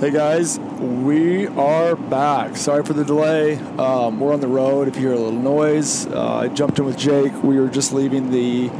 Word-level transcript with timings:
Hey 0.00 0.10
guys, 0.10 0.58
we 0.58 1.46
are 1.46 1.94
back. 1.94 2.56
Sorry 2.56 2.82
for 2.82 2.94
the 2.94 3.04
delay. 3.04 3.56
Um, 3.78 4.18
we're 4.18 4.34
on 4.34 4.40
the 4.40 4.48
road. 4.48 4.88
If 4.88 4.96
you 4.96 5.02
hear 5.02 5.12
a 5.12 5.16
little 5.16 5.30
noise, 5.30 6.06
uh, 6.06 6.34
I 6.34 6.48
jumped 6.48 6.80
in 6.80 6.84
with 6.84 6.98
Jake. 6.98 7.32
We 7.44 7.60
were 7.60 7.68
just 7.68 7.92
leaving 7.92 8.32
the 8.32 8.70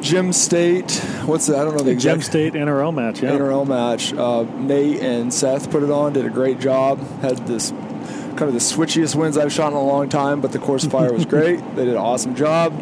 Gem 0.00 0.32
State. 0.32 0.90
What's 1.26 1.46
that? 1.46 1.60
I 1.60 1.64
don't 1.64 1.76
know 1.76 1.84
the 1.84 1.94
Gem 1.94 2.20
State 2.22 2.54
NRL 2.54 2.92
match, 2.92 3.22
yeah. 3.22 3.30
NRL 3.30 3.68
match. 3.68 4.12
Uh, 4.12 4.42
Nate 4.58 5.00
and 5.00 5.32
Seth 5.32 5.70
put 5.70 5.84
it 5.84 5.90
on. 5.90 6.12
Did 6.12 6.26
a 6.26 6.30
great 6.30 6.58
job. 6.58 6.98
Had 7.20 7.46
this 7.46 7.70
kind 7.70 8.42
of 8.42 8.52
the 8.52 8.58
switchiest 8.58 9.14
wins 9.14 9.38
I've 9.38 9.52
shot 9.52 9.68
in 9.68 9.78
a 9.78 9.82
long 9.82 10.08
time, 10.08 10.40
but 10.40 10.50
the 10.50 10.58
course 10.58 10.84
fire 10.84 11.12
was 11.12 11.24
great. 11.34 11.60
They 11.76 11.84
did 11.84 11.94
an 11.94 11.98
awesome 11.98 12.34
job. 12.34 12.72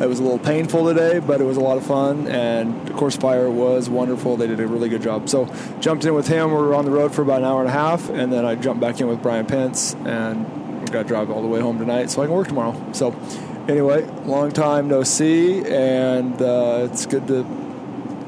It 0.00 0.08
was 0.08 0.18
a 0.18 0.22
little 0.22 0.38
painful 0.38 0.86
today, 0.86 1.20
but 1.20 1.40
it 1.40 1.44
was 1.44 1.56
a 1.56 1.60
lot 1.60 1.78
of 1.78 1.86
fun, 1.86 2.26
and 2.28 2.88
of 2.88 2.96
course 2.96 3.16
fire 3.16 3.50
was 3.50 3.88
wonderful. 3.88 4.36
They 4.36 4.46
did 4.46 4.60
a 4.60 4.66
really 4.66 4.88
good 4.88 5.02
job. 5.02 5.28
So 5.28 5.46
jumped 5.80 6.04
in 6.04 6.14
with 6.14 6.28
him. 6.28 6.50
We 6.50 6.56
were 6.56 6.74
on 6.74 6.84
the 6.84 6.90
road 6.90 7.14
for 7.14 7.22
about 7.22 7.38
an 7.38 7.44
hour 7.44 7.60
and 7.60 7.68
a 7.68 7.72
half, 7.72 8.10
and 8.10 8.32
then 8.32 8.44
I 8.44 8.56
jumped 8.56 8.80
back 8.80 9.00
in 9.00 9.08
with 9.08 9.22
Brian 9.22 9.46
Pence, 9.46 9.94
and 10.04 10.80
we 10.80 10.86
got 10.86 11.02
to 11.02 11.08
drive 11.08 11.30
all 11.30 11.40
the 11.40 11.48
way 11.48 11.60
home 11.60 11.78
tonight 11.78 12.10
so 12.10 12.22
I 12.22 12.26
can 12.26 12.34
work 12.34 12.48
tomorrow. 12.48 12.92
So 12.92 13.16
anyway, 13.68 14.04
long 14.24 14.52
time 14.52 14.88
no 14.88 15.02
see, 15.02 15.64
and 15.64 16.40
uh, 16.42 16.88
it's 16.90 17.06
good 17.06 17.26
to 17.28 17.44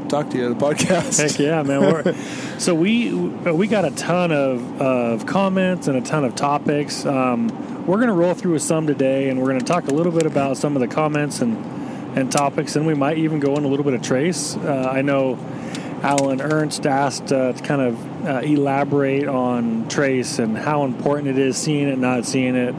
talk 0.08 0.30
to 0.30 0.38
you 0.38 0.46
on 0.46 0.58
the 0.58 0.64
podcast. 0.64 1.20
Heck 1.20 1.38
yeah, 1.38 1.62
man. 1.62 1.80
We're, 1.82 2.14
so 2.58 2.74
we 2.74 3.12
we 3.12 3.66
got 3.66 3.84
a 3.84 3.90
ton 3.90 4.32
of, 4.32 4.80
of 4.80 5.26
comments 5.26 5.86
and 5.86 5.96
a 5.96 6.00
ton 6.00 6.24
of 6.24 6.34
topics. 6.34 7.04
Um, 7.04 7.77
we're 7.88 7.96
going 7.96 8.08
to 8.08 8.14
roll 8.14 8.34
through 8.34 8.52
with 8.52 8.62
some 8.62 8.86
today, 8.86 9.30
and 9.30 9.40
we're 9.40 9.46
going 9.46 9.60
to 9.60 9.64
talk 9.64 9.88
a 9.88 9.94
little 9.94 10.12
bit 10.12 10.26
about 10.26 10.58
some 10.58 10.76
of 10.76 10.80
the 10.80 10.88
comments 10.88 11.40
and 11.40 11.56
and 12.16 12.30
topics, 12.30 12.76
and 12.76 12.86
we 12.86 12.94
might 12.94 13.16
even 13.18 13.40
go 13.40 13.56
in 13.56 13.64
a 13.64 13.68
little 13.68 13.84
bit 13.84 13.94
of 13.94 14.02
trace. 14.02 14.56
Uh, 14.56 14.90
I 14.92 15.02
know 15.02 15.38
Alan 16.02 16.40
Ernst 16.40 16.86
asked 16.86 17.32
uh, 17.32 17.52
to 17.52 17.62
kind 17.62 17.80
of 17.80 18.26
uh, 18.26 18.40
elaborate 18.40 19.28
on 19.28 19.88
trace 19.88 20.38
and 20.38 20.56
how 20.56 20.84
important 20.84 21.28
it 21.28 21.38
is 21.38 21.56
seeing 21.56 21.88
it, 21.88 21.98
not 21.98 22.24
seeing 22.26 22.56
it. 22.56 22.74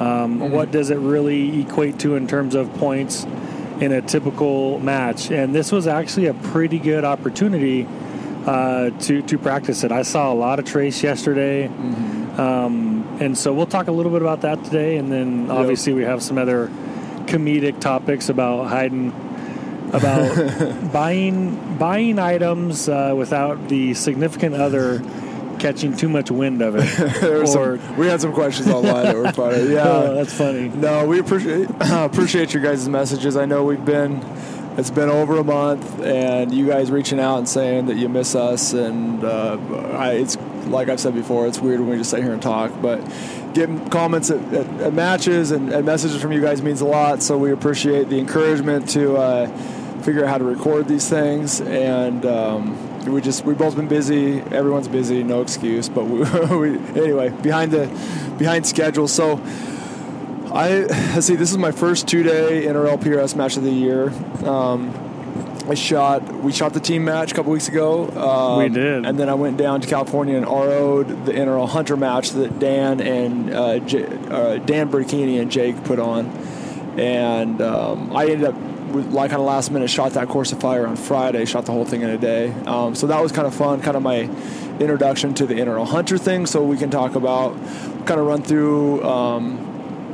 Um, 0.00 0.50
What 0.50 0.70
does 0.70 0.90
it 0.90 0.98
really 0.98 1.60
equate 1.60 1.98
to 2.00 2.16
in 2.16 2.26
terms 2.26 2.54
of 2.54 2.72
points 2.74 3.24
in 3.80 3.92
a 3.92 4.00
typical 4.00 4.78
match? 4.80 5.30
And 5.30 5.54
this 5.54 5.70
was 5.70 5.86
actually 5.86 6.26
a 6.26 6.34
pretty 6.34 6.78
good 6.78 7.04
opportunity 7.04 7.86
uh, 8.46 8.90
to 8.90 9.22
to 9.22 9.38
practice 9.38 9.84
it. 9.84 9.92
I 9.92 10.02
saw 10.02 10.32
a 10.32 10.34
lot 10.34 10.58
of 10.58 10.64
trace 10.64 11.02
yesterday, 11.02 11.66
um, 12.38 12.91
and 13.20 13.36
so 13.36 13.52
we'll 13.52 13.66
talk 13.66 13.88
a 13.88 13.92
little 13.92 14.12
bit 14.12 14.22
about 14.22 14.42
that 14.42 14.64
today. 14.64 14.96
And 14.96 15.12
then 15.12 15.50
obviously 15.50 15.92
we 15.92 16.02
have 16.02 16.22
some 16.22 16.38
other 16.38 16.68
comedic 17.26 17.80
topics 17.80 18.28
about 18.28 18.68
hiding 18.68 19.12
about 19.92 20.92
buying 20.92 21.76
buying 21.78 22.18
items 22.18 22.88
uh, 22.88 23.14
without 23.16 23.68
the 23.68 23.94
significant 23.94 24.54
other 24.54 25.02
catching 25.58 25.96
too 25.96 26.08
much 26.08 26.30
wind 26.30 26.60
of 26.60 26.74
it. 26.76 27.22
Or 27.22 27.46
some, 27.46 27.96
we 27.96 28.06
had 28.06 28.20
some 28.20 28.32
questions 28.32 28.68
online 28.68 29.04
that 29.04 29.16
were 29.16 29.32
funny. 29.32 29.74
Yeah, 29.74 29.86
oh, 29.86 30.14
that's 30.14 30.32
funny. 30.32 30.68
No, 30.68 31.06
we 31.06 31.20
appreciate 31.20 31.68
appreciate 31.80 32.52
your 32.52 32.62
guys' 32.62 32.88
messages. 32.88 33.36
I 33.36 33.44
know 33.44 33.64
we've 33.64 33.84
been 33.84 34.22
it's 34.76 34.90
been 34.90 35.10
over 35.10 35.36
a 35.36 35.44
month, 35.44 36.00
and 36.00 36.52
you 36.52 36.66
guys 36.66 36.90
reaching 36.90 37.20
out 37.20 37.38
and 37.38 37.48
saying 37.48 37.86
that 37.86 37.96
you 37.96 38.08
miss 38.08 38.34
us, 38.34 38.72
and 38.72 39.22
uh, 39.22 39.58
I, 39.92 40.12
it's 40.12 40.36
like 40.66 40.88
I've 40.88 41.00
said 41.00 41.14
before, 41.14 41.46
it's 41.46 41.58
weird 41.58 41.80
when 41.80 41.90
we 41.90 41.96
just 41.96 42.10
sit 42.10 42.22
here 42.22 42.32
and 42.32 42.42
talk, 42.42 42.72
but 42.80 43.00
getting 43.54 43.88
comments 43.90 44.30
at, 44.30 44.40
at, 44.54 44.66
at 44.80 44.94
matches 44.94 45.50
and, 45.50 45.72
and 45.72 45.84
messages 45.84 46.20
from 46.20 46.32
you 46.32 46.40
guys 46.40 46.62
means 46.62 46.80
a 46.80 46.86
lot. 46.86 47.22
So 47.22 47.38
we 47.38 47.52
appreciate 47.52 48.08
the 48.08 48.18
encouragement 48.18 48.88
to 48.90 49.16
uh, 49.16 49.46
figure 50.02 50.24
out 50.24 50.30
how 50.30 50.38
to 50.38 50.44
record 50.44 50.88
these 50.88 51.08
things, 51.08 51.60
and 51.60 52.24
um, 52.26 53.12
we 53.12 53.20
just 53.20 53.44
we've 53.44 53.58
both 53.58 53.76
been 53.76 53.88
busy. 53.88 54.40
Everyone's 54.40 54.88
busy, 54.88 55.22
no 55.22 55.42
excuse. 55.42 55.88
But 55.88 56.04
we, 56.04 56.20
we 56.56 56.78
anyway 57.00 57.30
behind 57.30 57.72
the 57.72 57.86
behind 58.38 58.66
schedule. 58.66 59.08
So. 59.08 59.40
I 60.54 60.86
see. 61.20 61.34
This 61.34 61.50
is 61.50 61.56
my 61.56 61.70
first 61.72 62.06
two-day 62.06 62.66
NRL 62.66 63.00
PRS 63.00 63.34
match 63.34 63.56
of 63.56 63.62
the 63.62 63.70
year. 63.70 64.10
Um, 64.44 64.92
I 65.68 65.74
shot. 65.74 66.22
We 66.42 66.52
shot 66.52 66.72
the 66.74 66.80
team 66.80 67.04
match 67.04 67.32
a 67.32 67.34
couple 67.34 67.52
weeks 67.52 67.68
ago. 67.68 68.08
Um, 68.10 68.58
We 68.58 68.68
did. 68.68 69.06
and 69.06 69.18
then 69.18 69.28
I 69.28 69.34
went 69.34 69.56
down 69.56 69.80
to 69.80 69.86
California 69.88 70.36
and 70.36 70.46
RO'd 70.46 71.26
the 71.26 71.32
NRL 71.32 71.68
Hunter 71.68 71.96
match 71.96 72.30
that 72.30 72.58
Dan 72.58 73.00
and 73.00 73.54
uh, 73.54 73.78
J, 73.78 74.04
uh, 74.04 74.56
Dan 74.58 74.90
Burkini 74.90 75.40
and 75.40 75.50
Jake 75.50 75.82
put 75.84 75.98
on, 75.98 76.26
and 76.98 77.62
um, 77.62 78.14
I 78.14 78.26
ended 78.26 78.44
up 78.48 78.54
with, 78.92 79.12
like 79.12 79.30
kind 79.30 79.40
of 79.40 79.46
last 79.46 79.70
minute 79.70 79.88
shot 79.88 80.12
that 80.12 80.28
course 80.28 80.52
of 80.52 80.60
fire 80.60 80.86
on 80.86 80.96
Friday. 80.96 81.44
Shot 81.44 81.64
the 81.66 81.72
whole 81.72 81.84
thing 81.86 82.02
in 82.02 82.10
a 82.10 82.18
day. 82.18 82.52
Um, 82.66 82.94
so 82.94 83.06
that 83.06 83.22
was 83.22 83.32
kind 83.32 83.46
of 83.46 83.54
fun. 83.54 83.80
Kind 83.80 83.96
of 83.96 84.02
my 84.02 84.28
introduction 84.80 85.32
to 85.34 85.46
the 85.46 85.54
NRL 85.54 85.86
Hunter 85.86 86.18
thing. 86.18 86.44
So 86.46 86.62
we 86.64 86.76
can 86.76 86.90
talk 86.90 87.14
about, 87.14 87.54
kind 88.06 88.20
of 88.20 88.26
run 88.26 88.42
through. 88.42 89.02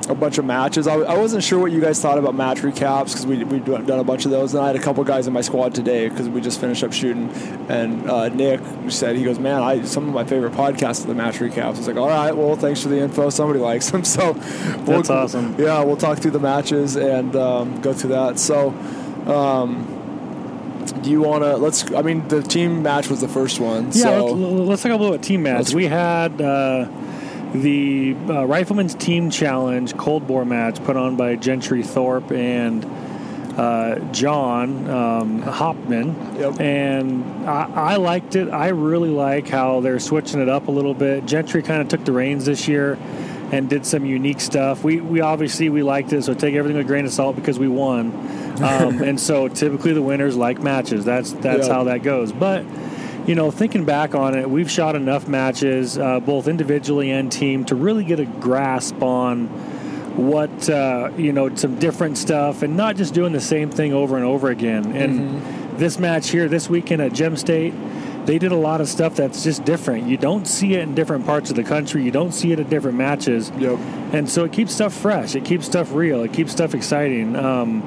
A 0.08 0.14
bunch 0.14 0.38
of 0.38 0.44
matches. 0.46 0.86
I, 0.86 0.94
I 0.94 1.19
wasn't 1.19 1.44
sure 1.44 1.58
what 1.58 1.70
you 1.70 1.80
guys 1.82 2.00
thought 2.00 2.16
about 2.16 2.34
match 2.34 2.58
recaps 2.58 3.08
because 3.12 3.26
we 3.26 3.44
we've 3.44 3.64
done 3.64 3.98
a 3.98 4.04
bunch 4.04 4.24
of 4.24 4.30
those. 4.30 4.54
And 4.54 4.62
I 4.62 4.69
had 4.69 4.76
a 4.76 4.78
couple 4.80 5.04
guys 5.04 5.26
in 5.26 5.34
my 5.34 5.42
squad 5.42 5.74
today 5.74 6.08
because 6.08 6.28
we 6.30 6.41
just 6.41 6.60
finished 6.60 6.82
up 6.82 6.92
shooting. 6.94 7.28
And 7.69 8.08
uh, 8.10 8.28
Nick 8.30 8.60
said 8.88 9.16
he 9.16 9.24
goes, 9.24 9.38
"Man, 9.38 9.62
I 9.62 9.82
some 9.82 10.08
of 10.08 10.14
my 10.14 10.24
favorite 10.24 10.54
podcasts 10.54 11.04
are 11.04 11.08
the 11.08 11.14
match 11.14 11.36
recaps." 11.41 11.58
I 11.62 11.68
was 11.70 11.86
like, 11.86 11.97
"All 11.97 12.08
right, 12.08 12.34
well, 12.34 12.56
thanks 12.56 12.82
for 12.82 12.88
the 12.88 12.98
info. 12.98 13.28
Somebody 13.28 13.60
likes 13.60 13.91
them." 13.91 14.02
So 14.08 14.32
we'll, 14.32 14.97
That's 15.02 15.10
awesome. 15.10 15.54
Yeah, 15.58 15.82
we'll 15.84 15.97
talk 15.98 16.18
through 16.18 16.30
the 16.30 16.38
matches 16.41 16.97
and 16.97 17.36
um, 17.36 17.80
go 17.82 17.92
through 17.92 18.10
that. 18.10 18.38
So. 18.38 18.70
Um, 19.26 19.94
do 21.02 21.10
you 21.10 21.20
want 21.20 21.44
to? 21.44 21.56
Let's. 21.58 21.91
I 21.92 22.00
mean, 22.00 22.26
the 22.28 22.42
team 22.42 22.82
match 22.82 23.08
was 23.10 23.20
the 23.20 23.28
first 23.28 23.60
one. 23.60 23.86
Yeah, 23.86 24.04
so 24.04 24.24
let's, 24.26 24.68
let's 24.68 24.82
talk 24.82 24.92
a 24.92 24.97
little 24.97 25.12
bit 25.12 25.22
team 25.22 25.42
match. 25.42 25.58
Let's- 25.58 25.74
We 25.74 25.84
had 25.86 26.41
uh, 26.41 26.86
the 27.53 28.14
uh, 28.14 28.47
Rifleman's 28.47 28.94
Team 28.94 29.31
Challenge 29.31 29.97
Cold 29.97 30.26
Bore 30.26 30.44
match 30.44 30.82
put 30.84 30.97
on 30.97 31.16
by 31.16 31.36
Gentry 31.36 31.82
Thorpe 31.82 32.31
and 32.32 32.84
uh, 33.59 33.98
John 34.12 34.88
um, 34.88 35.42
Hopman. 35.42 36.38
Yep. 36.38 36.60
And 36.60 37.48
I, 37.48 37.70
I 37.75 37.97
liked 37.97 38.36
it. 38.36 38.48
I 38.50 38.69
really 38.69 39.10
like 39.10 39.48
how 39.48 39.81
they're 39.81 39.98
switching 39.98 40.41
it 40.41 40.48
up 40.48 40.69
a 40.69 40.70
little 40.70 40.94
bit. 40.94 41.26
Gentry 41.26 41.62
kind 41.62 41.81
of 41.82 41.88
took 41.88 42.04
the 42.04 42.12
reins 42.12 42.44
this 42.44 42.69
year 42.69 42.98
and 43.50 43.69
did 43.69 43.86
some 43.86 44.04
unique 44.04 44.41
stuff. 44.41 44.84
We, 44.84 45.00
we 45.00 45.22
obviously 45.22 45.70
we 45.70 45.82
liked 45.82 46.12
it, 46.12 46.22
so 46.22 46.34
take 46.34 46.54
everything 46.54 46.76
with 46.76 46.86
a 46.86 46.88
grain 46.88 47.06
of 47.06 47.12
salt 47.12 47.34
because 47.34 47.59
we 47.59 47.69
won. 47.69 48.36
Um, 48.59 49.00
and 49.04 49.20
so 49.20 49.47
typically 49.47 49.92
the 49.92 50.03
winners 50.03 50.34
like 50.36 50.60
matches. 50.60 51.04
That's 51.04 51.30
that's 51.34 51.69
Yeah. 51.69 51.75
how 51.75 51.84
that 51.84 52.03
goes. 52.03 52.32
But 52.32 52.65
you 53.28 53.34
know, 53.34 53.50
thinking 53.50 53.84
back 53.84 54.15
on 54.15 54.34
it, 54.34 54.49
we've 54.49 54.71
shot 54.71 54.97
enough 54.97 55.28
matches, 55.28 55.99
uh, 55.99 56.19
both 56.19 56.49
individually 56.49 57.11
and 57.11 57.31
team, 57.31 57.66
to 57.66 57.75
really 57.75 58.03
get 58.03 58.19
a 58.19 58.25
grasp 58.25 59.03
on 59.03 59.49
what 60.16 60.71
uh, 60.71 61.11
you 61.19 61.34
know, 61.34 61.55
some 61.55 61.78
different 61.78 62.16
stuff, 62.16 62.62
and 62.62 62.75
not 62.75 62.97
just 62.97 63.12
doing 63.12 63.34
the 63.34 63.41
same 63.41 63.71
thing 63.71 63.93
over 63.93 64.16
and 64.16 64.25
over 64.25 64.49
again. 64.49 64.97
And 64.97 65.78
this 65.78 65.99
match 65.99 66.31
here, 66.31 66.49
this 66.49 66.71
weekend 66.71 67.03
at 67.03 67.12
Gem 67.12 67.37
State, 67.37 67.75
they 68.25 68.39
did 68.39 68.50
a 68.50 68.56
lot 68.56 68.81
of 68.81 68.89
stuff 68.89 69.16
that's 69.16 69.45
just 69.45 69.62
different. 69.62 70.09
You 70.09 70.16
don't 70.16 70.47
see 70.47 70.72
it 70.75 70.81
in 70.81 70.95
different 70.95 71.27
parts 71.27 71.50
of 71.50 71.56
the 71.56 71.65
country. 71.65 72.03
You 72.03 72.10
don't 72.10 72.33
see 72.33 72.53
it 72.53 72.59
at 72.59 72.71
different 72.71 72.97
matches. 72.97 73.53
Yep. 73.59 73.78
And 74.15 74.28
so 74.28 74.45
it 74.45 74.53
keeps 74.53 74.75
stuff 74.75 74.95
fresh. 74.95 75.34
It 75.34 75.45
keeps 75.45 75.66
stuff 75.66 75.93
real. 75.93 76.22
It 76.22 76.33
keeps 76.33 76.53
stuff 76.53 76.75
exciting. 76.75 77.37
Um, 77.37 77.83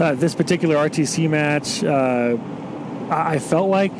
uh, 0.00 0.14
this 0.14 0.34
particular 0.36 0.76
RTC 0.76 1.28
match, 1.28 1.82
uh, 1.82 2.36
I 3.10 3.34
I 3.34 3.38
felt 3.38 3.68
like 3.68 3.92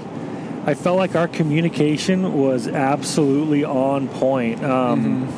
I 0.66 0.74
felt 0.74 0.96
like 0.96 1.14
our 1.14 1.28
communication 1.28 2.40
was 2.40 2.66
absolutely 2.68 3.64
on 3.64 4.08
point. 4.08 4.64
Um, 4.64 5.28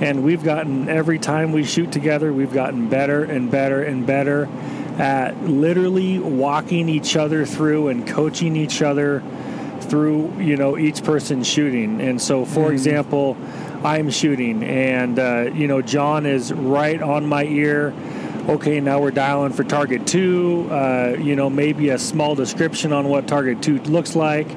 And 0.00 0.24
we've 0.24 0.42
gotten 0.42 0.88
every 0.88 1.20
time 1.20 1.52
we 1.52 1.62
shoot 1.62 1.92
together, 1.92 2.32
we've 2.32 2.52
gotten 2.52 2.88
better 2.88 3.22
and 3.22 3.48
better 3.48 3.80
and 3.80 4.04
better 4.04 4.48
at 4.98 5.40
literally 5.44 6.18
walking 6.18 6.88
each 6.88 7.16
other 7.16 7.46
through 7.46 7.88
and 7.88 8.06
coaching 8.06 8.56
each 8.56 8.82
other 8.82 9.22
through 9.80 10.32
you 10.40 10.56
know 10.56 10.76
each 10.76 11.04
person 11.04 11.44
shooting. 11.44 12.00
And 12.00 12.20
so, 12.20 12.44
for 12.44 12.72
example, 12.72 13.36
I'm 13.84 14.10
shooting, 14.10 14.64
and 14.64 15.18
uh, 15.18 15.50
you 15.54 15.68
know 15.68 15.80
John 15.80 16.26
is 16.26 16.52
right 16.52 17.00
on 17.00 17.26
my 17.26 17.44
ear. 17.44 17.94
Okay, 18.48 18.80
now 18.80 19.00
we're 19.00 19.12
dialing 19.12 19.52
for 19.52 19.62
target 19.62 20.08
two. 20.08 20.68
Uh, 20.70 21.16
you 21.20 21.36
know, 21.36 21.48
maybe 21.48 21.90
a 21.90 21.98
small 21.98 22.34
description 22.34 22.92
on 22.92 23.08
what 23.08 23.28
target 23.28 23.62
two 23.62 23.78
looks 23.84 24.16
like. 24.16 24.48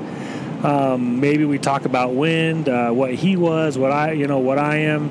Um, 0.63 1.19
maybe 1.19 1.45
we 1.45 1.59
talk 1.59 1.85
about 1.85 2.13
wind, 2.13 2.67
uh, 2.67 2.89
what 2.91 3.13
he 3.13 3.35
was, 3.35 3.77
what 3.77 3.91
I, 3.91 4.13
you 4.13 4.27
know, 4.27 4.39
what 4.39 4.57
I 4.57 4.77
am. 4.77 5.09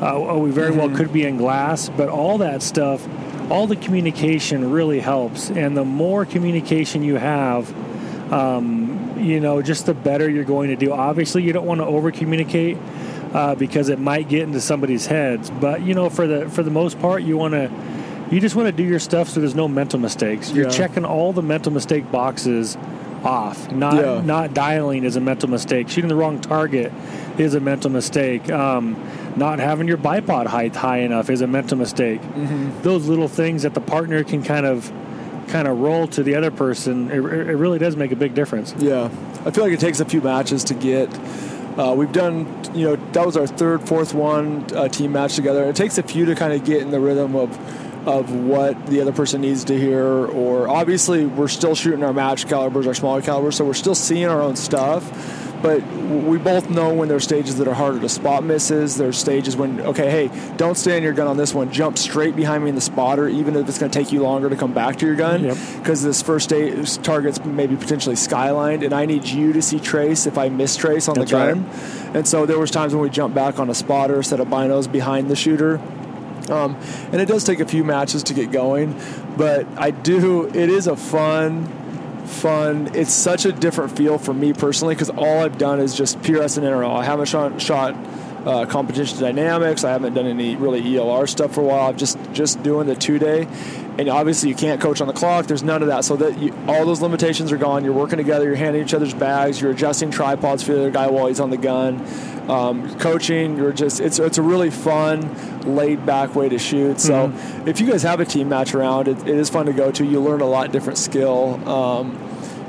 Uh, 0.00 0.12
oh, 0.14 0.38
we 0.38 0.50
very 0.50 0.70
well 0.70 0.88
could 0.90 1.12
be 1.12 1.24
in 1.24 1.36
glass, 1.36 1.88
but 1.88 2.08
all 2.08 2.38
that 2.38 2.62
stuff, 2.62 3.06
all 3.50 3.66
the 3.66 3.76
communication 3.76 4.70
really 4.70 5.00
helps. 5.00 5.50
And 5.50 5.76
the 5.76 5.84
more 5.84 6.24
communication 6.24 7.02
you 7.02 7.16
have, 7.16 7.72
um, 8.32 9.14
you 9.18 9.40
know, 9.40 9.62
just 9.62 9.86
the 9.86 9.94
better 9.94 10.28
you're 10.28 10.44
going 10.44 10.70
to 10.70 10.76
do. 10.76 10.92
Obviously, 10.92 11.42
you 11.42 11.52
don't 11.52 11.66
want 11.66 11.80
to 11.80 11.86
over 11.86 12.10
communicate 12.10 12.76
uh, 13.32 13.54
because 13.54 13.88
it 13.88 13.98
might 13.98 14.28
get 14.28 14.42
into 14.42 14.60
somebody's 14.60 15.06
heads. 15.06 15.50
But 15.50 15.82
you 15.82 15.94
know, 15.94 16.08
for 16.10 16.26
the 16.26 16.48
for 16.48 16.62
the 16.62 16.70
most 16.70 17.00
part, 17.00 17.22
you 17.22 17.36
want 17.36 17.54
to 17.54 17.70
you 18.30 18.40
just 18.40 18.54
want 18.56 18.66
to 18.66 18.72
do 18.72 18.82
your 18.84 18.98
stuff 18.98 19.28
so 19.28 19.40
there's 19.40 19.54
no 19.54 19.68
mental 19.68 19.98
mistakes. 19.98 20.50
You're 20.52 20.66
Yeah. 20.66 20.70
checking 20.72 21.04
all 21.04 21.32
the 21.32 21.42
mental 21.42 21.72
mistake 21.72 22.10
boxes 22.10 22.76
off. 23.24 23.70
Not 23.72 23.94
Yeah. 23.96 24.22
not 24.24 24.54
dialing 24.54 25.04
is 25.04 25.16
a 25.16 25.20
mental 25.20 25.48
mistake. 25.48 25.88
Shooting 25.88 26.08
the 26.08 26.14
wrong 26.14 26.40
target 26.40 26.92
is 27.38 27.54
a 27.54 27.60
mental 27.60 27.90
mistake. 27.90 28.50
Um, 28.50 28.96
not 29.36 29.58
having 29.58 29.88
your 29.88 29.96
bipod 29.96 30.46
height 30.46 30.76
high 30.76 30.98
enough 30.98 31.30
is 31.30 31.40
a 31.40 31.46
mental 31.46 31.76
mistake. 31.76 32.20
Mm-hmm. 32.22 32.82
Those 32.82 33.08
little 33.08 33.28
things 33.28 33.62
that 33.62 33.74
the 33.74 33.80
partner 33.80 34.22
can 34.24 34.42
kind 34.42 34.66
of 34.66 34.92
kind 35.48 35.68
of 35.68 35.78
roll 35.78 36.06
to 36.08 36.22
the 36.22 36.34
other 36.36 36.50
person, 36.50 37.10
it, 37.10 37.16
it 37.16 37.56
really 37.56 37.78
does 37.78 37.96
make 37.96 38.12
a 38.12 38.16
big 38.16 38.34
difference. 38.34 38.74
Yeah, 38.78 39.10
I 39.44 39.50
feel 39.50 39.64
like 39.64 39.72
it 39.74 39.80
takes 39.80 40.00
a 40.00 40.04
few 40.04 40.20
matches 40.22 40.64
to 40.64 40.74
get. 40.74 41.08
Uh, 41.76 41.92
we've 41.96 42.12
done, 42.12 42.46
you 42.72 42.86
know, 42.86 42.96
that 43.12 43.26
was 43.26 43.36
our 43.36 43.46
third, 43.48 43.82
fourth 43.86 44.14
one 44.14 44.64
uh, 44.74 44.88
team 44.88 45.12
match 45.12 45.34
together. 45.34 45.64
It 45.64 45.74
takes 45.76 45.98
a 45.98 46.02
few 46.04 46.24
to 46.26 46.34
kind 46.36 46.52
of 46.52 46.64
get 46.64 46.82
in 46.82 46.90
the 46.92 47.00
rhythm 47.00 47.34
of 47.34 47.50
of 48.06 48.34
what 48.34 48.86
the 48.86 49.00
other 49.00 49.12
person 49.12 49.40
needs 49.42 49.64
to 49.64 49.78
hear. 49.78 50.02
Or 50.02 50.68
obviously, 50.68 51.26
we're 51.26 51.48
still 51.48 51.74
shooting 51.74 52.02
our 52.02 52.12
match 52.12 52.48
calibers, 52.48 52.86
our 52.86 52.94
smaller 52.94 53.22
calibers, 53.22 53.56
so 53.56 53.64
we're 53.64 53.74
still 53.74 53.94
seeing 53.94 54.26
our 54.26 54.40
own 54.40 54.56
stuff. 54.56 55.42
But 55.62 55.82
we 55.96 56.36
both 56.36 56.68
know 56.68 56.92
when 56.92 57.08
there's 57.08 57.24
stages 57.24 57.56
that 57.56 57.66
are 57.66 57.72
harder 57.72 57.98
to 57.98 58.08
spot 58.10 58.44
misses. 58.44 58.98
There's 58.98 59.16
stages 59.16 59.56
when, 59.56 59.80
okay, 59.80 60.10
hey, 60.10 60.56
don't 60.58 60.76
stay 60.76 60.94
stand 60.94 61.04
your 61.04 61.14
gun 61.14 61.26
on 61.26 61.38
this 61.38 61.54
one. 61.54 61.72
Jump 61.72 61.96
straight 61.98 62.36
behind 62.36 62.62
me 62.62 62.68
in 62.68 62.74
the 62.76 62.80
spotter, 62.80 63.26
even 63.26 63.56
if 63.56 63.68
it's 63.68 63.78
going 63.78 63.90
to 63.90 63.98
take 63.98 64.12
you 64.12 64.22
longer 64.22 64.48
to 64.50 64.56
come 64.56 64.72
back 64.72 64.96
to 64.96 65.06
your 65.06 65.16
gun. 65.16 65.42
Yep. 65.42 65.56
Because 65.78 66.02
this 66.02 66.22
first 66.22 66.44
stage 66.44 66.98
target's 66.98 67.42
maybe 67.44 67.74
potentially 67.74 68.14
skylined, 68.14 68.84
and 68.84 68.92
I 68.92 69.06
need 69.06 69.24
you 69.24 69.52
to 69.54 69.62
see 69.62 69.80
trace 69.80 70.26
if 70.26 70.38
I 70.38 70.50
miss 70.50 70.76
trace 70.76 71.08
on 71.08 71.14
That's 71.14 71.30
the 71.30 71.36
right. 71.36 71.54
gun. 71.54 71.64
And 72.14 72.28
so 72.28 72.46
there 72.46 72.58
was 72.58 72.70
times 72.70 72.94
when 72.94 73.02
we 73.02 73.10
jumped 73.10 73.34
back 73.34 73.58
on 73.58 73.70
a 73.70 73.74
spotter, 73.74 74.22
set 74.22 74.38
of 74.38 74.48
binos 74.48 74.90
behind 74.90 75.30
the 75.30 75.36
shooter. 75.36 75.80
Um, 76.50 76.76
and 77.12 77.20
it 77.20 77.26
does 77.26 77.44
take 77.44 77.60
a 77.60 77.66
few 77.66 77.84
matches 77.84 78.22
to 78.24 78.34
get 78.34 78.52
going, 78.52 79.00
but 79.36 79.66
I 79.76 79.90
do. 79.90 80.46
It 80.46 80.68
is 80.70 80.86
a 80.86 80.96
fun, 80.96 81.66
fun. 82.26 82.90
It's 82.94 83.12
such 83.12 83.44
a 83.46 83.52
different 83.52 83.96
feel 83.96 84.18
for 84.18 84.34
me 84.34 84.52
personally 84.52 84.94
because 84.94 85.10
all 85.10 85.40
I've 85.40 85.58
done 85.58 85.80
is 85.80 85.94
just 85.94 86.18
PRS 86.20 86.58
and 86.58 86.66
NRL. 86.66 86.94
I 86.94 87.04
haven't 87.04 87.26
shot, 87.26 87.60
shot 87.60 87.94
uh, 88.46 88.66
competition 88.66 89.18
dynamics. 89.18 89.84
I 89.84 89.90
haven't 89.90 90.14
done 90.14 90.26
any 90.26 90.56
really 90.56 90.82
ELR 90.82 91.28
stuff 91.28 91.54
for 91.54 91.62
a 91.62 91.64
while. 91.64 91.88
I'm 91.88 91.96
just 91.96 92.18
just 92.32 92.62
doing 92.62 92.86
the 92.86 92.94
two 92.94 93.18
day, 93.18 93.48
and 93.98 94.08
obviously 94.08 94.50
you 94.50 94.54
can't 94.54 94.80
coach 94.80 95.00
on 95.00 95.06
the 95.06 95.14
clock. 95.14 95.46
There's 95.46 95.62
none 95.62 95.82
of 95.82 95.88
that, 95.88 96.04
so 96.04 96.16
that 96.16 96.38
you, 96.38 96.54
all 96.68 96.84
those 96.84 97.00
limitations 97.00 97.52
are 97.52 97.56
gone. 97.56 97.84
You're 97.84 97.94
working 97.94 98.18
together. 98.18 98.44
You're 98.44 98.56
handing 98.56 98.82
each 98.82 98.94
other's 98.94 99.14
bags. 99.14 99.60
You're 99.60 99.70
adjusting 99.70 100.10
tripods 100.10 100.62
for 100.62 100.72
the 100.74 100.80
other 100.80 100.90
guy 100.90 101.06
while 101.08 101.26
he's 101.26 101.40
on 101.40 101.50
the 101.50 101.56
gun. 101.56 102.04
Um, 102.48 102.98
coaching, 102.98 103.56
you're 103.56 103.72
just 103.72 104.00
it's 104.00 104.18
it's 104.18 104.36
a 104.38 104.42
really 104.42 104.70
fun, 104.70 105.74
laid 105.74 106.04
back 106.04 106.34
way 106.34 106.48
to 106.48 106.58
shoot. 106.58 107.00
So 107.00 107.28
Mm-hmm. 107.28 107.68
if 107.68 107.80
you 107.80 107.86
guys 107.90 108.02
have 108.02 108.20
a 108.20 108.24
team 108.24 108.48
match 108.50 108.74
around, 108.74 109.08
it, 109.08 109.18
it 109.20 109.28
is 109.36 109.48
fun 109.48 109.66
to 109.66 109.72
go 109.72 109.90
to. 109.92 110.04
You 110.04 110.20
learn 110.20 110.40
a 110.42 110.46
lot 110.46 110.70
different 110.72 110.98
skill. 110.98 111.66
Um, 111.68 112.18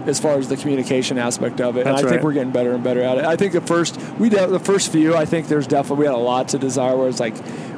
as 0.05 0.19
far 0.19 0.33
as 0.37 0.47
the 0.49 0.55
communication 0.55 1.17
aspect 1.17 1.59
of 1.59 1.77
it, 1.77 1.87
and 1.87 1.89
I 1.89 1.93
That's 1.99 2.11
think 2.11 2.21
we're 2.21 2.33
getting 2.33 2.51
better 2.51 2.73
and 2.73 2.83
better 2.83 3.01
at 3.01 3.17
it. 3.17 3.25
I 3.25 3.35
think 3.37 3.53
the 3.53 3.61
first 3.61 3.99
we 4.19 4.29
de- 4.29 4.45
the 4.47 4.59
first 4.59 4.91
few, 4.91 5.15
I 5.15 5.25
think 5.25 5.47
there's 5.47 5.65
definitely 5.65 6.01
we 6.03 6.05
had 6.05 6.13
a 6.13 6.19
lot 6.19 6.49
to 6.49 6.59
desire. 6.59 6.95
Where 6.95 7.09
it's 7.09 7.19
like, 7.19 7.33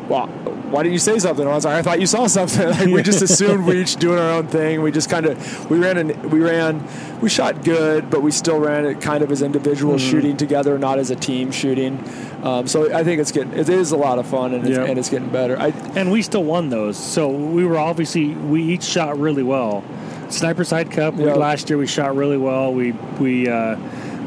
well, 0.09 0.27
why 0.27 0.83
didn't 0.83 0.93
you 0.93 0.99
say 0.99 1.17
something? 1.19 1.43
And 1.43 1.51
I 1.51 1.55
was 1.55 1.63
like, 1.65 1.75
I 1.75 1.81
thought 1.81 1.99
you 2.01 2.07
saw 2.07 2.27
something. 2.27 2.67
Like 2.77 2.87
we 2.87 3.01
just 3.01 3.21
assumed 3.21 3.65
we 3.65 3.81
each 3.81 3.95
doing 4.05 4.19
our 4.19 4.31
own 4.31 4.47
thing. 4.47 4.81
We 4.81 4.91
just 4.91 5.09
kind 5.09 5.25
of 5.25 5.69
we 5.69 5.77
ran 5.79 5.97
and 5.97 6.31
we 6.31 6.39
ran, 6.39 6.85
we 7.21 7.29
shot 7.29 7.63
good, 7.63 8.09
but 8.09 8.21
we 8.21 8.31
still 8.31 8.59
ran 8.59 8.85
it 8.85 8.99
kind 9.01 9.23
of 9.23 9.31
as 9.31 9.41
individuals 9.41 10.01
Mm-hmm. 10.01 10.11
shooting 10.11 10.37
together, 10.37 10.77
not 10.77 10.99
as 10.99 11.09
a 11.11 11.15
team 11.15 11.51
shooting. 11.51 12.03
Um, 12.43 12.67
so 12.67 12.93
I 12.93 13.03
think 13.03 13.19
it's 13.21 13.31
getting 13.31 13.53
it 13.53 13.69
is 13.69 13.91
a 13.91 13.97
lot 13.97 14.19
of 14.19 14.27
fun 14.27 14.53
and 14.53 14.65
it's, 14.67 14.77
Yeah. 14.77 14.85
and 14.85 14.99
it's 14.99 15.09
getting 15.09 15.29
better. 15.29 15.57
I, 15.59 15.67
and 15.95 16.11
we 16.11 16.21
still 16.21 16.43
won 16.43 16.69
those. 16.69 16.97
So 16.97 17.29
we 17.29 17.65
were 17.65 17.77
obviously 17.77 18.27
we 18.33 18.61
each 18.63 18.83
shot 18.83 19.17
really 19.17 19.43
well. 19.43 19.83
Snipers 20.29 20.69
Hide 20.71 20.91
Cup 20.91 21.13
we, 21.15 21.23
last 21.31 21.69
year 21.69 21.77
we 21.79 21.87
shot 21.87 22.15
really 22.15 22.37
well. 22.37 22.73
We 22.73 22.91
we 23.19 23.47
uh, 23.49 23.77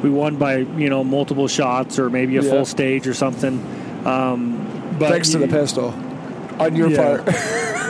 we 0.03 0.09
won 0.09 0.37
by 0.37 0.56
you 0.59 0.88
know 0.88 1.05
multiple 1.05 1.47
shots 1.49 1.99
or 1.99 2.09
maybe 2.09 2.38
a 2.38 2.43
Yeah. 2.43 2.50
full 2.50 2.65
stage 2.65 3.06
or 3.06 3.12
something. 3.15 3.61
Um, 4.06 4.67
but 5.00 5.11
thanks 5.11 5.31
to 5.31 5.38
the 5.38 5.49
pistol 5.49 5.88
on 6.61 6.76
your 6.76 6.91
Yeah. 6.91 6.97
part. 7.23 7.23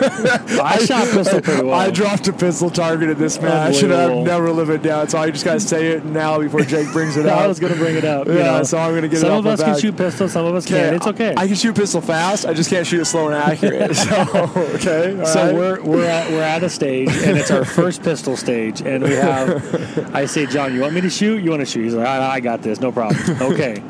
I 0.02 0.78
shot 0.78 1.08
pistol 1.08 1.40
pretty 1.42 1.62
well. 1.62 1.78
I 1.78 1.90
dropped 1.90 2.26
a 2.28 2.32
pistol 2.32 2.70
target 2.70 3.10
at 3.10 3.18
this 3.18 3.38
match, 3.38 3.82
and 3.82 3.92
I've 3.92 4.24
never 4.24 4.50
lived 4.50 4.70
it 4.70 4.82
down. 4.82 5.08
So 5.10 5.18
I 5.18 5.30
just 5.30 5.44
got 5.44 5.54
to 5.54 5.60
say 5.60 5.88
it 5.88 6.06
now 6.06 6.38
before 6.38 6.62
Jake 6.62 6.90
brings 6.92 7.18
it 7.18 7.26
up. 7.32 7.38
I 7.38 7.46
was 7.46 7.60
going 7.60 7.72
to 7.74 7.78
bring 7.78 7.96
it 7.96 8.04
up. 8.06 8.26
you 8.26 8.38
Yeah, 8.38 8.58
know. 8.58 8.62
so 8.62 8.78
I'm 8.78 8.94
gonna 8.94 9.08
get 9.08 9.18
it 9.18 9.20
Some 9.20 9.32
of 9.32 9.46
us 9.46 9.62
can 9.62 9.78
shoot 9.78 9.94
pistol, 9.96 10.26
some 10.28 10.46
of 10.46 10.54
us 10.54 10.64
can't. 10.64 10.96
It's 10.96 11.06
okay. 11.06 11.34
I 11.36 11.46
can 11.46 11.54
shoot 11.56 11.76
pistol 11.76 12.00
fast. 12.00 12.46
I 12.46 12.54
just 12.54 12.70
can't 12.70 12.86
shoot 12.86 13.00
it 13.02 13.04
slow 13.04 13.26
and 13.28 13.34
accurate. 13.34 13.94
so 13.94 14.14
okay. 14.76 15.20
so 15.26 15.44
right. 15.46 15.54
we're 15.54 15.82
we're 15.82 16.06
at, 16.06 16.30
we're 16.30 16.40
at 16.42 16.62
a 16.62 16.70
stage, 16.70 17.10
and 17.10 17.36
it's 17.36 17.50
our 17.50 17.64
first 17.66 18.02
pistol 18.02 18.36
stage, 18.38 18.80
and 18.80 19.04
we 19.04 19.10
have. 19.16 20.14
I 20.14 20.24
say, 20.24 20.46
John, 20.46 20.72
you 20.74 20.80
want 20.80 20.94
me 20.94 21.02
to 21.02 21.10
shoot? 21.10 21.42
You 21.42 21.50
want 21.50 21.60
to 21.60 21.66
shoot? 21.66 21.82
He's 21.84 21.94
like, 21.94 22.06
I, 22.06 22.36
I 22.36 22.40
got 22.40 22.62
this, 22.62 22.80
no 22.80 22.90
problem. 22.90 23.20
Okay. 23.52 23.82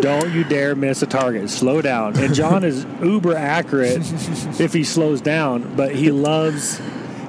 Don't 0.00 0.32
you 0.32 0.44
dare 0.44 0.74
miss 0.74 1.02
a 1.02 1.06
target. 1.06 1.50
Slow 1.50 1.80
down. 1.82 2.16
And 2.18 2.34
John 2.34 2.64
is 2.64 2.86
uber 3.02 3.34
accurate 3.36 3.98
if 4.60 4.72
he 4.72 4.84
slows 4.84 5.20
down, 5.20 5.74
but 5.76 5.94
he 5.94 6.10
loves 6.10 6.80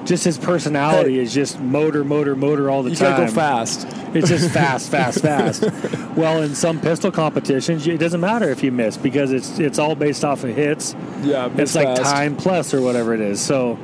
just 0.04 0.24
his 0.24 0.36
personality 0.36 1.14
Hey. 1.16 1.22
is 1.22 1.32
just 1.32 1.60
motor, 1.60 2.02
motor, 2.04 2.34
motor 2.34 2.68
all 2.68 2.82
the 2.82 2.90
you 2.90 2.96
time. 2.96 3.10
gotta 3.12 3.26
go 3.26 3.32
fast. 3.32 3.86
It's 4.14 4.28
just 4.28 4.50
fast, 4.50 4.90
fast, 4.90 5.20
fast. 5.20 5.62
Well, 6.16 6.42
in 6.42 6.54
some 6.56 6.80
pistol 6.80 7.10
competitions, 7.12 7.86
it 7.86 7.98
doesn't 7.98 8.20
matter 8.20 8.48
if 8.50 8.62
you 8.64 8.72
miss 8.72 8.96
because 8.96 9.30
it's 9.32 9.58
it's 9.60 9.78
all 9.78 9.94
based 9.94 10.24
off 10.24 10.42
of 10.44 10.54
hits. 10.56 10.94
Yeah, 11.22 11.48
It's 11.56 11.74
like 11.76 11.94
time 11.96 12.36
plus 12.36 12.74
or 12.74 12.80
whatever 12.82 13.14
it 13.14 13.20
is. 13.20 13.40
So, 13.40 13.78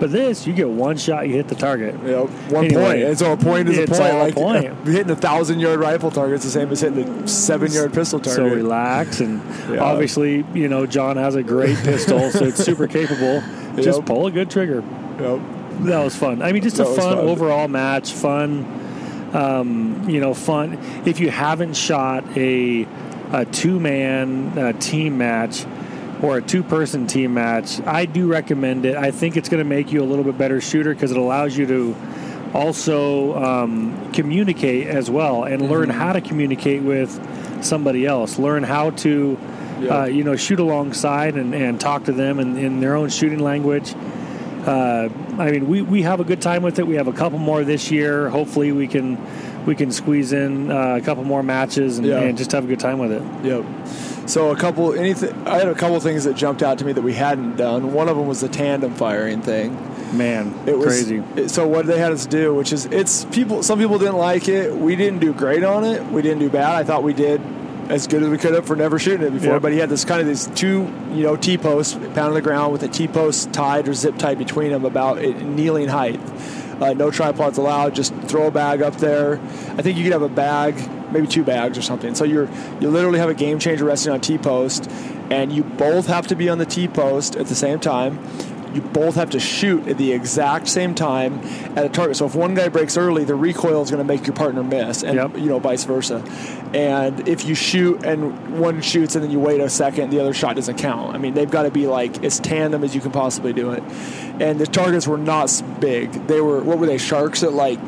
but 0.00 0.10
this, 0.12 0.46
you 0.46 0.52
get 0.52 0.68
one 0.68 0.96
shot, 0.96 1.28
you 1.28 1.34
hit 1.34 1.48
the 1.48 1.54
target. 1.54 1.94
Yep, 2.04 2.28
one 2.50 2.64
Anyway, 2.66 2.82
point. 2.82 3.02
And 3.02 3.18
so 3.18 3.32
a 3.32 3.36
point 3.36 3.68
is 3.68 3.78
a 3.78 3.86
point. 3.86 4.00
a 4.00 4.18
like 4.18 4.34
point. 4.34 4.66
uh, 4.66 4.74
hitting 4.84 5.10
a 5.10 5.16
thousand 5.16 5.60
yard 5.60 5.78
rifle 5.80 6.10
target 6.10 6.36
is 6.38 6.44
the 6.44 6.50
same 6.50 6.70
as 6.70 6.80
hitting 6.80 6.98
a 7.08 7.28
seven 7.28 7.70
yard 7.72 7.92
pistol 7.92 8.18
target. 8.20 8.36
So 8.36 8.44
relax, 8.56 9.20
and 9.20 9.40
Yeah. 9.70 9.80
obviously, 9.80 10.44
you 10.54 10.68
know, 10.68 10.86
John 10.86 11.16
has 11.16 11.34
a 11.36 11.42
great 11.42 11.76
pistol, 11.78 12.30
so 12.30 12.44
it's 12.46 12.62
super 12.64 12.86
capable. 12.86 13.42
Just 13.76 14.04
pull 14.04 14.26
a 14.26 14.30
good 14.30 14.50
trigger. 14.50 14.82
Yep. 15.20 15.40
That 15.82 16.04
was 16.04 16.14
fun. 16.14 16.42
I 16.42 16.52
mean, 16.52 16.62
just 16.62 16.76
That 16.76 16.86
a 16.86 16.94
fun, 16.94 17.16
fun. 17.16 17.26
overall 17.26 17.66
match. 17.68 18.12
Fun, 18.12 19.30
um, 19.32 20.08
you 20.08 20.20
know, 20.20 20.34
fun. 20.34 20.78
If 21.04 21.18
you 21.20 21.30
haven't 21.30 21.74
shot 21.74 22.24
a 22.36 22.86
a 23.32 23.44
two 23.46 23.80
man 23.80 24.56
uh, 24.56 24.72
team 24.74 25.18
match 25.18 25.64
or 26.22 26.38
a 26.38 26.42
two 26.42 26.62
person 26.62 27.06
team 27.06 27.34
match, 27.34 27.80
I 27.86 28.06
do 28.06 28.26
recommend 28.26 28.86
it. 28.86 28.96
I 28.96 29.10
think 29.10 29.36
it's 29.36 29.48
going 29.48 29.62
to 29.62 29.68
make 29.68 29.92
you 29.92 30.02
a 30.02 30.04
little 30.06 30.24
bit 30.24 30.38
better 30.38 30.60
shooter 30.60 30.94
because 30.94 31.10
it 31.10 31.16
allows 31.16 31.56
you 31.56 31.66
to 31.66 31.96
also 32.54 33.34
um, 33.42 34.12
communicate 34.12 34.86
as 34.86 35.10
well 35.10 35.44
and 35.44 35.68
learn 35.68 35.88
Mm-hmm. 35.88 35.98
how 35.98 36.12
to 36.12 36.20
communicate 36.20 36.82
with 36.82 37.10
somebody 37.64 38.06
else. 38.06 38.38
Learn 38.38 38.62
how 38.62 38.90
to. 38.90 39.38
Yeah. 39.80 40.02
Uh, 40.02 40.04
you 40.04 40.22
know, 40.22 40.36
shoot 40.36 40.60
alongside 40.60 41.34
and, 41.34 41.52
and 41.52 41.80
talk 41.80 42.04
to 42.04 42.12
them 42.12 42.38
in, 42.38 42.56
in 42.56 42.78
their 42.78 42.94
own 42.94 43.08
shooting 43.10 43.40
language 43.40 43.92
uh, 44.66 45.08
I 45.36 45.50
mean, 45.50 45.68
we, 45.68 45.82
we 45.82 46.02
have 46.02 46.20
a 46.20 46.24
good 46.24 46.40
time 46.40 46.62
with 46.62 46.78
it. 46.78 46.86
We 46.86 46.94
have 46.94 47.06
a 47.08 47.12
couple 47.12 47.38
more 47.38 47.64
this 47.64 47.90
year. 47.90 48.30
Hopefully, 48.30 48.72
we 48.72 48.86
can 48.88 49.18
we 49.66 49.74
can 49.74 49.92
squeeze 49.92 50.32
in 50.32 50.70
uh, 50.70 50.96
a 50.96 51.00
couple 51.02 51.24
more 51.24 51.42
matches 51.42 51.98
and, 51.98 52.06
Yeah. 52.06 52.20
and 52.20 52.38
just 52.38 52.52
have 52.52 52.64
a 52.64 52.66
good 52.66 52.80
time 52.80 52.98
with 52.98 53.12
it. 53.12 53.22
Yep. 53.44 53.64
So 54.26 54.50
a 54.50 54.56
couple 54.56 54.92
anything 54.94 55.32
I 55.46 55.58
had 55.58 55.68
a 55.68 55.74
couple 55.74 55.98
things 56.00 56.24
that 56.24 56.34
jumped 56.34 56.62
out 56.62 56.78
to 56.78 56.84
me 56.84 56.92
that 56.92 57.02
we 57.02 57.12
hadn't 57.12 57.56
done. 57.56 57.92
One 57.92 58.08
of 58.08 58.16
them 58.16 58.26
was 58.26 58.40
the 58.40 58.48
tandem 58.48 58.94
firing 58.94 59.42
thing. 59.42 59.76
Man, 60.16 60.54
It 60.66 60.78
was 60.78 60.86
crazy. 60.86 61.22
it- 61.36 61.50
so 61.50 61.66
what 61.66 61.86
they 61.86 61.98
had 61.98 62.12
us 62.12 62.24
do, 62.26 62.54
which 62.54 62.72
is 62.72 62.86
it's 62.86 63.24
people. 63.26 63.62
Some 63.62 63.78
people 63.78 63.98
didn't 63.98 64.16
like 64.18 64.48
it. 64.48 64.74
We 64.74 64.96
didn't 64.96 65.18
do 65.20 65.32
great 65.32 65.64
on 65.64 65.84
it. 65.84 66.04
We 66.12 66.22
didn't 66.22 66.38
do 66.38 66.48
bad. 66.48 66.74
I 66.76 66.84
thought 66.84 67.02
we 67.02 67.12
did 67.12 67.40
as 67.88 68.06
good 68.06 68.22
as 68.22 68.28
we 68.30 68.38
could 68.38 68.54
have 68.54 68.64
for 68.64 68.76
never 68.76 68.98
shooting 68.98 69.26
it 69.26 69.32
before. 69.32 69.54
Yep. 69.54 69.62
But 69.62 69.72
he 69.72 69.78
had 69.78 69.90
this 69.90 70.04
kind 70.06 70.20
of 70.22 70.26
these 70.26 70.46
two, 70.54 70.88
you 71.12 71.22
know, 71.22 71.36
T 71.36 71.58
posts 71.58 71.92
pound 71.94 72.18
on 72.18 72.34
the 72.34 72.40
ground 72.40 72.72
with 72.72 72.82
a 72.82 72.88
T 72.88 73.08
post 73.08 73.52
tied 73.52 73.88
or 73.88 73.92
zip 73.94 74.16
tied 74.16 74.38
between 74.38 74.70
them 74.70 74.84
about 74.84 75.18
it, 75.18 75.42
kneeling 75.42 75.88
height. 75.88 76.18
Uh, 76.80 76.92
no 76.94 77.10
tripods 77.10 77.58
allowed. 77.58 77.94
Just 77.94 78.14
throw 78.22 78.46
a 78.46 78.50
bag 78.50 78.82
up 78.82 78.96
there. 78.96 79.38
I 79.76 79.82
think 79.82 79.96
you 79.98 80.04
could 80.04 80.12
have 80.12 80.22
a 80.22 80.28
bag, 80.28 80.74
maybe 81.14 81.26
two 81.26 81.44
bags 81.44 81.78
or 81.78 81.82
something. 81.82 82.14
So 82.14 82.24
you're 82.24 82.48
you 82.80 82.90
literally 82.90 83.18
have 83.18 83.30
a 83.30 83.34
game 83.34 83.58
changer 83.58 83.84
resting 83.86 84.12
on 84.12 84.20
T 84.20 84.36
post, 84.36 84.90
and 85.30 85.50
you 85.52 85.62
both 85.64 86.06
have 86.08 86.26
to 86.26 86.34
be 86.34 86.48
on 86.50 86.58
the 86.58 86.66
T 86.66 86.88
post 86.88 87.36
at 87.36 87.46
the 87.46 87.54
same 87.54 87.80
time. 87.80 88.18
You 88.74 88.80
both 88.80 89.14
have 89.14 89.30
to 89.30 89.38
shoot 89.38 89.86
at 89.86 89.98
the 89.98 90.10
exact 90.10 90.66
same 90.66 90.96
time 90.96 91.38
at 91.76 91.84
a 91.84 91.88
target. 91.88 92.16
So 92.16 92.26
if 92.26 92.34
one 92.34 92.56
guy 92.56 92.68
breaks 92.68 92.96
early, 92.96 93.22
the 93.22 93.36
recoil 93.36 93.82
is 93.82 93.90
going 93.92 94.04
to 94.04 94.12
make 94.12 94.26
your 94.26 94.34
partner 94.34 94.64
miss, 94.64 95.04
and 95.04 95.14
Yep. 95.14 95.36
you 95.38 95.46
know 95.46 95.60
vice 95.60 95.84
versa. 95.84 96.24
And 96.74 97.28
if 97.28 97.44
you 97.44 97.54
shoot 97.54 98.04
and 98.04 98.58
one 98.58 98.82
shoots 98.82 99.14
and 99.14 99.22
then 99.22 99.30
you 99.30 99.38
wait 99.38 99.60
a 99.60 99.70
second, 99.70 100.10
the 100.10 100.18
other 100.18 100.34
shot 100.34 100.56
doesn't 100.56 100.76
count. 100.76 101.14
I 101.14 101.18
mean, 101.18 101.34
they've 101.34 101.48
got 101.48 101.62
to 101.62 101.70
be 101.70 101.86
like 101.86 102.24
as 102.24 102.40
tandem 102.40 102.82
as 102.82 102.96
you 102.96 103.00
can 103.00 103.12
possibly 103.12 103.52
do 103.52 103.70
it. 103.70 103.82
And 104.40 104.58
the 104.58 104.66
targets 104.66 105.06
were 105.06 105.18
not 105.18 105.62
big. 105.78 106.10
They 106.26 106.40
were 106.40 106.60
what 106.60 106.78
were 106.80 106.86
they? 106.86 106.98
Sharks 106.98 107.44
at 107.44 107.52
like. 107.52 107.78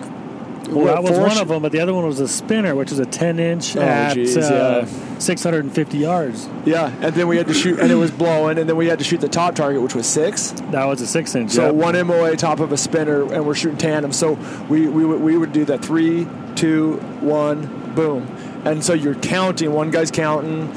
Well, 0.69 0.85
what, 0.85 0.95
that 0.95 1.03
was 1.03 1.19
one 1.19 1.31
sh- 1.31 1.41
of 1.41 1.49
them, 1.49 1.63
but 1.63 1.73
the 1.73 1.81
other 1.81 1.95
one 1.95 2.05
was 2.05 2.21
a 2.21 2.29
spinner, 2.29 2.75
which 2.75 2.93
is 2.93 2.99
a 2.99 3.07
10 3.07 3.39
inch 3.39 3.77
Oh, 3.77 3.81
at 3.81 4.15
geez, 4.15 4.37
uh, 4.37 4.87
yeah. 4.87 5.19
650 5.19 5.99
yards. 5.99 6.49
Yeah, 6.65 6.95
and 7.01 7.15
then 7.15 7.29
we 7.29 7.37
had 7.37 7.47
to 7.49 7.55
shoot, 7.55 7.79
and 7.81 7.91
it 7.91 7.97
was 7.97 8.11
blowing, 8.11 8.59
and 8.59 8.69
then 8.69 8.77
we 8.77 8.87
had 8.87 8.99
to 8.99 9.05
shoot 9.05 9.21
the 9.21 9.29
top 9.29 9.55
target, 9.55 9.83
which 9.83 9.95
was 9.95 10.07
six. 10.07 10.51
That 10.71 10.85
was 10.87 11.01
a 11.01 11.07
six 11.07 11.35
inch. 11.35 11.53
So 11.53 11.67
yep. 11.67 11.75
one 11.75 12.07
MOA 12.07 12.37
top 12.37 12.61
of 12.61 12.73
a 12.73 12.77
spinner, 12.77 13.33
and 13.33 13.47
we're 13.47 13.55
shooting 13.55 13.79
tandem. 13.79 14.13
So 14.13 14.33
we, 14.69 14.87
we 14.89 15.05
we 15.05 15.37
would 15.37 15.53
do 15.53 15.65
the 15.65 15.79
three 15.79 16.27
two, 16.57 16.97
one, 17.21 17.95
boom. 17.95 18.27
And 18.65 18.83
so 18.85 18.95
you're 18.95 19.15
counting. 19.15 19.73
One 19.73 19.91
guy's 19.91 20.11
counting, 20.11 20.73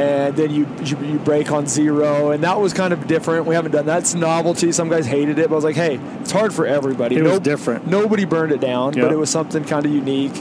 and 0.00 0.36
then 0.36 0.50
you, 0.50 0.66
you 0.84 0.96
you 1.04 1.18
break 1.18 1.50
on 1.52 1.66
zero, 1.66 2.30
and 2.30 2.42
that 2.44 2.60
was 2.60 2.72
kind 2.72 2.92
of 2.92 3.06
different. 3.06 3.46
We 3.46 3.54
haven't 3.54 3.72
done 3.72 3.86
that's 3.86 4.14
novelty. 4.14 4.72
Some 4.72 4.88
guys 4.88 5.06
hated 5.06 5.38
it, 5.38 5.48
but 5.48 5.54
I 5.54 5.56
was 5.56 5.64
like, 5.64 5.76
hey, 5.76 6.00
it's 6.20 6.30
hard 6.30 6.52
for 6.54 6.66
everybody. 6.66 7.16
It 7.16 7.22
was 7.22 7.40
different. 7.40 7.86
Nobody 7.86 8.24
burned 8.24 8.52
it 8.52 8.60
down, 8.60 8.94
Yep. 8.94 9.04
but 9.04 9.12
it 9.12 9.16
was 9.16 9.30
something 9.30 9.64
kind 9.64 9.84
of 9.86 9.92
unique. 9.92 10.36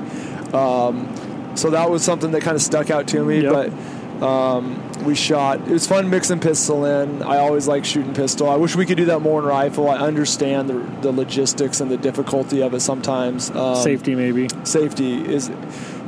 Um, 0.53 1.55
so 1.55 1.69
that 1.71 1.89
was 1.89 2.03
something 2.03 2.31
that 2.31 2.41
kind 2.41 2.55
of 2.55 2.61
stuck 2.61 2.89
out 2.89 3.07
to 3.09 3.23
me. 3.23 3.41
Yep. 3.41 3.51
But 3.53 4.25
um, 4.25 4.81
we 5.05 5.15
shot. 5.15 5.61
It 5.61 5.69
was 5.69 5.87
fun 5.87 6.09
mixing 6.09 6.39
pistol 6.39 6.85
in. 6.85 7.21
I 7.23 7.37
always 7.37 7.67
like 7.67 7.85
shooting 7.85 8.13
pistol. 8.13 8.49
I 8.49 8.55
wish 8.57 8.75
we 8.75 8.85
could 8.85 8.97
do 8.97 9.05
that 9.05 9.19
more 9.21 9.39
in 9.39 9.45
rifle. 9.45 9.89
I 9.89 9.97
understand 9.97 10.69
the, 10.69 10.73
the 11.01 11.11
logistics 11.11 11.79
and 11.81 11.89
the 11.89 11.97
difficulty 11.97 12.61
of 12.61 12.73
it 12.73 12.81
sometimes. 12.81 13.49
Um, 13.51 13.75
Safety, 13.77 14.15
maybe. 14.15 14.47
safety 14.63 15.21
is 15.23 15.49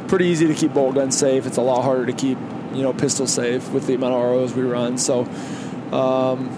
pretty 0.10 0.26
easy 0.26 0.48
to 0.48 0.54
keep 0.54 0.74
bolt 0.74 0.96
guns 0.96 1.18
safe. 1.18 1.46
It's 1.46 1.56
a 1.58 1.62
lot 1.62 1.84
harder 1.84 2.06
to 2.06 2.12
keep 2.14 2.38
you 2.74 2.84
know 2.84 2.94
pistol 2.94 3.28
safe 3.28 3.70
with 3.72 3.88
the 3.88 3.94
amount 3.96 4.14
of 4.14 4.22
ROs 4.22 4.54
we 4.54 4.64
run. 4.64 4.98
So. 4.98 5.28
Um, 5.92 6.58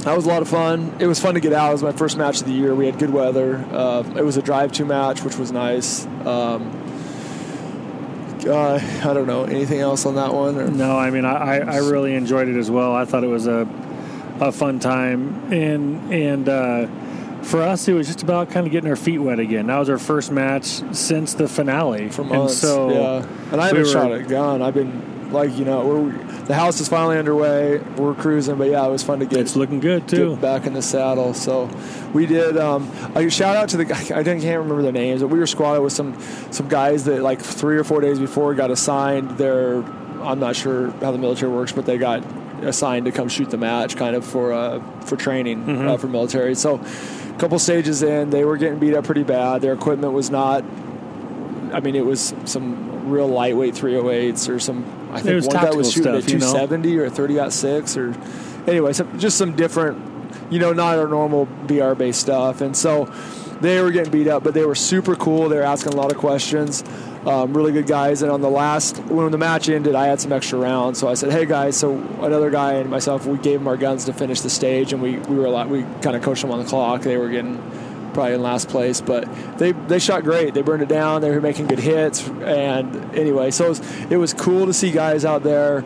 that 0.00 0.16
was 0.16 0.24
a 0.24 0.28
lot 0.28 0.40
of 0.40 0.48
fun. 0.48 0.96
It 0.98 1.06
was 1.06 1.20
fun 1.20 1.34
to 1.34 1.40
get 1.40 1.52
out. 1.52 1.68
It 1.68 1.72
was 1.72 1.82
my 1.82 1.92
first 1.92 2.16
match 2.16 2.40
of 2.40 2.46
the 2.46 2.52
year. 2.54 2.74
We 2.74 2.86
had 2.86 2.98
good 2.98 3.10
weather. 3.10 3.56
Uh, 3.70 4.02
it 4.16 4.24
was 4.24 4.38
a 4.38 4.42
drive-to 4.42 4.86
match, 4.86 5.22
which 5.22 5.36
was 5.36 5.52
nice. 5.52 6.06
Um, 6.24 6.74
uh, 8.46 8.80
I 9.04 9.12
don't 9.12 9.26
know 9.26 9.44
anything 9.44 9.80
else 9.80 10.06
on 10.06 10.14
that 10.14 10.32
one. 10.32 10.56
Or? 10.56 10.68
No, 10.68 10.96
I 10.98 11.10
mean, 11.10 11.26
I, 11.26 11.58
I 11.58 11.76
really 11.78 12.14
enjoyed 12.14 12.48
it 12.48 12.56
as 12.56 12.70
well. 12.70 12.94
I 12.94 13.04
thought 13.04 13.24
it 13.24 13.28
was 13.28 13.46
a 13.46 13.68
a 14.40 14.50
fun 14.52 14.78
time, 14.80 15.52
and 15.52 16.12
and 16.12 16.48
uh, 16.48 16.86
for 17.42 17.60
us, 17.60 17.86
it 17.86 17.92
was 17.92 18.06
just 18.06 18.22
about 18.22 18.50
kind 18.50 18.66
of 18.66 18.72
getting 18.72 18.88
our 18.88 18.96
feet 18.96 19.18
wet 19.18 19.38
again. 19.38 19.66
That 19.66 19.78
was 19.78 19.90
our 19.90 19.98
first 19.98 20.32
match 20.32 20.82
since 20.94 21.34
the 21.34 21.46
finale, 21.46 22.08
for 22.08 22.22
and 22.22 22.50
so 22.50 22.90
yeah, 22.90 23.26
and 23.52 23.60
I 23.60 23.66
haven't 23.66 23.82
were- 23.82 23.88
shot 23.88 24.12
a 24.12 24.22
gun. 24.22 24.62
I've 24.62 24.72
been 24.74 25.02
like 25.32 25.56
you 25.56 25.64
know, 25.64 25.86
we're, 25.86 26.12
the 26.44 26.54
house 26.54 26.80
is 26.80 26.88
finally 26.88 27.18
underway. 27.18 27.78
We're 27.78 28.14
cruising, 28.14 28.56
but 28.56 28.68
yeah, 28.68 28.86
it 28.86 28.90
was 28.90 29.02
fun 29.02 29.20
to 29.20 29.26
get 29.26 29.40
it's 29.40 29.56
looking 29.56 29.80
good 29.80 30.08
too. 30.08 30.36
back 30.36 30.66
in 30.66 30.72
the 30.74 30.82
saddle. 30.82 31.34
So 31.34 31.70
we 32.12 32.26
did. 32.26 32.56
Um, 32.56 32.90
I 33.14 33.28
shout 33.28 33.56
out 33.56 33.68
to 33.70 33.76
the 33.76 33.84
guy. 33.84 34.00
I 34.14 34.22
can't 34.22 34.44
remember 34.44 34.82
their 34.82 34.92
names, 34.92 35.20
but 35.22 35.28
we 35.28 35.38
were 35.38 35.46
squatted 35.46 35.82
with 35.82 35.92
some 35.92 36.20
some 36.50 36.68
guys 36.68 37.04
that 37.04 37.22
like 37.22 37.40
three 37.40 37.76
or 37.76 37.84
four 37.84 38.00
days 38.00 38.18
before 38.18 38.54
got 38.54 38.70
assigned 38.70 39.30
their. 39.38 39.82
I'm 40.22 40.38
not 40.40 40.54
sure 40.56 40.90
how 40.90 41.12
the 41.12 41.18
military 41.18 41.50
works, 41.50 41.72
but 41.72 41.86
they 41.86 41.96
got 41.96 42.22
assigned 42.62 43.06
to 43.06 43.12
come 43.12 43.28
shoot 43.28 43.48
the 43.48 43.56
match, 43.56 43.96
kind 43.96 44.14
of 44.14 44.24
for 44.24 44.52
uh, 44.52 44.80
for 45.02 45.16
training 45.16 45.64
Mm-hmm. 45.64 45.88
uh, 45.88 45.96
for 45.96 46.08
military. 46.08 46.54
So 46.54 46.76
a 46.78 47.38
couple 47.38 47.58
stages 47.58 48.02
in, 48.02 48.28
they 48.30 48.44
were 48.44 48.58
getting 48.58 48.78
beat 48.78 48.92
up 48.94 49.04
pretty 49.04 49.22
bad. 49.22 49.62
Their 49.62 49.72
equipment 49.72 50.12
was 50.12 50.30
not. 50.30 50.62
I 51.72 51.80
mean, 51.80 51.94
it 51.94 52.04
was 52.04 52.34
some 52.44 53.08
real 53.10 53.28
lightweight 53.28 53.74
308s 53.74 54.48
or 54.48 54.58
some. 54.58 54.84
I 55.12 55.18
It 55.18 55.22
think 55.22 55.46
one 55.46 55.56
guy 55.56 55.74
was 55.74 55.92
shooting 55.92 56.20
stuff, 56.20 56.30
you 56.30 56.36
at 56.36 56.42
know? 56.42 56.52
270 56.52 56.98
or 56.98 57.10
30 57.10 57.50
six 57.50 57.96
or 57.96 58.14
anyway, 58.66 58.92
some, 58.92 59.18
just 59.18 59.36
some 59.36 59.56
different, 59.56 59.98
you 60.50 60.58
know, 60.58 60.72
not 60.72 60.98
our 60.98 61.08
normal 61.08 61.46
BR 61.66 61.94
based 61.94 62.20
stuff. 62.20 62.60
And 62.60 62.76
so 62.76 63.12
they 63.60 63.80
were 63.82 63.90
getting 63.90 64.10
beat 64.10 64.28
up, 64.28 64.42
but 64.42 64.54
they 64.54 64.64
were 64.64 64.74
super 64.74 65.14
cool. 65.16 65.48
They 65.48 65.56
were 65.56 65.62
asking 65.62 65.92
a 65.92 65.96
lot 65.96 66.10
of 66.10 66.18
questions. 66.18 66.82
Um, 67.26 67.54
really 67.54 67.72
good 67.72 67.86
guys. 67.86 68.22
And 68.22 68.32
on 68.32 68.40
the 68.40 68.48
last, 68.48 68.98
when 69.04 69.30
the 69.30 69.36
match 69.38 69.68
ended, 69.68 69.94
I 69.94 70.06
had 70.06 70.20
some 70.20 70.32
extra 70.32 70.58
rounds. 70.58 70.98
So 70.98 71.06
I 71.06 71.12
said, 71.14 71.30
"Hey 71.30 71.44
guys," 71.44 71.76
so 71.76 71.92
another 72.22 72.48
guy 72.48 72.74
and 72.74 72.88
myself, 72.88 73.26
we 73.26 73.36
gave 73.36 73.58
them 73.58 73.68
our 73.68 73.76
guns 73.76 74.06
to 74.06 74.14
finish 74.14 74.40
the 74.40 74.48
stage, 74.48 74.94
and 74.94 75.02
we 75.02 75.18
we 75.18 75.36
were 75.36 75.44
a 75.44 75.50
lot, 75.50 75.68
we 75.68 75.82
kind 76.00 76.16
of 76.16 76.22
coached 76.22 76.40
them 76.40 76.50
on 76.50 76.58
the 76.58 76.64
clock. 76.64 77.02
They 77.02 77.18
were 77.18 77.28
getting 77.28 77.60
probably 78.12 78.34
in 78.34 78.42
last 78.42 78.68
place, 78.68 79.00
but 79.00 79.24
they 79.58 79.72
they 79.72 79.98
shot 79.98 80.24
great. 80.24 80.54
They 80.54 80.62
burned 80.62 80.82
it 80.82 80.88
down. 80.88 81.20
They 81.22 81.30
were 81.30 81.40
making 81.40 81.66
good 81.68 81.78
hits, 81.80 82.26
and 82.28 83.14
anyway, 83.14 83.50
so 83.50 83.66
it 83.66 83.68
was, 83.70 83.80
it 84.12 84.16
was 84.16 84.34
cool 84.34 84.66
to 84.66 84.72
see 84.72 84.90
guys 84.90 85.24
out 85.24 85.42
there 85.42 85.84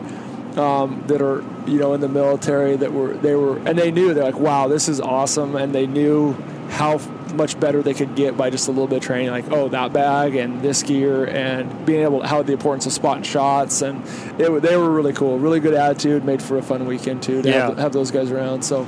um, 0.57 1.03
that 1.07 1.21
are 1.21 1.43
you 1.67 1.79
know 1.79 1.93
in 1.93 2.01
the 2.01 2.09
military 2.09 2.75
that 2.77 2.93
were 2.93 3.13
they 3.15 3.35
were 3.35 3.57
and 3.59 3.77
they 3.77 3.91
knew 3.91 4.13
they're 4.13 4.23
like, 4.23 4.39
wow, 4.39 4.67
this 4.67 4.87
is 4.89 4.99
awesome, 5.01 5.55
and 5.55 5.73
they 5.73 5.87
knew 5.87 6.33
how 6.69 6.97
much 7.35 7.59
better 7.59 7.81
they 7.83 7.93
could 7.93 8.15
get 8.15 8.37
by 8.37 8.49
just 8.49 8.67
a 8.69 8.71
little 8.71 8.87
bit 8.87 8.97
of 8.97 9.03
training. 9.03 9.29
Like, 9.29 9.51
oh, 9.51 9.67
that 9.69 9.91
bag 9.93 10.35
and 10.35 10.61
this 10.61 10.83
gear, 10.83 11.25
and 11.25 11.85
being 11.85 12.01
able 12.03 12.21
to 12.21 12.27
how 12.27 12.41
the 12.43 12.53
importance 12.53 12.85
of 12.85 12.93
spotting 12.93 13.23
shots, 13.23 13.81
and 13.81 14.01
it, 14.39 14.61
they 14.61 14.77
were 14.77 14.89
really 14.89 15.13
cool. 15.13 15.37
Really 15.37 15.59
good 15.59 15.73
attitude, 15.73 16.23
made 16.23 16.41
for 16.41 16.57
a 16.57 16.61
fun 16.61 16.85
weekend 16.85 17.21
too 17.23 17.41
to 17.41 17.49
Yeah. 17.49 17.67
have, 17.67 17.77
have 17.77 17.93
those 17.93 18.11
guys 18.11 18.31
around. 18.31 18.63
So. 18.63 18.87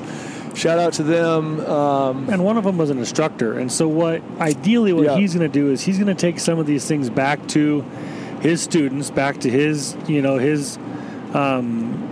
Shout 0.57 0.79
out 0.79 0.93
to 0.93 1.03
them. 1.03 1.59
Um, 1.65 2.29
and 2.29 2.43
one 2.43 2.57
of 2.57 2.63
them 2.63 2.77
was 2.77 2.89
an 2.89 2.97
instructor. 2.97 3.57
And 3.59 3.71
so, 3.71 3.87
what 3.87 4.21
ideally 4.39 4.91
what 4.91 5.05
Yeah. 5.05 5.17
he's 5.17 5.33
going 5.35 5.49
to 5.49 5.53
do 5.53 5.71
is 5.71 5.81
he's 5.83 5.97
going 5.97 6.07
to 6.07 6.19
take 6.19 6.39
some 6.39 6.57
of 6.59 6.65
these 6.65 6.85
things 6.87 7.09
back 7.09 7.45
to 7.49 7.81
his 8.41 8.61
students, 8.61 9.09
back 9.11 9.39
to 9.41 9.49
his 9.49 9.95
you 10.07 10.21
know 10.21 10.37
his 10.37 10.77
um, 11.33 12.03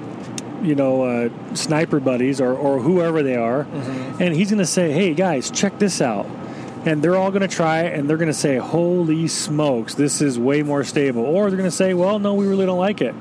you 0.64 0.76
know 0.76 1.04
uh, 1.04 1.30
sniper 1.56 2.00
buddies 2.00 2.40
or 2.40 2.54
or 2.54 2.80
whoever 2.80 3.24
they 3.24 3.36
are, 3.36 3.64
Mm-hmm. 3.66 4.22
and 4.24 4.36
he's 4.36 4.50
going 4.50 4.60
to 4.60 4.66
say, 4.66 4.92
"Hey 4.92 5.14
guys, 5.14 5.50
check 5.52 5.80
this 5.80 6.02
out." 6.02 6.28
And 6.86 7.02
they're 7.02 7.16
all 7.16 7.32
going 7.32 7.42
to 7.42 7.48
try 7.48 7.82
it, 7.82 7.98
and 7.98 8.08
they're 8.08 8.18
going 8.18 8.28
to 8.28 8.34
say, 8.34 8.58
"Holy 8.58 9.28
smokes, 9.28 9.96
this 9.96 10.22
is 10.22 10.38
way 10.38 10.62
more 10.62 10.84
stable," 10.84 11.24
or 11.24 11.50
they're 11.50 11.58
going 11.58 11.70
to 11.70 11.76
say, 11.76 11.94
"Well, 11.96 12.20
no, 12.20 12.36
we 12.36 12.46
really 12.46 12.68
don't 12.68 12.78
like 12.78 13.02
it." 13.02 13.16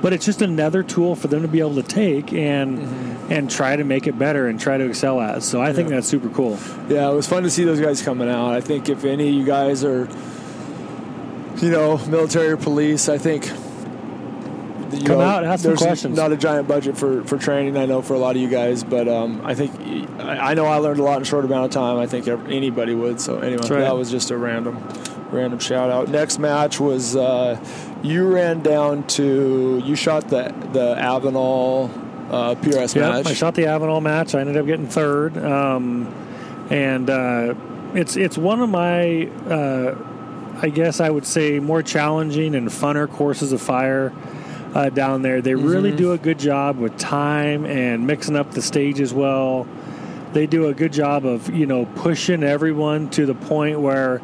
But 0.00 0.12
it's 0.12 0.24
just 0.24 0.40
another 0.40 0.84
tool 0.84 1.16
for 1.16 1.26
them 1.26 1.42
to 1.42 1.48
be 1.48 1.58
able 1.58 1.74
to 1.74 1.82
take 1.82 2.32
and 2.32 3.17
and 3.28 3.50
try 3.50 3.76
to 3.76 3.84
make 3.84 4.06
it 4.06 4.18
better 4.18 4.46
and 4.46 4.58
try 4.58 4.78
to 4.78 4.84
excel 4.88 5.20
at. 5.20 5.42
So 5.42 5.60
I 5.60 5.72
think 5.72 5.88
Mm-hmm. 5.88 5.94
That's 5.94 6.08
super 6.08 6.28
cool. 6.28 6.58
Yeah, 6.88 7.10
it 7.10 7.14
was 7.14 7.26
fun 7.26 7.42
to 7.44 7.50
see 7.50 7.64
those 7.64 7.80
guys 7.80 8.02
coming 8.02 8.28
out. 8.28 8.52
I 8.52 8.60
think 8.60 8.88
if 8.88 9.04
any 9.04 9.28
of 9.28 9.34
you 9.34 9.44
guys 9.44 9.84
are, 9.84 10.08
you 11.58 11.70
know, 11.70 11.98
military 12.08 12.48
or 12.48 12.56
police, 12.56 13.08
I 13.08 13.16
think. 13.18 13.46
You 13.46 15.04
Come 15.04 15.18
know, 15.18 15.20
out, 15.20 15.44
ask 15.44 15.64
some 15.64 15.76
questions. 15.76 16.16
Not 16.16 16.32
a 16.32 16.36
giant 16.36 16.66
budget 16.66 16.96
for, 16.96 17.22
for 17.24 17.36
training, 17.36 17.76
I 17.76 17.84
know 17.84 18.00
for 18.00 18.14
a 18.14 18.18
lot 18.18 18.36
of 18.36 18.42
you 18.42 18.48
guys, 18.48 18.84
but 18.84 19.06
um, 19.06 19.42
I 19.44 19.54
think 19.54 19.72
I 20.18 20.50
I 20.50 20.54
know 20.54 20.64
I 20.64 20.76
learned 20.76 20.98
a 20.98 21.02
lot 21.02 21.16
in 21.16 21.22
a 21.22 21.26
short 21.26 21.44
amount 21.44 21.66
of 21.66 21.70
time. 21.70 21.98
I 21.98 22.06
think 22.06 22.26
anybody 22.26 22.94
would. 22.94 23.20
So 23.20 23.38
anyway, 23.38 23.68
right. 23.68 23.80
that 23.80 23.96
was 23.96 24.10
just 24.10 24.30
a 24.30 24.36
random, 24.38 24.82
random 25.30 25.58
shout 25.58 25.90
out. 25.90 26.08
Next 26.08 26.38
match 26.38 26.80
was 26.80 27.16
uh, 27.16 27.62
you 28.02 28.26
ran 28.28 28.62
down 28.62 29.06
to 29.08 29.82
you 29.84 29.94
shot 29.94 30.28
the 30.28 30.54
the 30.72 30.94
Avenal 30.96 31.90
uh, 32.30 32.54
PRS 32.56 32.94
Yeah, 32.94 33.10
match. 33.10 33.26
I 33.26 33.34
shot 33.34 33.54
the 33.54 33.62
Avenal 33.62 34.02
match. 34.02 34.34
I 34.34 34.40
ended 34.40 34.56
up 34.56 34.66
getting 34.66 34.86
third, 34.86 35.36
um, 35.38 36.06
and 36.70 37.08
uh, 37.08 37.54
it's 37.94 38.16
it's 38.16 38.36
one 38.36 38.60
of 38.60 38.68
my, 38.68 39.26
uh, 39.26 39.96
I 40.60 40.68
guess 40.68 41.00
I 41.00 41.10
would 41.10 41.26
say, 41.26 41.58
more 41.58 41.82
challenging 41.82 42.54
and 42.54 42.68
funner 42.68 43.08
courses 43.08 43.52
of 43.52 43.62
fire 43.62 44.12
uh, 44.74 44.90
down 44.90 45.22
there. 45.22 45.40
They 45.40 45.54
really 45.54 45.92
do 45.92 46.12
a 46.12 46.18
good 46.18 46.38
job 46.38 46.78
with 46.78 46.98
time 46.98 47.64
and 47.64 48.06
mixing 48.06 48.36
up 48.36 48.50
the 48.52 48.62
stage 48.62 49.00
as 49.00 49.14
well. 49.14 49.66
They 50.34 50.46
do 50.46 50.66
a 50.66 50.74
good 50.74 50.92
job 50.92 51.24
of 51.24 51.54
you 51.54 51.66
know 51.66 51.86
pushing 51.86 52.42
everyone 52.42 53.10
to 53.10 53.26
the 53.26 53.34
point 53.34 53.80
where. 53.80 54.20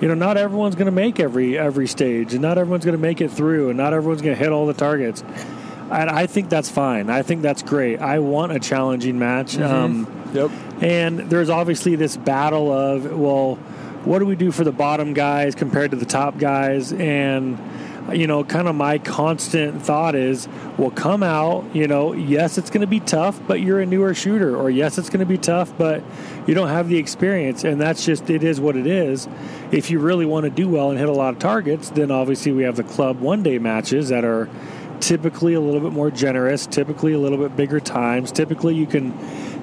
You 0.00 0.06
know, 0.06 0.14
not 0.14 0.36
everyone's 0.36 0.76
going 0.76 0.86
to 0.86 0.92
make 0.92 1.18
every 1.18 1.58
every 1.58 1.88
stage, 1.88 2.32
and 2.32 2.40
not 2.40 2.56
everyone's 2.56 2.84
going 2.84 2.96
to 2.96 3.02
make 3.02 3.20
it 3.20 3.32
through, 3.32 3.70
and 3.70 3.76
not 3.76 3.92
everyone's 3.92 4.22
going 4.22 4.36
to 4.36 4.40
hit 4.40 4.52
all 4.52 4.64
the 4.64 4.72
targets. 4.72 5.24
And 5.90 6.10
I 6.10 6.26
think 6.26 6.48
that's 6.50 6.70
fine. 6.70 7.08
I 7.10 7.22
think 7.22 7.42
that's 7.42 7.62
great. 7.62 8.00
I 8.00 8.18
want 8.18 8.52
a 8.52 8.58
challenging 8.58 9.18
match. 9.18 9.58
Um, 9.58 10.06
Yep. 10.34 10.50
and 10.82 11.18
there's 11.30 11.48
obviously 11.48 11.96
this 11.96 12.16
battle 12.18 12.70
of, 12.70 13.18
well, 13.18 13.54
what 14.04 14.18
do 14.18 14.26
we 14.26 14.36
do 14.36 14.52
for 14.52 14.62
the 14.64 14.72
bottom 14.72 15.14
guys 15.14 15.54
compared 15.54 15.90
to 15.92 15.96
the 15.96 16.04
top 16.04 16.36
guys? 16.38 16.92
And, 16.92 17.58
you 18.12 18.26
know, 18.26 18.44
kind 18.44 18.68
of 18.68 18.74
my 18.74 18.98
constant 18.98 19.80
thought 19.82 20.14
is, 20.14 20.46
well, 20.76 20.90
come 20.90 21.22
out, 21.22 21.64
you 21.74 21.86
know, 21.88 22.12
yes, 22.12 22.58
it's 22.58 22.68
going 22.68 22.82
to 22.82 22.86
be 22.86 23.00
tough, 23.00 23.40
but 23.48 23.60
you're 23.62 23.80
a 23.80 23.86
newer 23.86 24.12
shooter. 24.12 24.54
Or 24.54 24.68
yes, 24.68 24.98
it's 24.98 25.08
going 25.08 25.20
to 25.20 25.26
be 25.26 25.38
tough, 25.38 25.72
but 25.78 26.02
you 26.46 26.52
don't 26.54 26.68
have 26.68 26.88
the 26.90 26.98
experience. 26.98 27.64
And 27.64 27.80
that's 27.80 28.04
just, 28.04 28.28
it 28.28 28.44
is 28.44 28.60
what 28.60 28.76
it 28.76 28.86
is. 28.86 29.26
If 29.72 29.90
you 29.90 29.98
really 29.98 30.26
want 30.26 30.44
to 30.44 30.50
do 30.50 30.68
well 30.68 30.90
and 30.90 30.98
hit 30.98 31.08
a 31.08 31.12
lot 31.12 31.32
of 31.32 31.38
targets, 31.38 31.88
then 31.90 32.10
obviously 32.10 32.52
we 32.52 32.64
have 32.64 32.76
the 32.76 32.84
club 32.84 33.20
one 33.20 33.42
day 33.42 33.58
matches 33.58 34.10
that 34.10 34.24
are 34.24 34.48
typically 35.00 35.54
a 35.54 35.60
little 35.60 35.80
bit 35.80 35.92
more 35.92 36.10
generous, 36.10 36.66
typically 36.66 37.12
a 37.12 37.18
little 37.18 37.38
bit 37.38 37.56
bigger 37.56 37.80
times. 37.80 38.32
Typically, 38.32 38.74
you 38.74 38.86
can 38.86 39.12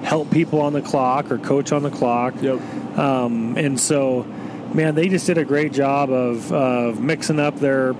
help 0.02 0.30
people 0.30 0.60
on 0.60 0.72
the 0.72 0.82
clock 0.82 1.30
or 1.30 1.38
coach 1.38 1.72
on 1.72 1.82
the 1.82 1.90
clock. 1.90 2.34
Yep. 2.40 2.60
Um, 2.98 3.56
and 3.56 3.78
so, 3.78 4.22
man, 4.74 4.94
they 4.94 5.08
just 5.08 5.26
did 5.26 5.38
a 5.38 5.44
great 5.44 5.72
job 5.72 6.10
of, 6.10 6.52
of 6.52 7.00
mixing 7.00 7.40
up 7.40 7.56
their 7.56 7.94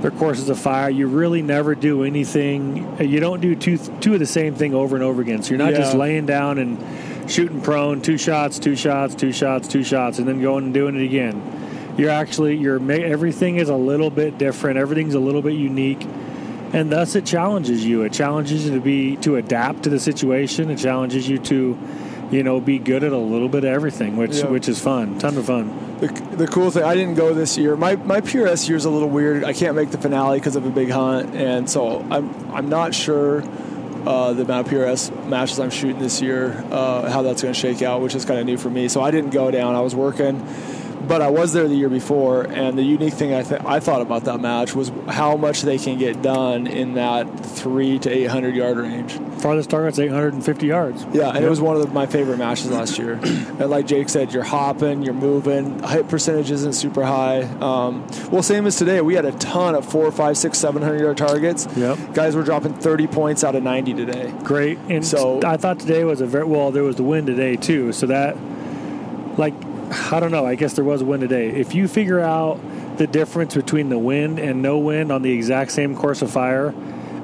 their 0.00 0.10
courses 0.10 0.48
of 0.48 0.58
fire. 0.58 0.90
You 0.90 1.06
really 1.06 1.42
never 1.42 1.76
do 1.76 2.02
anything. 2.02 2.98
You 3.00 3.20
don't 3.20 3.40
do 3.40 3.54
two 3.54 3.78
two 3.78 4.14
of 4.14 4.18
the 4.18 4.26
same 4.26 4.54
thing 4.54 4.74
over 4.74 4.96
and 4.96 5.04
over 5.04 5.22
again. 5.22 5.42
So 5.42 5.50
you're 5.50 5.58
not 5.58 5.74
just 5.74 5.94
laying 5.94 6.26
down 6.26 6.58
and 6.58 7.30
shooting 7.30 7.60
prone, 7.60 8.02
two 8.02 8.18
shots, 8.18 8.58
two 8.58 8.74
shots, 8.74 9.14
two 9.14 9.32
shots, 9.32 9.68
two 9.68 9.84
shots, 9.84 10.18
and 10.18 10.26
then 10.26 10.42
going 10.42 10.64
and 10.64 10.74
doing 10.74 10.96
it 10.96 11.04
again. 11.04 11.94
You're 11.96 12.10
actually 12.10 12.56
you're 12.56 12.80
everything 12.90 13.56
is 13.56 13.68
a 13.68 13.76
little 13.76 14.10
bit 14.10 14.38
different. 14.38 14.76
Everything's 14.76 15.14
a 15.14 15.20
little 15.20 15.42
bit 15.42 15.54
unique 15.54 16.04
and 16.72 16.90
thus 16.90 17.14
it 17.14 17.26
challenges 17.26 17.84
you. 17.84 18.02
It 18.02 18.12
challenges 18.12 18.66
you 18.66 18.74
to 18.74 18.80
be 18.80 19.16
to 19.18 19.36
adapt 19.36 19.84
to 19.84 19.90
the 19.90 20.00
situation. 20.00 20.70
It 20.70 20.78
challenges 20.78 21.28
you 21.28 21.38
to, 21.38 21.78
you 22.30 22.42
know, 22.42 22.60
be 22.60 22.78
good 22.78 23.04
at 23.04 23.12
a 23.12 23.16
little 23.18 23.48
bit 23.48 23.64
of 23.64 23.70
everything, 23.70 24.16
which 24.16 24.36
Yeah. 24.36 24.46
which 24.46 24.68
is 24.68 24.80
fun, 24.80 25.18
ton 25.18 25.36
of 25.36 25.46
fun. 25.46 25.78
The, 26.00 26.08
the 26.36 26.46
cool 26.48 26.70
thing, 26.72 26.82
I 26.82 26.94
didn't 26.96 27.14
go 27.14 27.32
this 27.34 27.56
year. 27.56 27.76
My 27.76 27.96
my 27.96 28.20
PRS 28.20 28.68
year 28.68 28.76
is 28.76 28.84
a 28.86 28.90
little 28.90 29.08
weird. 29.08 29.44
I 29.44 29.52
can't 29.52 29.76
make 29.76 29.90
the 29.90 29.98
finale 29.98 30.38
because 30.38 30.56
of 30.56 30.66
a 30.66 30.70
big 30.70 30.90
hunt, 30.90 31.34
and 31.34 31.68
so 31.70 32.04
I'm 32.10 32.34
I'm 32.52 32.68
not 32.68 32.92
sure 32.94 33.44
uh, 34.04 34.32
the 34.32 34.42
amount 34.42 34.66
of 34.66 34.72
PRS 34.72 35.12
matches 35.28 35.60
I'm 35.60 35.70
shooting 35.70 36.00
this 36.00 36.20
year, 36.20 36.64
uh, 36.72 37.08
how 37.08 37.22
that's 37.22 37.40
going 37.42 37.54
to 37.54 37.60
shake 37.60 37.82
out, 37.82 38.00
which 38.00 38.16
is 38.16 38.24
kind 38.24 38.40
of 38.40 38.46
new 38.46 38.58
for 38.58 38.68
me. 38.68 38.88
So 38.88 39.00
I 39.00 39.12
didn't 39.12 39.30
go 39.30 39.52
down. 39.52 39.76
I 39.76 39.80
was 39.80 39.94
working, 39.94 40.44
but 41.08 41.20
I 41.22 41.28
was 41.30 41.52
there 41.52 41.68
the 41.68 41.74
year 41.74 41.88
before, 41.88 42.42
and 42.42 42.78
the 42.78 42.82
unique 42.82 43.14
thing 43.14 43.34
I 43.34 43.42
th- 43.42 43.62
I 43.64 43.80
thought 43.80 44.00
about 44.02 44.24
that 44.24 44.40
match 44.40 44.74
was 44.74 44.90
how 45.08 45.36
much 45.36 45.62
they 45.62 45.78
can 45.78 45.98
get 45.98 46.22
done 46.22 46.66
in 46.66 46.94
that 46.94 47.24
three 47.44 47.98
to 48.00 48.10
eight 48.10 48.28
hundred 48.28 48.54
yard 48.54 48.76
range. 48.78 49.18
Farthest 49.40 49.70
target's 49.70 49.98
850 49.98 50.66
yards. 50.66 51.04
Yeah, 51.12 51.28
and 51.28 51.34
Yep. 51.38 51.42
it 51.42 51.50
was 51.50 51.60
one 51.60 51.74
of 51.76 51.82
the, 51.82 51.88
my 51.88 52.06
favorite 52.06 52.38
matches 52.38 52.70
last 52.70 52.96
year. 52.98 53.14
and 53.22 53.68
like 53.70 53.86
Jake 53.86 54.08
said, 54.08 54.32
you're 54.32 54.44
hopping, 54.44 55.02
you're 55.02 55.14
moving. 55.14 55.82
Hit 55.82 56.06
percentage 56.08 56.50
isn't 56.52 56.74
super 56.74 57.04
high. 57.04 57.42
Um, 57.42 58.06
well, 58.30 58.42
same 58.44 58.66
as 58.66 58.76
today. 58.76 59.00
We 59.00 59.14
had 59.14 59.24
a 59.24 59.32
ton 59.32 59.74
of 59.74 59.84
four, 59.84 60.10
five, 60.12 60.38
six, 60.38 60.58
seven 60.58 60.80
hundred 60.82 61.00
yard 61.00 61.16
targets. 61.16 61.66
Yep. 61.76 62.14
Guys 62.14 62.36
were 62.36 62.44
dropping 62.44 62.74
30 62.74 63.08
points 63.08 63.42
out 63.42 63.56
of 63.56 63.64
90 63.64 63.94
today. 63.94 64.32
great. 64.44 64.78
And 64.88 65.04
So- 65.04 65.40
I 65.44 65.56
thought 65.56 65.80
today 65.80 66.04
was 66.04 66.20
a 66.20 66.26
very 66.26 66.44
well. 66.44 66.70
There 66.70 66.84
was 66.84 66.94
the 66.96 67.02
wind 67.02 67.26
today 67.26 67.56
too, 67.56 67.92
so 67.92 68.06
that 68.06 68.36
like 69.38 69.54
I 69.92 70.20
don't 70.20 70.30
know. 70.30 70.46
I 70.46 70.54
guess 70.54 70.72
there 70.72 70.84
was 70.84 71.02
a 71.02 71.04
wind 71.04 71.20
today. 71.20 71.50
If 71.50 71.74
you 71.74 71.86
figure 71.86 72.20
out 72.20 72.58
the 72.96 73.06
difference 73.06 73.54
between 73.54 73.88
the 73.88 73.98
wind 73.98 74.38
and 74.38 74.62
no 74.62 74.78
wind 74.78 75.12
on 75.12 75.22
the 75.22 75.32
exact 75.32 75.70
same 75.72 75.94
course 75.94 76.22
of 76.22 76.30
fire, 76.30 76.74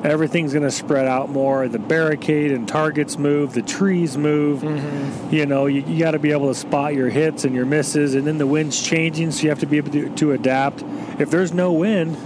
everything's 0.05 0.53
going 0.53 0.65
to 0.65 0.71
spread 0.71 1.07
out 1.07 1.31
more. 1.31 1.67
The 1.67 1.79
barricade 1.79 2.53
and 2.53 2.69
targets 2.69 3.17
move. 3.17 3.55
The 3.55 3.63
trees 3.63 4.19
move. 4.19 4.61
Mm-hmm. 4.61 5.35
You 5.35 5.47
know, 5.47 5.67
you, 5.67 5.83
you 5.83 5.99
got 5.99 6.13
to 6.13 6.19
be 6.19 6.33
able 6.33 6.49
to 6.49 6.55
spot 6.55 6.95
your 6.95 7.09
hits 7.09 7.45
and 7.45 7.55
your 7.55 7.67
misses, 7.67 8.15
and 8.15 8.27
then 8.27 8.39
the 8.39 8.47
wind's 8.47 8.81
changing, 8.83 9.31
so 9.31 9.45
you 9.45 9.49
have 9.49 9.61
to 9.61 9.67
be 9.67 9.79
able 9.79 9.93
to, 9.93 10.15
to 10.17 10.33
adapt. 10.33 10.83
If 11.19 11.31
there's 11.31 11.53
no 11.53 11.73
wind. 11.73 12.17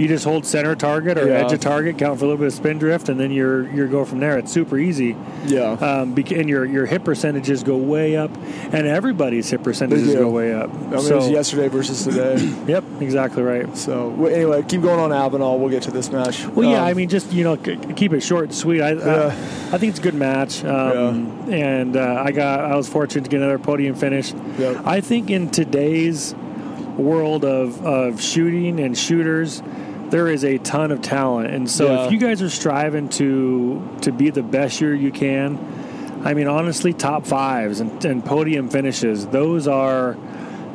You 0.00 0.08
just 0.08 0.24
hold 0.24 0.46
center 0.46 0.74
target 0.74 1.18
or 1.18 1.26
Yeah. 1.28 1.44
edge 1.44 1.52
of 1.52 1.60
target, 1.60 1.98
count 1.98 2.18
for 2.18 2.24
a 2.24 2.28
little 2.28 2.38
bit 2.38 2.46
of 2.46 2.54
spin 2.54 2.78
drift, 2.78 3.10
and 3.10 3.20
then 3.20 3.30
you're 3.30 3.70
you 3.70 3.86
go 3.86 4.06
from 4.06 4.18
there. 4.20 4.38
It's 4.38 4.50
super 4.50 4.78
easy 4.78 5.14
Yeah. 5.46 5.72
um, 5.72 6.14
and 6.16 6.48
your 6.48 6.64
your 6.64 6.86
hit 6.86 7.04
percentages 7.04 7.62
go 7.62 7.76
way 7.76 8.16
up, 8.16 8.30
and 8.72 8.86
everybody's 8.86 9.50
hit 9.50 9.62
percentages 9.62 10.14
go 10.14 10.30
way 10.30 10.54
up. 10.54 10.70
I 10.74 10.76
mean, 10.92 11.00
so, 11.00 11.14
it 11.14 11.16
was 11.16 11.28
yesterday 11.30 11.68
versus 11.68 12.02
today. 12.04 12.48
yep, 12.66 12.82
exactly 13.00 13.42
right. 13.42 13.76
so 13.76 14.08
well, 14.16 14.32
anyway, 14.32 14.64
keep 14.66 14.80
going 14.80 14.98
on 14.98 15.10
Avenal. 15.10 15.58
We'll 15.58 15.68
get 15.68 15.82
to 15.82 15.90
this 15.90 16.10
match. 16.10 16.46
Well, 16.46 16.66
yeah, 16.68 16.80
Um, 16.80 16.86
I 16.88 16.94
mean, 16.94 17.10
just 17.10 17.30
you 17.34 17.44
know, 17.44 17.58
c- 17.62 17.76
keep 17.94 18.14
it 18.14 18.20
short 18.22 18.44
and 18.46 18.54
sweet. 18.54 18.80
I, 18.80 18.92
Yeah. 18.92 19.34
I, 19.70 19.74
I 19.74 19.78
think 19.78 19.90
it's 19.90 19.98
a 19.98 20.02
good 20.02 20.14
match, 20.14 20.64
um, 20.64 21.30
and 21.50 21.94
uh, 21.98 22.22
I 22.24 22.32
got 22.32 22.60
I 22.60 22.74
was 22.74 22.88
fortunate 22.88 23.24
to 23.24 23.30
get 23.30 23.36
another 23.42 23.58
podium 23.58 23.94
finish. 23.94 24.32
Yep. 24.58 24.78
I 24.86 25.02
think 25.02 25.28
in 25.30 25.50
today's 25.50 26.34
world 26.96 27.44
of 27.44 27.84
of 27.84 28.22
shooting 28.22 28.80
and 28.80 28.96
shooters. 28.96 29.62
There 30.10 30.28
is 30.28 30.44
a 30.44 30.58
ton 30.58 30.90
of 30.90 31.02
talent, 31.02 31.50
and 31.54 31.70
so 31.70 31.86
Yeah. 31.86 32.06
if 32.06 32.12
you 32.12 32.18
guys 32.18 32.42
are 32.42 32.50
striving 32.50 33.08
to 33.10 33.80
to 34.02 34.12
be 34.12 34.30
the 34.30 34.42
best 34.42 34.80
year 34.80 34.94
you 34.94 35.10
can, 35.12 35.58
I 36.24 36.34
mean, 36.34 36.48
honestly, 36.48 36.92
top 36.92 37.26
fives 37.26 37.80
and, 37.80 38.04
and 38.04 38.24
podium 38.24 38.68
finishes, 38.68 39.26
those 39.26 39.66
are, 39.68 40.16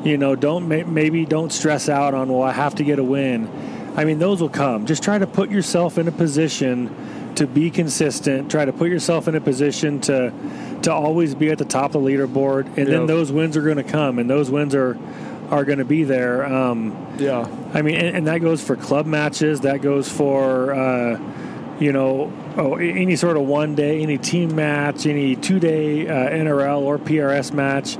you 0.03 0.17
know, 0.17 0.35
don't 0.35 0.67
maybe 0.67 1.25
don't 1.25 1.51
stress 1.51 1.89
out 1.89 2.13
on, 2.13 2.31
well, 2.31 2.41
I 2.41 2.51
have 2.51 2.75
to 2.75 2.83
get 2.83 2.97
a 2.97 3.03
win. 3.03 3.49
I 3.97 4.05
mean, 4.05 4.19
those 4.19 4.41
will 4.41 4.49
come. 4.49 4.85
Just 4.85 5.03
try 5.03 5.17
to 5.17 5.27
put 5.27 5.49
yourself 5.51 5.97
in 5.97 6.07
a 6.07 6.11
position 6.11 6.89
to 7.35 7.45
be 7.47 7.69
consistent. 7.69 8.49
Try 8.49 8.65
to 8.65 8.73
put 8.73 8.89
yourself 8.89 9.27
in 9.27 9.35
a 9.35 9.41
position 9.41 9.99
to 10.01 10.31
to 10.83 10.93
always 10.93 11.33
be 11.35 11.49
at 11.49 11.57
the 11.57 11.65
top 11.65 11.95
of 11.95 12.03
the 12.03 12.09
leaderboard, 12.09 12.77
and 12.77 12.87
then 12.87 13.05
those 13.07 13.31
wins 13.31 13.57
are 13.57 13.61
going 13.61 13.77
to 13.77 13.83
come, 13.83 14.19
and 14.19 14.29
those 14.29 14.51
wins 14.51 14.75
are 14.75 14.97
are 15.51 15.63
going 15.65 15.79
to 15.79 15.85
be 15.85 16.03
there. 16.03 16.45
Um, 16.45 17.15
yeah. 17.19 17.47
I 17.73 17.81
mean, 17.81 17.95
and, 17.95 18.17
and 18.17 18.27
that 18.27 18.39
goes 18.39 18.63
for 18.63 18.75
club 18.75 19.05
matches. 19.05 19.61
That 19.61 19.81
goes 19.81 20.09
for, 20.09 20.73
uh, 20.73 21.19
you 21.79 21.91
know, 21.91 22.31
oh, 22.57 22.75
any 22.75 23.15
sort 23.15 23.37
of 23.37 23.43
one 23.43 23.75
day, 23.75 24.01
any 24.01 24.17
team 24.17 24.55
match, 24.55 25.05
any 25.05 25.35
two 25.35 25.59
day 25.59 26.07
uh, 26.07 26.29
NRL 26.29 26.81
or 26.81 26.97
PRS 26.97 27.53
match. 27.53 27.97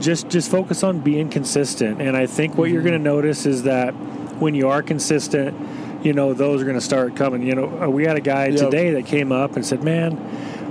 Just 0.00 0.28
just 0.28 0.50
focus 0.50 0.82
on 0.82 1.00
being 1.00 1.30
consistent. 1.30 2.02
And 2.02 2.16
I 2.16 2.26
think 2.26 2.56
what 2.58 2.68
you're 2.70 2.82
going 2.82 2.94
to 2.94 2.98
notice 2.98 3.46
is 3.46 3.62
that 3.62 3.92
when 4.40 4.54
you 4.54 4.68
are 4.68 4.82
consistent, 4.82 5.56
you 6.04 6.12
know, 6.12 6.34
those 6.34 6.60
are 6.60 6.64
going 6.64 6.76
to 6.76 6.84
start 6.84 7.14
coming. 7.16 7.42
You 7.42 7.54
know, 7.54 7.82
uh, 7.82 7.88
we 7.88 8.04
had 8.04 8.16
a 8.16 8.20
guy 8.20 8.46
Yep. 8.48 8.58
today 8.58 8.90
that 8.92 9.06
came 9.06 9.30
up 9.30 9.54
and 9.56 9.64
said, 9.64 9.82
"Man, 9.84 10.18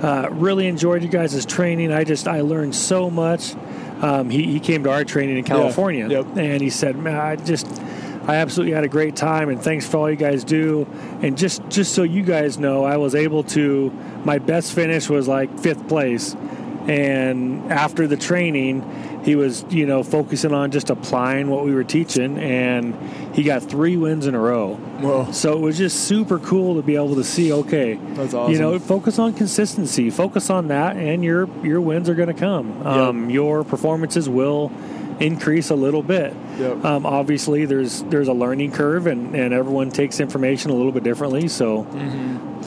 uh, 0.03 0.27
really 0.31 0.67
enjoyed 0.67 1.01
you 1.03 1.07
guys' 1.09 1.45
training. 1.45 1.91
I 1.91 2.03
just 2.03 2.27
I 2.27 2.41
learned 2.41 2.75
so 2.75 3.09
much." 3.09 3.55
Um, 4.03 4.29
he, 4.29 4.43
he 4.51 4.59
came 4.59 4.83
to 4.83 4.91
our 4.91 5.03
training 5.05 5.37
in 5.37 5.43
California, 5.45 6.07
Yep. 6.09 6.37
and 6.37 6.61
he 6.61 6.69
said, 6.69 6.97
"Man, 6.97 7.15
I 7.15 7.35
just 7.37 7.65
I 8.27 8.35
absolutely 8.35 8.73
had 8.73 8.83
a 8.83 8.89
great 8.89 9.15
time, 9.15 9.49
and 9.49 9.61
thanks 9.61 9.87
for 9.87 9.97
all 9.97 10.09
you 10.09 10.15
guys 10.17 10.43
do. 10.43 10.85
And 11.21 11.37
just 11.37 11.61
just 11.69 11.93
so 11.95 12.03
you 12.03 12.21
guys 12.21 12.57
know, 12.57 12.83
I 12.83 12.97
was 12.97 13.15
able 13.15 13.43
to. 13.55 13.89
My 14.25 14.39
best 14.39 14.73
finish 14.73 15.09
was 15.09 15.27
like 15.27 15.57
fifth 15.59 15.87
place, 15.87 16.35
and 16.88 17.72
after 17.72 18.08
the 18.08 18.17
training, 18.17 19.22
he 19.24 19.36
was 19.36 19.63
you 19.69 19.86
know 19.86 20.04
focusing 20.04 20.54
on 20.54 20.72
just 20.72 20.89
applying 20.89 21.50
what 21.50 21.63
we 21.65 21.74
were 21.74 21.84
teaching, 21.84 22.38
and 22.38 22.96
he 23.34 23.43
got 23.43 23.63
three 23.63 23.98
wins 23.98 24.28
in 24.28 24.36
a 24.36 24.39
row. 24.39 24.80
Well, 25.00 25.32
So 25.34 25.54
it 25.54 25.60
was 25.60 25.78
just 25.78 26.06
super 26.08 26.39
cool 26.39 26.76
to 26.76 26.82
be 26.82 26.96
able 26.96 27.15
to 27.15 27.24
see. 27.24 27.52
Okay, 27.52 27.96
That's 27.96 28.34
awesome. 28.34 28.54
You 28.54 28.60
know, 28.60 28.78
focus 28.80 29.19
on 29.19 29.34
consistency. 29.34 30.10
Focus 30.10 30.50
on 30.50 30.67
that, 30.67 30.98
and 30.98 31.24
your 31.24 31.48
your 31.65 31.82
wins 31.82 32.10
are 32.10 32.15
going 32.15 32.28
to 32.34 32.34
come. 32.39 32.86
Um, 32.86 33.30
Your 33.30 33.63
performances 33.63 34.28
will 34.30 34.72
increase 35.19 35.69
a 35.69 35.76
little 35.76 36.04
bit. 36.04 36.34
Yep. 36.58 36.84
Um, 36.86 37.06
obviously, 37.06 37.65
there's 37.65 38.04
there's 38.04 38.28
a 38.28 38.34
learning 38.34 38.72
curve, 38.72 39.08
and, 39.08 39.36
and 39.36 39.54
everyone 39.54 39.89
takes 39.91 40.19
information 40.19 40.72
a 40.72 40.74
little 40.74 40.91
bit 40.91 41.04
differently. 41.04 41.48
So 41.48 41.86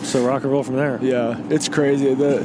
so 0.03 0.27
rock 0.27 0.43
and 0.43 0.53
roll 0.53 0.63
from 0.63 0.77
there. 0.77 0.99
Yeah, 1.03 1.41
it's 1.51 1.69
crazy. 1.69 2.15
The 2.15 2.45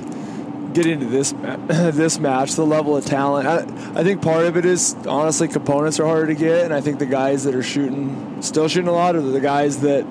get 0.73 0.85
into 0.85 1.05
this 1.05 1.31
this 1.67 2.19
match, 2.19 2.53
the 2.53 2.65
level 2.65 2.95
of 2.95 3.05
talent. 3.05 3.47
I, 3.47 3.99
I 3.99 4.03
think 4.03 4.21
part 4.21 4.45
of 4.45 4.57
it 4.57 4.65
is 4.65 4.95
honestly 5.07 5.47
components 5.47 5.99
are 5.99 6.05
harder 6.05 6.27
to 6.27 6.35
get, 6.35 6.65
and 6.65 6.73
I 6.73 6.81
think 6.81 6.99
the 6.99 7.05
guys 7.05 7.43
that 7.43 7.55
are 7.55 7.63
shooting, 7.63 8.41
still 8.41 8.67
shooting 8.67 8.87
a 8.87 8.93
lot, 8.93 9.15
are 9.15 9.21
the 9.21 9.39
guys 9.39 9.81
that 9.81 10.05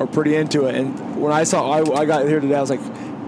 are 0.00 0.06
pretty 0.06 0.36
into 0.36 0.66
it. 0.66 0.74
And 0.74 1.20
when 1.20 1.32
I 1.32 1.44
saw, 1.44 1.70
I, 1.70 2.00
I 2.00 2.04
got 2.04 2.26
here 2.26 2.40
today, 2.40 2.54
I 2.54 2.60
was 2.60 2.70
like, 2.70 2.80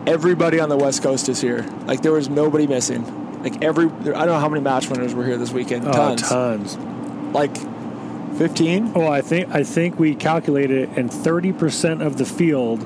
everybody 0.06 0.60
on 0.60 0.68
the 0.68 0.76
West 0.76 1.02
Coast 1.02 1.28
is 1.28 1.40
here. 1.40 1.62
Like 1.86 2.02
there 2.02 2.12
was 2.12 2.28
nobody 2.28 2.66
missing. 2.66 3.42
Like 3.42 3.62
every, 3.64 3.86
I 3.86 3.88
don't 3.88 4.26
know 4.26 4.38
how 4.38 4.48
many 4.48 4.62
match 4.62 4.88
winners 4.88 5.14
were 5.14 5.24
here 5.24 5.36
this 5.36 5.50
weekend. 5.50 5.86
Oh, 5.88 5.92
Tons. 5.92 6.28
tons. 6.28 6.76
Like 7.34 7.56
fifteen. 8.36 8.92
Oh, 8.94 9.06
I 9.06 9.22
think 9.22 9.50
I 9.50 9.64
think 9.64 9.98
we 9.98 10.14
calculated, 10.14 10.90
it, 10.90 10.98
and 10.98 11.12
thirty 11.12 11.52
percent 11.52 12.02
of 12.02 12.18
the 12.18 12.24
field 12.24 12.80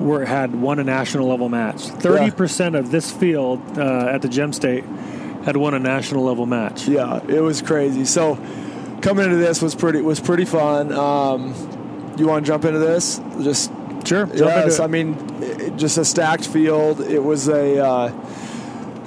were 0.00 0.24
had 0.24 0.54
won 0.54 0.78
a 0.78 0.84
national 0.84 1.28
level 1.28 1.48
match. 1.48 1.82
Thirty 1.82 2.30
percent 2.30 2.76
of 2.76 2.90
this 2.90 3.10
field 3.10 3.60
uh, 3.78 4.08
at 4.08 4.22
the 4.22 4.28
Gem 4.28 4.52
State 4.52 4.84
had 5.44 5.56
won 5.56 5.74
a 5.74 5.78
national 5.78 6.24
level 6.24 6.46
match. 6.46 6.88
Yeah, 6.88 7.20
it 7.28 7.40
was 7.40 7.62
crazy. 7.62 8.04
So 8.04 8.36
coming 9.02 9.24
into 9.24 9.36
this 9.36 9.60
was 9.60 9.74
pretty 9.74 10.00
was 10.00 10.20
pretty 10.20 10.44
fun. 10.44 10.92
Um, 10.92 11.54
you 12.18 12.26
want 12.26 12.44
to 12.44 12.52
jump 12.52 12.64
into 12.64 12.78
this? 12.78 13.20
Just 13.42 13.70
Sure. 14.06 14.26
Jump 14.26 14.50
yes. 14.50 14.80
I 14.80 14.86
mean, 14.86 15.16
it, 15.42 15.76
just 15.76 15.96
a 15.98 16.04
stacked 16.04 16.46
field. 16.46 17.00
It 17.00 17.20
was 17.20 17.48
a. 17.48 17.78
Uh, 17.78 18.08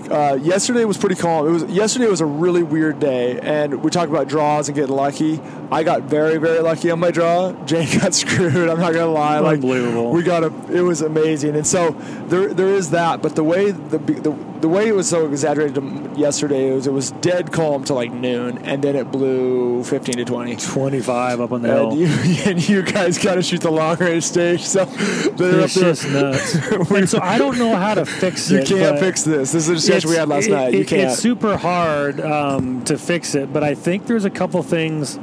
uh, 0.09 0.39
yesterday 0.41 0.85
was 0.85 0.97
pretty 0.97 1.15
calm. 1.15 1.47
It 1.47 1.51
was 1.51 1.63
yesterday 1.65 2.07
was 2.07 2.21
a 2.21 2.25
really 2.25 2.63
weird 2.63 2.99
day, 2.99 3.39
and 3.39 3.83
we 3.83 3.89
talked 3.89 4.09
about 4.09 4.27
draws 4.27 4.67
and 4.67 4.75
getting 4.75 4.95
lucky. 4.95 5.39
I 5.71 5.83
got 5.83 6.03
very 6.03 6.37
very 6.37 6.59
lucky 6.59 6.91
on 6.91 6.99
my 6.99 7.11
draw. 7.11 7.51
Jane 7.65 7.99
got 7.99 8.13
screwed. 8.13 8.69
I'm 8.69 8.79
not 8.79 8.93
gonna 8.93 9.07
lie. 9.07 9.39
Like 9.39 9.55
Unbelievable. 9.55 10.11
we 10.11 10.23
got 10.23 10.43
a. 10.43 10.53
It 10.71 10.81
was 10.81 11.01
amazing, 11.01 11.55
and 11.55 11.65
so 11.65 11.91
there 12.27 12.53
there 12.53 12.69
is 12.73 12.91
that. 12.91 13.21
But 13.21 13.35
the 13.35 13.43
way 13.43 13.71
the 13.71 13.97
the, 13.97 14.31
the 14.61 14.67
way 14.67 14.87
it 14.87 14.95
was 14.95 15.07
so 15.09 15.27
exaggerated 15.27 16.17
yesterday 16.17 16.71
was 16.73 16.87
it 16.87 16.93
was 16.93 17.11
dead 17.11 17.51
calm 17.51 17.83
to 17.85 17.93
like 17.93 18.11
noon, 18.11 18.57
and 18.59 18.83
then 18.83 18.95
it 18.95 19.11
blew 19.11 19.83
15 19.83 20.15
to 20.17 20.25
20. 20.25 20.55
twenty-five 20.55 21.39
up 21.39 21.51
on 21.51 21.61
the 21.61 21.67
hill. 21.67 21.91
And 21.91 21.99
you, 21.99 22.07
and 22.45 22.69
you 22.69 22.81
guys 22.83 23.17
got 23.17 23.35
to 23.35 23.41
shoot 23.43 23.61
the 23.61 23.71
long 23.71 23.97
range 23.97 24.23
stage, 24.23 24.61
so 24.63 24.85
they're 24.85 25.59
it's 25.61 25.77
up 25.77 25.81
there. 25.83 25.93
just 25.93 26.09
nuts. 26.09 27.11
so 27.11 27.19
I 27.21 27.37
don't 27.37 27.57
know 27.57 27.75
how 27.75 27.93
to 27.93 28.05
fix 28.05 28.47
this. 28.49 28.69
You 28.69 28.77
it. 28.77 28.79
can't 28.79 28.99
fix 28.99 29.23
this. 29.23 29.51
This 29.51 29.63
is 29.67 29.69
a 29.69 29.75
discussion 29.75 30.09
we 30.09 30.15
had 30.15 30.29
last 30.29 30.47
it- 30.47 30.51
night. 30.51 30.73
You 30.73 30.81
it- 30.81 30.87
can't. 30.87 31.11
It's 31.11 31.19
super 31.19 31.57
hard 31.57 32.19
um, 32.21 32.83
to 32.85 32.97
fix 32.97 33.35
it, 33.35 33.53
but 33.53 33.63
I 33.63 33.75
think 33.75 34.07
there's 34.07 34.25
a 34.25 34.29
couple 34.29 34.61
things. 34.63 35.19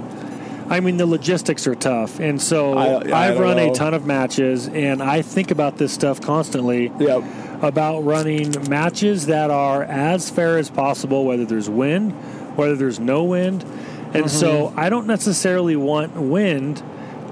I 0.67 0.81
mean, 0.81 0.97
the 0.97 1.05
logistics 1.07 1.67
are 1.67 1.75
tough, 1.75 2.21
and 2.21 2.41
so 2.41 2.79
I- 2.79 3.29
I've 3.29 3.39
run 3.39 3.59
know. 3.59 3.71
a 3.71 3.75
ton 3.75 3.93
of 3.95 4.07
matches, 4.07 4.69
and 4.69 5.03
I 5.03 5.21
think 5.23 5.51
about 5.51 5.77
this 5.77 5.93
stuff 5.93 6.21
constantly. 6.21 6.91
Yep. 6.99 7.23
About 7.65 8.01
running 8.01 8.53
matches 8.69 9.27
that 9.27 9.51
are 9.51 9.83
as 9.83 10.31
fair 10.31 10.59
as 10.59 10.71
possible, 10.71 11.25
whether 11.25 11.45
there's 11.45 11.69
wind, 11.69 12.13
whether 12.57 12.77
there's 12.77 13.01
no 13.01 13.25
wind. 13.25 13.65
And 14.13 14.31
so 14.31 14.69
Mm-hmm. 14.69 14.81
I 14.81 14.89
don't 14.91 15.07
necessarily 15.07 15.77
want 15.77 16.15
wind 16.15 16.83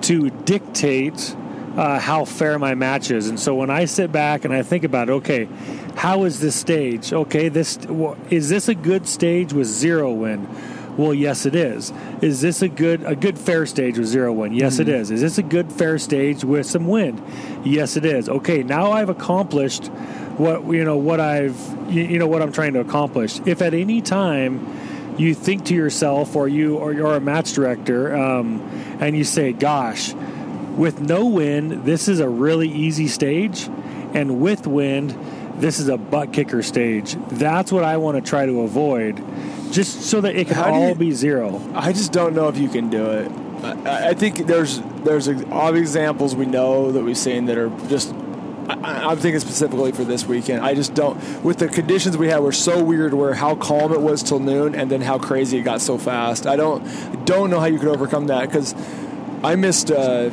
to 0.03 0.31
dictate 0.31 1.37
uh, 1.77 1.99
how 1.99 2.25
fair 2.25 2.59
my 2.59 2.75
match 2.75 3.11
is. 3.11 3.29
And 3.29 3.39
so 3.39 3.55
when 3.55 3.71
I 3.71 3.87
sit 3.87 4.13
back 4.13 4.45
and 4.45 4.53
I 4.53 4.63
think 4.63 4.85
about 4.85 5.09
okay, 5.09 5.49
how 5.95 6.25
is 6.25 6.41
this 6.41 6.55
stage? 6.55 7.13
Okay, 7.13 7.49
this 7.49 7.79
is 8.31 8.49
this 8.49 8.69
a 8.69 8.75
good 8.75 9.07
stage 9.07 9.53
with 9.53 9.67
zero 9.67 10.13
wind? 10.13 10.49
Well, 10.97 11.15
yes, 11.15 11.47
it 11.47 11.55
is. 11.55 11.93
Is 12.21 12.41
this 12.43 12.61
a 12.61 12.69
good 12.69 13.03
a 13.05 13.17
good 13.17 13.39
fair 13.39 13.65
stage 13.65 13.99
with 13.99 14.09
zero 14.09 14.33
wind? 14.33 14.55
Yes, 14.55 14.79
it 14.79 14.89
is. 14.89 15.11
Is 15.11 15.21
this 15.23 15.39
a 15.39 15.43
good 15.43 15.73
fair 15.73 15.99
stage 15.99 16.45
with 16.45 16.67
some 16.67 16.87
wind? 16.87 17.23
Yes, 17.65 17.97
it 17.97 18.05
is. 18.05 18.29
Okay, 18.29 18.63
now 18.63 18.93
I've 18.93 19.09
accomplished 19.09 19.87
what 20.37 20.65
you 20.67 20.85
know 20.85 20.97
what 20.97 21.21
I've 21.21 21.59
you 21.91 22.03
you 22.03 22.19
know 22.19 22.27
what 22.27 22.43
I'm 22.43 22.53
trying 22.53 22.75
to 22.75 22.81
accomplish. 22.81 23.41
If 23.47 23.63
at 23.63 23.73
any 23.75 24.03
time 24.03 25.15
you 25.19 25.35
think 25.35 25.67
to 25.67 25.75
yourself, 25.75 26.37
or 26.37 26.49
you 26.49 26.77
or 26.77 26.93
you're 26.93 27.15
a 27.15 27.21
match 27.21 27.53
director, 27.53 28.15
um, 28.15 28.61
and 29.01 29.17
you 29.17 29.25
say, 29.25 29.53
"Gosh, 29.53 30.15
with 30.77 31.01
no 31.01 31.27
wind, 31.27 31.85
this 31.85 32.09
is 32.09 32.21
a 32.21 32.29
really 32.29 32.69
easy 32.69 33.09
stage, 33.09 33.69
and 34.15 34.41
with 34.41 34.67
wind." 34.67 35.17
This 35.55 35.79
is 35.79 35.89
a 35.89 35.99
butt 35.99 36.33
kicker 36.33 36.63
stage. 36.63 37.15
That's 37.29 37.71
what 37.71 37.85
I 37.85 37.99
want 37.99 38.17
to 38.17 38.29
try 38.29 38.47
to 38.47 38.63
avoid, 38.63 39.23
just 39.73 40.03
so 40.03 40.21
that 40.21 40.37
it 40.37 40.47
can 40.47 40.55
How 40.57 40.67
do 40.67 40.73
all 40.75 40.89
you- 40.91 40.95
be 40.95 41.11
zero. 41.13 41.61
I 41.75 41.93
just 41.93 42.13
don't 42.13 42.35
know 42.35 42.49
if 42.49 42.57
you 42.59 42.69
can 42.69 42.89
do 42.91 43.05
it. 43.07 43.31
I, 43.65 44.11
I 44.11 44.15
think 44.15 44.47
there's 44.47 44.81
there's 45.05 45.29
obvious 45.29 45.89
examples 45.89 46.35
we 46.37 46.47
know 46.47 46.93
that 46.93 47.03
we've 47.03 47.17
seen 47.19 47.47
that 47.47 47.59
are 47.59 47.71
just. 47.89 48.15
I, 48.69 49.09
I'm 49.11 49.19
thinking 49.19 49.41
specifically 49.41 49.91
for 49.93 50.05
this 50.05 50.25
weekend. 50.25 50.65
I 50.65 50.75
just 50.75 50.95
don't. 50.95 51.17
With 51.43 51.59
the 51.59 51.67
conditions 51.69 52.17
we 52.17 52.29
had, 52.29 52.41
were 52.41 52.53
so 52.53 52.83
weird. 52.83 53.13
Where 53.15 53.35
how 53.35 53.55
calm 53.57 53.93
it 53.93 54.01
was 54.01 54.23
till 54.23 54.39
noon, 54.39 54.75
and 54.77 54.91
then 54.91 55.01
how 55.01 55.19
crazy 55.19 55.59
it 55.59 55.63
got 55.63 55.81
so 55.81 55.99
fast. 55.99 56.47
I 56.47 56.57
don't 56.57 56.83
don't 57.25 57.51
know 57.51 57.59
how 57.61 57.67
you 57.67 57.79
could 57.79 57.89
overcome 57.89 58.27
that 58.29 58.47
because 58.49 58.75
I 59.43 59.57
missed. 59.57 59.91
Uh, 59.91 60.31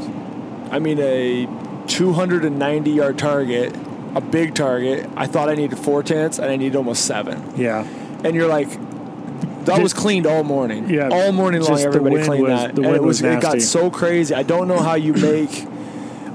I 0.72 0.78
mean 0.80 1.00
a 1.00 1.48
290 1.88 2.92
yard 2.92 3.18
target, 3.18 3.76
a 4.16 4.22
big 4.22 4.54
target. 4.56 5.10
I 5.16 5.26
thought 5.28 5.50
I 5.50 5.56
needed 5.56 5.78
four 5.80 6.04
tenths, 6.04 6.38
and 6.40 6.50
I 6.50 6.56
needed 6.56 6.76
almost 6.76 7.06
seven 7.06 7.54
Yeah. 7.58 7.86
and 8.24 8.36
you're 8.36 8.48
like 8.48 8.70
that 9.70 9.82
was 9.82 9.94
cleaned 9.94 10.26
all 10.28 10.44
morning. 10.44 10.90
Yeah, 10.90 11.10
all 11.12 11.32
morning 11.32 11.62
long, 11.62 11.80
everybody 11.80 12.24
cleaned 12.24 12.44
was- 12.44 12.62
that, 12.62 12.76
the 12.76 12.82
and 12.82 12.86
it 12.92 12.92
wind 12.94 13.06
was, 13.06 13.22
was 13.22 13.32
it 13.34 13.42
got 13.42 13.62
so 13.62 13.90
crazy. 13.90 14.34
I 14.36 14.44
don't 14.44 14.68
know 14.68 14.80
how 14.80 14.96
you 14.96 15.14
make. 15.32 15.66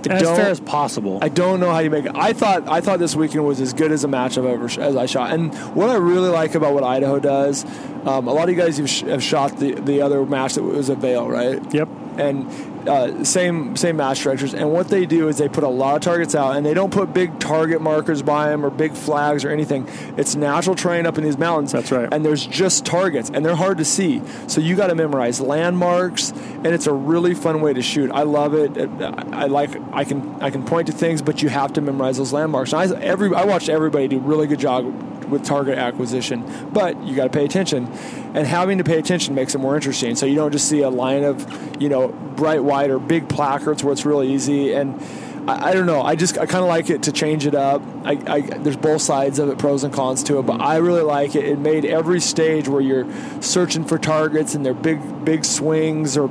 As 0.06 0.20
fair 0.20 0.48
as 0.50 0.60
possible. 0.60 1.18
I 1.22 1.30
don't 1.30 1.60
know 1.60 1.70
how 1.70 1.78
you 1.78 1.88
make 1.88 2.04
it. 2.04 2.12
I 2.14 2.34
thought 2.34 2.68
I 2.68 2.82
thought 2.82 2.98
this 2.98 3.16
weekend 3.16 3.46
was 3.46 3.58
as 3.58 3.72
good 3.72 3.90
as 3.90 4.04
a 4.04 4.08
match 4.08 4.36
I've 4.36 4.44
ever 4.44 4.68
sh- 4.68 4.76
as 4.76 4.96
I 4.96 5.06
shot. 5.06 5.32
And 5.32 5.54
what 5.74 5.88
I 5.88 5.94
really 5.94 6.28
like 6.28 6.54
about 6.54 6.74
what 6.74 6.84
Idaho 6.84 7.18
does, 7.18 7.64
um, 8.04 8.28
a 8.28 8.32
lot 8.34 8.50
of 8.50 8.54
you 8.54 8.60
guys 8.60 8.76
have, 8.76 8.90
sh- 8.90 9.00
have 9.04 9.22
shot 9.22 9.56
the 9.58 9.72
the 9.72 10.02
other 10.02 10.26
match 10.26 10.56
that 10.56 10.62
was 10.62 10.90
a 10.90 10.94
Vail, 10.94 11.26
right? 11.26 11.58
yep. 11.72 11.88
and 12.18 12.46
uh, 12.88 13.24
same 13.24 13.76
same 13.76 13.96
match 13.96 14.22
directors. 14.22 14.54
And 14.54 14.72
what 14.72 14.88
they 14.88 15.06
do 15.06 15.28
is 15.28 15.38
they 15.38 15.48
put 15.48 15.64
a 15.64 15.68
lot 15.68 15.96
of 15.96 16.02
targets 16.02 16.34
out, 16.34 16.56
and 16.56 16.64
they 16.64 16.74
don't 16.74 16.92
put 16.92 17.12
big 17.12 17.38
target 17.38 17.80
markers 17.80 18.22
by 18.22 18.50
them 18.50 18.64
or 18.64 18.70
big 18.70 18.92
flags 18.92 19.44
or 19.44 19.50
anything. 19.50 19.88
It's 20.16 20.34
natural 20.34 20.76
terrain 20.76 21.06
up 21.06 21.18
in 21.18 21.24
these 21.24 21.38
mountains. 21.38 21.72
That's 21.72 21.90
right. 21.90 22.08
And 22.12 22.24
there's 22.24 22.46
just 22.46 22.84
targets, 22.84 23.30
and 23.30 23.44
they're 23.44 23.54
hard 23.54 23.78
to 23.78 23.84
see. 23.84 24.22
So 24.46 24.60
you 24.60 24.76
got 24.76 24.88
to 24.88 24.94
memorize 24.94 25.40
landmarks, 25.40 26.30
and 26.30 26.66
it's 26.66 26.86
a 26.86 26.92
really 26.92 27.34
fun 27.34 27.60
way 27.60 27.72
to 27.72 27.82
shoot. 27.82 28.10
I 28.10 28.22
love 28.22 28.54
it. 28.54 28.76
It- 28.76 28.90
I 29.32 29.46
like. 29.46 29.70
I 29.92 30.04
can 30.04 30.36
I 30.40 30.50
can 30.50 30.64
point 30.64 30.86
to 30.86 30.92
things, 30.92 31.22
but 31.22 31.42
you 31.42 31.48
have 31.48 31.72
to 31.74 31.80
memorize 31.80 32.18
those 32.18 32.32
landmarks. 32.32 32.72
And 32.72 32.92
I 32.92 32.96
every 33.00 33.34
I 33.34 33.44
watched 33.44 33.68
everybody 33.68 34.08
do 34.08 34.16
a 34.16 34.20
really 34.20 34.46
good 34.46 34.60
job 34.60 34.84
with 35.24 35.44
target 35.44 35.78
acquisition, 35.78 36.44
but 36.72 37.02
you 37.04 37.14
got 37.14 37.24
to 37.24 37.30
pay 37.30 37.44
attention, 37.44 37.86
and 38.34 38.46
having 38.46 38.78
to 38.78 38.84
pay 38.84 38.98
attention 38.98 39.34
makes 39.34 39.54
it 39.54 39.58
more 39.58 39.74
interesting. 39.74 40.16
So 40.16 40.26
you 40.26 40.34
don't 40.34 40.52
just 40.52 40.68
see 40.68 40.82
a 40.82 40.90
line 40.90 41.24
of, 41.24 41.80
you 41.80 41.88
know, 41.88 42.08
bright 42.08 42.62
white 42.62 42.90
or 42.90 42.98
big 42.98 43.28
placards 43.28 43.84
where 43.84 43.92
it's 43.92 44.04
really 44.04 44.32
easy. 44.32 44.72
And 44.72 45.00
I, 45.48 45.70
I 45.70 45.74
don't 45.74 45.86
know. 45.86 46.02
I 46.02 46.16
just 46.16 46.38
I 46.38 46.46
kind 46.46 46.62
of 46.62 46.68
like 46.68 46.90
it 46.90 47.04
to 47.04 47.12
change 47.12 47.46
it 47.46 47.54
up. 47.54 47.82
I, 48.04 48.12
I 48.26 48.40
there's 48.40 48.76
both 48.76 49.02
sides 49.02 49.38
of 49.38 49.48
it, 49.48 49.58
pros 49.58 49.84
and 49.84 49.92
cons 49.92 50.22
to 50.24 50.38
it, 50.38 50.42
but 50.42 50.60
I 50.60 50.76
really 50.76 51.02
like 51.02 51.34
it. 51.34 51.44
It 51.44 51.58
made 51.58 51.84
every 51.84 52.20
stage 52.20 52.68
where 52.68 52.80
you're 52.80 53.06
searching 53.40 53.84
for 53.84 53.98
targets 53.98 54.54
and 54.54 54.64
their 54.64 54.74
big 54.74 55.24
big 55.24 55.44
swings 55.44 56.16
or 56.16 56.30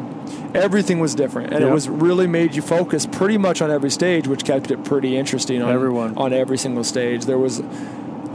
everything 0.54 1.00
was 1.00 1.16
different, 1.16 1.54
and 1.54 1.64
it 1.64 1.72
was 1.72 1.90
really 1.90 2.28
made 2.28 2.56
you 2.56 2.62
focus 2.62 3.06
pretty 3.06 3.38
much 3.38 3.62
on 3.62 3.72
every 3.72 3.90
stage, 3.90 4.28
which 4.28 4.44
kept 4.44 4.72
it 4.72 4.84
pretty 4.84 5.18
interesting 5.18 5.62
on 5.62 5.72
Everyone. 5.72 6.18
on 6.18 6.34
every 6.34 6.58
single 6.58 6.84
stage. 6.84 7.26
There 7.26 7.40
was. 7.40 7.62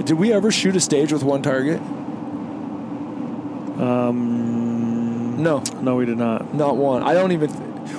Did 0.05 0.13
we 0.19 0.33
ever 0.33 0.51
shoot 0.51 0.75
a 0.77 0.81
stage 0.81 1.13
with 1.13 1.23
one 1.23 1.43
target? 1.43 1.81
Um, 3.79 5.43
No, 5.43 5.63
no, 5.83 5.97
we 5.97 6.07
did 6.07 6.19
not. 6.19 6.55
not 6.55 6.77
one. 6.77 7.03
I 7.03 7.15
don't 7.15 7.33
even. 7.33 7.51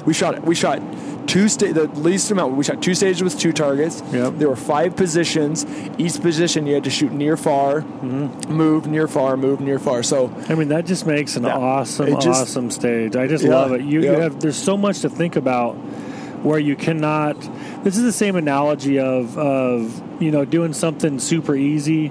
We 0.06 0.14
shot. 0.14 0.44
We 0.44 0.56
shot 0.56 0.82
two 1.28 1.48
sta- 1.48 1.72
The 1.74 1.88
least 1.88 2.30
amount. 2.32 2.56
We 2.56 2.64
shot 2.64 2.82
two 2.82 2.94
stages 2.96 3.24
with 3.24 3.38
two 3.40 3.52
targets. 3.54 4.02
Yep. 4.12 4.34
There 4.38 4.50
were 4.50 4.56
five 4.56 4.96
positions. 4.96 5.66
Each 5.98 6.20
position 6.22 6.66
you 6.68 6.74
had 6.76 6.84
to 6.84 6.90
shoot 6.90 7.12
near 7.12 7.38
far, 7.38 7.82
Mm-hmm. 7.82 8.52
move 8.54 8.88
near 8.88 9.08
far, 9.08 9.38
move 9.38 9.62
near 9.62 9.80
far. 9.80 10.04
So 10.04 10.32
I 10.50 10.56
mean, 10.56 10.70
that 10.70 10.86
just 10.86 11.06
makes 11.08 11.36
an 11.38 11.44
That- 11.44 11.56
awesome, 11.56 12.14
just- 12.20 12.28
awesome 12.28 12.72
stage. 12.72 13.16
I 13.16 13.28
just 13.28 13.44
Yeah, 13.44 13.52
love 13.56 13.72
it. 13.74 13.82
You, 13.82 14.02
you 14.02 14.12
have 14.12 14.40
there's 14.40 14.58
so 14.62 14.76
much 14.78 15.00
to 15.02 15.10
think 15.10 15.36
about 15.36 15.76
where 16.44 16.60
you 16.60 16.76
cannot. 16.76 17.40
This 17.84 17.98
is 17.98 18.04
the 18.04 18.12
same 18.12 18.36
analogy 18.36 19.00
of 19.00 19.38
of 19.38 20.22
you 20.22 20.32
know 20.32 20.46
doing 20.46 20.74
something 20.74 21.20
super 21.20 21.56
easy 21.56 22.08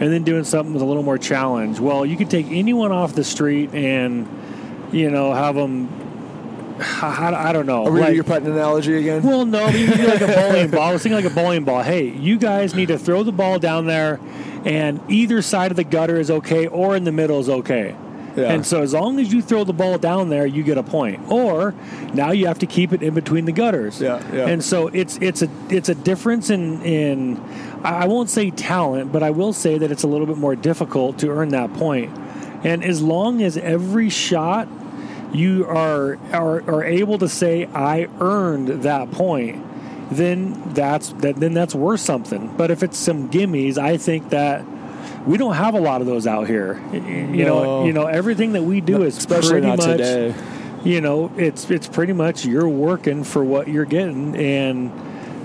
and 0.00 0.12
then 0.12 0.22
doing 0.22 0.44
something 0.44 0.72
with 0.72 0.82
a 0.82 0.86
little 0.86 1.02
more 1.02 1.18
challenge. 1.18 1.80
Well, 1.80 2.06
you 2.06 2.16
could 2.16 2.30
take 2.30 2.46
anyone 2.50 2.92
off 2.92 3.14
the 3.14 3.24
street 3.24 3.74
and 3.74 4.28
you 4.92 5.10
know 5.10 5.32
have 5.32 5.54
them. 5.54 5.88
I, 6.80 7.48
I 7.48 7.52
don't 7.52 7.66
know. 7.66 7.86
are 7.86 7.90
we 7.90 8.00
like- 8.00 8.14
your 8.14 8.22
putting 8.22 8.46
analogy 8.46 8.94
again? 8.96 9.24
well, 9.24 9.44
no, 9.44 9.64
I 9.64 9.72
mean, 9.72 9.88
like 9.90 10.20
a 10.20 10.26
bowling 10.36 10.70
ball. 10.70 10.82
I 10.82 10.92
was 10.92 11.02
thinking 11.02 11.16
like 11.22 11.30
a 11.30 11.34
bowling 11.34 11.64
ball. 11.64 11.82
Hey, 11.82 12.08
you 12.08 12.38
guys 12.38 12.72
need 12.74 12.86
to 12.88 12.98
throw 12.98 13.24
the 13.24 13.32
ball 13.32 13.58
down 13.58 13.86
there, 13.86 14.20
and 14.64 15.00
either 15.08 15.42
side 15.42 15.72
of 15.72 15.76
the 15.76 15.82
gutter 15.82 16.20
is 16.20 16.30
okay, 16.30 16.68
or 16.68 16.94
in 16.94 17.02
the 17.02 17.10
middle 17.10 17.40
is 17.40 17.48
okay. 17.48 17.96
Yeah. 18.38 18.52
And 18.52 18.64
so, 18.64 18.82
as 18.82 18.92
long 18.92 19.18
as 19.18 19.32
you 19.32 19.42
throw 19.42 19.64
the 19.64 19.72
ball 19.72 19.98
down 19.98 20.28
there, 20.28 20.46
you 20.46 20.62
get 20.62 20.78
a 20.78 20.82
point. 20.82 21.30
Or 21.30 21.74
now 22.14 22.30
you 22.30 22.46
have 22.46 22.60
to 22.60 22.66
keep 22.66 22.92
it 22.92 23.02
in 23.02 23.14
between 23.14 23.44
the 23.44 23.52
gutters. 23.52 24.00
Yeah, 24.00 24.22
yeah. 24.32 24.46
And 24.46 24.62
so 24.62 24.88
it's 24.88 25.18
it's 25.20 25.42
a 25.42 25.48
it's 25.68 25.88
a 25.88 25.94
difference 25.94 26.50
in 26.50 26.82
in 26.82 27.42
I 27.84 28.06
won't 28.06 28.30
say 28.30 28.50
talent, 28.50 29.12
but 29.12 29.22
I 29.22 29.30
will 29.30 29.52
say 29.52 29.78
that 29.78 29.90
it's 29.90 30.02
a 30.02 30.06
little 30.08 30.26
bit 30.26 30.36
more 30.36 30.56
difficult 30.56 31.18
to 31.18 31.30
earn 31.30 31.50
that 31.50 31.72
point. 31.74 32.16
And 32.64 32.84
as 32.84 33.02
long 33.02 33.42
as 33.42 33.56
every 33.56 34.10
shot 34.10 34.68
you 35.32 35.66
are 35.66 36.18
are, 36.32 36.62
are 36.70 36.84
able 36.84 37.18
to 37.18 37.28
say 37.28 37.66
I 37.66 38.08
earned 38.20 38.82
that 38.82 39.10
point, 39.10 39.64
then 40.10 40.74
that's 40.74 41.10
that 41.14 41.36
then 41.36 41.54
that's 41.54 41.74
worth 41.74 42.00
something. 42.00 42.54
But 42.56 42.70
if 42.70 42.82
it's 42.82 42.96
some 42.96 43.30
gimmies, 43.30 43.78
I 43.78 43.96
think 43.96 44.30
that 44.30 44.64
we 45.28 45.36
don't 45.36 45.54
have 45.54 45.74
a 45.74 45.80
lot 45.80 46.00
of 46.00 46.06
those 46.06 46.26
out 46.26 46.46
here. 46.46 46.80
You 46.92 47.44
know, 47.44 47.84
you 47.84 47.92
know 47.92 48.06
everything 48.06 48.52
that 48.52 48.62
we 48.62 48.80
do 48.80 49.02
is 49.02 49.16
Especially 49.18 49.50
pretty 49.60 49.66
not 49.66 49.78
much 49.78 49.86
today. 49.86 50.34
you 50.84 51.00
know 51.02 51.30
it's 51.36 51.70
it's 51.70 51.86
pretty 51.86 52.14
much 52.14 52.46
you're 52.46 52.68
working 52.68 53.24
for 53.24 53.44
what 53.44 53.68
you're 53.68 53.84
getting 53.84 54.34
and 54.36 54.90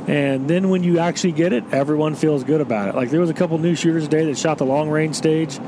and 0.07 0.49
then 0.49 0.69
when 0.69 0.83
you 0.83 0.99
actually 0.99 1.33
get 1.33 1.53
it 1.53 1.63
everyone 1.71 2.15
feels 2.15 2.43
good 2.43 2.61
about 2.61 2.89
it. 2.89 2.95
Like 2.95 3.09
there 3.09 3.19
was 3.19 3.29
a 3.29 3.33
couple 3.33 3.57
new 3.57 3.75
shooters 3.75 4.03
today 4.05 4.25
that 4.25 4.37
shot 4.37 4.57
the 4.57 4.65
long 4.65 4.89
range 4.89 5.15
stage. 5.15 5.59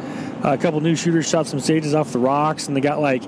Uh, 0.44 0.54
a 0.54 0.58
couple 0.58 0.80
new 0.80 0.96
shooters 0.96 1.28
shot 1.28 1.48
some 1.48 1.60
stages 1.60 1.94
off 1.94 2.12
the 2.12 2.20
rocks 2.20 2.68
and 2.68 2.76
they 2.78 2.82
got 2.82 3.02
like 3.02 3.24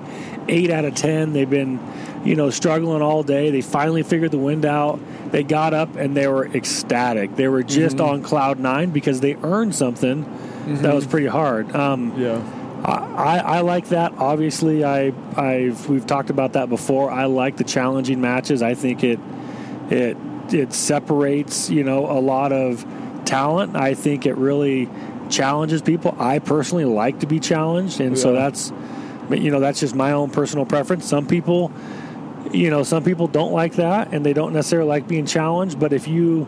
eight 0.48 0.70
out 0.70 0.86
of 0.86 0.96
ten. 0.96 1.34
They've 1.34 1.50
been 1.50 1.80
you 2.24 2.36
know 2.36 2.50
struggling 2.50 3.02
all 3.02 3.24
day. 3.24 3.52
They 3.52 3.62
finally 3.62 4.04
figured 4.04 4.32
the 4.32 4.38
wind 4.38 4.66
out. 4.66 5.02
They 5.32 5.44
got 5.44 5.74
up 5.74 5.98
and 5.98 6.16
they 6.16 6.28
were 6.28 6.46
ecstatic. 6.46 7.36
They 7.36 7.50
were 7.50 7.64
just 7.64 8.00
on 8.00 8.24
cloud 8.24 8.60
nine 8.60 8.92
because 8.92 9.20
they 9.20 9.36
earned 9.36 9.76
something 9.76 10.26
that 10.68 10.94
was 10.94 11.08
pretty 11.08 11.28
hard 11.28 11.76
um, 11.76 12.14
Yeah. 12.20 12.42
I, 12.84 13.40
I 13.40 13.62
like 13.62 13.90
that. 13.90 14.14
Obviously, 14.18 14.86
I 14.86 15.12
I've 15.36 15.90
we've 15.90 16.06
talked 16.06 16.30
about 16.30 16.54
that 16.54 16.70
before. 16.70 17.10
I 17.10 17.26
like 17.26 17.58
the 17.58 17.64
challenging 17.64 18.22
matches. 18.22 18.62
I 18.62 18.76
think 18.76 19.04
it 19.04 19.20
it 19.90 20.16
it 20.54 20.74
separates 20.74 21.70
you 21.70 21.84
know 21.84 22.10
a 22.10 22.20
lot 22.20 22.54
of 22.54 22.86
talent. 23.26 23.76
I 23.76 23.96
think 23.96 24.26
it 24.26 24.38
really 24.38 24.90
challenges 25.30 25.82
people. 25.82 26.16
I 26.20 26.40
personally 26.40 26.86
like 26.86 27.22
to 27.22 27.28
be 27.28 27.40
challenged, 27.40 28.00
and 28.00 28.18
so 28.18 28.32
that's 28.32 28.72
but, 29.28 29.42
you 29.42 29.52
know 29.52 29.60
that's 29.60 29.80
just 29.80 29.96
my 29.96 30.12
own 30.12 30.30
personal 30.30 30.66
preference. 30.66 31.06
Some 31.06 31.28
people 31.28 31.72
you 32.54 32.70
know 32.70 32.84
some 32.84 33.04
people 33.04 33.28
don't 33.28 33.52
like 33.52 33.74
that 33.74 34.14
and 34.14 34.26
they 34.26 34.34
don't 34.34 34.54
necessarily 34.54 34.88
like 34.88 35.06
being 35.06 35.26
challenged 35.26 35.80
but 35.80 35.92
if 35.92 36.08
you 36.08 36.48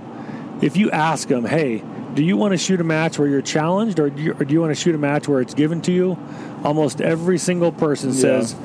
if 0.61 0.77
you 0.77 0.89
ask 0.91 1.27
them 1.27 1.43
hey 1.43 1.83
do 2.15 2.23
you 2.23 2.37
want 2.37 2.51
to 2.53 2.57
shoot 2.57 2.79
a 2.81 2.83
match 2.83 3.19
where 3.19 3.27
you're 3.27 3.41
challenged 3.41 3.99
or 3.99 4.09
do 4.09 4.21
you, 4.21 4.33
or 4.33 4.43
do 4.45 4.53
you 4.53 4.59
want 4.61 4.71
to 4.71 4.75
shoot 4.81 4.95
a 4.95 4.97
match 4.97 5.27
where 5.27 5.41
it's 5.41 5.53
given 5.53 5.81
to 5.83 5.91
you? 5.91 6.17
Almost 6.63 7.01
every 7.01 7.37
single 7.37 7.71
person 7.71 8.13
says 8.13 8.55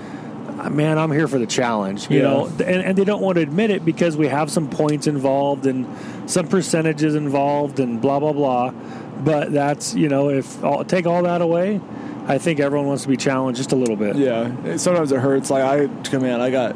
"Ah, 0.59 0.69
man 0.69 0.99
i'm 0.99 1.11
here 1.13 1.29
for 1.29 1.39
the 1.39 1.47
challenge 1.47 2.09
you 2.11 2.19
Yeah. 2.19 2.23
know? 2.25 2.47
And, 2.47 2.83
and 2.83 2.99
they 2.99 3.05
don't 3.05 3.21
want 3.23 3.37
to 3.37 3.43
admit 3.43 3.71
it 3.71 3.85
because 3.85 4.17
we 4.17 4.29
have 4.29 4.51
some 4.51 4.69
points 4.69 5.07
involved 5.07 5.67
and 5.67 5.87
some 6.31 6.49
percentages 6.49 7.15
involved 7.15 7.81
and 7.81 8.01
blah 8.01 8.19
blah 8.21 8.33
blah. 8.33 8.71
But 9.23 9.53
that's 9.53 9.95
you 9.95 10.09
know 10.09 10.31
if 10.31 10.63
all, 10.65 10.85
take 10.85 11.07
all 11.07 11.23
that 11.25 11.41
away 11.41 11.81
i 12.27 12.39
think 12.39 12.59
everyone 12.59 12.87
wants 12.87 13.03
to 13.03 13.09
be 13.09 13.17
challenged 13.19 13.59
just 13.59 13.73
a 13.73 13.77
little 13.77 13.97
bit. 13.97 14.17
Yeah, 14.17 14.77
sometimes 14.79 15.13
it 15.13 15.21
hurts. 15.21 15.51
Like 15.51 15.63
I, 15.63 15.87
come 16.09 16.25
in, 16.25 16.41
I 16.41 16.51
got 16.51 16.75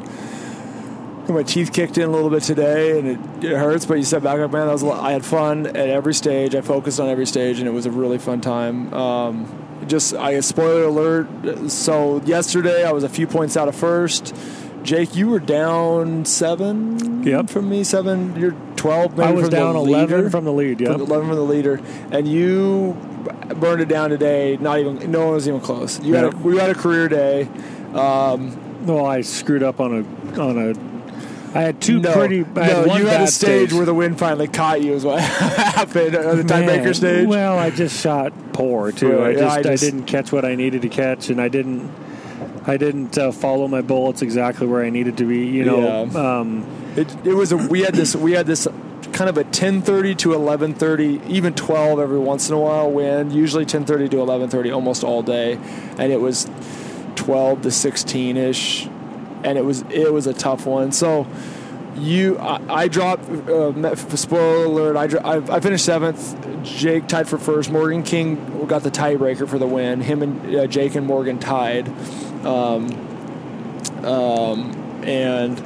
my 1.33 1.43
teeth 1.43 1.71
kicked 1.73 1.97
in 1.97 2.03
a 2.03 2.11
little 2.11 2.29
bit 2.29 2.43
today, 2.43 2.97
and 2.99 3.07
it, 3.43 3.43
it 3.51 3.57
hurts. 3.57 3.85
But 3.85 3.95
you 3.95 4.03
said 4.03 4.23
back 4.23 4.39
up, 4.39 4.51
man. 4.51 4.67
That 4.67 4.73
was. 4.73 4.83
I 4.83 5.11
had 5.11 5.25
fun 5.25 5.67
at 5.67 5.75
every 5.75 6.13
stage. 6.13 6.55
I 6.55 6.61
focused 6.61 6.99
on 6.99 7.09
every 7.09 7.25
stage, 7.25 7.59
and 7.59 7.67
it 7.67 7.71
was 7.71 7.85
a 7.85 7.91
really 7.91 8.17
fun 8.17 8.41
time. 8.41 8.93
Um, 8.93 9.65
just 9.87 10.13
I 10.13 10.39
spoiler 10.41 10.83
alert. 10.83 11.69
So 11.71 12.21
yesterday 12.23 12.83
I 12.85 12.91
was 12.91 13.03
a 13.03 13.09
few 13.09 13.27
points 13.27 13.55
out 13.57 13.67
of 13.67 13.75
first. 13.75 14.35
Jake, 14.83 15.13
you 15.15 15.27
were 15.27 15.39
down 15.39 16.23
seven 16.25 17.23
Yep. 17.23 17.49
from 17.49 17.69
me. 17.69 17.83
Seven. 17.83 18.35
You're 18.37 18.55
twelve. 18.77 19.17
Maybe 19.17 19.29
I 19.29 19.31
was 19.33 19.43
from 19.45 19.49
down 19.51 19.73
the 19.73 19.81
11 19.81 20.17
leader. 20.17 20.29
from 20.29 20.45
the 20.45 20.53
lead. 20.53 20.79
Yeah. 20.79 20.93
From- 20.93 21.01
Eleven 21.01 21.27
from 21.27 21.35
the 21.37 21.43
leader, 21.43 21.81
and 22.11 22.27
you 22.27 22.93
burned 23.57 23.81
it 23.81 23.87
down 23.89 24.09
today. 24.09 24.57
Not 24.57 24.79
even. 24.79 25.11
No 25.11 25.25
one 25.25 25.33
was 25.33 25.47
even 25.47 25.59
close. 25.59 25.99
You 26.01 26.15
had 26.15 26.25
a, 26.25 26.29
we 26.29 26.57
had 26.57 26.69
a 26.69 26.75
career 26.75 27.07
day. 27.09 27.49
Um, 27.93 28.85
Well, 28.85 29.05
I 29.05 29.21
screwed 29.21 29.63
up 29.63 29.79
on 29.81 30.05
a 30.33 30.39
on 30.41 30.57
a. 30.57 30.89
I 31.53 31.61
had 31.61 31.81
two 31.81 31.99
no, 31.99 32.13
pretty. 32.13 32.45
I 32.55 32.63
had 32.63 32.85
no, 32.85 32.87
one 32.87 33.01
you 33.01 33.07
had 33.07 33.21
a 33.21 33.27
stage, 33.27 33.73
where 33.73 33.85
the 33.85 33.93
wind 33.93 34.19
finally 34.19 34.47
caught 34.47 34.81
you. 34.83 34.93
Is 34.93 35.03
what 35.03 35.19
happened 35.23 36.15
on 36.15 36.37
the 36.37 36.43
tiebreaker 36.43 36.95
stage. 36.95 37.27
Well, 37.27 37.57
I 37.57 37.71
just 37.71 37.99
shot 37.99 38.33
poor 38.53 38.91
too. 38.91 39.23
I 39.23 39.33
just, 39.33 39.65
I 39.65 39.71
I 39.71 39.75
didn't 39.75 40.03
catch 40.03 40.31
what 40.31 40.45
I 40.45 40.55
needed 40.55 40.83
to 40.83 40.89
catch, 40.89 41.29
and 41.29 41.41
I 41.41 41.47
didn't 41.47 41.91
I 42.67 42.77
didn't 42.77 43.17
uh, 43.17 43.31
follow 43.31 43.67
my 43.67 43.81
bullets 43.81 44.21
exactly 44.21 44.67
where 44.67 44.83
I 44.83 44.91
needed 44.91 45.17
to 45.17 45.25
be. 45.25 45.47
You 45.47 45.65
know, 45.65 46.05
Yeah. 46.05 46.39
um, 46.39 46.65
It, 46.95 47.07
it 47.25 47.33
was 47.33 47.51
a 47.51 47.57
we 47.57 47.81
had 47.81 47.95
this 47.95 48.15
we 48.15 48.33
had 48.33 48.45
this 48.45 48.67
kind 49.11 49.27
of 49.29 49.37
a 49.37 49.43
10:30 49.45 50.17
to 50.19 50.29
11:30 50.29 51.27
even 51.29 51.53
12 51.55 51.99
every 51.99 52.19
once 52.19 52.47
in 52.47 52.55
a 52.55 52.59
while 52.59 52.91
wind 52.91 53.33
usually 53.33 53.65
10:30 53.65 54.11
to 54.11 54.17
11:30 54.17 54.71
almost 54.73 55.03
all 55.03 55.23
day 55.23 55.57
and 55.97 56.11
it 56.11 56.21
was 56.21 56.47
12 57.15 57.63
to 57.63 57.71
16 57.71 58.37
ish 58.37 58.87
and 59.43 59.57
it 59.57 59.65
was 59.65 59.83
it 59.89 60.11
was 60.11 60.27
a 60.27 60.33
tough 60.33 60.65
one 60.65 60.91
so 60.91 61.27
you 61.95 62.37
I, 62.37 62.83
I 62.83 62.87
dropped 62.87 63.29
uh, 63.29 63.95
spoiler 63.95 64.65
alert 64.65 64.97
I, 64.97 65.07
dro- 65.07 65.21
I 65.21 65.55
I 65.55 65.59
finished 65.59 65.85
seventh 65.85 66.63
Jake 66.63 67.07
tied 67.07 67.27
for 67.27 67.37
first 67.37 67.71
Morgan 67.71 68.03
King 68.03 68.67
got 68.67 68.83
the 68.83 68.91
tiebreaker 68.91 69.47
for 69.47 69.57
the 69.57 69.67
win 69.67 70.01
him 70.01 70.21
and 70.21 70.55
uh, 70.55 70.67
Jake 70.67 70.95
and 70.95 71.05
Morgan 71.05 71.39
tied 71.39 71.87
um, 72.45 72.89
um, 74.05 75.03
and 75.03 75.61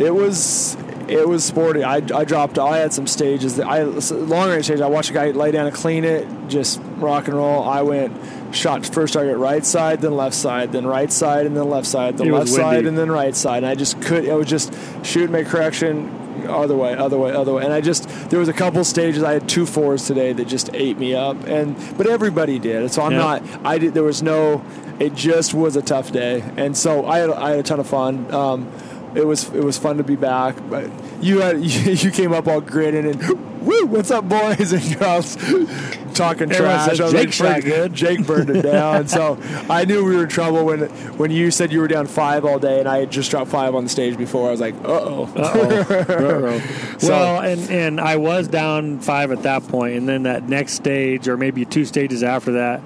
it 0.00 0.14
was 0.14 0.76
it 1.08 1.28
was 1.28 1.44
sporty. 1.44 1.82
I, 1.84 1.96
I 1.96 2.24
dropped. 2.24 2.58
I 2.58 2.78
had 2.78 2.92
some 2.92 3.06
stages. 3.06 3.56
That 3.56 3.66
I 3.66 3.82
long 3.82 4.50
range 4.50 4.66
stage. 4.66 4.80
I 4.80 4.86
watched 4.86 5.10
a 5.10 5.12
guy 5.12 5.30
lay 5.30 5.50
down 5.50 5.66
and 5.66 5.74
clean 5.74 6.04
it, 6.04 6.26
just 6.48 6.80
rock 6.96 7.28
and 7.28 7.36
roll. 7.36 7.62
I 7.64 7.82
went 7.82 8.16
shot 8.52 8.86
first 8.86 9.14
target 9.14 9.36
right 9.38 9.64
side, 9.64 10.00
then 10.00 10.14
left 10.16 10.34
side, 10.34 10.72
then 10.72 10.86
right 10.86 11.10
side, 11.10 11.46
and 11.46 11.56
then 11.56 11.68
left 11.68 11.86
side, 11.86 12.18
then 12.18 12.28
It 12.28 12.32
left 12.32 12.48
side, 12.48 12.86
and 12.86 12.96
then 12.96 13.10
right 13.10 13.34
side. 13.34 13.58
And 13.58 13.66
I 13.66 13.74
just 13.74 14.00
could. 14.02 14.28
I 14.28 14.34
was 14.34 14.46
just 14.46 14.72
shoot, 15.04 15.30
make 15.30 15.46
correction, 15.46 16.10
other 16.48 16.76
way, 16.76 16.94
other 16.94 17.18
way, 17.18 17.32
other 17.32 17.52
way. 17.54 17.64
And 17.64 17.72
I 17.72 17.80
just 17.80 18.08
there 18.30 18.38
was 18.38 18.48
a 18.48 18.52
couple 18.52 18.84
stages. 18.84 19.22
I 19.22 19.32
had 19.32 19.48
two 19.48 19.66
fours 19.66 20.06
today 20.06 20.32
that 20.32 20.46
just 20.46 20.70
ate 20.74 20.98
me 20.98 21.14
up. 21.14 21.42
And 21.46 21.76
but 21.96 22.06
everybody 22.06 22.58
did. 22.58 22.92
So 22.92 23.02
I'm 23.02 23.12
Yeah. 23.12 23.18
not. 23.18 23.42
I 23.64 23.78
did. 23.78 23.94
There 23.94 24.02
was 24.04 24.22
no. 24.22 24.62
It 24.98 25.14
just 25.14 25.52
was 25.54 25.74
a 25.74 25.82
tough 25.82 26.12
day, 26.12 26.44
and 26.56 26.76
so 26.76 27.06
I 27.06 27.18
had 27.18 27.30
I 27.30 27.50
had 27.50 27.58
a 27.60 27.62
ton 27.62 27.80
of 27.80 27.86
fun. 27.88 28.32
Um, 28.32 28.68
it 29.14 29.26
was 29.26 29.48
it 29.52 29.64
was 29.64 29.76
fun 29.78 29.96
to 29.96 30.04
be 30.04 30.16
back. 30.16 30.56
But 30.70 30.90
you 31.20 31.40
had 31.40 31.60
you 31.64 32.10
came 32.10 32.32
up 32.32 32.46
all 32.46 32.60
grinning 32.60 33.06
and 33.06 33.20
woo, 33.64 33.86
what's 33.86 34.10
up, 34.10 34.28
boys? 34.28 34.72
And 34.72 34.84
you're 34.84 35.66
talking 36.14 36.48
trash. 36.50 36.98
was 36.98 37.12
Jake 37.12 37.26
like, 37.26 37.32
shot 37.32 37.62
good." 37.62 37.94
Jake 38.02 38.26
burned 38.26 38.50
it 38.50 38.62
down. 38.62 39.08
so 39.08 39.38
I 39.68 39.84
knew 39.84 40.04
we 40.04 40.16
were 40.16 40.24
in 40.24 40.28
trouble 40.28 40.64
when 40.64 40.80
when 41.18 41.30
you 41.30 41.50
said 41.50 41.72
you 41.72 41.80
were 41.80 41.88
down 41.88 42.06
five 42.06 42.44
all 42.44 42.58
day, 42.58 42.80
and 42.80 42.88
I 42.88 42.98
had 42.98 43.10
just 43.10 43.30
dropped 43.30 43.50
five 43.50 43.74
on 43.74 43.84
the 43.84 43.90
stage 43.90 44.16
before. 44.16 44.48
I 44.48 44.50
was 44.50 44.60
like, 44.60 44.74
uh 44.84 44.88
oh. 44.88 45.32
Uh-oh. 45.36 46.60
So- 46.98 47.08
well, 47.08 47.40
and 47.42 47.70
and 47.70 48.00
I 48.00 48.16
was 48.16 48.48
down 48.48 49.00
five 49.00 49.32
at 49.32 49.42
that 49.42 49.66
point, 49.68 49.96
and 49.96 50.08
then 50.08 50.24
that 50.24 50.48
next 50.48 50.74
stage, 50.74 51.28
or 51.28 51.36
maybe 51.36 51.64
two 51.64 51.84
stages 51.84 52.22
after 52.22 52.52
that, 52.52 52.80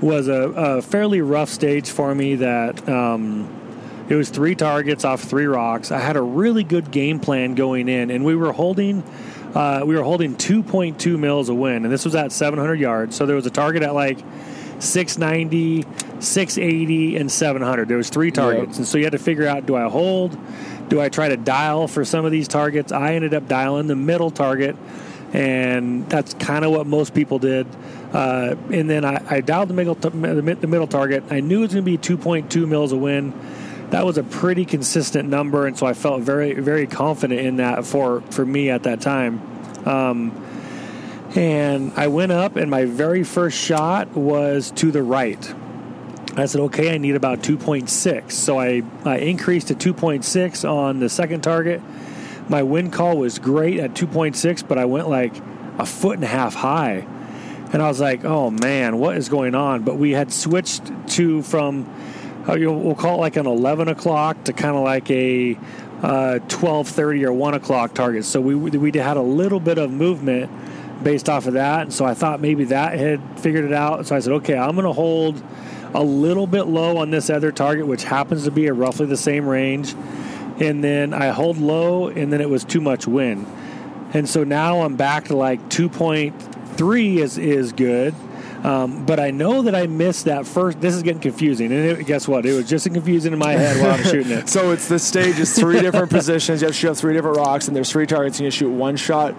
was 0.00 0.28
a, 0.28 0.34
a 0.34 0.82
fairly 0.82 1.20
rough 1.20 1.48
stage 1.48 1.90
for 1.90 2.14
me. 2.14 2.36
That 2.36 2.88
um, 2.88 3.48
it 4.08 4.14
was 4.14 4.28
three 4.30 4.54
targets 4.54 5.04
off 5.04 5.22
three 5.22 5.46
rocks. 5.46 5.90
I 5.90 5.98
had 5.98 6.16
a 6.16 6.22
really 6.22 6.64
good 6.64 6.90
game 6.90 7.20
plan 7.20 7.54
going 7.54 7.88
in, 7.88 8.10
and 8.10 8.24
we 8.24 8.34
were 8.36 8.52
holding. 8.52 9.02
Uh, 9.54 9.82
we 9.84 9.96
were 9.96 10.02
holding 10.02 10.36
2.2 10.36 11.18
mils 11.18 11.48
a 11.48 11.54
win, 11.54 11.84
and 11.84 11.92
this 11.92 12.04
was 12.04 12.14
at 12.14 12.32
700 12.32 12.78
yards. 12.78 13.16
So 13.16 13.26
there 13.26 13.36
was 13.36 13.46
a 13.46 13.50
target 13.50 13.82
at 13.82 13.94
like 13.94 14.18
690, 14.78 15.84
680, 16.20 17.16
and 17.16 17.30
700. 17.30 17.88
There 17.88 17.96
was 17.96 18.10
three 18.10 18.30
targets, 18.30 18.78
and 18.78 18.86
so 18.86 18.98
you 18.98 19.04
had 19.04 19.12
to 19.12 19.18
figure 19.18 19.46
out: 19.46 19.66
do 19.66 19.76
I 19.76 19.88
hold? 19.88 20.38
Do 20.88 21.00
I 21.00 21.08
try 21.08 21.28
to 21.28 21.36
dial 21.36 21.88
for 21.88 22.04
some 22.04 22.24
of 22.24 22.32
these 22.32 22.48
targets? 22.48 22.92
I 22.92 23.14
ended 23.14 23.34
up 23.34 23.48
dialing 23.48 23.86
the 23.86 23.96
middle 23.96 24.30
target, 24.30 24.76
and 25.32 26.08
that's 26.08 26.34
kind 26.34 26.64
of 26.64 26.70
what 26.70 26.86
most 26.86 27.14
people 27.14 27.38
did. 27.38 27.66
Uh, 28.12 28.56
and 28.72 28.90
then 28.90 29.04
I, 29.04 29.22
I 29.28 29.40
dialed 29.40 29.68
the 29.68 29.74
middle, 29.74 29.94
the 29.94 30.10
the 30.10 30.66
middle 30.66 30.86
target. 30.86 31.24
I 31.30 31.40
knew 31.40 31.58
it 31.58 31.62
was 31.62 31.74
going 31.74 31.84
to 31.84 31.90
be 31.90 31.98
2.2 31.98 32.68
mils 32.68 32.92
a 32.92 32.96
win. 32.96 33.32
That 33.90 34.06
was 34.06 34.18
a 34.18 34.22
pretty 34.22 34.64
consistent 34.64 35.28
number, 35.28 35.66
and 35.66 35.76
so 35.76 35.86
I 35.86 35.94
felt 35.94 36.22
very, 36.22 36.54
very 36.54 36.86
confident 36.86 37.40
in 37.40 37.56
that 37.56 37.84
for 37.84 38.20
for 38.30 38.46
me 38.46 38.70
at 38.70 38.84
that 38.84 39.00
time. 39.00 39.40
Um, 39.86 40.46
and 41.34 41.92
I 41.96 42.08
went 42.08 42.32
up, 42.32 42.56
and 42.56 42.70
my 42.70 42.84
very 42.84 43.22
first 43.22 43.58
shot 43.58 44.08
was 44.16 44.72
to 44.72 44.90
the 44.90 45.02
right. 45.02 45.54
I 46.36 46.46
said, 46.46 46.60
okay, 46.62 46.94
I 46.94 46.98
need 46.98 47.16
about 47.16 47.40
2.6. 47.40 48.32
So 48.32 48.58
I, 48.58 48.82
I 49.04 49.18
increased 49.18 49.68
to 49.68 49.74
2.6 49.74 50.68
on 50.68 51.00
the 51.00 51.08
second 51.08 51.42
target. 51.42 51.82
My 52.48 52.62
wind 52.62 52.92
call 52.92 53.18
was 53.18 53.38
great 53.38 53.78
at 53.78 53.94
2.6, 53.94 54.66
but 54.66 54.78
I 54.78 54.84
went 54.84 55.08
like 55.08 55.34
a 55.78 55.86
foot 55.86 56.16
and 56.16 56.24
a 56.24 56.28
half 56.28 56.54
high. 56.54 57.06
And 57.72 57.80
I 57.80 57.88
was 57.88 58.00
like, 58.00 58.24
oh 58.24 58.50
man, 58.50 58.98
what 58.98 59.16
is 59.16 59.28
going 59.28 59.54
on? 59.54 59.82
But 59.82 59.96
we 59.96 60.12
had 60.12 60.32
switched 60.32 60.90
to 61.10 61.42
from, 61.42 61.84
we'll 62.58 62.94
call 62.94 63.16
it 63.16 63.20
like 63.20 63.36
an 63.36 63.46
11 63.46 63.88
o'clock 63.88 64.44
to 64.44 64.52
kind 64.52 64.76
of 64.76 64.82
like 64.82 65.10
a 65.10 65.54
uh, 66.02 66.38
12.30 66.48 67.24
or 67.24 67.32
1 67.32 67.54
o'clock 67.54 67.94
target. 67.94 68.24
So 68.24 68.40
we, 68.40 68.54
we 68.54 68.98
had 68.98 69.16
a 69.16 69.22
little 69.22 69.60
bit 69.60 69.78
of 69.78 69.90
movement 69.90 70.50
based 71.02 71.28
off 71.28 71.46
of 71.46 71.54
that. 71.54 71.82
And 71.82 71.92
so 71.92 72.04
I 72.04 72.14
thought 72.14 72.40
maybe 72.40 72.64
that 72.64 72.98
had 72.98 73.20
figured 73.40 73.64
it 73.64 73.72
out. 73.72 74.06
So 74.06 74.16
I 74.16 74.20
said, 74.20 74.32
okay, 74.34 74.56
I'm 74.56 74.72
going 74.72 74.86
to 74.86 74.92
hold 74.92 75.42
a 75.94 76.02
little 76.02 76.46
bit 76.46 76.64
low 76.64 76.98
on 76.98 77.10
this 77.10 77.30
other 77.30 77.52
target, 77.52 77.86
which 77.86 78.04
happens 78.04 78.44
to 78.44 78.50
be 78.50 78.66
at 78.66 78.76
roughly 78.76 79.06
the 79.06 79.16
same 79.16 79.46
range. 79.46 79.94
And 80.60 80.84
then 80.84 81.14
I 81.14 81.28
hold 81.28 81.56
low, 81.58 82.08
and 82.08 82.32
then 82.32 82.40
it 82.40 82.50
was 82.50 82.64
too 82.64 82.80
much 82.82 83.06
wind. 83.06 83.46
And 84.12 84.28
so 84.28 84.44
now 84.44 84.82
I'm 84.82 84.96
back 84.96 85.26
to 85.26 85.36
like 85.36 85.60
2.3 85.68 87.16
is, 87.16 87.38
is 87.38 87.72
good. 87.72 88.14
Um, 88.64 89.06
but 89.06 89.18
I 89.18 89.30
know 89.30 89.62
that 89.62 89.74
I 89.74 89.86
missed 89.86 90.26
that 90.26 90.46
first. 90.46 90.80
This 90.80 90.94
is 90.94 91.02
getting 91.02 91.22
confusing. 91.22 91.72
And 91.72 91.98
it, 91.98 92.06
guess 92.06 92.28
what? 92.28 92.44
It 92.44 92.52
was 92.52 92.68
just 92.68 92.84
confusing 92.92 93.32
in 93.32 93.38
my 93.38 93.52
head 93.52 93.80
while 93.80 93.92
I'm 93.92 94.02
shooting 94.02 94.32
it. 94.32 94.40
So 94.50 94.72
it's 94.72 94.88
the 94.88 94.98
stage 94.98 95.38
is 95.38 95.54
three 95.56 95.80
different 95.80 96.10
positions. 96.10 96.60
You 96.60 96.66
have 96.66 96.74
to 96.74 96.78
shoot 96.80 96.96
three 96.96 97.14
different 97.14 97.36
rocks, 97.36 97.68
and 97.68 97.76
there's 97.76 97.90
three 97.90 98.06
targets. 98.06 98.38
And 98.38 98.44
you 98.44 98.50
shoot 98.50 98.70
one 98.70 98.96
shot, 98.96 99.32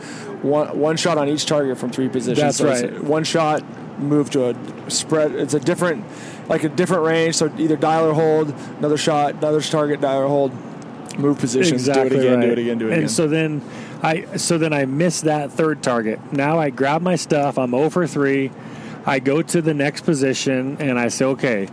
one 0.44 0.78
one 0.78 0.98
shot 0.98 1.18
on 1.18 1.28
each 1.28 1.46
target 1.46 1.78
from 1.78 1.92
three 1.92 2.08
positions. 2.08 2.58
That's 2.58 2.58
so 2.58 2.68
right. 2.68 3.04
One 3.04 3.24
shot, 3.24 3.64
move 4.00 4.30
to 4.32 4.50
a 4.50 4.92
spread. 4.92 5.34
It's 5.34 5.54
a 5.54 5.60
different, 5.60 6.06
like 6.48 6.64
a 6.64 6.70
different 6.70 7.04
range. 7.04 7.36
So 7.36 7.52
either 7.58 7.76
dial 7.76 8.06
or 8.06 8.14
hold. 8.14 8.50
Another 8.80 8.98
shot, 8.98 9.36
another 9.36 9.62
target, 9.62 10.02
dial 10.02 10.22
or 10.24 10.28
hold. 10.28 10.52
Move 11.20 11.40
positions. 11.40 11.88
Exactly 11.88 12.10
do 12.10 12.16
it 12.16 12.20
again. 12.20 12.40
right. 12.40 12.46
Do 12.46 12.52
it 12.52 12.60
again. 12.60 12.78
Do 12.78 12.86
it 12.88 12.90
and 12.90 12.98
again. 13.00 13.10
so 13.10 13.28
then 13.28 13.62
I 14.02 14.38
so 14.38 14.58
then 14.58 14.74
I 14.74 14.86
missed 14.86 15.26
that 15.26 15.52
third 15.52 15.84
target. 15.84 16.34
Now 16.34 16.58
I 16.58 16.70
grab 16.70 17.02
my 17.02 17.16
stuff. 17.16 17.58
I'm 17.58 17.74
over 17.74 18.08
three. 18.08 18.52
I 19.06 19.20
go 19.20 19.42
to 19.42 19.62
the 19.62 19.74
next 19.74 20.02
position 20.02 20.78
and 20.80 21.00
I 21.00 21.08
say, 21.08 21.26
okay, 21.26 21.68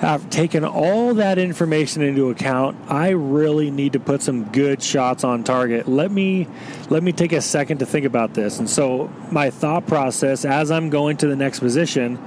I've 0.00 0.30
taken 0.30 0.64
all 0.64 1.14
that 1.14 1.38
information 1.38 2.02
into 2.02 2.30
account. 2.30 2.76
I 2.88 3.10
really 3.10 3.70
need 3.70 3.94
to 3.94 4.00
put 4.00 4.22
some 4.22 4.44
good 4.44 4.80
shots 4.80 5.24
on 5.24 5.42
target. 5.42 5.88
Let 5.88 6.12
me 6.12 6.46
let 6.88 7.02
me 7.02 7.10
take 7.10 7.32
a 7.32 7.40
second 7.40 7.78
to 7.78 7.86
think 7.86 8.06
about 8.06 8.34
this. 8.34 8.60
And 8.60 8.70
so 8.70 9.10
my 9.32 9.50
thought 9.50 9.88
process 9.88 10.44
as 10.44 10.70
I'm 10.70 10.90
going 10.90 11.16
to 11.18 11.26
the 11.26 11.34
next 11.34 11.58
position 11.58 12.18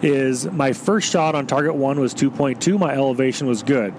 is 0.00 0.46
my 0.46 0.72
first 0.72 1.10
shot 1.10 1.34
on 1.34 1.46
target 1.46 1.74
one 1.74 2.00
was 2.00 2.14
2.2. 2.14 2.78
My 2.78 2.94
elevation 2.94 3.46
was 3.46 3.62
good, 3.62 3.92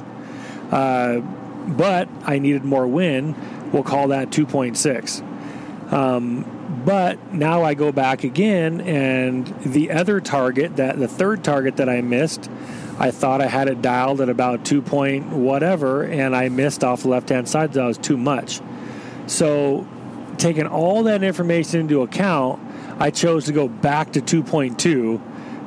uh, 0.72 1.20
but 1.20 2.10
I 2.24 2.40
needed 2.40 2.64
more 2.64 2.88
wind. 2.88 3.36
We'll 3.72 3.84
call 3.84 4.08
that 4.08 4.32
2.6. 4.32 5.94
Um, 5.94 6.59
but 6.70 7.34
now 7.34 7.64
I 7.64 7.74
go 7.74 7.92
back 7.92 8.24
again, 8.24 8.82
and 8.82 9.48
the 9.64 9.92
other 9.92 10.22
target, 10.22 10.76
that 10.76 11.00
the 11.00 11.08
third 11.08 11.44
target 11.44 11.78
that 11.78 11.90
I 11.90 12.02
missed, 12.02 12.50
I 13.00 13.12
thought 13.12 13.42
I 13.42 13.48
had 13.48 13.68
it 13.68 13.82
dialed 13.82 14.22
at 14.22 14.30
about 14.30 14.66
two 14.66 14.82
point 14.82 15.28
whatever, 15.28 16.04
and 16.04 16.36
I 16.36 16.50
missed 16.50 16.84
off 16.84 17.02
the 17.02 17.08
left 17.08 17.30
hand 17.30 17.50
side. 17.50 17.74
That 17.74 17.86
was 17.86 17.98
too 17.98 18.18
much. 18.18 18.62
So, 19.26 19.88
taking 20.38 20.68
all 20.68 21.04
that 21.04 21.24
information 21.24 21.82
into 21.82 22.02
account, 22.04 22.62
I 23.00 23.10
chose 23.10 23.46
to 23.46 23.52
go 23.52 23.68
back 23.68 24.14
to 24.14 24.22
2.2, 24.22 25.22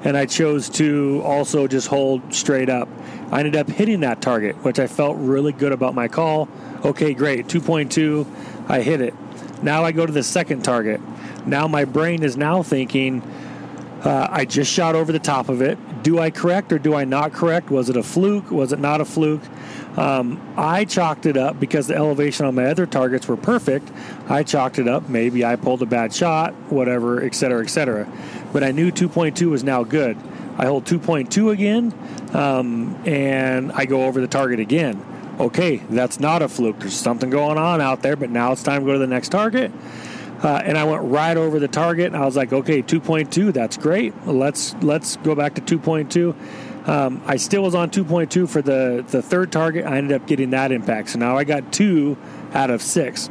and 0.05 0.17
I 0.17 0.27
chose 0.27 0.69
to 0.71 1.23
also 1.25 1.67
just 1.67 1.89
hold 1.89 2.35
straight 2.35 2.69
up. 2.69 2.89
I 3.31 3.39
ended 3.39 3.57
up 3.57 3.69
hitting 3.69 4.01
that 4.01 4.21
target, 4.21 4.57
which 4.65 4.79
I 4.79 4.87
felt 4.87 5.17
really 5.17 5.53
good 5.53 5.73
about 5.73 5.95
my 5.95 6.09
call. 6.09 6.49
Okay, 6.85 7.15
great. 7.15 7.47
2.2, 7.47 8.27
I 8.69 8.83
hit 8.83 9.01
it. 9.01 9.15
Now 9.63 9.85
I 9.85 9.93
go 9.93 10.05
to 10.05 10.13
the 10.13 10.23
second 10.23 10.63
target. 10.63 11.01
Now 11.47 11.69
my 11.69 11.85
brain 11.85 12.23
is 12.23 12.37
now 12.37 12.63
thinking, 12.63 13.23
uh, 14.05 14.27
I 14.31 14.45
just 14.45 14.73
shot 14.73 14.95
over 14.95 15.13
the 15.13 15.21
top 15.21 15.49
of 15.49 15.63
it. 15.63 15.79
Do 16.03 16.19
I 16.19 16.31
correct 16.31 16.73
or 16.73 16.79
do 16.79 16.95
I 16.95 17.05
not 17.05 17.33
correct? 17.33 17.71
Was 17.71 17.89
it 17.89 17.97
a 17.97 18.03
fluke? 18.03 18.51
Was 18.51 18.73
it 18.73 18.81
not 18.81 19.01
a 19.01 19.05
fluke? 19.05 19.43
Um, 19.97 20.41
I 20.57 20.85
chalked 20.85 21.27
it 21.27 21.37
up 21.37 21.61
because 21.61 21.87
the 21.87 21.95
elevation 21.95 22.47
on 22.47 22.55
my 22.57 22.67
other 22.67 22.87
targets 22.87 23.29
were 23.29 23.37
perfect. 23.37 23.93
I 24.29 24.43
chalked 24.43 24.79
it 24.79 24.89
up. 24.89 25.09
Maybe 25.09 25.45
I 25.45 25.55
pulled 25.57 25.83
a 25.83 25.87
bad 25.87 26.13
shot, 26.13 26.55
whatever, 26.71 27.23
et 27.23 27.35
cetera, 27.35 27.63
et 27.63 27.69
cetera. 27.69 28.09
But 28.53 28.65
I 28.65 28.73
knew 28.73 28.91
2.2 28.91 29.51
was 29.51 29.63
now 29.63 29.85
good. 29.85 30.17
I 30.59 30.67
hold 30.67 30.85
2.2 30.85 31.53
again, 31.53 31.95
um, 32.35 33.01
and 33.07 33.71
I 33.73 33.85
go 33.85 34.05
over 34.05 34.21
the 34.21 34.27
target 34.27 34.61
again. 34.61 35.05
Okay, 35.41 35.77
that's 35.91 36.21
not 36.21 36.43
a 36.43 36.49
fluke. 36.49 36.81
There's 36.81 36.95
something 36.95 37.31
going 37.31 37.59
on 37.59 37.81
out 37.81 38.03
there, 38.03 38.17
but 38.17 38.31
now 38.31 38.53
it's 38.53 38.63
time 38.63 38.83
to 38.83 38.87
go 38.87 38.93
to 38.93 38.99
the 38.99 39.07
next 39.07 39.31
target. 39.31 39.73
Uh, 40.43 40.61
and 40.65 40.77
I 40.77 40.85
went 40.85 41.03
right 41.05 41.37
over 41.37 41.61
the 41.61 41.69
target. 41.69 42.07
And 42.07 42.17
I 42.17 42.25
was 42.25 42.37
like, 42.37 42.53
okay, 42.53 42.83
2.2, 42.83 43.53
that's 43.53 43.77
great. 43.77 44.15
Let's 44.27 44.75
let's 44.83 45.17
go 45.17 45.35
back 45.35 45.55
to 45.55 45.61
2.2. 45.79 46.89
Um, 46.89 47.23
I 47.27 47.37
still 47.37 47.63
was 47.63 47.77
on 47.77 47.91
2.2 47.91 48.49
for 48.49 48.61
the 48.61 49.05
the 49.07 49.23
third 49.23 49.53
target. 49.53 49.87
I 49.87 49.99
ended 49.99 50.21
up 50.21 50.27
getting 50.27 50.51
that 50.51 50.73
impact. 50.73 51.11
So 51.11 51.19
now 51.19 51.37
I 51.37 51.45
got 51.45 51.73
two 51.73 52.17
out 52.53 52.71
of 52.71 52.83
six. 52.83 53.31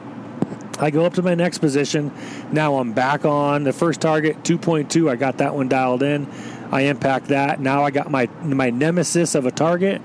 I 0.80 0.90
go 0.90 1.06
up 1.06 1.14
to 1.16 1.22
my 1.22 1.36
next 1.36 1.60
position. 1.60 2.12
Now 2.52 2.78
I'm 2.78 2.94
back 2.94 3.26
on 3.26 3.64
the 3.64 3.74
first 3.74 4.02
target, 4.02 4.42
2.2. 4.44 5.12
I 5.12 5.16
got 5.16 5.38
that 5.38 5.54
one 5.54 5.68
dialed 5.68 6.02
in. 6.02 6.28
I 6.72 6.84
impact 6.84 7.28
that. 7.28 7.60
Now 7.60 7.84
I 7.84 7.92
got 7.92 8.10
my 8.10 8.30
my 8.42 8.70
nemesis 8.70 9.36
of 9.36 9.46
a 9.46 9.52
target, 9.52 10.02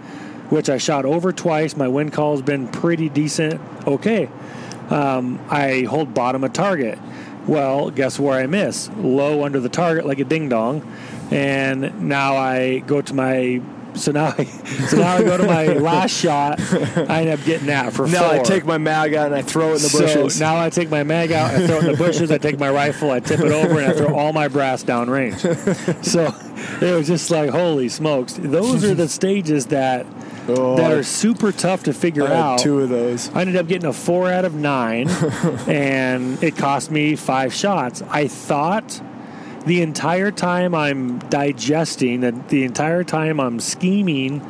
which 0.50 0.68
I 0.68 0.78
shot 0.78 1.04
over 1.04 1.32
twice. 1.32 1.76
My 1.76 1.88
wind 1.88 2.12
call 2.12 2.32
has 2.32 2.42
been 2.42 2.68
pretty 2.68 3.08
decent. 3.08 3.60
Okay, 3.86 4.28
um, 4.90 5.40
I 5.50 5.82
hold 5.82 6.14
bottom 6.14 6.44
of 6.44 6.52
target. 6.52 6.98
Well, 7.46 7.90
guess 7.90 8.18
where 8.18 8.38
I 8.38 8.46
miss? 8.46 8.90
Low 8.96 9.44
under 9.44 9.60
the 9.60 9.68
target 9.68 10.04
like 10.04 10.18
a 10.18 10.24
ding 10.24 10.48
dong. 10.48 10.86
And 11.30 12.08
now 12.08 12.36
I 12.36 12.78
go 12.80 13.00
to 13.02 13.14
my 13.14 13.60
so 13.94 14.12
now 14.12 14.34
I 14.36 14.44
so 14.44 14.98
now 14.98 15.16
I 15.16 15.22
go 15.22 15.36
to 15.36 15.46
my 15.46 15.66
last 15.78 16.12
shot. 16.12 16.60
I 16.60 17.22
end 17.22 17.30
up 17.30 17.44
getting 17.44 17.68
that 17.68 17.92
for 17.92 18.06
Now 18.06 18.30
four. 18.30 18.40
I 18.40 18.42
take 18.42 18.64
my 18.64 18.78
mag 18.78 19.14
out 19.14 19.26
and 19.26 19.34
I 19.34 19.42
throw 19.42 19.72
it 19.72 19.76
in 19.76 19.82
the 19.82 19.98
bushes. 19.98 20.36
So 20.36 20.44
now 20.44 20.60
I 20.60 20.70
take 20.70 20.90
my 20.90 21.02
mag 21.02 21.32
out, 21.32 21.54
I 21.54 21.66
throw 21.66 21.78
it 21.78 21.84
in 21.84 21.92
the 21.92 21.96
bushes, 21.96 22.30
I 22.30 22.38
take 22.38 22.58
my 22.58 22.70
rifle, 22.70 23.10
I 23.10 23.20
tip 23.20 23.40
it 23.40 23.52
over, 23.52 23.80
and 23.80 23.90
I 23.90 23.94
throw 23.94 24.14
all 24.14 24.32
my 24.32 24.48
brass 24.48 24.82
down 24.82 25.08
range. 25.10 25.44
So 26.02 26.34
it 26.80 26.94
was 26.94 27.06
just 27.06 27.30
like, 27.30 27.50
holy 27.50 27.88
smokes. 27.88 28.34
Those 28.34 28.84
are 28.84 28.94
the 28.94 29.08
stages 29.08 29.66
that 29.66 30.06
Oh, 30.48 30.76
that 30.76 30.92
are 30.92 31.02
super 31.02 31.52
tough 31.52 31.84
to 31.84 31.92
figure 31.92 32.26
out. 32.26 32.58
two 32.60 32.80
of 32.80 32.88
those. 32.88 33.30
I 33.34 33.40
ended 33.40 33.56
up 33.56 33.66
getting 33.66 33.88
a 33.88 33.92
four 33.92 34.30
out 34.30 34.44
of 34.44 34.54
nine, 34.54 35.08
and 35.66 36.42
it 36.42 36.56
cost 36.56 36.90
me 36.90 37.16
five 37.16 37.52
shots. 37.52 38.02
I 38.02 38.28
thought 38.28 39.00
the 39.66 39.82
entire 39.82 40.30
time 40.30 40.74
I'm 40.74 41.18
digesting, 41.18 42.20
the, 42.20 42.32
the 42.48 42.64
entire 42.64 43.02
time 43.02 43.40
I'm 43.40 43.58
scheming 43.58 44.40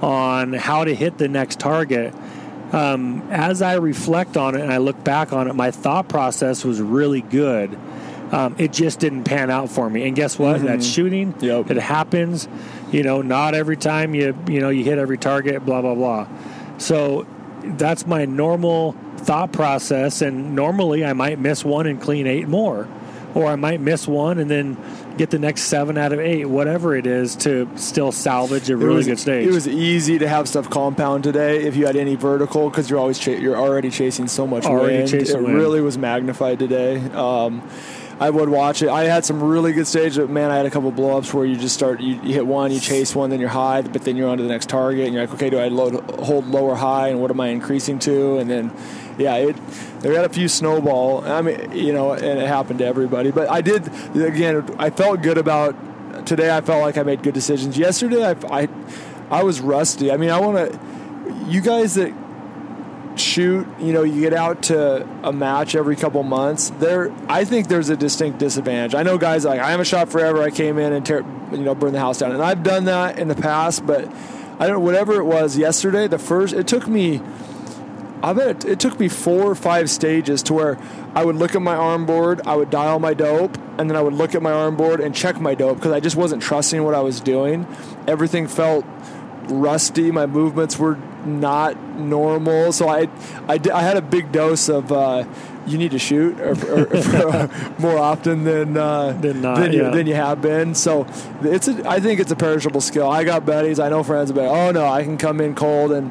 on 0.00 0.54
how 0.54 0.84
to 0.84 0.94
hit 0.94 1.18
the 1.18 1.28
next 1.28 1.60
target, 1.60 2.14
um, 2.72 3.22
as 3.30 3.60
I 3.60 3.74
reflect 3.74 4.36
on 4.38 4.54
it 4.54 4.62
and 4.62 4.72
I 4.72 4.78
look 4.78 5.04
back 5.04 5.32
on 5.32 5.46
it, 5.46 5.54
my 5.54 5.70
thought 5.70 6.08
process 6.08 6.64
was 6.64 6.80
really 6.80 7.20
good. 7.20 7.78
Um, 8.32 8.56
it 8.56 8.72
just 8.72 8.98
didn't 8.98 9.24
pan 9.24 9.50
out 9.50 9.68
for 9.68 9.90
me. 9.90 10.06
And 10.06 10.16
guess 10.16 10.38
what? 10.38 10.62
That's 10.62 10.86
shooting. 10.86 11.34
Yep. 11.40 11.70
It 11.70 11.76
happens. 11.76 12.48
You 12.92 13.02
know, 13.02 13.22
not 13.22 13.54
every 13.54 13.76
time 13.76 14.14
you 14.14 14.36
you 14.48 14.60
know 14.60 14.68
you 14.68 14.84
hit 14.84 14.98
every 14.98 15.18
target. 15.18 15.64
Blah 15.64 15.80
blah 15.82 15.94
blah. 15.94 16.28
So 16.78 17.26
that's 17.64 18.06
my 18.06 18.24
normal 18.24 18.92
thought 19.18 19.52
process. 19.52 20.20
And 20.22 20.54
normally 20.54 21.04
I 21.04 21.12
might 21.12 21.38
miss 21.38 21.64
one 21.64 21.86
and 21.86 22.00
clean 22.00 22.26
eight 22.26 22.48
more, 22.48 22.88
or 23.34 23.46
I 23.46 23.56
might 23.56 23.80
miss 23.80 24.06
one 24.08 24.38
and 24.38 24.50
then 24.50 24.76
get 25.16 25.30
the 25.30 25.38
next 25.38 25.62
seven 25.64 25.96
out 25.98 26.12
of 26.12 26.18
eight, 26.20 26.46
whatever 26.46 26.96
it 26.96 27.06
is, 27.06 27.36
to 27.36 27.68
still 27.76 28.10
salvage 28.12 28.68
a 28.70 28.76
really 28.76 28.96
was, 28.96 29.06
good 29.06 29.18
stage. 29.18 29.46
It 29.46 29.52
was 29.52 29.68
easy 29.68 30.18
to 30.18 30.26
have 30.28 30.48
stuff 30.48 30.70
compound 30.70 31.22
today 31.22 31.62
if 31.64 31.76
you 31.76 31.86
had 31.86 31.96
any 31.96 32.14
vertical 32.14 32.68
because 32.70 32.88
you're 32.90 32.98
always 32.98 33.18
cha- 33.18 33.32
you're 33.32 33.56
already 33.56 33.90
chasing 33.90 34.26
so 34.26 34.46
much 34.46 34.64
Already 34.64 34.96
wind. 34.98 35.10
chasing 35.10 35.36
it 35.38 35.42
wind. 35.44 35.54
really 35.54 35.80
was 35.82 35.96
magnified 35.98 36.58
today. 36.58 36.96
Um, 37.12 37.62
I 38.22 38.30
would 38.30 38.48
watch 38.48 38.82
it. 38.82 38.88
I 38.88 39.02
had 39.06 39.24
some 39.24 39.42
really 39.42 39.72
good 39.72 39.88
stages, 39.88 40.16
but 40.16 40.30
man, 40.30 40.52
I 40.52 40.56
had 40.56 40.64
a 40.64 40.70
couple 40.70 40.92
blowups 40.92 41.34
where 41.34 41.44
you 41.44 41.56
just 41.56 41.74
start 41.74 42.00
you, 42.00 42.20
you 42.22 42.34
hit 42.34 42.46
one, 42.46 42.70
you 42.70 42.78
chase 42.78 43.16
one, 43.16 43.30
then 43.30 43.40
you're 43.40 43.48
high, 43.48 43.82
but 43.82 44.02
then 44.02 44.16
you're 44.16 44.28
on 44.28 44.36
to 44.36 44.44
the 44.44 44.48
next 44.48 44.68
target, 44.68 45.06
and 45.06 45.12
you're 45.12 45.24
like, 45.24 45.34
okay, 45.34 45.50
do 45.50 45.58
I 45.58 45.66
load, 45.66 45.94
hold 46.20 46.46
lower 46.46 46.76
high, 46.76 47.08
and 47.08 47.20
what 47.20 47.32
am 47.32 47.40
I 47.40 47.48
increasing 47.48 47.98
to? 47.98 48.38
And 48.38 48.48
then, 48.48 48.72
yeah, 49.18 49.34
it 49.34 49.56
there 50.02 50.12
got 50.12 50.24
a 50.24 50.28
few 50.28 50.46
snowball. 50.46 51.24
I 51.24 51.42
mean, 51.42 51.72
you 51.72 51.92
know, 51.92 52.12
and 52.12 52.38
it 52.38 52.46
happened 52.46 52.78
to 52.78 52.86
everybody. 52.86 53.32
But 53.32 53.50
I 53.50 53.60
did 53.60 53.88
again. 54.16 54.72
I 54.78 54.90
felt 54.90 55.20
good 55.22 55.36
about 55.36 55.74
today. 56.24 56.56
I 56.56 56.60
felt 56.60 56.80
like 56.80 56.96
I 56.96 57.02
made 57.02 57.24
good 57.24 57.34
decisions. 57.34 57.76
Yesterday, 57.76 58.24
I 58.24 58.36
I, 58.48 58.68
I 59.32 59.42
was 59.42 59.60
rusty. 59.60 60.12
I 60.12 60.16
mean, 60.16 60.30
I 60.30 60.38
want 60.38 60.58
to. 60.58 60.78
You 61.50 61.60
guys 61.60 61.96
that 61.96 62.14
shoot, 63.18 63.66
you 63.78 63.92
know, 63.92 64.02
you 64.02 64.20
get 64.20 64.32
out 64.32 64.64
to 64.64 65.06
a 65.22 65.32
match 65.32 65.74
every 65.74 65.96
couple 65.96 66.22
months. 66.22 66.70
There, 66.70 67.12
I 67.28 67.44
think 67.44 67.68
there's 67.68 67.88
a 67.88 67.96
distinct 67.96 68.38
disadvantage. 68.38 68.94
I 68.94 69.02
know 69.02 69.18
guys 69.18 69.44
like 69.44 69.60
I 69.60 69.70
haven't 69.70 69.86
shot 69.86 70.10
forever. 70.10 70.42
I 70.42 70.50
came 70.50 70.78
in 70.78 70.92
and 70.92 71.04
tear, 71.04 71.24
you 71.50 71.58
know, 71.58 71.74
burn 71.74 71.92
the 71.92 72.00
house 72.00 72.18
down, 72.18 72.32
and 72.32 72.42
I've 72.42 72.62
done 72.62 72.84
that 72.84 73.18
in 73.18 73.28
the 73.28 73.34
past. 73.34 73.86
But 73.86 74.10
I 74.58 74.66
don't. 74.66 74.82
Whatever 74.82 75.14
it 75.14 75.24
was 75.24 75.56
yesterday, 75.56 76.08
the 76.08 76.18
first 76.18 76.54
it 76.54 76.66
took 76.66 76.86
me. 76.86 77.20
I 78.22 78.32
bet 78.34 78.48
it, 78.48 78.64
it 78.64 78.80
took 78.80 79.00
me 79.00 79.08
four 79.08 79.50
or 79.50 79.54
five 79.56 79.90
stages 79.90 80.44
to 80.44 80.54
where 80.54 80.78
I 81.14 81.24
would 81.24 81.36
look 81.36 81.54
at 81.54 81.62
my 81.62 81.74
arm 81.74 82.06
board, 82.06 82.40
I 82.46 82.54
would 82.54 82.70
dial 82.70 82.98
my 82.98 83.14
dope, 83.14 83.58
and 83.78 83.90
then 83.90 83.96
I 83.96 84.00
would 84.00 84.14
look 84.14 84.34
at 84.34 84.42
my 84.42 84.52
arm 84.52 84.76
board 84.76 85.00
and 85.00 85.14
check 85.14 85.40
my 85.40 85.54
dope 85.54 85.76
because 85.76 85.92
I 85.92 86.00
just 86.00 86.14
wasn't 86.14 86.42
trusting 86.42 86.82
what 86.84 86.94
I 86.94 87.00
was 87.00 87.20
doing. 87.20 87.66
Everything 88.06 88.46
felt 88.46 88.86
rusty. 89.44 90.10
My 90.10 90.26
movements 90.26 90.78
were 90.78 90.96
not 91.24 91.76
normal. 91.96 92.72
So 92.72 92.88
I, 92.88 93.08
I, 93.48 93.58
I 93.72 93.82
had 93.82 93.96
a 93.96 94.02
big 94.02 94.32
dose 94.32 94.68
of 94.68 94.90
uh, 94.92 95.24
you 95.66 95.78
need 95.78 95.92
to 95.92 95.98
shoot 95.98 96.40
or, 96.40 96.52
or, 96.68 96.86
or 96.96 97.50
more 97.78 97.98
often 97.98 98.44
than 98.44 98.76
uh, 98.76 99.12
Than 99.12 99.40
not, 99.40 99.58
than, 99.58 99.72
you, 99.72 99.82
yeah. 99.82 99.90
than 99.90 100.06
you 100.06 100.14
have 100.14 100.42
been. 100.42 100.74
So 100.74 101.06
it's 101.42 101.68
a, 101.68 101.88
I 101.88 102.00
think 102.00 102.20
it's 102.20 102.32
a 102.32 102.36
perishable 102.36 102.80
skill. 102.80 103.08
I 103.08 103.24
got 103.24 103.46
buddies. 103.46 103.78
I 103.78 103.88
know 103.88 104.02
friends 104.02 104.30
about. 104.30 104.48
Oh 104.48 104.70
no, 104.72 104.86
I 104.86 105.04
can 105.04 105.18
come 105.18 105.40
in 105.40 105.54
cold 105.54 105.92
and 105.92 106.10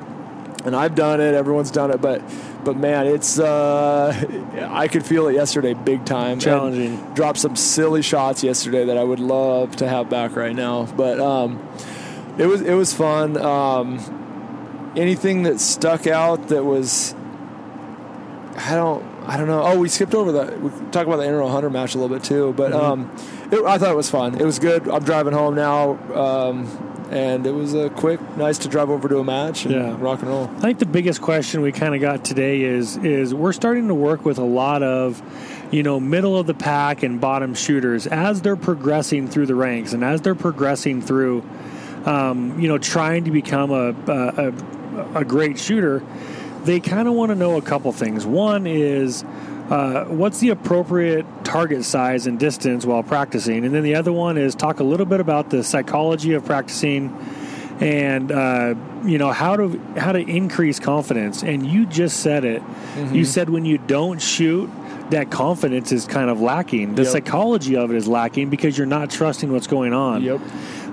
and 0.63 0.75
I've 0.75 0.95
done 0.95 1.19
it. 1.19 1.33
Everyone's 1.33 1.71
done 1.71 1.91
it, 1.91 2.01
but 2.01 2.21
but 2.63 2.77
man, 2.77 3.07
it's 3.07 3.39
uh, 3.39 4.13
I 4.69 4.87
could 4.87 5.05
feel 5.05 5.27
it 5.27 5.33
yesterday, 5.33 5.73
big 5.73 6.05
time. 6.05 6.33
And 6.33 6.41
Challenging. 6.41 7.13
dropped 7.13 7.39
some 7.39 7.55
silly 7.55 8.01
shots 8.01 8.43
yesterday 8.43 8.85
that 8.85 8.97
I 8.97 9.03
would 9.03 9.19
love 9.19 9.75
to 9.77 9.87
have 9.87 10.09
back 10.09 10.35
right 10.35 10.55
now, 10.55 10.85
but 10.85 11.19
um, 11.19 11.59
it 12.41 12.47
was 12.47 12.61
it 12.61 12.73
was 12.73 12.93
fun. 12.93 13.37
Um, 13.37 14.93
anything 14.95 15.43
that 15.43 15.59
stuck 15.59 16.07
out 16.07 16.47
that 16.49 16.63
was 16.65 17.13
I 18.57 18.75
don't 18.75 19.03
I 19.27 19.37
don't 19.37 19.47
know. 19.47 19.61
Oh, 19.63 19.79
we 19.79 19.87
skipped 19.87 20.15
over 20.15 20.31
that. 20.33 20.59
We 20.61 20.69
talked 20.91 21.07
about 21.07 21.17
the 21.17 21.23
Integral 21.25 21.49
Hunter 21.49 21.69
match 21.69 21.93
a 21.95 21.99
little 21.99 22.15
bit 22.15 22.23
too, 22.23 22.53
but 22.57 22.71
Mm-hmm. 22.71 22.83
um, 22.83 23.15
it, 23.51 23.63
I 23.65 23.77
thought 23.77 23.91
it 23.91 23.95
was 23.95 24.09
fun. 24.09 24.39
It 24.39 24.45
was 24.45 24.59
good. 24.59 24.87
I'm 24.89 25.03
driving 25.03 25.33
home 25.33 25.55
now. 25.55 25.91
Um, 26.13 26.87
and 27.11 27.45
it 27.45 27.51
was 27.51 27.73
a 27.73 27.89
quick, 27.89 28.21
nice 28.37 28.57
to 28.59 28.69
drive 28.69 28.89
over 28.89 29.09
to 29.09 29.19
a 29.19 29.23
match 29.23 29.65
and 29.65 29.75
Yeah. 29.75 29.97
rock 29.99 30.21
and 30.21 30.29
roll. 30.29 30.49
I 30.57 30.61
think 30.61 30.79
the 30.79 30.85
biggest 30.85 31.21
question 31.21 31.61
we 31.61 31.71
kind 31.73 31.93
of 31.93 31.99
got 32.01 32.23
today 32.25 32.61
is 32.61 32.97
is 32.97 33.33
we're 33.33 33.51
starting 33.53 33.89
to 33.89 33.93
work 33.93 34.23
with 34.25 34.37
a 34.39 34.43
lot 34.45 34.81
of 34.81 35.21
you 35.71 35.83
know 35.83 35.99
middle 35.99 36.37
of 36.37 36.47
the 36.47 36.53
pack 36.53 37.03
and 37.03 37.19
bottom 37.21 37.53
shooters 37.53 38.07
as 38.07 38.41
they're 38.41 38.55
progressing 38.55 39.27
through 39.27 39.45
the 39.45 39.55
ranks 39.55 39.91
and 39.93 40.03
as 40.03 40.21
they're 40.21 40.35
progressing 40.35 41.01
through 41.01 41.43
um, 42.05 42.59
you 42.59 42.67
know 42.67 42.77
trying 42.77 43.23
to 43.25 43.31
become 43.31 43.71
a 43.71 43.93
a, 44.07 45.19
a, 45.19 45.25
great 45.25 45.59
shooter 45.59 46.03
they 46.63 46.79
kind 46.79 47.07
of 47.07 47.13
want 47.13 47.29
to 47.29 47.35
know 47.35 47.57
a 47.57 47.61
couple 47.61 47.91
things 47.91 48.25
one 48.25 48.67
is 48.67 49.23
uh, 49.69 50.05
what's 50.09 50.39
the 50.39 50.49
appropriate 50.49 51.25
target 51.43 51.85
size 51.85 52.27
and 52.27 52.39
distance 52.39 52.85
while 52.85 53.03
practicing 53.03 53.65
and 53.65 53.73
then 53.73 53.83
the 53.83 53.95
other 53.95 54.11
one 54.11 54.37
is 54.37 54.55
talk 54.55 54.79
a 54.79 54.83
little 54.83 55.05
bit 55.05 55.19
about 55.19 55.49
the 55.49 55.63
psychology 55.63 56.33
of 56.33 56.45
practicing 56.45 57.15
and 57.81 58.31
uh, 58.31 58.75
you 59.03 59.17
know 59.17 59.31
how 59.31 59.55
to 59.55 59.79
how 59.97 60.11
to 60.11 60.19
increase 60.19 60.79
confidence. 60.79 61.43
And 61.43 61.65
you 61.65 61.87
just 61.87 62.19
said 62.19 62.45
it. 62.45 62.61
You 63.11 63.25
said 63.25 63.49
when 63.49 63.65
you 63.65 63.79
don't 63.79 64.21
shoot, 64.21 64.69
that 65.09 65.31
confidence 65.31 65.91
is 65.91 66.05
kind 66.05 66.29
of 66.29 66.39
lacking. 66.39 66.95
The 66.95 67.03
Yep. 67.03 67.11
psychology 67.11 67.75
of 67.75 67.89
it 67.89 67.97
is 67.97 68.07
lacking 68.07 68.49
because 68.49 68.77
you're 68.77 68.87
not 68.87 69.09
trusting 69.09 69.51
what's 69.51 69.67
going 69.67 69.93
on. 69.93 70.21
Yep. 70.21 70.39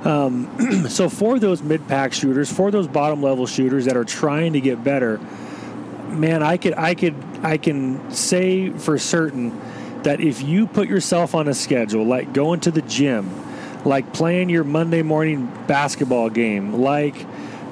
So 0.88 1.08
for 1.08 1.38
those 1.38 1.62
mid 1.62 1.86
pack 1.86 2.12
shooters, 2.12 2.50
for 2.50 2.70
those 2.70 2.88
bottom 2.88 3.22
level 3.22 3.46
shooters 3.46 3.84
that 3.84 3.96
are 3.96 4.04
trying 4.04 4.54
to 4.54 4.60
get 4.60 4.82
better, 4.82 5.18
man, 6.08 6.42
I 6.42 6.56
could 6.56 6.74
I 6.74 6.94
could 6.94 7.14
I 7.42 7.58
can 7.58 8.10
say 8.10 8.70
for 8.70 8.98
certain 8.98 9.58
that 10.04 10.20
if 10.20 10.42
you 10.42 10.66
put 10.66 10.88
yourself 10.88 11.34
on 11.34 11.48
a 11.48 11.54
schedule, 11.54 12.04
like 12.04 12.32
going 12.32 12.60
to 12.60 12.70
the 12.70 12.82
gym, 12.82 13.28
like 13.84 14.12
playing 14.12 14.48
your 14.48 14.64
Monday 14.64 15.02
morning 15.02 15.52
basketball 15.66 16.30
game, 16.30 16.80
like 16.80 17.26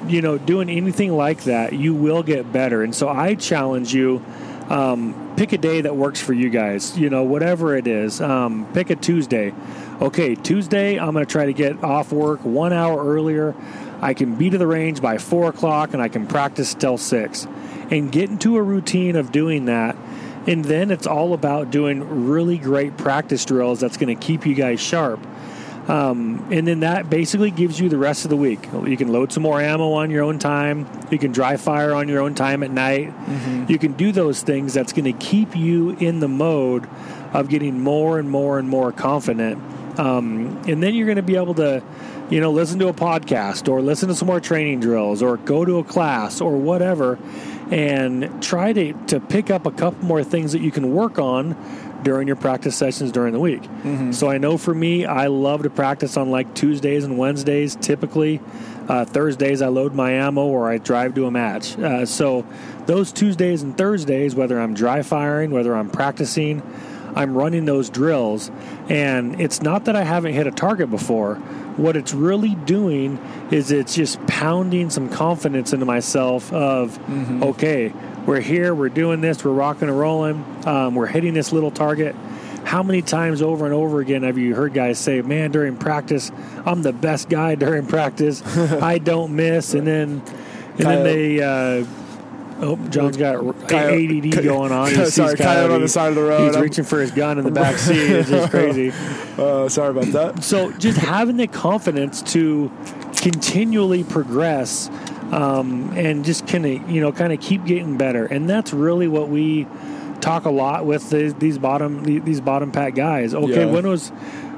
you 0.07 0.21
know, 0.21 0.37
doing 0.37 0.69
anything 0.69 1.15
like 1.17 1.43
that, 1.45 1.73
you 1.73 1.93
will 1.93 2.23
get 2.23 2.51
better. 2.53 2.83
And 2.83 2.93
so 2.93 3.09
I 3.09 3.35
challenge 3.35 3.93
you. 3.93 4.23
Um, 4.69 5.33
pick 5.37 5.53
a 5.53 5.57
day 5.57 5.81
that 5.81 5.95
works 5.95 6.21
for 6.21 6.33
you 6.33 6.49
guys. 6.49 6.97
You 6.97 7.09
know, 7.09 7.23
whatever 7.23 7.75
it 7.75 7.87
is. 7.87 8.19
Um, 8.21 8.67
pick 8.73 8.89
a 8.89 8.95
Tuesday. 8.95 9.53
Okay, 9.99 10.35
Tuesday, 10.35 10.99
I'm 10.99 11.13
going 11.13 11.25
to 11.25 11.31
try 11.31 11.47
to 11.47 11.53
get 11.53 11.83
off 11.83 12.11
work 12.11 12.45
one 12.45 12.71
hour 12.71 13.03
earlier. 13.03 13.55
I 13.99 14.13
can 14.13 14.35
be 14.35 14.51
to 14.51 14.57
the 14.59 14.67
range 14.67 15.01
by 15.01 15.17
four 15.17 15.49
o'clock 15.49 15.93
and 15.93 16.01
I 16.03 16.07
can 16.07 16.27
practice 16.27 16.75
till 16.75 16.99
six. 16.99 17.47
And 17.89 18.11
get 18.11 18.29
into 18.29 18.57
a 18.57 18.61
routine 18.61 19.15
of 19.15 19.31
doing 19.31 19.65
that. 19.65 19.95
And 20.45 20.63
then 20.63 20.91
it's 20.91 21.07
all 21.07 21.33
about 21.33 21.71
doing 21.71 22.27
really 22.27 22.59
great 22.59 22.95
practice 22.95 23.43
drills 23.43 23.79
that's 23.79 23.97
going 23.97 24.15
to 24.15 24.23
keep 24.23 24.45
you 24.45 24.53
guys 24.53 24.79
sharp. 24.79 25.19
Um, 25.89 26.47
and 26.51 26.67
then 26.67 26.81
that 26.81 27.09
basically 27.09 27.49
gives 27.49 27.79
you 27.79 27.89
the 27.89 27.97
rest 27.97 28.23
of 28.23 28.29
the 28.29 28.37
week. 28.37 28.67
You 28.71 28.97
can 28.97 29.07
load 29.07 29.31
some 29.31 29.41
more 29.41 29.59
ammo 29.59 29.93
on 29.93 30.11
your 30.11 30.23
own 30.23 30.37
time. 30.37 30.85
You 31.09 31.17
can 31.17 31.31
dry 31.31 31.57
fire 31.57 31.95
on 31.95 32.07
your 32.07 32.21
own 32.21 32.35
time 32.35 32.61
at 32.61 32.69
night. 32.69 33.07
Mm-hmm. 33.07 33.71
You 33.71 33.79
can 33.79 33.93
do 33.93 34.11
those 34.11 34.43
things 34.43 34.75
that's 34.75 34.93
going 34.93 35.05
to 35.05 35.25
keep 35.25 35.55
you 35.55 35.91
in 35.91 36.19
the 36.19 36.27
mode 36.27 36.87
of 37.33 37.49
getting 37.49 37.79
more 37.79 38.19
and 38.19 38.29
more 38.29 38.59
and 38.59 38.69
more 38.69 38.91
confident. 38.91 39.63
Um, 39.97 40.61
and 40.67 40.81
then 40.81 40.93
you're 40.95 41.05
going 41.05 41.17
to 41.17 41.23
be 41.23 41.35
able 41.35 41.55
to, 41.55 41.83
you 42.29 42.39
know, 42.39 42.51
listen 42.51 42.79
to 42.79 42.87
a 42.87 42.93
podcast 42.93 43.67
or 43.67 43.81
listen 43.81 44.09
to 44.09 44.15
some 44.15 44.27
more 44.27 44.39
training 44.39 44.79
drills 44.79 45.21
or 45.21 45.37
go 45.37 45.65
to 45.65 45.79
a 45.79 45.83
class 45.83 46.41
or 46.41 46.57
whatever 46.57 47.17
and 47.71 48.41
try 48.41 48.73
to, 48.73 48.93
to 49.07 49.19
pick 49.19 49.49
up 49.49 49.65
a 49.65 49.71
couple 49.71 50.05
more 50.05 50.23
things 50.23 50.53
that 50.53 50.61
you 50.61 50.71
can 50.71 50.93
work 50.93 51.19
on 51.19 51.55
during 52.03 52.27
your 52.27 52.35
practice 52.35 52.75
sessions 52.75 53.11
during 53.11 53.33
the 53.33 53.39
week. 53.39 53.61
Mm-hmm. 53.61 54.11
So 54.11 54.29
I 54.29 54.37
know 54.37 54.57
for 54.57 54.73
me, 54.73 55.05
I 55.05 55.27
love 55.27 55.63
to 55.63 55.69
practice 55.69 56.15
on 56.15 56.31
like 56.31 56.53
Tuesdays 56.53 57.03
and 57.03 57.17
Wednesdays 57.17 57.75
typically. 57.75 58.39
Uh, 58.87 59.03
Thursdays, 59.03 59.61
I 59.61 59.67
load 59.67 59.93
my 59.93 60.11
ammo 60.11 60.45
or 60.45 60.69
I 60.69 60.77
drive 60.77 61.15
to 61.15 61.25
a 61.25 61.31
match. 61.31 61.77
Uh, 61.77 62.05
so 62.05 62.45
those 62.85 63.11
Tuesdays 63.11 63.61
and 63.61 63.77
Thursdays, 63.77 64.35
whether 64.35 64.59
I'm 64.59 64.73
dry 64.73 65.01
firing, 65.01 65.51
whether 65.51 65.75
I'm 65.75 65.89
practicing, 65.89 66.61
I'm 67.15 67.35
running 67.35 67.65
those 67.65 67.89
drills. 67.89 68.51
And 68.89 69.39
it's 69.39 69.61
not 69.61 69.85
that 69.85 69.95
I 69.95 70.03
haven't 70.03 70.33
hit 70.33 70.47
a 70.47 70.51
target 70.51 70.89
before. 70.89 71.35
What 71.77 71.95
it's 71.95 72.13
really 72.13 72.55
doing 72.55 73.17
is 73.51 73.71
it's 73.71 73.95
just 73.95 74.25
pounding 74.27 74.89
some 74.89 75.09
confidence 75.09 75.73
into 75.73 75.85
myself 75.85 76.51
of, 76.51 76.97
mm-hmm. 76.99 77.43
okay, 77.43 77.93
we're 78.25 78.41
here, 78.41 78.73
we're 78.73 78.89
doing 78.89 79.21
this, 79.21 79.43
we're 79.43 79.51
rocking 79.51 79.87
and 79.87 79.97
rolling, 79.97 80.43
um, 80.65 80.95
we're 80.95 81.07
hitting 81.07 81.33
this 81.33 81.53
little 81.53 81.71
target. 81.71 82.15
How 82.65 82.83
many 82.83 83.01
times 83.01 83.41
over 83.41 83.63
and 83.65 83.73
over 83.73 84.01
again 84.01 84.23
have 84.23 84.37
you 84.37 84.53
heard 84.53 84.73
guys 84.73 84.99
say, 84.99 85.21
"Man, 85.21 85.51
during 85.51 85.77
practice, 85.77 86.33
I'm 86.65 86.81
the 86.81 86.91
best 86.91 87.29
guy 87.29 87.55
during 87.55 87.87
practice. 87.87 88.43
I 88.57 88.97
don't 88.97 89.37
miss," 89.37 89.73
and 89.73 89.87
then 89.87 90.21
and 90.71 90.79
then 90.79 91.03
they. 91.05 91.41
Uh, 91.41 91.85
Oh, 92.59 92.75
John's 92.89 93.17
got 93.17 93.35
ADD 93.35 94.43
going 94.43 94.71
on. 94.71 94.89
He 94.89 95.05
sorry, 95.05 95.37
coyote 95.37 95.73
on 95.73 95.81
the 95.81 95.87
side 95.87 96.09
of 96.09 96.15
the 96.15 96.23
road. 96.23 96.47
He's 96.47 96.55
I'm, 96.55 96.63
reaching 96.63 96.83
for 96.83 96.99
his 96.99 97.11
gun 97.11 97.37
in 97.37 97.45
the 97.45 97.51
back 97.51 97.77
seat. 97.77 97.97
It's 97.97 98.29
just 98.29 98.51
crazy. 98.51 98.93
Uh, 99.37 99.69
sorry 99.69 99.91
about 99.91 100.05
that. 100.13 100.43
So, 100.43 100.71
just 100.71 100.97
having 100.97 101.37
the 101.37 101.45
confidence 101.45 102.23
to 102.33 102.71
continually 103.17 104.03
progress 104.03 104.89
um, 105.31 105.91
and 105.95 106.25
just 106.25 106.47
kind 106.47 106.65
of 106.65 106.89
you 106.89 107.01
know 107.01 107.11
kind 107.11 107.31
of 107.31 107.39
keep 107.39 107.63
getting 107.65 107.97
better. 107.97 108.25
And 108.25 108.49
that's 108.49 108.73
really 108.73 109.07
what 109.07 109.29
we 109.29 109.67
talk 110.21 110.45
a 110.45 110.49
lot 110.49 110.87
with 110.87 111.11
the, 111.11 111.35
these 111.37 111.57
bottom 111.57 112.03
these 112.23 112.41
bottom 112.41 112.71
pack 112.71 112.95
guys. 112.95 113.33
Okay, 113.33 113.65
yeah. 113.65 113.71
when 113.71 113.87
was 113.87 114.09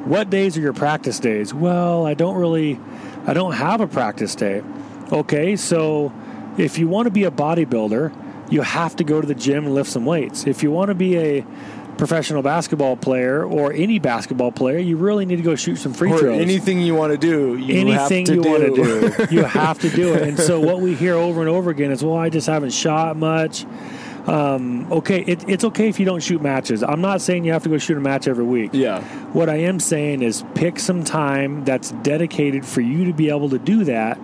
what 0.05 0.29
days 0.29 0.57
are 0.57 0.61
your 0.61 0.73
practice 0.73 1.19
days? 1.19 1.53
Well, 1.53 2.05
I 2.05 2.13
don't 2.13 2.37
really 2.37 2.79
I 3.25 3.33
don't 3.33 3.53
have 3.53 3.81
a 3.81 3.87
practice 3.87 4.35
day. 4.35 4.63
Okay, 5.11 5.55
so 5.55 6.13
if 6.59 6.77
you 6.77 6.87
want 6.87 7.05
to 7.05 7.11
be 7.11 7.23
a 7.23 7.31
bodybuilder, 7.31 8.51
you 8.51 8.61
have 8.61 8.95
to 8.97 9.03
go 9.03 9.21
to 9.21 9.27
the 9.27 9.35
gym 9.35 9.65
and 9.65 9.73
lift 9.73 9.89
some 9.89 10.05
weights. 10.05 10.45
If 10.45 10.63
you 10.63 10.71
want 10.71 10.89
to 10.89 10.95
be 10.95 11.17
a 11.17 11.45
professional 11.97 12.41
basketball 12.41 12.95
player 12.95 13.43
or 13.43 13.73
any 13.73 13.99
basketball 13.99 14.51
player, 14.51 14.77
you 14.79 14.97
really 14.97 15.25
need 15.25 15.35
to 15.35 15.43
go 15.43 15.55
shoot 15.55 15.75
some 15.75 15.93
free 15.93 16.11
or 16.11 16.17
throws. 16.17 16.41
Anything 16.41 16.81
you 16.81 16.95
want 16.95 17.11
to 17.11 17.17
do, 17.17 17.57
you 17.57 17.79
anything 17.79 18.25
you 18.25 18.41
do. 18.41 18.49
want 18.49 18.63
to 18.63 18.73
do, 18.73 19.27
you 19.35 19.43
have 19.43 19.79
to 19.79 19.89
do 19.89 20.13
it. 20.13 20.23
And 20.23 20.39
so 20.39 20.59
what 20.59 20.81
we 20.81 20.95
hear 20.95 21.15
over 21.15 21.41
and 21.41 21.49
over 21.49 21.69
again 21.69 21.91
is, 21.91 22.03
"Well, 22.03 22.17
I 22.17 22.29
just 22.29 22.47
haven't 22.47 22.71
shot 22.71 23.17
much." 23.17 23.65
Um, 24.27 24.91
okay, 24.91 25.21
it, 25.21 25.47
it's 25.49 25.63
okay 25.63 25.89
if 25.89 25.99
you 25.99 26.05
don't 26.05 26.21
shoot 26.21 26.41
matches. 26.41 26.83
I'm 26.83 27.01
not 27.01 27.21
saying 27.21 27.45
you 27.45 27.53
have 27.53 27.63
to 27.63 27.69
go 27.69 27.77
shoot 27.77 27.97
a 27.97 28.01
match 28.01 28.27
every 28.27 28.43
week. 28.43 28.71
Yeah. 28.73 29.01
What 29.33 29.49
I 29.49 29.55
am 29.55 29.79
saying 29.79 30.21
is 30.21 30.43
pick 30.55 30.77
some 30.77 31.03
time 31.03 31.63
that's 31.65 31.91
dedicated 32.03 32.65
for 32.65 32.81
you 32.81 33.05
to 33.05 33.13
be 33.13 33.29
able 33.29 33.49
to 33.49 33.57
do 33.57 33.85
that 33.85 34.19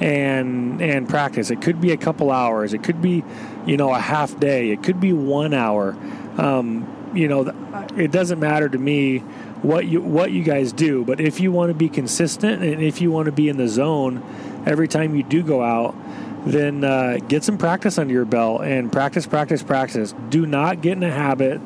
and 0.00 0.80
and 0.80 1.08
practice. 1.08 1.50
It 1.50 1.60
could 1.60 1.80
be 1.80 1.92
a 1.92 1.96
couple 1.96 2.30
hours. 2.30 2.72
It 2.72 2.82
could 2.82 3.02
be, 3.02 3.24
you 3.66 3.76
know, 3.76 3.92
a 3.92 3.98
half 3.98 4.38
day. 4.38 4.70
It 4.70 4.82
could 4.82 5.00
be 5.00 5.12
one 5.12 5.54
hour. 5.54 5.96
Um, 6.36 6.86
you 7.14 7.26
know, 7.26 7.52
it 7.96 8.12
doesn't 8.12 8.38
matter 8.38 8.68
to 8.68 8.78
me 8.78 9.18
what 9.62 9.86
you 9.86 10.00
what 10.00 10.30
you 10.30 10.42
guys 10.42 10.72
do, 10.72 11.04
but 11.04 11.20
if 11.20 11.40
you 11.40 11.50
want 11.50 11.70
to 11.70 11.74
be 11.74 11.88
consistent 11.88 12.62
and 12.62 12.82
if 12.82 13.00
you 13.00 13.10
want 13.10 13.26
to 13.26 13.32
be 13.32 13.48
in 13.48 13.56
the 13.56 13.68
zone 13.68 14.22
every 14.66 14.88
time 14.88 15.16
you 15.16 15.22
do 15.22 15.42
go 15.42 15.62
out, 15.62 15.96
then 16.44 16.84
uh, 16.84 17.18
get 17.28 17.42
some 17.42 17.58
practice 17.58 17.98
under 17.98 18.12
your 18.12 18.24
belt 18.24 18.62
and 18.62 18.92
practice, 18.92 19.26
practice, 19.26 19.62
practice. 19.62 20.14
Do 20.28 20.46
not 20.46 20.80
get 20.80 20.92
in 20.92 21.02
a 21.02 21.10
habit 21.10 21.60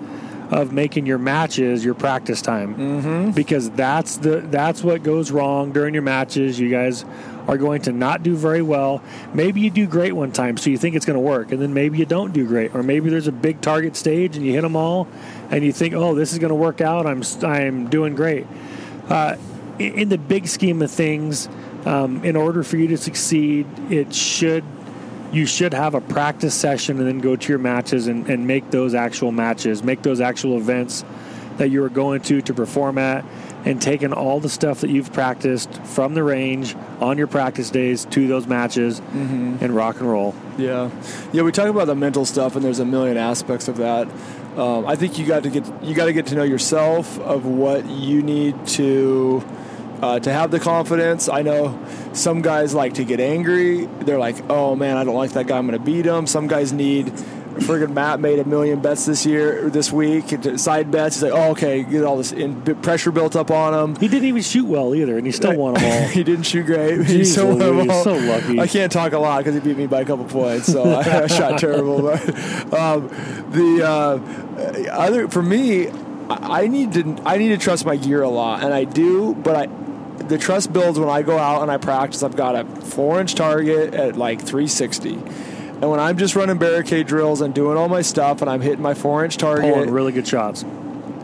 of 0.50 0.70
making 0.70 1.06
your 1.06 1.18
matches 1.18 1.82
your 1.82 1.94
practice 1.94 2.42
time 2.42 2.74
mm-hmm. 2.74 3.30
because 3.30 3.70
that's 3.70 4.18
the 4.18 4.40
that's 4.40 4.82
what 4.82 5.02
goes 5.02 5.30
wrong 5.30 5.72
during 5.72 5.94
your 5.94 6.02
matches. 6.02 6.60
You 6.60 6.70
guys 6.70 7.04
are 7.48 7.56
going 7.56 7.82
to 7.82 7.92
not 7.92 8.22
do 8.22 8.36
very 8.36 8.62
well. 8.62 9.02
Maybe 9.34 9.60
you 9.60 9.70
do 9.70 9.86
great 9.86 10.12
one 10.12 10.32
time, 10.32 10.56
so 10.56 10.70
you 10.70 10.78
think 10.78 10.94
it's 10.94 11.06
going 11.06 11.16
to 11.16 11.20
work, 11.20 11.52
and 11.52 11.60
then 11.60 11.74
maybe 11.74 11.98
you 11.98 12.06
don't 12.06 12.32
do 12.32 12.46
great, 12.46 12.74
or 12.74 12.82
maybe 12.82 13.10
there's 13.10 13.26
a 13.26 13.32
big 13.32 13.60
target 13.60 13.96
stage 13.96 14.36
and 14.36 14.46
you 14.46 14.52
hit 14.52 14.62
them 14.62 14.76
all, 14.76 15.08
and 15.50 15.64
you 15.64 15.72
think, 15.72 15.94
oh, 15.94 16.14
this 16.14 16.32
is 16.32 16.38
going 16.38 16.50
to 16.50 16.54
work 16.54 16.80
out. 16.80 17.06
I'm 17.06 17.22
I'm 17.42 17.88
doing 17.88 18.14
great. 18.14 18.46
Uh, 19.08 19.36
in 19.78 20.08
the 20.08 20.18
big 20.18 20.46
scheme 20.46 20.82
of 20.82 20.90
things, 20.90 21.48
um, 21.84 22.24
in 22.24 22.36
order 22.36 22.62
for 22.62 22.76
you 22.76 22.88
to 22.88 22.96
succeed, 22.96 23.66
it 23.90 24.14
should 24.14 24.64
you 25.32 25.46
should 25.46 25.72
have 25.72 25.94
a 25.94 26.00
practice 26.00 26.54
session 26.54 26.98
and 26.98 27.08
then 27.08 27.18
go 27.18 27.34
to 27.34 27.48
your 27.48 27.58
matches 27.58 28.06
and, 28.06 28.28
and 28.28 28.46
make 28.46 28.70
those 28.70 28.94
actual 28.94 29.32
matches, 29.32 29.82
make 29.82 30.02
those 30.02 30.20
actual 30.20 30.58
events 30.58 31.04
that 31.56 31.70
you 31.70 31.82
are 31.82 31.88
going 31.88 32.20
to 32.20 32.42
to 32.42 32.52
perform 32.52 32.98
at 32.98 33.24
and 33.64 33.80
taking 33.80 34.12
all 34.12 34.40
the 34.40 34.48
stuff 34.48 34.80
that 34.80 34.90
you've 34.90 35.12
practiced 35.12 35.72
from 35.84 36.14
the 36.14 36.22
range 36.22 36.74
on 37.00 37.18
your 37.18 37.26
practice 37.26 37.70
days 37.70 38.04
to 38.06 38.26
those 38.26 38.46
matches 38.46 39.00
mm-hmm. 39.00 39.56
and 39.60 39.74
rock 39.74 40.00
and 40.00 40.10
roll. 40.10 40.34
Yeah, 40.58 40.90
yeah. 41.32 41.42
We 41.42 41.52
talk 41.52 41.68
about 41.68 41.86
the 41.86 41.94
mental 41.94 42.24
stuff, 42.24 42.56
and 42.56 42.64
there's 42.64 42.80
a 42.80 42.84
million 42.84 43.16
aspects 43.16 43.68
of 43.68 43.76
that. 43.78 44.08
Um, 44.56 44.86
I 44.86 44.96
think 44.96 45.18
you 45.18 45.26
got 45.26 45.44
to 45.44 45.50
get 45.50 45.66
you 45.82 45.94
got 45.94 46.06
to 46.06 46.12
get 46.12 46.26
to 46.26 46.34
know 46.34 46.42
yourself 46.42 47.18
of 47.20 47.46
what 47.46 47.86
you 47.88 48.22
need 48.22 48.66
to 48.68 49.42
uh, 50.02 50.18
to 50.18 50.32
have 50.32 50.50
the 50.50 50.60
confidence. 50.60 51.28
I 51.28 51.42
know 51.42 51.78
some 52.12 52.42
guys 52.42 52.74
like 52.74 52.94
to 52.94 53.04
get 53.04 53.20
angry. 53.20 53.86
They're 54.00 54.18
like, 54.18 54.36
"Oh 54.50 54.76
man, 54.76 54.96
I 54.96 55.04
don't 55.04 55.14
like 55.14 55.32
that 55.32 55.46
guy. 55.46 55.56
I'm 55.56 55.66
going 55.66 55.78
to 55.78 55.84
beat 55.84 56.04
him." 56.04 56.26
Some 56.26 56.48
guys 56.48 56.72
need 56.72 57.12
friggin' 57.54 57.92
Matt 57.92 58.20
made 58.20 58.38
a 58.38 58.44
million 58.44 58.80
bets 58.80 59.06
this 59.06 59.24
year, 59.24 59.68
this 59.70 59.92
week, 59.92 60.24
side 60.56 60.90
bets. 60.90 61.16
He's 61.16 61.22
like, 61.24 61.32
oh, 61.32 61.50
okay, 61.52 61.82
get 61.82 62.04
all 62.04 62.16
this 62.16 62.32
in, 62.32 62.62
pressure 62.82 63.10
built 63.10 63.36
up 63.36 63.50
on 63.50 63.74
him. 63.74 63.96
He 63.96 64.08
didn't 64.08 64.28
even 64.28 64.42
shoot 64.42 64.66
well 64.66 64.94
either, 64.94 65.16
and 65.16 65.26
he 65.26 65.32
still 65.32 65.56
won 65.56 65.74
them 65.74 65.84
all. 65.84 66.08
he 66.08 66.24
didn't 66.24 66.44
shoot 66.44 66.66
great. 66.66 66.98
Jeez, 66.98 67.06
he 67.06 67.24
still 67.24 67.48
won 67.48 67.58
them 67.58 67.90
all. 67.90 68.04
So 68.04 68.14
lucky. 68.14 68.60
I 68.60 68.66
can't 68.66 68.90
talk 68.90 69.12
a 69.12 69.18
lot 69.18 69.38
because 69.38 69.54
he 69.54 69.60
beat 69.60 69.76
me 69.76 69.86
by 69.86 70.00
a 70.00 70.04
couple 70.04 70.24
points, 70.24 70.66
so 70.66 70.82
I, 70.82 71.22
I 71.22 71.26
shot 71.26 71.58
terrible. 71.58 72.02
But 72.02 72.22
um, 72.74 73.08
the 73.50 73.82
uh, 73.84 74.90
other 74.92 75.28
for 75.28 75.42
me, 75.42 75.90
I 76.28 76.66
need 76.66 76.92
to 76.94 77.22
I 77.24 77.38
need 77.38 77.48
to 77.48 77.58
trust 77.58 77.84
my 77.84 77.96
gear 77.96 78.22
a 78.22 78.28
lot, 78.28 78.62
and 78.62 78.72
I 78.72 78.84
do, 78.84 79.34
but 79.34 79.56
I 79.56 79.66
the 80.28 80.38
trust 80.38 80.72
builds 80.72 80.98
when 80.98 81.08
I 81.08 81.22
go 81.22 81.38
out 81.38 81.62
and 81.62 81.70
I 81.70 81.76
practice. 81.76 82.22
I've 82.22 82.36
got 82.36 82.54
a 82.54 82.64
four 82.64 83.20
inch 83.20 83.34
target 83.34 83.94
at 83.94 84.16
like 84.16 84.38
360 84.40 85.18
and 85.82 85.90
when 85.90 85.98
I'm 85.98 86.16
just 86.16 86.36
running 86.36 86.58
barricade 86.58 87.08
drills 87.08 87.40
and 87.40 87.52
doing 87.52 87.76
all 87.76 87.88
my 87.88 88.02
stuff, 88.02 88.40
and 88.40 88.48
I'm 88.48 88.60
hitting 88.60 88.80
my 88.80 88.94
four 88.94 89.24
inch 89.24 89.36
target, 89.36 89.74
pulling 89.74 89.90
really 89.90 90.12
good 90.12 90.28
shots. 90.28 90.64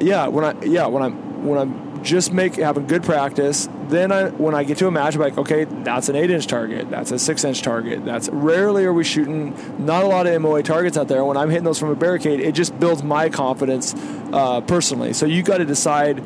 Yeah, 0.01 0.27
when 0.27 0.45
I 0.45 0.61
yeah 0.65 0.87
when 0.89 1.01
I'm 1.01 1.47
when 1.47 1.59
I'm 1.61 2.03
just 2.03 2.33
make 2.33 2.57
having 2.57 2.89
good 2.89 3.05
practice, 3.05 3.69
then 3.87 4.11
I 4.11 4.31
when 4.31 4.57
I 4.57 4.65
get 4.65 4.79
to 4.79 4.89
a 4.89 4.91
match, 4.91 5.15
I'm 5.15 5.21
like, 5.21 5.39
okay, 5.39 5.63
that's 5.63 6.09
an 6.09 6.17
eight 6.17 6.33
inch 6.33 6.49
target, 6.49 6.91
that's 6.91 7.13
a 7.13 7.21
six 7.21 7.45
inch 7.45 7.63
target. 7.63 8.05
That's 8.05 8.29
rarely 8.31 8.85
are 8.85 8.93
we 8.93 9.05
shooting 9.05 9.55
not 9.79 10.03
a 10.03 10.09
lot 10.09 10.27
of 10.27 10.43
MOA 10.43 10.65
targets 10.65 10.97
out 10.97 11.07
there. 11.07 11.25
When 11.25 11.37
I'm 11.37 11.51
hitting 11.51 11.65
those 11.65 11.79
from 11.79 11.91
a 11.91 11.97
barricade, 11.97 12.41
it 12.41 12.57
just 12.57 12.79
builds 12.81 13.05
my 13.05 13.29
confidence 13.29 13.95
uh, 14.33 14.61
personally. 14.63 15.13
So 15.13 15.25
you 15.25 15.45
got 15.45 15.59
to 15.59 15.67
decide 15.67 16.21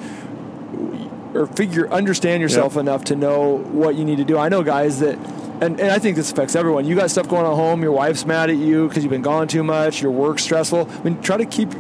or 1.35 1.47
figure 1.47 1.89
understand 1.93 2.43
yourself 2.43 2.74
yep. 2.74 2.80
enough 2.80 3.05
to 3.05 3.16
know 3.16 3.59
what 3.59 3.95
you 3.95 4.05
need 4.05 4.16
to 4.16 4.24
do. 4.24 4.39
I 4.39 4.49
know 4.49 4.62
guys 4.62 5.01
that 5.01 5.18
and, 5.62 5.78
and 5.78 5.93
I 5.93 6.01
think 6.01 6.16
this 6.16 6.33
affects 6.33 6.57
everyone. 6.57 6.87
You 6.87 6.97
got 6.97 7.11
stuff 7.11 7.28
going 7.28 7.47
on 7.47 7.53
at 7.53 7.57
home. 7.57 7.83
Your 7.83 7.93
wife's 7.93 8.26
mad 8.26 8.51
at 8.51 8.57
you 8.57 8.89
because 8.89 9.05
you've 9.05 9.12
been 9.12 9.22
gone 9.22 9.47
too 9.47 9.62
much. 9.62 10.03
Your 10.03 10.11
work's 10.11 10.43
stressful. 10.43 10.91
I 10.91 11.03
mean, 11.05 11.22
try 11.22 11.37
to 11.37 11.47
keep 11.47 11.72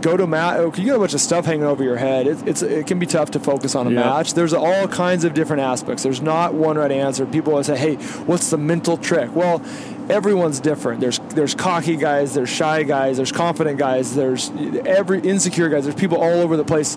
go 0.00 0.16
to 0.16 0.26
match. 0.26 0.58
Oh, 0.58 0.72
you 0.76 0.84
get 0.84 0.94
a 0.94 0.98
bunch 0.98 1.14
of 1.14 1.20
stuff 1.20 1.44
hanging 1.44 1.64
over 1.64 1.82
your 1.82 1.96
head. 1.96 2.28
It, 2.28 2.46
it's 2.46 2.62
it 2.62 2.86
can 2.86 3.00
be 3.00 3.06
tough 3.06 3.32
to 3.32 3.40
focus 3.40 3.74
on 3.74 3.88
a 3.88 3.90
Yeah. 3.90 4.00
match. 4.00 4.34
There's 4.34 4.52
all 4.52 4.86
kinds 4.86 5.24
of 5.24 5.34
different 5.34 5.62
aspects. 5.62 6.04
There's 6.04 6.22
not 6.22 6.54
one 6.54 6.78
right 6.78 6.92
answer. 6.92 7.26
People 7.26 7.52
always 7.52 7.66
say, 7.66 7.76
"Hey, 7.76 7.96
what's 8.26 8.50
the 8.50 8.58
mental 8.58 8.96
trick?" 8.96 9.34
Well, 9.34 9.60
everyone's 10.08 10.60
different. 10.60 11.00
There's 11.00 11.18
there's 11.30 11.54
cocky 11.54 11.96
guys. 11.96 12.34
There's 12.34 12.48
shy 12.48 12.84
guys. 12.84 13.16
There's 13.16 13.32
confident 13.32 13.78
guys. 13.78 14.14
There's 14.14 14.52
every 14.84 15.20
insecure 15.20 15.68
guys. 15.68 15.84
There's 15.84 15.96
people 15.96 16.18
all 16.18 16.40
over 16.40 16.56
the 16.56 16.64
place. 16.64 16.96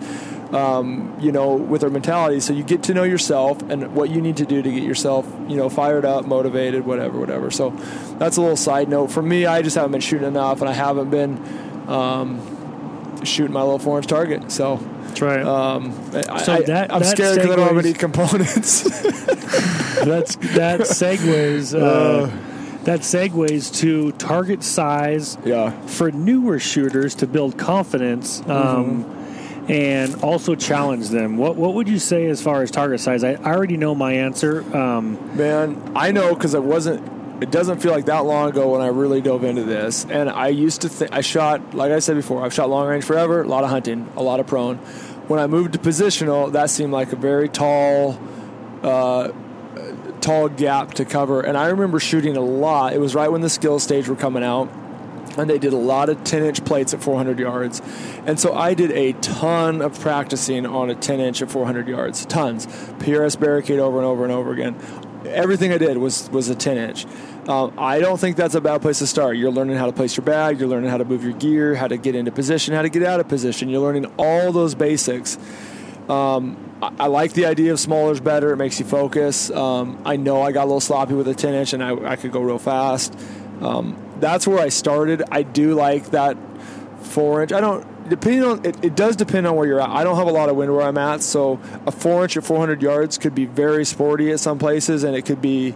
Um, 0.52 1.16
you 1.20 1.32
know, 1.32 1.54
with 1.54 1.82
their 1.82 1.91
mentality. 1.91 2.39
So 2.39 2.54
you 2.54 2.64
get 2.64 2.82
to 2.84 2.95
know 2.95 3.04
yourself 3.04 3.62
and 3.70 3.93
what 3.93 4.10
you 4.10 4.20
need 4.20 4.38
to 4.38 4.45
do 4.45 4.64
to 4.64 4.72
get 4.72 4.82
yourself, 4.82 5.32
you 5.47 5.56
know, 5.58 5.70
fired 5.70 6.06
up, 6.06 6.26
motivated, 6.26 6.88
whatever, 6.88 7.20
whatever. 7.20 7.52
So 7.52 7.70
that's 8.18 8.38
a 8.38 8.41
little 8.41 8.58
side 8.58 8.89
note. 8.89 9.12
For 9.12 9.22
me, 9.22 9.45
I 9.45 9.62
just 9.62 9.76
haven't 9.76 9.91
been 9.91 10.02
shooting 10.02 10.28
enough, 10.28 10.62
and 10.62 10.68
I 10.68 10.74
haven't 10.74 11.12
been 11.12 11.38
um, 11.88 12.41
shooting 13.24 13.54
my 13.54 13.62
little 13.62 13.78
four 13.78 13.97
inch 13.97 14.08
target. 14.08 14.52
So 14.52 14.78
That's 14.78 15.22
right. 15.22 15.45
um, 15.45 15.93
I, 16.14 16.41
So 16.41 16.54
I, 16.54 16.62
that- 16.64 16.93
I'm 16.93 17.02
that 17.04 17.16
scared 17.16 17.36
because 17.36 17.52
I 17.52 17.56
don't 17.56 17.68
have 17.68 17.86
any 17.86 17.93
components. 17.93 18.82
That's 20.04 20.36
that 20.36 20.82
segues. 20.82 21.80
Uh, 21.80 22.32
that 22.86 23.02
segues 23.02 23.76
to 23.82 24.14
target 24.14 24.64
size 24.64 25.38
yeah. 25.45 25.72
for 25.86 26.12
newer 26.12 26.58
shooters 26.58 27.14
to 27.16 27.28
build 27.28 27.58
confidence 27.58 28.41
um, 28.47 29.04
and 29.70 30.24
also 30.24 30.55
challenge 30.55 31.09
them. 31.09 31.38
What 31.38 31.55
what 31.55 31.76
would 31.76 31.88
you 31.88 31.99
say 31.99 32.26
as 32.26 32.41
far 32.41 32.63
as 32.63 32.72
target 32.72 32.99
size? 32.99 33.24
I, 33.24 33.34
I 33.34 33.53
already 33.53 33.78
know 33.78 33.93
my 33.93 34.13
answer. 34.13 34.61
Um, 34.76 35.38
Man, 35.38 35.93
I 35.95 36.11
know 36.11 36.34
because 36.34 36.55
it 36.55 36.63
wasn't. 36.63 37.17
It 37.41 37.51
doesn't 37.51 37.80
feel 37.80 37.93
like 37.93 38.07
that 38.07 38.26
long 38.26 38.49
ago 38.49 38.72
when 38.72 38.82
I 38.82 38.88
really 38.88 39.22
dove 39.22 39.45
into 39.45 39.63
this. 39.63 40.05
And 40.09 40.30
I 40.30 40.49
used 40.49 40.82
to 40.82 40.89
think 40.89 41.13
I 41.13 41.22
shot, 41.22 41.74
like 41.74 41.89
I 41.89 41.99
said 41.99 42.17
before, 42.17 42.43
I've 42.43 42.53
shot 42.53 42.70
long 42.70 42.86
range 42.86 43.05
forever. 43.05 43.43
A 43.43 43.47
lot 43.47 43.63
of 43.63 43.70
hunting, 43.70 44.11
a 44.17 44.24
lot 44.24 44.41
of 44.41 44.47
prone. 44.47 44.76
When 45.30 45.39
I 45.39 45.47
moved 45.47 45.72
to 45.72 45.80
positional, 45.80 46.51
that 46.51 46.70
seemed 46.70 46.91
like 46.91 47.13
a 47.13 47.15
very 47.15 47.47
tall, 47.47 48.20
uh, 48.84 49.30
tall 50.20 50.49
gap 50.49 50.95
to 50.95 51.05
cover. 51.05 51.39
And 51.39 51.57
I 51.57 51.67
remember 51.67 52.01
shooting 52.01 52.36
a 52.36 52.41
lot. 52.41 52.91
It 52.91 52.99
was 52.99 53.15
right 53.15 53.32
when 53.32 53.39
the 53.39 53.49
skill 53.49 53.80
stage 53.80 54.09
were 54.09 54.17
coming 54.17 54.43
out. 54.43 54.70
And 55.38 55.50
they 55.50 55.60
did 55.60 55.74
a 55.74 55.78
lot 55.78 56.10
of 56.10 56.24
10 56.24 56.44
inch 56.44 56.66
plates 56.66 56.94
at 56.94 57.02
400 57.02 57.40
yards. 57.40 57.82
And 58.26 58.40
so 58.40 58.54
I 58.54 58.74
did 58.74 58.92
a 58.92 59.14
ton 59.14 59.82
of 59.82 60.00
practicing 60.00 60.66
on 60.66 60.90
a 60.90 60.96
10 60.96 61.20
inch 61.20 61.42
at 61.42 61.52
400 61.52 61.88
yards. 61.88 62.26
Tons. 62.26 62.66
PRS 62.66 63.40
barricade 63.40 63.80
over 63.80 63.98
and 63.98 64.06
over 64.06 64.24
and 64.24 64.34
over 64.34 64.52
again. 64.52 64.76
Everything 65.26 65.72
I 65.72 65.78
did 65.78 65.98
was, 65.98 66.30
was 66.32 66.50
a 66.50 66.56
10 66.56 66.78
inch. 66.78 67.06
Um, 67.48 67.74
I 67.78 68.00
don't 68.00 68.20
think 68.20 68.38
that's 68.38 68.54
a 68.54 68.62
bad 68.62 68.82
place 68.82 69.00
to 69.00 69.08
start. 69.08 69.36
You're 69.38 69.52
learning 69.52 69.78
how 69.78 69.88
to 69.88 69.92
place 69.92 70.16
your 70.16 70.24
bag, 70.24 70.60
you're 70.60 70.70
learning 70.70 70.92
how 70.92 70.98
to 70.98 71.06
move 71.06 71.24
your 71.24 71.34
gear, 71.34 71.74
how 71.74 71.88
to 71.88 71.98
get 71.98 72.16
into 72.16 72.32
position, 72.32 72.76
how 72.76 72.84
to 72.84 72.90
get 72.90 73.02
out 73.04 73.20
of 73.20 73.28
position. 73.28 73.70
You're 73.70 73.82
learning 73.82 74.06
all 74.18 74.52
those 74.52 74.76
basics. 74.76 75.38
Um, 76.08 76.58
I, 76.82 77.08
like 77.08 77.34
the 77.34 77.46
idea 77.46 77.72
of 77.74 77.80
smaller 77.80 78.12
is 78.12 78.20
better. 78.20 78.52
It 78.52 78.58
makes 78.58 78.80
you 78.80 78.86
focus. 78.86 79.52
Um, 79.52 80.02
I 80.06 80.16
know 80.16 80.42
I 80.42 80.52
got 80.52 80.64
a 80.64 80.66
little 80.66 80.80
sloppy 80.80 81.14
with 81.14 81.28
a 81.28 81.34
10 81.34 81.54
inch 81.54 81.74
and 81.74 81.84
I, 81.84 82.12
I 82.12 82.16
could 82.16 82.32
go 82.32 82.42
real 82.42 82.60
fast. 82.60 83.18
Um, 83.62 83.98
that's 84.22 84.47
where 84.47 84.59
I 84.59 84.70
started. 84.70 85.24
I 85.32 85.43
do 85.43 85.74
like 85.74 86.11
that 86.11 86.38
four 87.01 87.41
inch. 87.41 87.51
I 87.51 87.61
don't, 87.61 88.09
depending 88.09 88.43
on, 88.43 88.65
it, 88.65 88.84
it 88.84 88.95
does 88.95 89.15
depend 89.15 89.47
on 89.47 89.55
where 89.55 89.67
you're 89.67 89.82
at. 89.82 89.89
I 89.89 90.03
don't 90.03 90.17
have 90.17 90.28
a 90.28 90.32
lot 90.32 90.49
of 90.49 90.55
wind 90.55 90.74
where 90.74 90.86
I'm 90.86 90.97
at, 90.97 91.22
so 91.22 91.59
a 91.86 91.91
four 91.91 92.24
inch 92.24 92.38
at 92.38 92.43
400 92.43 92.82
yards 92.82 93.17
could 93.17 93.36
be 93.36 93.45
very 93.45 93.86
sporty 93.86 94.32
at 94.32 94.39
some 94.39 94.59
places 94.59 95.03
and 95.03 95.15
it 95.15 95.24
could 95.24 95.41
be, 95.41 95.76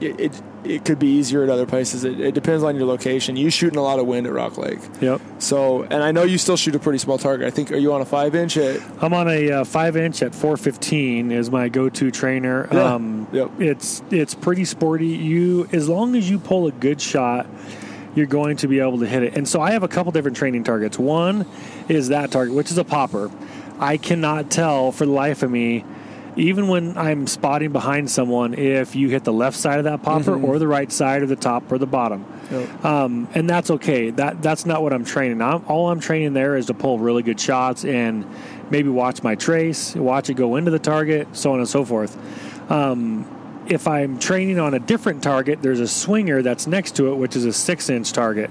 it, 0.00 0.20
it, 0.20 0.42
it 0.70 0.84
could 0.84 0.98
be 0.98 1.08
easier 1.08 1.42
at 1.42 1.48
other 1.48 1.66
places. 1.66 2.04
It, 2.04 2.20
it 2.20 2.34
depends 2.34 2.62
on 2.62 2.76
your 2.76 2.86
location. 2.86 3.36
You 3.36 3.50
shooting 3.50 3.78
a 3.78 3.82
lot 3.82 3.98
of 3.98 4.06
wind 4.06 4.26
at 4.26 4.32
Rock 4.32 4.58
Lake. 4.58 4.78
yep. 5.00 5.20
So, 5.38 5.82
and 5.84 6.02
I 6.02 6.12
know 6.12 6.22
you 6.22 6.38
still 6.38 6.56
shoot 6.56 6.74
a 6.74 6.78
pretty 6.78 6.98
small 6.98 7.18
target. 7.18 7.46
I 7.46 7.50
think, 7.50 7.70
are 7.72 7.76
you 7.76 7.92
on 7.92 8.00
a 8.00 8.04
five 8.04 8.34
inch 8.34 8.56
at, 8.56 8.80
I'm 9.02 9.12
on 9.14 9.28
a 9.28 9.50
uh, 9.50 9.64
five 9.64 9.96
inch 9.96 10.22
at 10.22 10.34
415 10.34 11.30
is 11.32 11.50
my 11.50 11.68
go-to 11.68 12.10
trainer. 12.10 12.68
Yeah. 12.72 12.94
Um, 12.94 13.26
Yep. 13.32 13.60
It's 13.60 14.02
it's 14.10 14.34
pretty 14.34 14.64
sporty. 14.64 15.08
You 15.08 15.68
as 15.72 15.88
long 15.88 16.14
as 16.14 16.30
you 16.30 16.38
pull 16.38 16.68
a 16.68 16.72
good 16.72 17.00
shot, 17.00 17.46
you're 18.14 18.26
going 18.26 18.56
to 18.58 18.68
be 18.68 18.78
able 18.78 19.00
to 19.00 19.06
hit 19.06 19.22
it. 19.24 19.36
And 19.36 19.48
so 19.48 19.60
I 19.60 19.72
have 19.72 19.82
a 19.82 19.88
couple 19.88 20.12
different 20.12 20.36
training 20.36 20.64
targets. 20.64 20.98
One 20.98 21.44
is 21.88 22.08
that 22.08 22.30
target, 22.30 22.54
which 22.54 22.70
is 22.70 22.78
a 22.78 22.84
popper. 22.84 23.30
I 23.78 23.96
cannot 23.96 24.50
tell 24.50 24.92
for 24.92 25.04
the 25.04 25.12
life 25.12 25.42
of 25.42 25.50
me, 25.50 25.84
even 26.36 26.68
when 26.68 26.98
I'm 26.98 27.26
spotting 27.26 27.72
behind 27.72 28.10
someone, 28.10 28.54
if 28.54 28.94
you 28.94 29.08
hit 29.08 29.24
the 29.24 29.32
left 29.32 29.56
side 29.56 29.78
of 29.78 29.84
that 29.84 30.02
popper 30.02 30.38
or 30.38 30.58
the 30.58 30.68
right 30.68 30.90
side 30.92 31.22
or 31.22 31.26
the 31.26 31.36
top 31.36 31.70
or 31.72 31.78
the 31.78 31.86
bottom. 31.86 32.26
Yep. 32.50 32.84
Um, 32.84 33.28
and 33.34 33.48
that's 33.48 33.70
okay. 33.70 34.10
That 34.10 34.42
that's 34.42 34.66
not 34.66 34.82
what 34.82 34.92
I'm 34.92 35.04
training. 35.04 35.40
I'm, 35.40 35.64
all 35.66 35.90
I'm 35.90 36.00
training 36.00 36.34
there 36.34 36.56
is 36.56 36.66
to 36.66 36.74
pull 36.74 36.98
really 36.98 37.22
good 37.22 37.40
shots 37.40 37.84
and 37.84 38.26
maybe 38.70 38.88
watch 38.88 39.22
my 39.22 39.34
trace, 39.34 39.94
watch 39.94 40.28
it 40.30 40.34
go 40.34 40.56
into 40.56 40.70
the 40.70 40.78
target, 40.78 41.28
so 41.32 41.52
on 41.52 41.58
and 41.58 41.68
so 41.68 41.84
forth. 41.84 42.16
Um, 42.70 43.26
if 43.68 43.88
I'm 43.88 44.18
training 44.18 44.58
on 44.58 44.74
a 44.74 44.78
different 44.78 45.22
target, 45.22 45.62
there's 45.62 45.80
a 45.80 45.88
swinger 45.88 46.42
that's 46.42 46.66
next 46.66 46.96
to 46.96 47.12
it, 47.12 47.16
which 47.16 47.34
is 47.34 47.44
a 47.44 47.52
six 47.52 47.88
inch 47.88 48.12
target. 48.12 48.50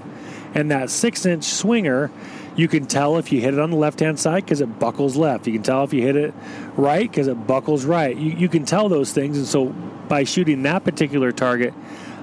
And 0.54 0.70
that 0.70 0.90
six 0.90 1.26
inch 1.26 1.44
swinger, 1.44 2.10
you 2.56 2.68
can 2.68 2.86
tell 2.86 3.18
if 3.18 3.30
you 3.30 3.40
hit 3.40 3.54
it 3.54 3.60
on 3.60 3.70
the 3.70 3.76
left 3.76 4.00
hand 4.00 4.18
side 4.18 4.44
because 4.44 4.60
it 4.60 4.78
buckles 4.78 5.16
left. 5.16 5.46
You 5.46 5.52
can 5.52 5.62
tell 5.62 5.84
if 5.84 5.92
you 5.92 6.02
hit 6.02 6.16
it 6.16 6.34
right 6.76 7.08
because 7.08 7.28
it 7.28 7.46
buckles 7.46 7.84
right. 7.84 8.16
You, 8.16 8.32
you 8.32 8.48
can 8.48 8.64
tell 8.64 8.88
those 8.88 9.12
things. 9.12 9.36
And 9.36 9.46
so 9.46 9.66
by 10.08 10.24
shooting 10.24 10.62
that 10.62 10.82
particular 10.82 11.32
target, 11.32 11.74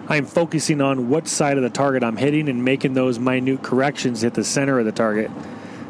I'm 0.10 0.26
focusing 0.26 0.82
on 0.82 1.10
what 1.10 1.28
side 1.28 1.58
of 1.58 1.64
the 1.64 1.70
target 1.70 2.04
I'm 2.04 2.18
hitting 2.18 2.50
and 2.50 2.66
making 2.66 2.96
those 2.96 3.20
minute 3.20 3.62
corrections 3.62 4.22
hit 4.22 4.34
the 4.34 4.44
center 4.44 4.80
of 4.80 4.86
the 4.86 4.92
target. 4.92 5.30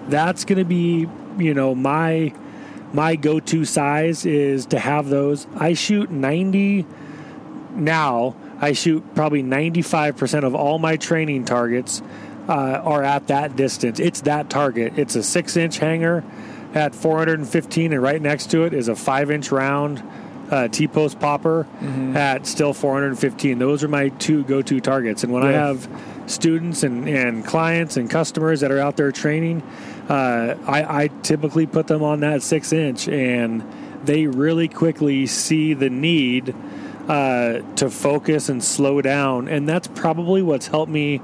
That's 0.09 0.43
going 0.43 0.59
to 0.59 0.65
be, 0.65 1.07
you 1.37 1.53
know, 1.53 1.73
my 1.73 2.33
my 2.91 3.15
go-to 3.15 3.65
size 3.65 4.23
is 4.23 4.67
to 4.67 4.77
have 4.77 5.09
those. 5.09 5.47
I 5.55 5.73
shoot 5.73 6.11
90 6.11 6.85
now. 7.71 8.35
I 8.61 8.73
shoot 8.73 9.03
probably 9.15 9.41
95% 9.41 10.43
of 10.43 10.53
all 10.53 10.77
my 10.77 10.97
training 10.97 11.45
targets 11.45 12.03
uh, 12.47 12.81
are 12.83 13.03
at 13.03 13.27
that 13.27 13.55
distance. 13.55 13.99
It's 13.99 14.21
that 14.21 14.49
target. 14.49 14.97
It's 14.97 15.15
a 15.15 15.23
six-inch 15.23 15.77
hanger 15.77 16.23
at 16.73 16.95
415, 16.95 17.93
and 17.93 18.01
right 18.01 18.21
next 18.21 18.51
to 18.51 18.63
it 18.63 18.73
is 18.73 18.87
a 18.87 18.95
five-inch 18.95 19.51
round 19.51 20.03
uh, 20.51 20.67
T-post 20.67 21.19
popper 21.19 21.65
at 22.15 22.45
still 22.45 22.73
415. 22.73 23.59
Those 23.59 23.83
are 23.83 23.87
my 23.87 24.09
two 24.09 24.43
go-to 24.43 24.79
targets. 24.79 25.23
And 25.23 25.31
when 25.31 25.43
I 25.43 25.51
have 25.51 25.87
students 26.27 26.83
and, 26.83 27.07
and 27.07 27.45
clients 27.45 27.97
and 27.97 28.09
customers 28.09 28.59
that 28.61 28.71
are 28.71 28.79
out 28.79 28.97
there 28.97 29.11
training, 29.11 29.61
uh, 30.09 30.55
I, 30.65 31.03
I 31.03 31.07
typically 31.21 31.65
put 31.65 31.87
them 31.87 32.03
on 32.03 32.19
that 32.21 32.43
six 32.43 32.73
inch, 32.73 33.07
and 33.07 33.63
they 34.03 34.27
really 34.27 34.67
quickly 34.67 35.27
see 35.27 35.73
the 35.73 35.89
need 35.89 36.53
uh, 37.07 37.59
to 37.75 37.89
focus 37.89 38.49
and 38.49 38.63
slow 38.63 39.01
down. 39.01 39.47
And 39.47 39.67
that's 39.67 39.87
probably 39.87 40.41
what's 40.41 40.67
helped 40.67 40.91
me 40.91 41.21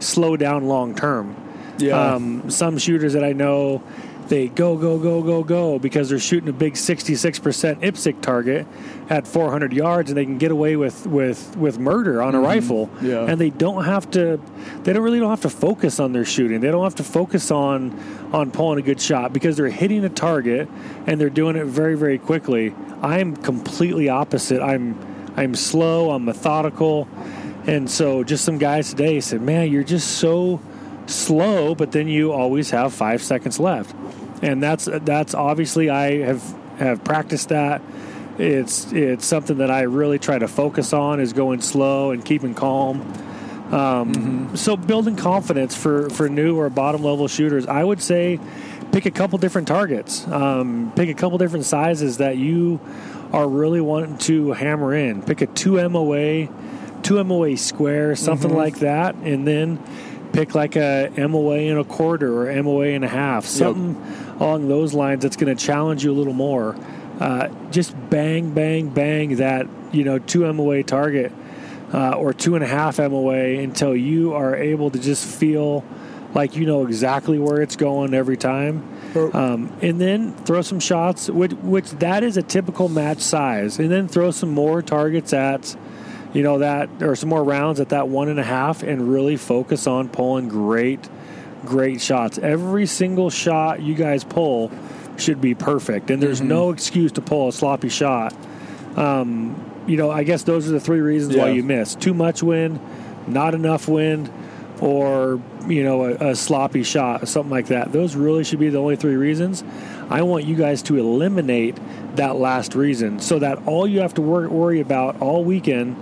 slow 0.00 0.36
down 0.36 0.66
long 0.66 0.94
term. 0.94 1.36
Yeah. 1.78 2.14
Um, 2.14 2.50
some 2.50 2.78
shooters 2.78 3.14
that 3.14 3.24
I 3.24 3.32
know, 3.32 3.82
they 4.28 4.46
go, 4.46 4.76
go, 4.76 4.98
go, 4.98 5.22
go, 5.22 5.42
go 5.42 5.78
because 5.78 6.08
they're 6.08 6.20
shooting 6.20 6.48
a 6.48 6.52
big 6.52 6.74
66% 6.74 7.80
IPSC 7.80 8.20
target 8.22 8.66
at 9.08 9.26
400 9.26 9.72
yards 9.72 10.10
and 10.10 10.16
they 10.16 10.24
can 10.24 10.38
get 10.38 10.52
away 10.52 10.76
with, 10.76 11.04
with, 11.06 11.56
with 11.56 11.78
murder 11.80 12.22
on 12.22 12.36
a 12.36 12.40
rifle. 12.40 12.88
Yeah. 13.02 13.24
And 13.24 13.40
they 13.40 13.50
don't 13.50 13.84
have 13.84 14.08
to, 14.12 14.40
they 14.84 14.92
don't 14.92 15.02
really 15.02 15.18
don't 15.18 15.30
have 15.30 15.40
to 15.42 15.50
focus 15.50 15.98
on 15.98 16.12
their 16.12 16.24
shooting. 16.24 16.60
They 16.60 16.70
don't 16.70 16.84
have 16.84 16.94
to 16.96 17.04
focus 17.04 17.50
on, 17.50 17.98
on 18.32 18.52
pulling 18.52 18.78
a 18.78 18.82
good 18.82 19.00
shot 19.00 19.32
because 19.32 19.56
they're 19.56 19.68
hitting 19.68 20.04
a 20.04 20.08
target 20.08 20.68
and 21.06 21.20
they're 21.20 21.28
doing 21.28 21.56
it 21.56 21.64
very, 21.64 21.96
very 21.96 22.18
quickly. 22.18 22.72
I'm 23.02 23.36
completely 23.36 24.08
opposite. 24.08 24.62
I'm, 24.62 24.96
I'm 25.36 25.56
slow, 25.56 26.12
I'm 26.12 26.24
methodical. 26.24 27.08
And 27.66 27.90
so 27.90 28.24
just 28.24 28.44
some 28.44 28.58
guys 28.58 28.90
today 28.90 29.20
said, 29.20 29.42
man, 29.42 29.70
you're 29.70 29.84
just 29.84 30.18
so 30.18 30.60
slow, 31.06 31.74
but 31.74 31.92
then 31.92 32.08
you 32.08 32.32
always 32.32 32.70
have 32.70 32.92
five 32.92 33.22
seconds 33.22 33.58
left, 33.58 33.94
and 34.42 34.62
that's 34.62 34.86
that's 34.86 35.34
obviously 35.34 35.90
I 35.90 36.18
have 36.24 36.56
have 36.78 37.04
practiced 37.04 37.50
that. 37.50 37.82
It's 38.38 38.90
it's 38.92 39.26
something 39.26 39.58
that 39.58 39.70
I 39.70 39.82
really 39.82 40.18
try 40.18 40.38
to 40.38 40.48
focus 40.48 40.92
on 40.92 41.20
is 41.20 41.32
going 41.32 41.60
slow 41.60 42.12
and 42.12 42.24
keeping 42.24 42.54
calm. 42.54 43.00
Um, 43.72 44.56
So 44.56 44.76
building 44.76 45.16
confidence 45.16 45.76
for 45.76 46.08
for 46.10 46.28
new 46.28 46.58
or 46.58 46.70
bottom 46.70 47.02
level 47.02 47.28
shooters, 47.28 47.66
I 47.66 47.84
would 47.84 48.02
say 48.02 48.40
pick 48.92 49.06
a 49.06 49.10
couple 49.10 49.38
different 49.38 49.68
targets, 49.68 50.26
um, 50.28 50.92
pick 50.96 51.08
a 51.08 51.14
couple 51.14 51.38
different 51.38 51.66
sizes 51.66 52.16
that 52.18 52.36
you 52.36 52.80
are 53.32 53.48
really 53.48 53.80
wanting 53.80 54.18
to 54.18 54.52
hammer 54.52 54.94
in. 54.94 55.22
Pick 55.22 55.40
a 55.42 55.46
two 55.46 55.88
MOA, 55.88 56.48
two 57.02 57.22
MOA 57.24 57.56
square, 57.56 58.14
something 58.16 58.54
like 58.54 58.80
that, 58.80 59.14
and 59.16 59.46
then 59.46 59.82
pick 60.32 60.54
like 60.54 60.76
a 60.76 61.10
MOA 61.16 61.58
and 61.58 61.78
a 61.78 61.84
quarter 61.84 62.48
or 62.48 62.62
MOA 62.62 62.88
and 62.88 63.04
a 63.04 63.08
half, 63.08 63.44
something 63.46 63.96
along 64.38 64.68
those 64.68 64.94
lines 64.94 65.22
that's 65.22 65.36
going 65.36 65.54
to 65.54 65.60
challenge 65.62 66.04
you 66.04 66.12
a 66.12 66.14
little 66.14 66.32
more. 66.32 66.76
Uh, 67.18 67.48
just 67.70 67.94
bang, 68.08 68.52
bang, 68.52 68.88
bang 68.88 69.36
that 69.36 69.66
you 69.92 70.04
know 70.04 70.18
two 70.18 70.50
MOA 70.52 70.82
target 70.82 71.32
uh, 71.92 72.12
or 72.12 72.32
two 72.32 72.54
and 72.54 72.64
a 72.64 72.66
half 72.66 72.98
MOA 72.98 73.58
until 73.58 73.94
you 73.96 74.32
are 74.32 74.54
able 74.54 74.90
to 74.90 74.98
just 74.98 75.26
feel 75.26 75.84
like 76.32 76.54
you 76.54 76.64
know 76.64 76.86
exactly 76.86 77.38
where 77.38 77.60
it's 77.60 77.76
going 77.76 78.14
every 78.14 78.36
time. 78.36 78.88
Um, 79.34 79.76
and 79.82 80.00
then 80.00 80.32
throw 80.44 80.62
some 80.62 80.78
shots, 80.78 81.28
which, 81.28 81.52
which 81.54 81.90
that 81.98 82.22
is 82.22 82.36
a 82.36 82.42
typical 82.42 82.88
match 82.88 83.18
size, 83.20 83.80
and 83.80 83.90
then 83.90 84.06
throw 84.06 84.30
some 84.30 84.50
more 84.50 84.80
targets 84.80 85.32
at, 85.32 85.76
you 86.32 86.42
know 86.42 86.58
that 86.58 86.88
or 87.02 87.16
some 87.16 87.28
more 87.28 87.42
rounds 87.42 87.80
at 87.80 87.88
that 87.90 88.08
one 88.08 88.28
and 88.28 88.38
a 88.38 88.44
half, 88.44 88.82
and 88.82 89.12
really 89.12 89.36
focus 89.36 89.86
on 89.86 90.08
pulling 90.08 90.48
great, 90.48 91.08
great 91.64 92.00
shots. 92.00 92.38
Every 92.38 92.86
single 92.86 93.30
shot 93.30 93.82
you 93.82 93.94
guys 93.94 94.24
pull 94.24 94.70
should 95.16 95.40
be 95.40 95.54
perfect, 95.54 96.10
and 96.10 96.22
there's 96.22 96.38
Mm-hmm. 96.40 96.48
no 96.48 96.70
excuse 96.70 97.12
to 97.12 97.20
pull 97.20 97.48
a 97.48 97.52
sloppy 97.52 97.88
shot. 97.88 98.34
Um, 98.96 99.56
you 99.86 99.96
know, 99.96 100.10
I 100.10 100.24
guess 100.24 100.42
those 100.44 100.68
are 100.68 100.72
the 100.72 100.80
three 100.80 101.00
reasons 101.00 101.36
why 101.36 101.50
you 101.50 101.62
miss: 101.62 101.94
too 101.94 102.14
much 102.14 102.42
wind, 102.42 102.80
not 103.26 103.54
enough 103.54 103.88
wind, 103.88 104.30
or 104.80 105.40
you 105.68 105.82
know, 105.84 106.04
a, 106.04 106.30
a 106.30 106.34
sloppy 106.36 106.82
shot, 106.82 107.22
or 107.22 107.26
something 107.26 107.50
like 107.50 107.66
that. 107.66 107.92
Those 107.92 108.14
really 108.16 108.44
should 108.44 108.60
be 108.60 108.68
the 108.70 108.78
only 108.78 108.96
three 108.96 109.16
reasons. 109.16 109.62
I 110.08 110.22
want 110.22 110.44
you 110.44 110.56
guys 110.56 110.82
to 110.84 110.96
eliminate 110.96 111.76
that 112.16 112.36
last 112.36 112.74
reason, 112.74 113.20
so 113.20 113.38
that 113.40 113.66
all 113.66 113.86
you 113.86 114.00
have 114.00 114.14
to 114.14 114.22
wor- 114.22 114.48
worry 114.48 114.80
about 114.80 115.20
all 115.20 115.44
weekend 115.44 115.96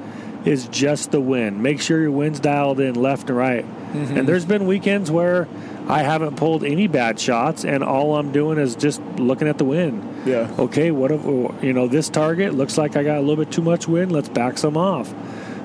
is 0.45 0.68
just 0.68 1.11
the 1.11 1.20
wind. 1.20 1.62
Make 1.62 1.80
sure 1.80 2.01
your 2.01 2.11
wind's 2.11 2.41
dialed 2.41 2.80
in 2.80 2.95
left 2.95 3.28
and 3.28 3.39
right. 3.39 3.64
And 3.95 4.28
there's 4.28 4.45
been 4.45 4.66
weekends 4.66 5.11
where 5.11 5.49
I 5.89 6.03
haven't 6.03 6.36
pulled 6.36 6.62
any 6.64 6.86
bad 6.86 7.18
shots, 7.18 7.64
and 7.64 7.82
all 7.82 8.16
I'm 8.16 8.30
doing 8.32 8.59
is 8.59 8.76
just 8.76 9.01
looking 9.16 9.49
at 9.49 9.57
the 9.57 9.64
wind 9.64 10.05
Yeah. 10.26 10.51
okay, 10.59 10.91
what 10.91 11.11
if, 11.11 11.24
you 11.62 11.72
know, 11.72 11.89
this 11.89 12.11
target 12.11 12.53
looks 12.55 12.76
like 12.76 12.97
I 12.97 13.03
got 13.03 13.16
a 13.16 13.20
little 13.20 13.43
bit 13.43 13.51
too 13.53 13.62
much 13.62 13.89
wind. 13.89 14.12
Let's 14.12 14.28
back 14.28 14.59
some 14.59 14.76
off. 14.76 15.14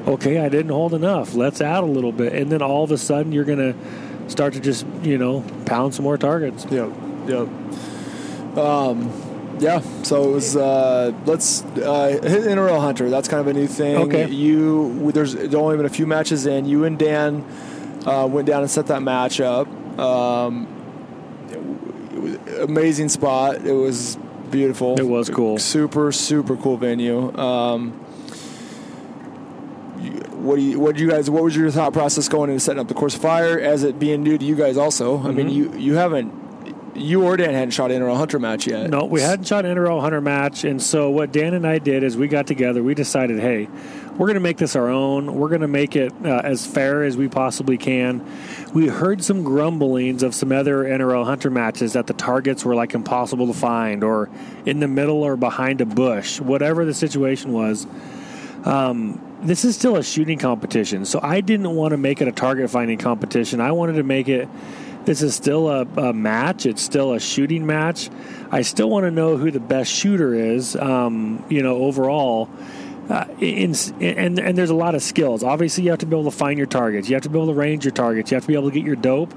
Okay, 0.08 0.40
I 0.40 0.48
didn't 0.50 0.72
hold 0.72 0.94
enough. 0.94 1.36
Let's 1.36 1.60
add 1.62 1.84
a 1.84 1.88
little 1.88 2.12
bit. 2.14 2.34
And 2.34 2.50
then 2.52 2.62
all 2.62 2.84
of 2.84 2.92
a 2.92 2.98
sudden, 2.98 3.32
you're 3.34 3.44
going 3.44 3.74
to 3.74 4.30
start 4.30 4.54
to 4.54 4.60
just, 4.62 4.86
you 5.02 5.18
know, 5.18 5.44
pound 5.66 5.94
some 5.94 6.04
more 6.04 6.18
targets. 6.18 6.66
Yep. 6.72 6.90
Yep. 7.28 7.48
Um, 8.58 9.12
yeah. 9.64 9.80
So 10.03 10.30
it 10.30 10.34
was. 10.34 10.55
Uh, 10.55 11.11
let's 11.26 11.64
uh, 11.64 12.20
hit 12.22 12.43
NRL 12.43 12.80
Hunter. 12.80 13.09
That's 13.09 13.28
kind 13.28 13.41
of 13.41 13.47
a 13.47 13.53
new 13.53 13.68
thing. 13.68 13.95
Okay. 13.97 14.30
You 14.30 15.11
there's 15.11 15.36
only 15.55 15.78
been 15.78 15.86
a 15.86 15.89
few 15.89 16.05
matches 16.05 16.45
in. 16.45 16.66
You 16.66 16.84
and 16.84 16.99
Dan 16.99 17.43
uh, 18.05 18.28
went 18.30 18.45
down 18.47 18.61
and 18.61 18.70
set 18.70 18.88
that 18.88 19.01
match 19.01 19.39
up. 19.39 19.68
Um, 19.97 20.68
it 21.49 22.20
was 22.20 22.59
amazing 22.59 23.09
spot. 23.09 23.66
It 23.66 23.74
was 23.74 24.18
beautiful. 24.51 24.99
It 24.99 25.07
was 25.07 25.30
cool. 25.30 25.57
Super 25.57 26.11
super 26.11 26.57
cool 26.57 26.78
venue. 26.78 27.36
Um, 27.38 27.91
what 30.43 30.57
do 30.57 30.61
you 30.61 30.80
what 30.80 30.95
do 30.97 31.01
you 31.03 31.09
guys 31.09 31.30
what 31.30 31.41
was 31.41 31.55
your 31.55 31.72
thought 31.72 31.93
process 31.93 32.28
going 32.28 32.49
into 32.49 32.59
setting 32.59 32.80
up 32.82 32.89
the 32.89 32.93
course 32.93 33.16
fire 33.16 33.57
as 33.57 33.84
it 33.84 33.97
being 33.97 34.24
new 34.24 34.38
to 34.38 34.43
you 34.43 34.55
guys 34.55 34.76
also 34.76 35.20
i 35.20 35.32
mean 35.32 35.47
Mm-hmm. 35.47 35.78
you 35.78 35.80
you 35.80 35.93
haven't 35.95 36.34
you 36.96 37.24
or 37.24 37.38
Dan 37.38 37.54
hadn't 37.54 37.72
shot 37.72 37.91
in 37.91 38.02
a 38.02 38.16
hunter 38.16 38.39
match 38.39 38.68
yet 38.68 38.89
No, 38.89 39.06
we 39.06 39.22
hadn't 39.22 39.46
shot 39.46 39.66
an 39.66 39.76
NRL 39.76 40.02
hunter 40.02 40.22
match, 40.22 40.64
and 40.64 40.82
so 40.82 41.10
what 41.10 41.32
Dan 41.32 41.54
and 41.54 41.66
I 41.66 41.80
did 41.80 42.04
is 42.04 42.16
we 42.16 42.28
got 42.28 42.48
together. 42.48 42.84
We 42.84 42.94
decided, 42.94 43.39
hey, 43.39 43.68
we're 44.12 44.28
going 44.28 44.36
to 44.36 44.39
make 44.39 44.58
this 44.58 44.76
our 44.76 44.89
own. 44.89 45.34
We're 45.34 45.50
going 45.50 45.62
to 45.62 45.68
make 45.68 45.96
it 45.96 46.14
uh, 46.24 46.41
as 46.44 46.66
fair 46.66 47.04
as 47.04 47.18
we 47.18 47.28
possibly 47.28 47.78
can. 47.78 48.24
We 48.74 48.88
heard 48.88 49.24
some 49.24 49.44
grumblings 49.44 50.22
of 50.22 50.36
some 50.36 50.52
other 50.52 50.84
NRL 50.84 51.26
hunter 51.26 51.50
matches 51.50 51.94
that 51.94 52.08
the 52.08 52.14
targets 52.14 52.64
were 52.64 52.76
like 52.76 52.94
impossible 52.94 53.48
to 53.48 53.54
find, 53.54 54.04
or 54.04 54.30
in 54.66 54.80
the 54.80 54.88
middle 54.88 55.24
or 55.24 55.36
behind 55.36 55.82
a 55.82 55.86
bush, 55.86 56.39
whatever 56.39 56.86
the 56.86 56.94
situation 56.94 57.54
was. 57.54 57.88
Um, 58.66 59.20
this 59.41 59.66
is 59.66 59.76
still 59.76 59.98
a 59.98 60.04
shooting 60.04 60.38
competition, 60.38 61.06
so 61.06 61.20
I 61.22 61.41
didn't 61.41 61.76
want 61.76 61.91
to 61.91 61.98
make 61.98 62.22
it 62.22 62.28
a 62.28 62.32
target 62.32 62.70
finding 62.70 62.98
competition. 62.98 63.60
I 63.60 63.72
wanted 63.72 63.94
to 63.94 64.04
make 64.04 64.30
it. 64.30 64.48
This 65.06 65.22
is 65.22 65.36
still 65.36 65.70
a, 65.70 65.82
a 65.97 66.14
match. 66.14 66.66
It's 66.66 66.82
still 66.82 67.14
a 67.14 67.20
shooting 67.20 67.66
match. 67.66 68.10
I 68.51 68.62
still 68.62 68.89
want 68.89 69.06
to 69.06 69.12
know 69.12 69.38
who 69.38 69.51
the 69.51 69.60
best 69.60 69.91
shooter 69.91 70.34
is. 70.34 70.76
Um, 70.76 71.43
you 71.49 71.62
know, 71.62 71.76
overall. 71.78 72.49
Uh, 73.10 73.26
in, 73.41 73.76
and 73.99 74.39
and 74.39 74.58
there's 74.58 74.70
a 74.70 74.76
lot 74.76 74.95
of 74.95 75.04
skills. 75.04 75.43
Obviously, 75.43 75.84
you 75.84 75.89
have 75.89 75.99
to 75.99 76.06
be 76.06 76.16
able 76.16 76.32
to 76.32 76.36
find 76.36 76.58
your 76.58 76.68
targets. 76.68 77.10
You 77.10 77.16
have 77.16 77.24
to 77.24 77.30
be 77.30 77.38
able 77.38 77.47
to 77.47 77.54
range 77.54 77.84
your 77.84 77.91
targets. 77.91 78.32
You 78.32 78.36
have 78.36 78.43
to 78.43 78.47
be 78.47 78.54
able 78.54 78.70
to 78.70 78.74
get 78.74 78.86
your 78.86 78.95
dope, 78.95 79.34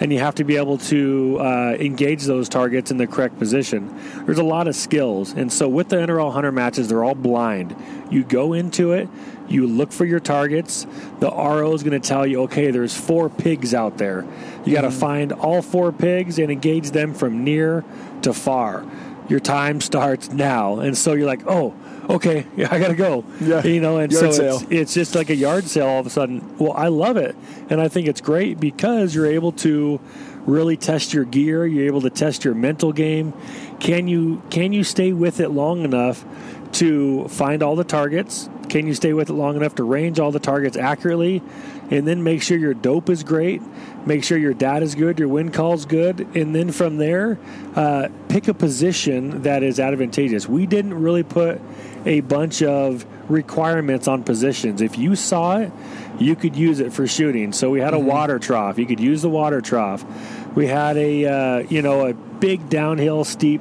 and 0.00 0.12
you 0.12 0.18
have 0.18 0.34
to 0.34 0.44
be 0.44 0.56
able 0.56 0.78
to 0.78 1.38
uh, 1.40 1.76
engage 1.78 2.24
those 2.24 2.48
targets 2.48 2.90
in 2.90 2.96
the 2.96 3.06
correct 3.06 3.38
position. 3.38 3.96
There's 4.26 4.38
a 4.38 4.44
lot 4.44 4.66
of 4.66 4.74
skills, 4.74 5.30
and 5.32 5.52
so 5.52 5.68
with 5.68 5.90
the 5.90 5.96
NRL 5.96 6.32
hunter 6.32 6.50
matches, 6.50 6.88
they're 6.88 7.04
all 7.04 7.14
blind. 7.14 7.76
You 8.10 8.24
go 8.24 8.52
into 8.52 8.92
it, 8.92 9.08
you 9.48 9.66
look 9.66 9.92
for 9.92 10.04
your 10.04 10.20
targets. 10.20 10.86
The 11.20 11.30
RO 11.30 11.72
is 11.72 11.82
going 11.82 12.00
to 12.00 12.06
tell 12.06 12.26
you, 12.26 12.42
okay, 12.42 12.70
there's 12.70 12.96
four 12.96 13.28
pigs 13.28 13.74
out 13.74 13.98
there. 13.98 14.26
You 14.64 14.72
got 14.72 14.82
to 14.82 14.88
mm-hmm. 14.88 14.98
find 14.98 15.32
all 15.32 15.62
four 15.62 15.92
pigs 15.92 16.38
and 16.38 16.50
engage 16.50 16.90
them 16.90 17.14
from 17.14 17.44
near 17.44 17.84
to 18.22 18.32
far. 18.32 18.84
Your 19.28 19.40
time 19.40 19.80
starts 19.80 20.30
now, 20.30 20.80
and 20.80 20.96
so 20.96 21.14
you're 21.14 21.26
like, 21.26 21.46
oh, 21.46 21.74
okay, 22.10 22.46
yeah, 22.56 22.68
I 22.70 22.78
got 22.78 22.88
to 22.88 22.94
go. 22.94 23.24
Yeah. 23.40 23.64
you 23.64 23.80
know, 23.80 23.98
and 23.98 24.12
Yard 24.12 24.34
so 24.34 24.56
it's, 24.56 24.66
it's 24.70 24.94
just 24.94 25.14
like 25.14 25.30
a 25.30 25.34
yard 25.34 25.64
sale 25.64 25.86
all 25.86 26.00
of 26.00 26.06
a 26.06 26.10
sudden. 26.10 26.56
Well, 26.58 26.72
I 26.72 26.88
love 26.88 27.16
it, 27.16 27.34
and 27.70 27.80
I 27.80 27.88
think 27.88 28.06
it's 28.06 28.20
great 28.20 28.60
because 28.60 29.14
you're 29.14 29.26
able 29.26 29.52
to 29.52 30.00
really 30.46 30.76
test 30.76 31.14
your 31.14 31.24
gear. 31.24 31.66
You're 31.66 31.86
able 31.86 32.02
to 32.02 32.10
test 32.10 32.44
your 32.44 32.54
mental 32.54 32.92
game. 32.92 33.32
Can 33.80 34.08
you 34.08 34.42
can 34.50 34.72
you 34.72 34.84
stay 34.84 35.12
with 35.12 35.40
it 35.40 35.50
long 35.50 35.84
enough 35.84 36.24
to 36.74 37.28
find 37.28 37.62
all 37.62 37.76
the 37.76 37.84
targets? 37.84 38.48
Can 38.68 38.86
you 38.86 38.94
stay 38.94 39.12
with 39.12 39.30
it 39.30 39.34
long 39.34 39.56
enough 39.56 39.76
to 39.76 39.84
range 39.84 40.18
all 40.18 40.32
the 40.32 40.40
targets 40.40 40.76
accurately, 40.76 41.42
and 41.90 42.06
then 42.06 42.22
make 42.22 42.42
sure 42.42 42.56
your 42.56 42.74
dope 42.74 43.10
is 43.10 43.22
great, 43.22 43.62
make 44.06 44.24
sure 44.24 44.38
your 44.38 44.54
data 44.54 44.84
is 44.84 44.94
good, 44.94 45.18
your 45.18 45.28
wind 45.28 45.52
call's 45.52 45.84
good, 45.84 46.20
and 46.34 46.54
then 46.54 46.72
from 46.72 46.96
there, 46.96 47.38
uh, 47.76 48.08
pick 48.28 48.48
a 48.48 48.54
position 48.54 49.42
that 49.42 49.62
is 49.62 49.78
advantageous. 49.78 50.48
We 50.48 50.66
didn't 50.66 50.94
really 50.94 51.22
put 51.22 51.60
a 52.06 52.20
bunch 52.20 52.62
of 52.62 53.06
requirements 53.30 54.08
on 54.08 54.24
positions. 54.24 54.82
If 54.82 54.98
you 54.98 55.16
saw 55.16 55.58
it, 55.58 55.72
you 56.18 56.36
could 56.36 56.56
use 56.56 56.80
it 56.80 56.92
for 56.92 57.06
shooting. 57.06 57.52
So 57.52 57.70
we 57.70 57.80
had 57.80 57.94
a 57.94 57.98
water 57.98 58.38
trough. 58.38 58.78
You 58.78 58.86
could 58.86 59.00
use 59.00 59.22
the 59.22 59.30
water 59.30 59.60
trough. 59.60 60.04
We 60.54 60.66
had 60.66 60.96
a 60.96 61.26
uh, 61.26 61.58
you 61.68 61.82
know 61.82 62.06
a 62.06 62.14
big 62.14 62.68
downhill 62.68 63.24
steep. 63.24 63.60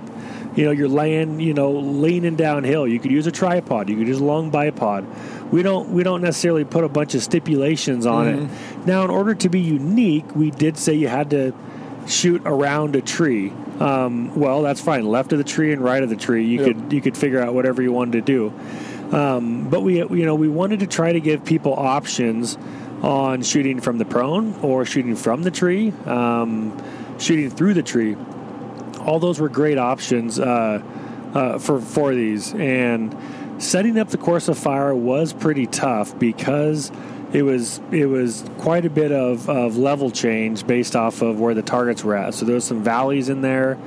You 0.56 0.66
know 0.66 0.72
you're 0.72 0.88
laying 0.88 1.40
you 1.40 1.54
know 1.54 1.72
leaning 1.72 2.36
downhill. 2.36 2.88
You 2.88 3.00
could 3.00 3.12
use 3.12 3.26
a 3.28 3.32
tripod. 3.32 3.90
You 3.90 3.98
could 3.98 4.08
use 4.08 4.20
a 4.20 4.24
long 4.24 4.52
bipod. 4.52 5.52
We 5.52 5.64
don't 5.64 5.90
we 5.90 6.04
don't 6.04 6.22
necessarily 6.22 6.64
put 6.64 6.84
a 6.84 6.90
bunch 6.90 7.16
of 7.16 7.24
stipulations 7.24 8.06
on 8.06 8.28
it. 8.28 8.50
Now 8.86 9.04
in 9.04 9.10
order 9.10 9.34
to 9.36 9.50
be 9.50 9.60
unique, 9.60 10.36
we 10.36 10.52
did 10.52 10.78
say 10.78 10.94
you 10.94 11.08
had 11.08 11.30
to 11.32 11.54
shoot 12.08 12.42
around 12.46 12.96
a 12.96 13.02
tree. 13.02 13.52
Um, 13.80 14.36
well, 14.36 14.62
that's 14.62 14.82
fine. 14.82 15.06
Left 15.06 15.32
of 15.32 15.38
the 15.40 15.44
tree 15.44 15.74
and 15.74 15.82
right 15.84 16.04
of 16.04 16.10
the 16.10 16.16
tree. 16.16 16.46
You 16.46 16.60
Yep. 16.60 16.66
could 16.68 16.94
you 16.94 17.02
could 17.02 17.18
figure 17.18 17.40
out 17.40 17.54
whatever 17.54 17.82
you 17.82 17.92
wanted 17.92 18.14
to 18.14 18.22
do. 18.22 18.54
Um, 19.16 19.70
but 19.70 19.82
we 19.82 19.98
you 19.98 20.26
know 20.26 20.36
we 20.36 20.48
wanted 20.50 20.82
to 20.82 20.88
try 20.88 21.12
to 21.14 21.20
give 21.20 21.46
people 21.46 21.74
options 21.74 22.58
on 23.02 23.42
shooting 23.42 23.80
from 23.82 23.98
the 23.98 24.06
prone 24.06 24.56
or 24.62 24.86
shooting 24.86 25.16
from 25.16 25.44
the 25.44 25.52
tree, 25.52 25.92
um, 26.06 26.78
shooting 27.20 27.50
through 27.50 27.74
the 27.74 27.84
tree. 27.84 28.16
All 29.06 29.20
those 29.20 29.40
were 29.40 29.50
great 29.50 29.78
options 29.78 30.40
uh, 30.40 30.82
uh, 31.34 31.60
for 31.60 31.80
for 31.80 32.14
these, 32.14 32.54
and 32.54 33.16
setting 33.58 33.98
up 33.98 34.10
the 34.10 34.18
course 34.18 34.48
of 34.48 34.58
fire 34.58 34.94
was 34.94 35.34
pretty 35.34 35.68
tough 35.68 36.18
because 36.18 36.92
it 37.34 37.42
was 37.42 37.82
it 37.92 38.06
was 38.06 38.46
quite 38.60 38.86
a 38.86 38.90
bit 38.90 39.12
of, 39.12 39.50
of 39.50 39.78
level 39.78 40.12
change 40.12 40.66
based 40.68 40.96
off 40.96 41.22
of 41.22 41.40
where 41.40 41.54
the 41.54 41.62
targets 41.62 42.04
were 42.04 42.16
at. 42.16 42.34
So 42.34 42.46
there 42.46 42.56
was 42.56 42.66
some 42.66 42.84
valleys 42.84 43.30
in 43.30 43.42
there, 43.42 43.78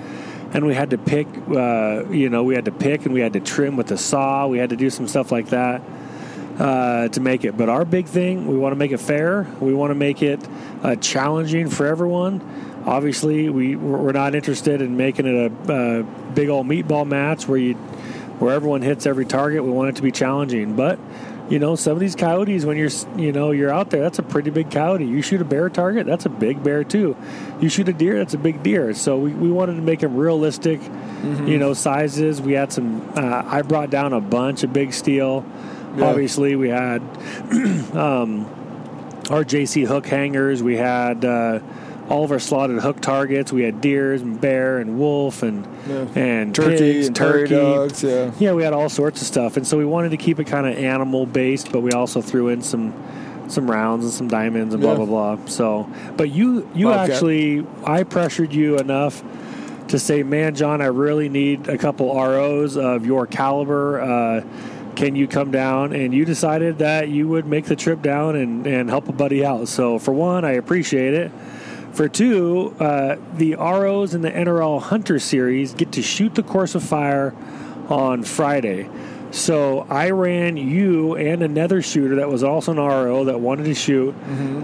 and 0.53 0.67
we 0.67 0.75
had 0.75 0.91
to 0.91 0.99
pick. 0.99 1.29
Uh, 1.49 2.05
you 2.11 2.29
know, 2.29 2.43
we 2.43 2.55
had 2.55 2.65
to 2.65 2.73
pick 2.73 3.05
and 3.05 3.15
we 3.15 3.21
had 3.21 3.35
to 3.35 3.41
trim 3.41 3.77
with 3.77 3.87
the 3.87 3.99
saw. 3.99 4.47
We 4.49 4.59
had 4.59 4.71
to 4.71 4.77
do 4.77 4.91
some 4.91 5.07
stuff 5.07 5.31
like 5.31 5.51
that 5.51 5.83
uh, 6.59 7.09
to 7.09 7.21
make 7.21 7.45
it. 7.45 7.57
But 7.57 7.69
our 7.69 7.85
big 7.85 8.07
thing, 8.07 8.47
we 8.47 8.57
want 8.57 8.73
to 8.73 8.77
make 8.77 8.93
it 8.93 9.01
fair. 9.01 9.47
We 9.61 9.75
want 9.75 9.91
to 9.91 9.95
make 9.95 10.23
it 10.23 10.41
uh, 10.83 10.97
challenging 10.97 11.69
for 11.69 11.87
everyone. 11.87 12.76
Obviously, 12.87 13.49
we 13.49 13.75
we're 13.75 14.13
not 14.13 14.35
interested 14.35 14.81
in 14.81 14.97
making 14.97 15.27
it 15.27 15.53
a, 15.69 15.73
a 15.73 16.03
big 16.35 16.49
old 16.49 16.67
meatball 16.67 17.07
match 17.07 17.49
where 17.49 17.59
you 17.59 17.75
where 18.39 18.55
everyone 18.55 18.83
hits 18.83 19.07
every 19.07 19.27
target. 19.27 19.65
We 19.65 19.71
want 19.71 19.91
it 19.91 19.97
to 19.97 20.03
be 20.03 20.13
challenging, 20.13 20.77
but 20.77 20.99
you 21.49 21.61
know, 21.61 21.77
some 21.77 21.93
of 21.93 22.01
these 22.01 22.17
coyotes, 22.17 22.65
when 22.65 22.77
you're 22.77 22.91
you 23.17 23.33
know 23.33 23.53
you're 23.53 23.73
out 23.73 23.91
there, 23.91 24.03
that's 24.03 24.19
a 24.19 24.23
pretty 24.23 24.51
big 24.51 24.71
coyote. 24.71 25.05
You 25.05 25.23
shoot 25.23 25.41
a 25.41 25.45
bear 25.45 25.69
target, 25.69 26.07
that's 26.07 26.27
a 26.27 26.29
big 26.29 26.63
bear 26.63 26.83
too. 26.83 27.17
You 27.61 27.69
shoot 27.69 27.89
a 27.89 27.93
deer, 27.93 28.19
that's 28.19 28.35
a 28.35 28.39
big 28.39 28.63
deer. 28.63 28.95
So 28.95 29.19
we, 29.19 29.31
we 29.33 29.51
wanted 29.51 29.75
to 29.75 29.83
make 29.83 30.01
them 30.01 30.17
realistic, 30.17 30.81
you 31.49 31.59
know, 31.59 31.73
sizes. 31.73 32.41
We 32.41 32.53
had 32.53 32.73
some. 32.73 33.13
Uh, 33.17 33.43
I 33.47 33.63
brought 33.63 33.91
down 33.91 34.13
a 34.13 34.21
bunch 34.21 34.65
of 34.65 34.73
big 34.73 34.93
steel. 34.93 35.45
Yeah. 35.97 36.07
Obviously, 36.07 36.57
we 36.57 36.69
had 36.69 37.01
um, 37.95 38.45
our 39.31 39.45
JC 39.45 39.87
hook 39.87 40.07
hangers. 40.07 40.63
We 40.63 40.77
had 40.77 41.25
uh, 41.25 41.61
all 42.09 42.25
of 42.25 42.31
our 42.33 42.39
slotted 42.39 42.79
hook 42.81 43.01
targets. 43.01 43.53
We 43.53 43.63
had 43.63 43.81
deers 43.81 44.23
and 44.23 44.41
bear 44.41 44.79
and 44.79 44.99
wolf 44.99 45.43
and 45.43 45.67
Yeah. 45.89 46.07
and 46.15 46.55
turkey 46.55 46.77
pigs, 46.79 47.07
and 47.09 47.17
turkey. 47.17 47.55
dogs 47.55 48.03
yeah 48.03 48.31
Yeah, 48.39 48.53
we 48.53 48.63
had 48.63 48.73
all 48.73 48.89
sorts 48.89 49.21
of 49.21 49.27
stuff, 49.27 49.57
and 49.57 49.67
so 49.67 49.77
we 49.79 49.85
wanted 49.85 50.11
to 50.11 50.17
keep 50.17 50.39
it 50.41 50.45
kind 50.47 50.67
of 50.67 50.77
animal 50.77 51.27
based, 51.27 51.73
but 51.73 51.81
we 51.81 51.93
also 51.93 52.21
threw 52.21 52.49
in 52.49 52.63
some 52.63 52.93
some 53.49 53.71
rounds 53.71 54.05
and 54.05 54.13
some 54.13 54.27
diamonds 54.29 54.75
and 54.75 54.83
blah 54.83 54.93
Yeah. 54.93 54.97
blah 55.05 55.07
blah. 55.37 55.39
So, 55.47 55.87
but 56.17 56.31
you 56.31 56.67
you 56.75 56.91
Okay. 56.91 56.99
actually 56.99 57.67
I 57.85 58.03
pressured 58.03 58.53
you 58.53 58.77
enough 58.79 59.23
to 59.89 60.01
say, 60.01 60.25
man, 60.25 60.55
John, 60.57 60.81
I 60.83 60.87
really 60.87 61.29
need 61.29 61.69
a 61.69 61.79
couple 61.79 62.11
ROs 62.13 62.77
of 62.77 63.07
your 63.07 63.25
caliber. 63.27 64.01
Uh, 64.01 64.41
can 64.97 65.15
you 65.15 65.29
come 65.29 65.53
down? 65.53 65.93
And 65.93 66.13
you 66.13 66.25
decided 66.25 66.79
that 66.79 67.09
you 67.09 67.29
would 67.29 67.47
make 67.47 67.67
the 67.67 67.77
trip 67.77 68.03
down 68.03 68.35
and, 68.35 68.67
and 68.67 68.89
help 68.91 69.09
a 69.09 69.13
buddy 69.13 69.45
out. 69.45 69.69
So, 69.69 70.01
for 70.01 70.11
one, 70.13 70.45
I 70.45 70.53
appreciate 70.53 71.15
it. 71.15 71.31
For 71.97 72.11
two, 72.11 72.75
uh, 72.79 73.17
the 73.39 73.55
ROs 73.55 74.13
in 74.13 74.21
the 74.21 74.31
NRL 74.31 74.83
Hunter 74.83 75.19
Series 75.19 75.73
get 75.73 75.93
to 75.93 76.03
shoot 76.03 76.35
the 76.35 76.43
course 76.43 76.75
of 76.75 76.83
fire 76.83 77.35
on 77.89 78.23
Friday. 78.23 78.87
So 79.31 79.87
I 79.89 80.11
ran 80.11 80.59
you 80.59 81.15
and 81.17 81.43
another 81.43 81.81
shooter 81.81 82.17
that 82.17 82.29
was 82.29 82.45
also 82.45 82.73
an 82.73 82.79
RO 82.79 83.25
that 83.25 83.41
wanted 83.41 83.65
to 83.65 83.75
shoot 83.75 84.15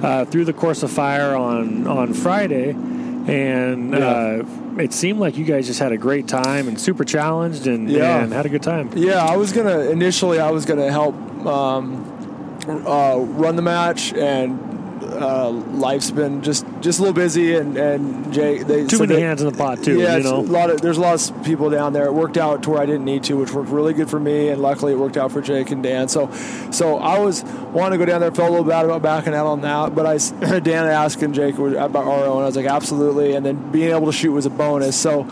uh, 0.02 0.26
through 0.26 0.44
the 0.44 0.52
course 0.52 0.82
of 0.82 0.90
fire 0.90 1.34
on 1.34 1.86
on 1.86 2.12
Friday, 2.12 2.70
and 2.70 3.94
uh, 3.94 4.44
it 4.78 4.92
seemed 4.92 5.18
like 5.18 5.38
you 5.38 5.46
guys 5.46 5.66
just 5.66 5.80
had 5.80 5.92
a 5.92 5.96
great 5.98 6.28
time 6.28 6.68
and 6.68 6.78
super 6.78 7.02
challenged 7.04 7.66
and, 7.66 7.90
Yeah. 7.90 8.22
and 8.22 8.30
had 8.32 8.44
a 8.44 8.50
good 8.50 8.62
time. 8.62 8.90
Yeah, 8.94 9.24
I 9.24 9.36
was 9.38 9.52
gonna 9.52 9.80
initially. 9.90 10.38
I 10.38 10.50
was 10.50 10.66
gonna 10.66 10.90
help 10.92 11.14
um, 11.46 12.04
uh, 12.68 13.16
run 13.20 13.56
the 13.56 13.62
match, 13.62 14.12
and 14.12 14.71
uh, 15.12 15.50
life's 15.50 16.10
been 16.10 16.42
just 16.42 16.64
just 16.80 16.98
a 16.98 17.02
little 17.02 17.14
busy, 17.14 17.54
and 17.56 17.76
and 17.76 18.32
Jay 18.32 18.62
they 18.62 18.86
Too 18.86 18.96
so 18.96 19.02
many 19.04 19.14
they- 19.16 19.20
hands 19.22 19.42
in 19.42 19.50
the 19.50 19.56
pot 19.56 19.82
too. 19.82 19.98
Yeah, 20.00 20.16
you 20.16 20.24
know. 20.24 20.38
a 20.38 20.42
lot 20.42 20.70
of 20.70 20.80
there's 20.80 20.98
a 20.98 21.00
lot 21.00 21.30
of 21.30 21.44
people 21.44 21.70
down 21.70 21.92
there. 21.92 22.06
It 22.06 22.12
worked 22.14 22.36
out 22.36 22.62
to 22.64 22.70
where 22.70 22.80
I 22.80 22.86
didn't 22.86 23.04
need 23.04 23.24
to, 23.24 23.36
which 23.36 23.52
worked 23.52 23.70
really 23.70 23.94
good 23.94 24.10
for 24.10 24.18
me, 24.20 24.48
and 24.48 24.60
luckily 24.60 24.92
it 24.92 24.96
worked 24.98 25.16
out 25.16 25.32
for 25.32 25.40
Jake 25.40 25.70
and 25.70 25.82
Dan. 25.82 26.08
So, 26.08 26.30
so 26.70 26.98
I 26.98 27.18
was 27.18 27.44
wanting 27.44 27.98
to 27.98 28.04
go 28.04 28.10
down 28.10 28.20
there. 28.20 28.30
Felt 28.32 28.48
a 28.48 28.52
little 28.52 28.66
bad 28.66 28.84
about 28.84 29.02
backing 29.02 29.34
out 29.34 29.46
on 29.46 29.60
that, 29.62 29.94
but 29.94 30.06
I 30.06 30.16
Dan 30.60 30.86
asking 30.86 31.32
Jake 31.32 31.56
about 31.58 32.04
RO, 32.06 32.34
and 32.34 32.42
I 32.42 32.46
was 32.46 32.56
like 32.56 32.66
absolutely. 32.66 33.34
And 33.34 33.44
then 33.44 33.70
being 33.70 33.90
able 33.90 34.06
to 34.06 34.12
shoot 34.12 34.32
was 34.32 34.46
a 34.46 34.50
bonus. 34.50 34.98
So. 34.98 35.28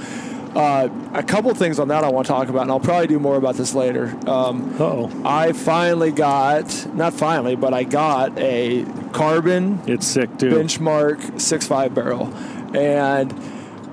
Uh, 0.54 0.88
a 1.14 1.22
couple 1.22 1.54
things 1.54 1.78
on 1.78 1.88
that 1.88 2.02
I 2.02 2.08
want 2.08 2.26
to 2.26 2.32
talk 2.32 2.48
about, 2.48 2.62
and 2.62 2.72
I'll 2.72 2.80
probably 2.80 3.06
do 3.06 3.20
more 3.20 3.36
about 3.36 3.54
this 3.54 3.72
later. 3.72 4.06
Um, 4.28 4.76
oh, 4.80 5.10
I 5.24 5.52
finally 5.52 6.10
got, 6.10 6.92
not 6.94 7.14
finally, 7.14 7.54
but 7.54 7.72
I 7.72 7.84
got 7.84 8.36
a 8.36 8.84
carbon 9.12 9.80
it's 9.86 10.06
sick 10.06 10.38
too. 10.38 10.50
benchmark 10.50 11.40
six 11.40 11.68
five 11.68 11.94
barrel, 11.94 12.34
and 12.74 13.32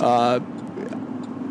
uh, 0.02 0.40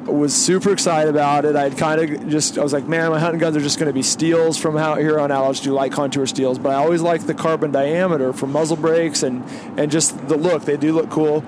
was 0.07 0.35
super 0.35 0.73
excited 0.73 1.09
about 1.09 1.45
it. 1.45 1.55
I'd 1.57 1.79
kind 1.79 2.01
of 2.01 2.29
just 2.29 2.59
I 2.59 2.63
was 2.63 2.73
like, 2.73 2.89
man, 2.89 3.11
my 3.11 3.21
hunting 3.21 3.39
guns 3.39 3.57
are 3.57 3.61
just 3.61 3.79
going 3.79 3.89
to 3.89 3.95
be 3.95 4.03
steels 4.03 4.59
from 4.59 4.77
out 4.77 4.99
here 4.99 5.21
on 5.21 5.31
out. 5.31 5.45
I'll 5.45 5.53
just 5.53 5.65
do 5.65 5.73
light 5.73 5.93
contour 5.93 6.27
steels, 6.27 6.59
but 6.59 6.73
I 6.73 6.77
always 6.77 7.03
like 7.03 7.27
the 7.27 7.35
carbon 7.35 7.71
diameter 7.71 8.33
for 8.33 8.47
muzzle 8.47 8.77
brakes 8.77 9.23
and 9.23 9.45
and 9.79 9.91
just 9.91 10.29
the 10.29 10.37
look. 10.37 10.65
They 10.65 10.77
do 10.77 10.93
look 10.93 11.11
cool. 11.11 11.45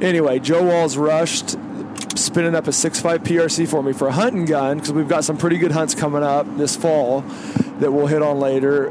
Anyway, 0.00 0.38
Joe 0.38 0.62
Walls 0.64 0.96
rushed 0.96 1.56
spinning 2.16 2.54
up 2.54 2.66
a 2.66 2.70
6.5 2.70 3.18
PRC 3.18 3.68
for 3.68 3.82
me 3.82 3.92
for 3.92 4.08
a 4.08 4.12
hunting 4.12 4.44
gun 4.44 4.78
because 4.78 4.92
we've 4.92 5.08
got 5.08 5.24
some 5.24 5.36
pretty 5.36 5.58
good 5.58 5.72
hunts 5.72 5.94
coming 5.94 6.22
up 6.22 6.46
this 6.56 6.76
fall 6.76 7.20
that 7.80 7.92
we'll 7.92 8.06
hit 8.06 8.22
on 8.22 8.38
later. 8.38 8.88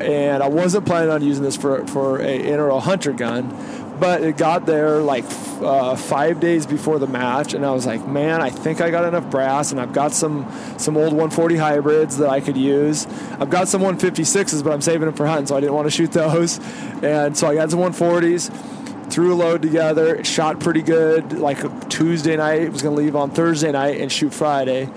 And 0.00 0.42
I 0.42 0.48
wasn't 0.48 0.86
planning 0.86 1.10
on 1.10 1.22
using 1.22 1.42
this 1.42 1.56
for 1.56 1.84
for 1.88 2.20
a 2.20 2.38
NRL 2.38 2.80
hunter 2.80 3.12
gun, 3.12 3.96
but 3.98 4.22
it 4.22 4.36
got 4.36 4.64
there 4.64 5.00
like 5.00 5.24
uh, 5.60 5.96
five 5.96 6.38
days 6.38 6.66
before 6.66 7.00
the 7.00 7.08
match, 7.08 7.52
and 7.52 7.66
I 7.66 7.72
was 7.72 7.84
like, 7.84 8.06
man, 8.06 8.40
I 8.40 8.50
think 8.50 8.80
I 8.80 8.90
got 8.90 9.04
enough 9.04 9.28
brass, 9.28 9.72
and 9.72 9.80
I've 9.80 9.92
got 9.92 10.12
some 10.12 10.46
some 10.76 10.96
old 10.96 11.12
140 11.12 11.56
hybrids 11.56 12.18
that 12.18 12.28
I 12.28 12.40
could 12.40 12.56
use. 12.56 13.06
I've 13.40 13.50
got 13.50 13.66
some 13.66 13.82
156s, 13.82 14.62
but 14.62 14.72
I'm 14.72 14.82
saving 14.82 15.06
them 15.06 15.14
for 15.14 15.26
hunting, 15.26 15.46
so 15.46 15.56
I 15.56 15.60
didn't 15.60 15.74
want 15.74 15.86
to 15.86 15.90
shoot 15.90 16.12
those. 16.12 16.60
And 17.02 17.36
so 17.36 17.48
I 17.48 17.54
got 17.56 17.72
some 17.72 17.80
140s 17.80 18.86
threw 19.10 19.32
a 19.32 19.36
load 19.36 19.62
together. 19.62 20.22
Shot 20.24 20.60
pretty 20.60 20.82
good. 20.82 21.32
Like 21.32 21.88
Tuesday 21.88 22.36
night, 22.36 22.70
was 22.70 22.82
going 22.82 22.96
to 22.96 23.02
leave 23.02 23.16
on 23.16 23.30
Thursday 23.30 23.72
night 23.72 24.00
and 24.00 24.10
shoot 24.10 24.32
Friday. 24.34 24.90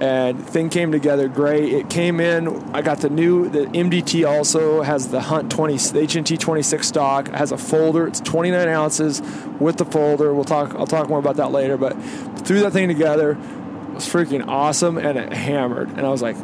And 0.00 0.44
thing 0.44 0.70
came 0.70 0.90
together 0.90 1.28
great. 1.28 1.72
It 1.72 1.88
came 1.88 2.18
in. 2.18 2.48
I 2.74 2.82
got 2.82 2.98
the 2.98 3.08
new. 3.08 3.48
The 3.48 3.66
MDT 3.66 4.28
also 4.28 4.82
has 4.82 5.08
the 5.08 5.20
Hunt 5.20 5.52
20, 5.52 5.74
the 5.74 6.00
HNT 6.00 6.38
26 6.38 6.86
stock. 6.86 7.28
It 7.28 7.34
has 7.36 7.52
a 7.52 7.56
folder. 7.56 8.08
It's 8.08 8.20
29 8.20 8.68
ounces 8.68 9.22
with 9.60 9.76
the 9.76 9.84
folder. 9.84 10.34
We'll 10.34 10.44
talk. 10.44 10.74
I'll 10.74 10.86
talk 10.86 11.08
more 11.08 11.20
about 11.20 11.36
that 11.36 11.52
later. 11.52 11.76
But 11.76 11.92
threw 12.40 12.60
that 12.60 12.72
thing 12.72 12.88
together. 12.88 13.32
It 13.32 13.94
was 13.94 14.08
freaking 14.08 14.48
awesome, 14.48 14.98
and 14.98 15.16
it 15.16 15.32
hammered. 15.32 15.90
And 15.90 16.00
I 16.00 16.08
was 16.08 16.20
like, 16.20 16.36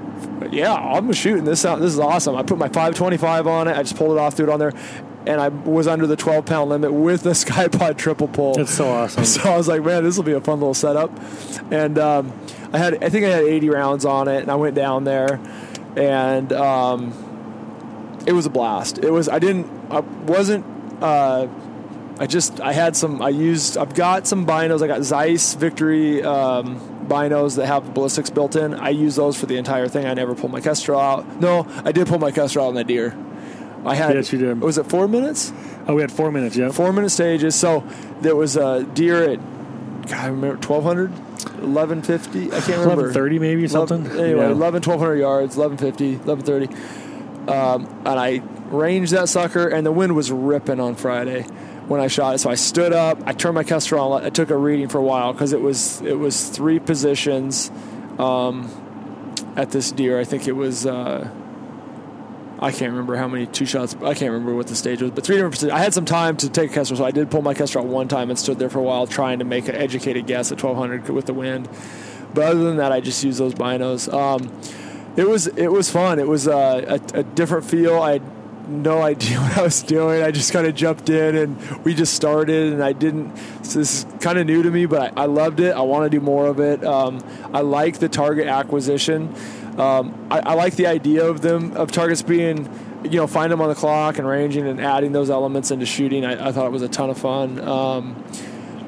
"Yeah, 0.52 0.72
I'm 0.72 1.12
shooting 1.12 1.44
this 1.44 1.64
out. 1.64 1.80
This 1.80 1.92
is 1.92 1.98
awesome." 1.98 2.36
I 2.36 2.44
put 2.44 2.56
my 2.56 2.68
525 2.68 3.48
on 3.48 3.66
it. 3.66 3.76
I 3.76 3.82
just 3.82 3.96
pulled 3.96 4.12
it 4.12 4.20
off, 4.20 4.34
threw 4.34 4.46
it 4.46 4.52
on 4.52 4.60
there, 4.60 4.72
and 5.30 5.40
I 5.40 5.46
was 5.46 5.86
under 5.86 6.08
the 6.08 6.16
12 6.16 6.44
pound 6.44 6.70
limit 6.70 6.92
with 6.92 7.22
the 7.22 7.30
Skypod 7.44 7.96
triple 7.96 8.26
pull. 8.26 8.58
It's 8.58 8.74
so 8.74 8.88
awesome. 8.88 9.24
So 9.30 9.48
I 9.48 9.56
was 9.56 9.68
like, 9.68 9.84
man, 9.84 10.02
this 10.02 10.16
will 10.16 10.24
be 10.24 10.32
a 10.32 10.40
fun 10.40 10.58
little 10.58 10.74
setup. 10.74 11.12
And 11.70 11.98
um, 11.98 12.32
I 12.72 12.78
had, 12.78 13.02
I 13.02 13.10
think 13.10 13.24
I 13.24 13.28
had 13.28 13.44
80 13.44 13.70
rounds 13.70 14.04
on 14.04 14.26
it, 14.26 14.42
and 14.42 14.50
I 14.50 14.56
went 14.56 14.74
down 14.74 15.04
there, 15.04 15.40
and 15.94 16.52
um, 16.52 18.22
it 18.26 18.32
was 18.32 18.46
a 18.46 18.50
blast. 18.50 18.98
It 18.98 19.10
was. 19.10 19.28
I 19.28 19.38
didn't. 19.38 19.66
I 19.90 20.00
wasn't. 20.00 20.64
Uh, 21.00 21.46
I 22.18 22.26
just. 22.26 22.60
I 22.60 22.72
had 22.72 22.96
some. 22.96 23.22
I 23.22 23.28
used. 23.28 23.78
I've 23.78 23.94
got 23.94 24.26
some 24.26 24.46
binos. 24.46 24.82
I 24.82 24.88
got 24.88 25.02
Zeiss 25.02 25.54
Victory 25.54 26.24
um, 26.24 26.80
binos 27.06 27.56
that 27.56 27.66
have 27.66 27.94
ballistics 27.94 28.30
built 28.30 28.56
in. 28.56 28.74
I 28.74 28.90
use 28.90 29.14
those 29.16 29.38
for 29.38 29.46
the 29.46 29.56
entire 29.56 29.86
thing. 29.86 30.06
I 30.06 30.14
never 30.14 30.34
pulled 30.34 30.52
my 30.52 30.60
Kestrel 30.60 31.00
out. 31.00 31.40
No, 31.40 31.66
I 31.84 31.92
did 31.92 32.08
pull 32.08 32.18
my 32.18 32.32
Kestrel 32.32 32.64
out 32.64 32.68
on 32.68 32.74
that 32.74 32.88
deer. 32.88 33.16
I 33.84 33.94
had. 33.94 34.14
Yes, 34.14 34.32
you 34.32 34.38
did. 34.38 34.60
Was 34.60 34.78
it 34.78 34.86
four 34.86 35.08
minutes? 35.08 35.52
Oh, 35.88 35.94
we 35.94 36.02
had 36.02 36.12
four 36.12 36.30
minutes. 36.30 36.56
Yeah. 36.56 36.70
four 36.70 36.92
minute 36.92 37.10
stages. 37.10 37.54
So 37.54 37.84
there 38.20 38.36
was 38.36 38.56
a 38.56 38.84
deer 38.84 39.22
at, 39.30 39.38
God, 40.06 40.12
I 40.12 40.26
remember 40.26 40.56
1200, 40.66 41.10
1150. 41.10 42.46
I 42.46 42.60
can't 42.60 42.68
remember. 42.80 42.92
Eleven 43.04 43.12
thirty, 43.14 43.38
maybe 43.38 43.66
something. 43.68 44.04
11 44.04 44.20
anyway, 44.24 44.40
Yeah. 44.46 44.50
11, 44.52 44.82
1200 44.82 45.14
yards, 45.16 45.56
1150, 45.56 46.16
1130. 46.30 47.50
Um, 47.50 47.86
and 48.06 48.20
I 48.20 48.42
ranged 48.70 49.12
that 49.12 49.28
sucker, 49.28 49.66
and 49.68 49.86
the 49.86 49.92
wind 49.92 50.14
was 50.14 50.30
ripping 50.30 50.78
on 50.78 50.94
Friday 50.94 51.42
when 51.88 52.00
I 52.00 52.06
shot 52.06 52.34
it. 52.34 52.38
So 52.38 52.50
I 52.50 52.54
stood 52.54 52.92
up, 52.92 53.18
I 53.26 53.32
turned 53.32 53.54
my 53.54 53.64
Kestrel 53.64 54.12
on, 54.12 54.24
I 54.24 54.28
took 54.30 54.50
a 54.50 54.56
reading 54.56 54.88
for 54.88 54.98
a 54.98 55.02
while 55.02 55.32
because 55.32 55.52
it 55.52 55.60
was 55.60 56.00
it 56.02 56.18
was 56.18 56.50
three 56.50 56.78
positions 56.78 57.70
um, 58.18 58.68
at 59.56 59.70
this 59.70 59.90
deer. 59.90 60.20
I 60.20 60.24
think 60.24 60.46
it 60.46 60.52
was. 60.52 60.84
Uh, 60.86 61.30
I 62.62 62.72
can't 62.72 62.90
remember 62.90 63.16
how 63.16 63.26
many 63.26 63.46
two 63.46 63.64
shots. 63.64 63.96
I 63.96 64.12
can't 64.12 64.32
remember 64.32 64.54
what 64.54 64.66
the 64.66 64.76
stage 64.76 65.00
was, 65.00 65.10
but 65.12 65.24
three 65.24 65.36
different. 65.36 65.72
I 65.72 65.78
had 65.78 65.94
some 65.94 66.04
time 66.04 66.36
to 66.38 66.50
take 66.50 66.70
a 66.70 66.74
Kestrel, 66.74 66.98
so 66.98 67.04
I 67.04 67.10
did 67.10 67.30
pull 67.30 67.40
my 67.40 67.54
Kestrel 67.54 67.86
one 67.86 68.06
time 68.06 68.28
and 68.28 68.38
stood 68.38 68.58
there 68.58 68.68
for 68.68 68.80
a 68.80 68.82
while 68.82 69.06
trying 69.06 69.38
to 69.38 69.46
make 69.46 69.66
an 69.68 69.74
educated 69.74 70.26
guess 70.26 70.52
at 70.52 70.62
1200 70.62 71.08
with 71.08 71.24
the 71.24 71.32
wind. 71.32 71.70
But 72.34 72.44
other 72.44 72.62
than 72.62 72.76
that, 72.76 72.92
I 72.92 73.00
just 73.00 73.24
used 73.24 73.40
those 73.40 73.54
binos. 73.54 74.12
Um, 74.12 74.52
it 75.16 75.26
was 75.26 75.46
it 75.46 75.68
was 75.68 75.90
fun. 75.90 76.18
It 76.18 76.28
was 76.28 76.46
uh, 76.46 77.00
a, 77.14 77.20
a 77.20 77.22
different 77.22 77.64
feel. 77.64 78.00
I 78.00 78.12
had 78.12 78.22
no 78.68 79.02
idea 79.02 79.38
what 79.40 79.58
I 79.58 79.62
was 79.62 79.82
doing. 79.82 80.22
I 80.22 80.30
just 80.30 80.52
kind 80.52 80.66
of 80.66 80.74
jumped 80.74 81.08
in 81.08 81.36
and 81.36 81.84
we 81.84 81.94
just 81.94 82.14
started. 82.14 82.72
And 82.72 82.82
I 82.82 82.92
didn't. 82.92 83.36
So 83.64 83.78
this 83.78 84.04
is 84.04 84.06
kind 84.20 84.38
of 84.38 84.46
new 84.46 84.62
to 84.62 84.70
me, 84.70 84.86
but 84.86 85.16
I, 85.16 85.22
I 85.22 85.26
loved 85.26 85.60
it. 85.60 85.74
I 85.74 85.80
want 85.80 86.04
to 86.04 86.10
do 86.10 86.22
more 86.22 86.46
of 86.46 86.60
it. 86.60 86.84
Um, 86.84 87.24
I 87.52 87.62
like 87.62 87.98
the 87.98 88.08
target 88.08 88.46
acquisition. 88.46 89.34
Um, 89.80 90.26
I, 90.30 90.40
I 90.40 90.54
like 90.54 90.76
the 90.76 90.86
idea 90.86 91.24
of 91.24 91.40
them 91.40 91.72
of 91.76 91.90
targets 91.90 92.22
being, 92.22 92.68
you 93.04 93.16
know, 93.18 93.26
find 93.26 93.50
them 93.50 93.60
on 93.60 93.68
the 93.68 93.74
clock 93.74 94.18
and 94.18 94.26
ranging 94.28 94.66
and 94.66 94.80
adding 94.80 95.12
those 95.12 95.30
elements 95.30 95.70
into 95.70 95.86
shooting. 95.86 96.24
I, 96.24 96.48
I 96.48 96.52
thought 96.52 96.66
it 96.66 96.72
was 96.72 96.82
a 96.82 96.88
ton 96.88 97.10
of 97.10 97.18
fun. 97.18 97.58
Um, 97.60 98.24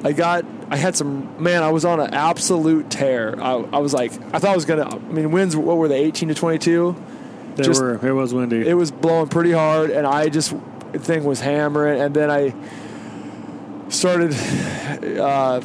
I 0.05 0.13
got, 0.13 0.45
I 0.69 0.77
had 0.77 0.97
some, 0.97 1.43
man, 1.43 1.63
I 1.63 1.71
was 1.71 1.85
on 1.85 2.01
an 2.01 2.13
absolute 2.13 2.91
tear. 2.91 3.41
I, 3.41 3.53
I 3.53 3.79
was 3.79 3.95
like, 3.95 4.13
I 4.35 4.39
thought 4.39 4.51
I 4.51 4.55
was 4.55 4.65
gonna. 4.65 4.89
I 4.89 4.99
mean, 4.99 5.31
winds. 5.31 5.57
What 5.57 5.77
were 5.77 5.89
they? 5.89 6.03
18 6.05 6.29
to 6.29 6.35
22. 6.35 6.97
They 7.55 7.63
just- 7.63 7.81
were. 7.81 8.05
It 8.07 8.13
was 8.13 8.35
windy. 8.35 8.67
It 8.69 8.75
was 8.75 8.91
blowing 8.91 9.29
pretty 9.29 9.53
hard, 9.53 9.91
and 9.91 10.07
I 10.07 10.29
just 10.29 10.55
thing 10.95 11.25
was 11.25 11.41
hammering, 11.41 12.01
and 12.01 12.15
then 12.15 12.31
I 12.31 12.53
started 13.93 14.33
uh, 15.19 15.61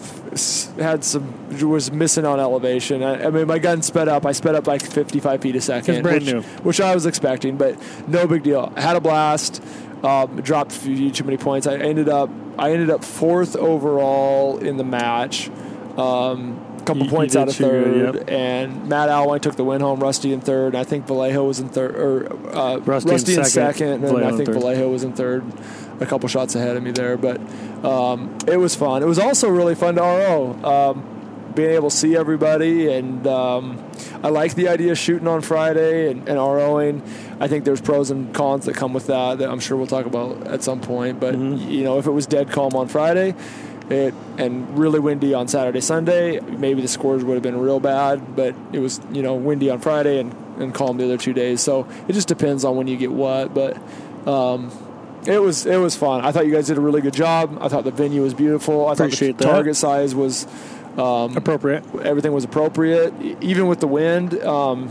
had 0.77 1.03
some 1.03 1.33
was 1.67 1.91
missing 1.91 2.25
on 2.25 2.39
elevation. 2.39 3.01
I, 3.03 3.25
I 3.25 3.29
mean, 3.29 3.47
my 3.47 3.59
gun 3.59 3.81
sped 3.81 4.07
up. 4.07 4.25
I 4.25 4.31
sped 4.31 4.55
up 4.55 4.67
like 4.67 4.81
55 4.81 5.41
feet 5.41 5.55
a 5.55 5.61
second, 5.61 6.03
brand 6.03 6.25
which, 6.25 6.33
new. 6.33 6.41
which 6.63 6.81
I 6.81 6.93
was 6.93 7.05
expecting, 7.05 7.57
but 7.57 7.77
no 8.07 8.27
big 8.27 8.43
deal. 8.43 8.71
I 8.75 8.81
had 8.81 8.95
a 8.95 9.01
blast. 9.01 9.63
Um, 10.03 10.41
dropped 10.41 10.73
a 10.73 10.75
few 10.75 11.09
too 11.09 11.23
many 11.23 11.37
points. 11.37 11.65
I 11.65 11.75
ended 11.75 12.07
up 12.07 12.29
I 12.59 12.71
ended 12.71 12.91
up 12.91 13.03
fourth 13.03 13.55
overall 13.55 14.59
in 14.59 14.77
the 14.77 14.83
match. 14.83 15.49
Um, 15.97 16.63
couple 16.85 17.03
You- 17.03 17.09
points 17.09 17.35
out 17.35 17.49
of 17.49 17.55
third, 17.55 18.13
good, 18.13 18.29
and 18.29 18.87
Matt 18.87 19.09
Alwine 19.09 19.41
took 19.41 19.55
the 19.55 19.63
win 19.63 19.81
home. 19.81 19.99
Rusty 19.99 20.31
in 20.33 20.39
third, 20.39 20.67
and 20.67 20.77
I 20.77 20.83
think 20.83 21.05
Vallejo 21.07 21.43
was 21.45 21.59
in 21.59 21.69
third, 21.69 21.95
or 21.95 22.31
uh, 22.55 22.77
Rusty 22.77 23.09
Rusty, 23.11 23.33
in 23.33 23.39
in 23.39 23.45
second, 23.45 23.73
second, 23.73 23.87
and 23.89 24.01
Vallejo 24.03 24.27
I 24.27 24.37
think. 24.37 24.49
Vallejo 24.49 24.89
was 24.89 25.03
in 25.03 25.13
third, 25.13 25.43
a 25.99 26.05
couple 26.05 26.27
shots 26.29 26.55
ahead 26.55 26.75
of 26.77 26.83
me 26.83 26.91
there. 26.91 27.17
But 27.17 27.39
um, 27.85 28.37
it 28.47 28.57
was 28.57 28.75
fun. 28.75 29.03
It 29.03 29.07
was 29.07 29.19
also 29.19 29.49
really 29.49 29.75
fun 29.75 29.95
to 29.95 30.01
RO. 30.01 30.53
Um, 30.63 31.13
being 31.55 31.71
able 31.71 31.89
to 31.89 31.95
see 31.95 32.15
everybody, 32.15 32.91
and 32.93 33.25
um, 33.25 33.83
I 34.21 34.29
like 34.29 34.53
the 34.53 34.67
idea 34.67 34.91
of 34.91 34.97
shooting 34.99 35.27
on 35.27 35.41
Friday 35.41 36.11
and, 36.11 36.29
and 36.29 36.37
ROing. 36.37 37.01
I 37.39 37.47
think 37.47 37.65
there's 37.65 37.81
pros 37.81 38.11
and 38.11 38.31
cons 38.31 38.65
that 38.65 38.75
come 38.75 38.93
with 38.93 39.07
that 39.07 39.39
that 39.39 39.49
I'm 39.49 39.59
sure 39.59 39.75
we'll 39.75 39.87
talk 39.87 40.05
about 40.05 40.45
at 40.45 40.61
some 40.61 40.81
point. 40.81 41.19
But 41.19 41.33
Mm-hmm. 41.33 41.67
you 41.71 41.83
know, 41.83 41.97
if 41.97 42.05
it 42.05 42.11
was 42.11 42.27
dead 42.27 42.51
calm 42.51 42.75
on 42.75 42.87
Friday, 42.87 43.33
it 43.89 44.13
and 44.37 44.77
really 44.77 44.99
windy 44.99 45.33
on 45.33 45.47
Saturday, 45.47 45.81
Sunday, 45.81 46.39
maybe 46.41 46.81
the 46.83 46.87
scores 46.87 47.23
would 47.23 47.33
have 47.33 47.43
been 47.43 47.57
real 47.59 47.79
bad. 47.79 48.35
But 48.35 48.53
it 48.71 48.77
was 48.79 49.01
you 49.11 49.23
know 49.23 49.33
windy 49.33 49.71
on 49.71 49.79
Friday 49.79 50.19
and, 50.19 50.33
and 50.61 50.75
calm 50.75 50.97
the 50.97 51.05
other 51.05 51.17
two 51.17 51.33
days. 51.33 51.61
So 51.61 51.87
it 52.07 52.13
just 52.13 52.27
depends 52.27 52.65
on 52.65 52.75
when 52.75 52.85
you 52.87 52.97
get 52.97 53.11
what. 53.11 53.55
But 53.55 53.77
um, 54.27 54.69
it 55.27 55.41
was 55.41 55.65
it 55.65 55.77
was 55.77 55.95
fun. 55.95 56.25
I 56.25 56.31
thought 56.31 56.45
you 56.45 56.51
guys 56.53 56.67
did 56.67 56.77
a 56.77 56.81
really 56.81 57.01
good 57.01 57.13
job. 57.13 57.57
I 57.61 57.67
thought 57.67 57.83
the 57.83 57.91
venue 57.91 58.21
was 58.23 58.33
beautiful. 58.33 58.87
I 58.87 58.93
Appreciate 58.93 59.33
thought 59.33 59.37
the 59.39 59.43
that. 59.45 59.51
target 59.53 59.75
size 59.75 60.15
was 60.15 60.47
Appropriate. 60.97 61.83
everything 62.03 62.31
was 62.33 62.43
appropriate, 62.43 63.13
e- 63.21 63.35
even 63.41 63.67
with 63.67 63.79
the 63.79 63.87
wind. 63.87 64.33
Um, 64.43 64.89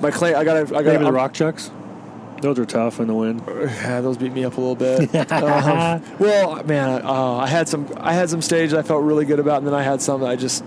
my 0.00 0.10
clay, 0.10 0.34
I 0.34 0.42
got 0.44 0.56
I 0.56 0.64
got 0.82 0.84
Maybe 0.86 1.04
the 1.04 1.12
rock 1.12 1.32
chucks. 1.34 1.70
Those 2.40 2.58
are 2.60 2.66
tough 2.66 3.00
in 3.00 3.06
the 3.08 3.14
wind. 3.14 3.42
Yeah, 3.48 4.00
those 4.00 4.16
beat 4.16 4.32
me 4.32 4.44
up 4.44 4.56
a 4.56 4.60
little 4.60 4.76
bit. 4.76 5.12
um, 5.32 6.02
well, 6.18 6.62
man, 6.64 7.02
uh, 7.04 7.36
I 7.36 7.46
had 7.48 7.68
some 7.68 7.86
I 7.96 8.12
had 8.12 8.30
some 8.30 8.42
stage 8.42 8.72
I 8.72 8.82
felt 8.82 9.02
really 9.04 9.24
good 9.24 9.38
about, 9.40 9.58
and 9.58 9.66
then 9.66 9.74
I 9.74 9.82
had 9.82 10.00
some 10.02 10.20
that 10.22 10.28
I 10.30 10.36
just 10.36 10.64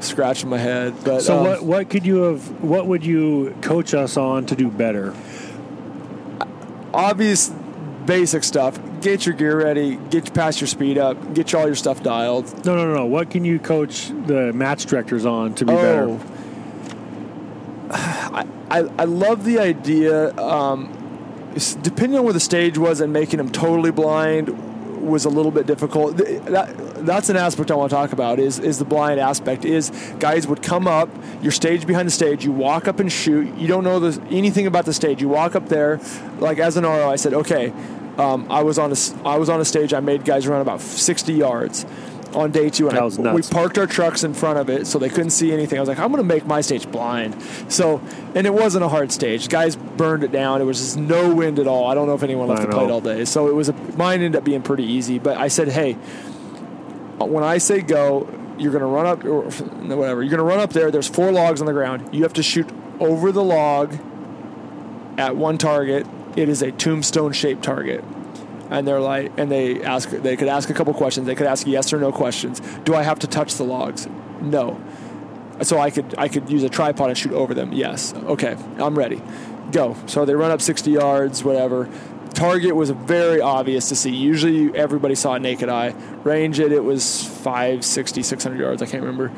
scratched 0.00 0.44
my 0.46 0.58
head. 0.58 0.94
But 1.04 1.20
So 1.22 1.38
um, 1.38 1.44
what 1.44 1.62
what 1.62 1.90
could 1.90 2.04
you 2.06 2.16
have? 2.22 2.62
What 2.62 2.86
would 2.86 3.04
you 3.04 3.54
coach 3.62 3.92
us 3.94 4.16
on 4.16 4.46
to 4.46 4.56
do 4.56 4.70
better? 4.70 5.14
obvious 6.92 7.52
basic 8.06 8.44
stuff. 8.44 8.78
Get 9.00 9.26
your 9.26 9.34
gear 9.34 9.58
ready. 9.58 9.96
Get 10.10 10.32
past 10.34 10.60
your 10.60 10.68
speed 10.68 10.98
up. 10.98 11.34
Get 11.34 11.54
all 11.54 11.66
your 11.66 11.74
stuff 11.74 12.02
dialed. 12.02 12.64
No, 12.64 12.76
no, 12.76 12.92
no. 12.94 13.06
What 13.06 13.30
can 13.30 13.44
you 13.44 13.58
coach 13.58 14.08
the 14.26 14.52
match 14.52 14.86
directors 14.86 15.24
on 15.26 15.54
to 15.54 15.64
be 15.64 15.72
Oh. 15.72 16.16
better? 16.18 16.30
I, 17.90 18.46
I, 18.70 18.78
I 18.98 19.04
love 19.04 19.44
the 19.44 19.58
idea. 19.58 20.34
Um, 20.36 20.90
depending 21.82 22.18
on 22.18 22.24
where 22.24 22.32
the 22.32 22.40
stage 22.40 22.78
was 22.78 23.00
and 23.00 23.12
making 23.12 23.38
them 23.38 23.50
totally 23.50 23.90
blind 23.92 24.48
was 25.06 25.24
a 25.24 25.28
little 25.28 25.52
bit 25.52 25.66
difficult. 25.66 26.16
That, 26.16 26.74
that's 26.96 27.28
an 27.28 27.36
aspect 27.36 27.70
I 27.70 27.74
want 27.74 27.90
to 27.90 27.96
talk 27.96 28.12
about. 28.12 28.38
Is 28.38 28.58
is 28.58 28.78
the 28.78 28.84
blind 28.84 29.20
aspect? 29.20 29.64
Is 29.64 29.90
guys 30.18 30.46
would 30.46 30.62
come 30.62 30.86
up, 30.86 31.08
your 31.42 31.52
stage 31.52 31.86
behind 31.86 32.06
the 32.08 32.12
stage, 32.12 32.44
you 32.44 32.52
walk 32.52 32.88
up 32.88 33.00
and 33.00 33.10
shoot. 33.10 33.52
You 33.56 33.68
don't 33.68 33.84
know 33.84 33.98
the, 34.00 34.20
anything 34.30 34.66
about 34.66 34.84
the 34.84 34.92
stage. 34.92 35.20
You 35.20 35.28
walk 35.28 35.54
up 35.54 35.68
there, 35.68 36.00
like 36.38 36.58
as 36.58 36.76
an 36.76 36.84
RO, 36.84 37.08
I 37.10 37.16
said, 37.16 37.34
okay. 37.34 37.72
Um, 38.16 38.46
I 38.48 38.62
was 38.62 38.78
on 38.78 38.92
a, 38.92 38.96
I 39.28 39.38
was 39.38 39.48
on 39.48 39.60
a 39.60 39.64
stage. 39.64 39.92
I 39.92 39.98
made 39.98 40.24
guys 40.24 40.46
run 40.46 40.60
about 40.60 40.80
60 40.80 41.32
yards 41.32 41.84
on 42.32 42.50
day 42.52 42.70
two, 42.70 42.88
and 42.88 42.96
That 42.96 43.26
I- 43.26 43.34
we 43.34 43.42
parked 43.42 43.76
our 43.76 43.86
trucks 43.88 44.22
in 44.22 44.34
front 44.34 44.58
of 44.58 44.68
it 44.70 44.86
so 44.86 44.98
they 45.00 45.08
couldn't 45.08 45.30
see 45.30 45.52
anything. 45.52 45.78
I 45.78 45.82
was 45.82 45.88
like, 45.88 45.98
I'm 45.98 46.12
going 46.12 46.22
to 46.22 46.26
make 46.34 46.46
my 46.46 46.60
stage 46.60 46.88
blind. 46.90 47.36
So, 47.68 48.00
and 48.36 48.46
it 48.46 48.54
wasn't 48.54 48.84
a 48.84 48.88
hard 48.88 49.10
stage. 49.10 49.48
Guys 49.48 49.74
burned 49.76 50.22
it 50.24 50.30
down. 50.32 50.60
It 50.60 50.64
was 50.64 50.78
just 50.78 50.96
no 50.96 51.34
wind 51.34 51.58
at 51.58 51.66
all. 51.66 51.86
I 51.88 51.94
don't 51.94 52.06
know 52.06 52.14
if 52.14 52.22
anyone 52.22 52.46
left 52.48 52.62
the 52.62 52.68
plate 52.68 52.90
all 52.92 53.00
day. 53.00 53.24
So 53.24 53.48
it 53.48 53.54
was 53.54 53.68
a, 53.68 53.72
mine 53.96 54.20
ended 54.22 54.36
up 54.36 54.44
being 54.44 54.62
pretty 54.62 54.84
easy. 54.84 55.18
But 55.18 55.36
I 55.38 55.48
said, 55.48 55.68
hey, 55.68 55.96
when 57.28 57.44
I 57.44 57.58
say 57.58 57.80
go, 57.80 58.28
you're 58.58 58.72
going 58.72 58.80
to 58.80 58.86
run 58.86 59.06
up 59.06 59.24
or 59.24 59.42
whatever. 59.42 60.22
You're 60.22 60.30
going 60.30 60.38
to 60.38 60.44
run 60.44 60.60
up 60.60 60.72
there. 60.72 60.90
There's 60.90 61.08
four 61.08 61.32
logs 61.32 61.60
on 61.60 61.66
the 61.66 61.72
ground. 61.72 62.14
You 62.14 62.22
have 62.22 62.34
to 62.34 62.42
shoot 62.42 62.68
over 63.00 63.32
the 63.32 63.42
log 63.42 63.94
at 65.18 65.36
one 65.36 65.58
target. 65.58 66.06
It 66.36 66.48
is 66.48 66.62
a 66.62 66.72
tombstone 66.72 67.32
shaped 67.32 67.62
target. 67.62 68.04
And 68.70 68.88
they're 68.88 69.00
like, 69.00 69.32
and 69.38 69.50
they 69.50 69.82
ask, 69.82 70.10
they 70.10 70.36
could 70.36 70.48
ask 70.48 70.70
a 70.70 70.74
couple 70.74 70.94
questions. 70.94 71.26
They 71.26 71.34
could 71.34 71.46
ask 71.46 71.66
yes 71.66 71.92
or 71.92 71.98
no 71.98 72.12
questions. 72.12 72.60
Do 72.84 72.94
I 72.94 73.02
have 73.02 73.18
to 73.20 73.26
touch 73.26 73.54
the 73.54 73.64
logs? 73.64 74.08
No. 74.40 74.80
So 75.62 75.78
I 75.78 75.90
could, 75.90 76.14
I 76.18 76.28
could 76.28 76.50
use 76.50 76.62
a 76.62 76.68
tripod 76.68 77.08
and 77.08 77.18
shoot 77.18 77.32
over 77.32 77.54
them. 77.54 77.72
Yes. 77.72 78.14
Okay. 78.14 78.56
I'm 78.78 78.98
ready. 78.98 79.22
Go. 79.70 79.96
So 80.06 80.24
they 80.24 80.34
run 80.34 80.50
up 80.50 80.60
60 80.60 80.90
yards, 80.90 81.44
whatever. 81.44 81.88
Target 82.34 82.74
was 82.76 82.90
very 82.90 83.40
obvious 83.40 83.88
to 83.88 83.96
see. 83.96 84.10
Usually 84.10 84.76
everybody 84.76 85.14
saw 85.14 85.34
it 85.34 85.40
naked 85.40 85.68
eye. 85.68 85.94
Range 86.24 86.58
it, 86.60 86.72
it 86.72 86.82
was 86.82 87.24
560, 87.24 88.22
600 88.22 88.58
yards. 88.58 88.82
I 88.82 88.86
can't 88.86 89.02
remember. 89.02 89.32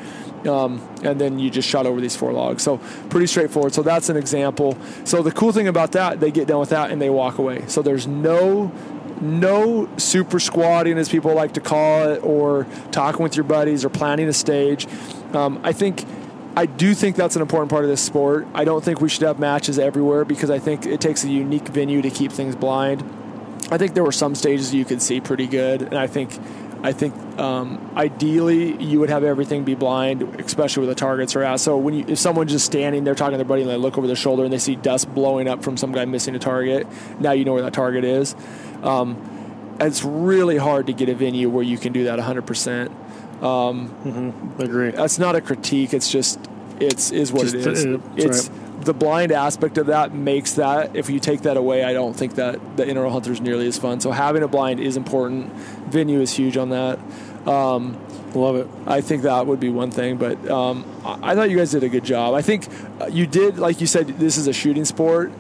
Um, 0.49 0.81
and 1.03 1.21
then 1.21 1.39
you 1.39 1.51
just 1.51 1.69
shot 1.69 1.87
over 1.87 2.01
these 2.01 2.17
four 2.17 2.33
logs. 2.33 2.63
So 2.63 2.79
pretty 3.11 3.27
straightforward. 3.27 3.75
So 3.75 3.83
that's 3.83 4.09
an 4.09 4.17
example. 4.17 4.79
So 5.05 5.23
the 5.23 5.33
cool 5.33 5.53
thing 5.53 5.69
about 5.69 5.93
that, 5.93 6.21
they 6.21 6.31
get 6.31 6.49
done 6.49 6.61
with 6.61 6.71
that 6.71 6.91
and 6.91 7.01
they 7.01 7.11
walk 7.11 7.39
away. 7.39 7.65
So 7.69 7.83
there's 7.83 8.07
no 8.07 8.73
no 9.21 9.89
super 9.97 10.39
squadding 10.39 10.97
as 10.97 11.09
people 11.09 11.35
like 11.35 11.55
to 11.55 11.61
call 11.61 12.09
it 12.11 12.23
or 12.23 12.67
talking 12.91 13.23
with 13.23 13.35
your 13.35 13.45
buddies 13.45 13.83
or 13.83 13.89
planning 13.89 14.29
a 14.29 14.33
stage 14.33 14.87
um, 15.33 15.59
i 15.65 15.73
think 15.73 16.05
i 16.57 16.67
do 16.67 16.95
think 16.95 17.17
that's 17.17 17.37
an 17.37 17.43
important 17.43 17.71
part 17.71 17.85
of 17.85 17.91
this 17.91 18.01
sport 18.01 18.47
i 18.55 18.65
don't 18.65 18.85
think 18.85 19.01
we 19.01 19.09
should 19.09 19.23
have 19.23 19.39
matches 19.39 19.79
everywhere 19.79 20.25
because 20.25 20.51
i 20.51 20.59
think 20.59 20.87
it 20.87 21.01
takes 21.01 21.25
a 21.25 21.29
unique 21.29 21.69
venue 21.69 22.03
to 22.03 22.11
keep 22.11 22.33
things 22.33 22.57
blind 22.57 23.03
i 23.71 23.79
think 23.79 23.95
there 23.95 24.05
were 24.05 24.13
some 24.13 24.35
stages 24.35 24.75
you 24.75 24.85
could 24.85 25.03
see 25.03 25.21
pretty 25.21 25.47
good 25.47 25.83
and 25.83 25.97
i 25.97 26.07
think 26.07 26.31
I 26.83 26.93
think 26.93 27.15
um, 27.39 27.91
ideally 27.97 28.81
you 28.83 29.01
would 29.01 29.11
have 29.11 29.25
everything 29.25 29.65
be 29.65 29.75
blind, 29.75 30.23
especially 30.41 30.83
where 30.83 30.95
the 30.95 30.99
targets 30.99 31.35
are 31.35 31.43
at. 31.43 31.59
So 31.59 31.77
when 31.77 31.95
you, 31.95 32.05
if 32.07 32.19
someone's 32.19 32.53
just 32.53 32.67
standing 32.67 33.05
there 33.05 33.15
talking 33.15 33.33
to 33.33 33.39
their 33.39 33.45
buddy 33.45 33.63
and 33.63 33.71
they 33.71 33.77
look 33.77 33.99
over 33.99 34.07
their 34.07 34.15
shoulder 34.15 34.45
and 34.45 34.53
they 34.53 34.59
see 34.59 34.77
dust 34.77 35.13
blowing 35.13 35.49
up 35.49 35.65
from 35.65 35.77
some 35.77 35.91
guy 35.91 36.05
missing 36.05 36.37
a 36.37 36.39
target, 36.39 36.87
now 37.19 37.33
you 37.33 37.45
know 37.45 37.55
where 37.55 37.63
that 37.63 37.73
target 37.73 38.05
is. 38.05 38.37
Um, 38.83 39.77
it's 39.81 40.05
really 40.05 40.59
hard 40.59 40.87
to 40.87 40.93
get 40.93 41.09
a 41.09 41.15
venue 41.15 41.49
where 41.49 41.65
you 41.65 41.79
can 41.79 41.93
do 41.93 42.05
that 42.05 42.19
100%. 42.19 42.95
Agree. 43.43 44.91
That's 44.91 45.19
not 45.19 45.37
a 45.37 45.41
critique. 45.41 45.93
It's 45.95 46.11
just 46.11 46.39
it's 46.81 47.11
is 47.11 47.33
what 47.33 47.43
Just, 47.43 47.55
it 47.55 47.67
is. 47.67 47.87
uh, 47.87 47.99
that's 48.17 48.25
it's 48.25 48.51
the 48.81 48.95
blind 48.95 49.33
aspect 49.33 49.79
of 49.79 49.87
that 49.87 50.15
makes 50.15 50.55
that. 50.55 50.95
If 50.95 51.11
you 51.11 51.19
take 51.19 51.43
that 51.43 51.57
away, 51.57 51.85
I 51.85 51.93
don't 51.93 52.15
think 52.15 52.35
that 52.37 52.77
the 52.77 52.85
NRL 52.85 53.11
hunter 53.11 53.33
is 53.33 53.41
nearly 53.41 53.67
as 53.67 53.79
fun. 53.79 54.01
So 54.01 54.11
having 54.11 54.43
a 54.43 54.49
blind 54.49 54.81
is 54.81 54.97
important. 54.97 55.53
Venue 55.89 56.21
is 56.21 56.33
huge 56.33 56.57
on 56.57 56.71
that. 56.71 56.99
Um, 57.47 57.99
Love 58.35 58.57
it. 58.57 58.69
I 58.87 59.01
think 59.01 59.23
that 59.23 59.47
would 59.47 59.61
be 59.61 59.71
one 59.71 59.91
thing, 59.91 60.19
but 60.19 60.51
um, 60.51 60.85
I 61.05 61.33
I 61.33 61.35
thought 61.35 61.49
you 61.49 61.57
guys 61.57 61.71
did 61.71 61.85
a 61.85 61.89
good 61.89 62.05
job. 62.05 62.35
I 62.35 62.43
think 62.43 62.69
uh, 63.01 63.07
you 63.07 63.27
did, 63.27 63.59
like 63.59 63.81
you 63.81 63.87
said, 63.87 64.09
this 64.19 64.37
is 64.37 64.47
a 64.47 64.53
shooting 64.53 64.85
sport. 64.85 65.33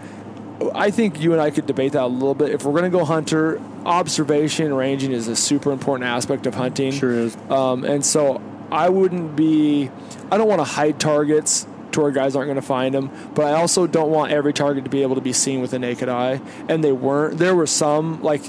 I 0.75 0.91
think 0.91 1.21
you 1.21 1.33
and 1.33 1.41
I 1.41 1.51
could 1.51 1.67
debate 1.67 1.93
that 1.93 2.05
a 2.05 2.07
little 2.07 2.35
bit. 2.35 2.51
If 2.51 2.65
we're 2.65 2.73
going 2.73 2.91
to 2.91 2.97
go 2.97 3.05
hunter, 3.05 3.61
observation 3.85 4.73
ranging 4.73 5.13
is 5.13 5.29
a 5.29 5.37
super 5.37 5.71
important 5.71 6.09
aspect 6.09 6.47
of 6.47 6.55
hunting. 6.55 6.93
Sure 6.93 7.13
is. 7.13 7.37
Um, 7.51 7.85
and 7.85 8.05
so 8.05 8.41
I 8.71 8.89
wouldn't 8.89 9.37
be, 9.37 9.91
I 10.31 10.39
don't 10.39 10.49
want 10.49 10.61
to 10.61 10.65
hide 10.65 10.99
targets 10.99 11.67
to 11.93 12.01
where 12.01 12.11
guys 12.11 12.37
aren't 12.37 12.49
going 12.49 12.57
to 12.57 12.63
find 12.63 12.95
them, 12.95 13.11
but 13.35 13.47
I 13.47 13.53
also 13.53 13.87
don't 13.87 14.11
want 14.11 14.33
every 14.33 14.53
target 14.53 14.85
to 14.85 14.91
be 14.91 15.03
able 15.03 15.15
to 15.15 15.21
be 15.21 15.33
seen 15.33 15.61
with 15.61 15.71
the 15.71 15.79
naked 15.79 16.09
eye. 16.09 16.41
And 16.69 16.83
they 16.83 16.93
weren't. 16.93 17.39
There 17.39 17.55
were 17.55 17.67
some, 17.67 18.23
like, 18.23 18.43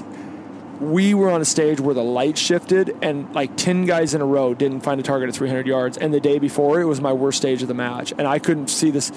we 0.80 1.12
were 1.14 1.30
on 1.30 1.40
a 1.40 1.44
stage 1.44 1.80
where 1.80 1.94
the 1.94 2.04
light 2.04 2.38
shifted 2.38 2.96
and 3.02 3.32
like 3.34 3.56
10 3.56 3.84
guys 3.84 4.14
in 4.14 4.20
a 4.20 4.24
row 4.24 4.54
didn't 4.54 4.80
find 4.80 5.00
a 5.00 5.02
target 5.02 5.28
at 5.28 5.34
300 5.34 5.66
yards. 5.66 5.98
And 5.98 6.14
the 6.14 6.20
day 6.20 6.38
before, 6.38 6.80
it 6.80 6.84
was 6.84 7.00
my 7.00 7.12
worst 7.12 7.38
stage 7.38 7.62
of 7.62 7.68
the 7.68 7.74
match. 7.74 8.12
And 8.16 8.26
I 8.26 8.38
couldn't 8.38 8.68
see 8.68 8.90
this. 8.90 9.12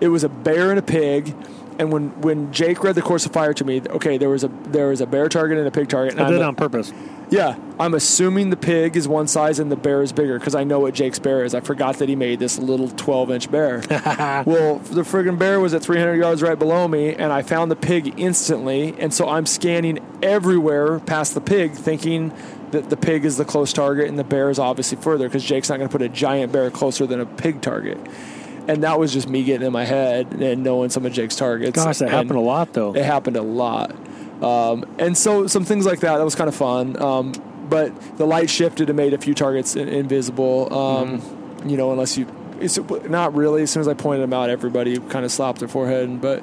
It 0.00 0.08
was 0.08 0.24
a 0.24 0.28
bear 0.28 0.70
and 0.70 0.78
a 0.78 0.82
pig. 0.82 1.34
And 1.78 1.92
when, 1.92 2.20
when 2.20 2.52
Jake 2.52 2.82
read 2.82 2.94
the 2.94 3.02
course 3.02 3.26
of 3.26 3.32
fire 3.32 3.54
to 3.54 3.64
me, 3.64 3.82
okay, 3.88 4.18
there 4.18 4.28
was 4.28 4.44
a 4.44 4.48
there 4.68 4.88
was 4.88 5.00
a 5.00 5.06
bear 5.06 5.28
target 5.28 5.58
and 5.58 5.66
a 5.66 5.70
pig 5.70 5.88
target. 5.88 6.14
And 6.14 6.22
I 6.22 6.30
did 6.30 6.36
it 6.36 6.42
on 6.42 6.54
purpose. 6.54 6.92
yeah, 7.30 7.56
I'm 7.80 7.94
assuming 7.94 8.50
the 8.50 8.56
pig 8.56 8.96
is 8.96 9.08
one 9.08 9.26
size 9.26 9.58
and 9.58 9.72
the 9.72 9.76
bear 9.76 10.02
is 10.02 10.12
bigger 10.12 10.38
because 10.38 10.54
I 10.54 10.64
know 10.64 10.80
what 10.80 10.94
Jake's 10.94 11.18
bear 11.18 11.44
is. 11.44 11.54
I 11.54 11.60
forgot 11.60 11.98
that 11.98 12.08
he 12.08 12.16
made 12.16 12.38
this 12.38 12.58
little 12.58 12.88
12 12.88 13.30
inch 13.30 13.50
bear. 13.50 13.82
well, 13.88 14.78
the 14.78 15.02
friggin' 15.02 15.38
bear 15.38 15.60
was 15.60 15.74
at 15.74 15.82
300 15.82 16.14
yards 16.14 16.42
right 16.42 16.58
below 16.58 16.86
me, 16.86 17.14
and 17.14 17.32
I 17.32 17.42
found 17.42 17.70
the 17.70 17.76
pig 17.76 18.14
instantly. 18.18 18.94
And 18.98 19.12
so 19.12 19.28
I'm 19.28 19.46
scanning 19.46 19.98
everywhere 20.22 21.00
past 21.00 21.34
the 21.34 21.40
pig, 21.40 21.72
thinking 21.72 22.32
that 22.72 22.90
the 22.90 22.96
pig 22.96 23.24
is 23.24 23.36
the 23.36 23.44
close 23.44 23.72
target 23.72 24.08
and 24.08 24.18
the 24.18 24.24
bear 24.24 24.50
is 24.50 24.58
obviously 24.58 24.96
further 24.96 25.28
because 25.28 25.44
Jake's 25.44 25.68
not 25.68 25.76
going 25.76 25.88
to 25.88 25.92
put 25.92 26.02
a 26.02 26.08
giant 26.08 26.52
bear 26.52 26.70
closer 26.70 27.06
than 27.06 27.20
a 27.20 27.26
pig 27.26 27.60
target. 27.60 27.98
And 28.68 28.82
that 28.84 28.98
was 28.98 29.12
just 29.12 29.28
me 29.28 29.42
getting 29.42 29.66
in 29.66 29.72
my 29.72 29.84
head 29.84 30.32
and 30.40 30.62
knowing 30.62 30.90
some 30.90 31.04
of 31.04 31.12
Jake's 31.12 31.36
targets. 31.36 31.72
Gosh, 31.82 31.98
that 31.98 32.04
And- 32.06 32.14
happened 32.14 32.38
a 32.38 32.40
lot 32.40 32.72
though. 32.72 32.94
it 32.94 33.04
happened 33.04 33.36
a 33.36 33.42
lot. 33.42 33.92
Um, 34.42 34.84
and 34.98 35.16
so 35.16 35.46
some 35.46 35.64
things 35.64 35.86
like 35.86 36.00
that, 36.00 36.18
that 36.18 36.24
was 36.24 36.34
kind 36.34 36.48
of 36.48 36.54
fun. 36.54 37.00
Um, 37.00 37.32
but 37.68 37.92
the 38.18 38.26
light 38.26 38.50
shifted 38.50 38.88
and 38.90 38.96
made 38.96 39.14
a 39.14 39.18
few 39.18 39.34
targets 39.34 39.76
in- 39.76 39.88
invisible. 39.88 40.72
Um, 40.72 41.20
You 41.64 41.76
know, 41.76 41.92
unless 41.92 42.18
you 42.18 42.26
it's 42.62 42.78
not 43.08 43.34
really. 43.34 43.62
As 43.62 43.70
soon 43.70 43.80
as 43.80 43.88
I 43.88 43.94
pointed 43.94 44.22
them 44.22 44.32
out, 44.32 44.50
everybody 44.50 44.98
kind 44.98 45.24
of 45.24 45.32
slapped 45.32 45.58
their 45.58 45.68
forehead. 45.68 46.20
But 46.20 46.42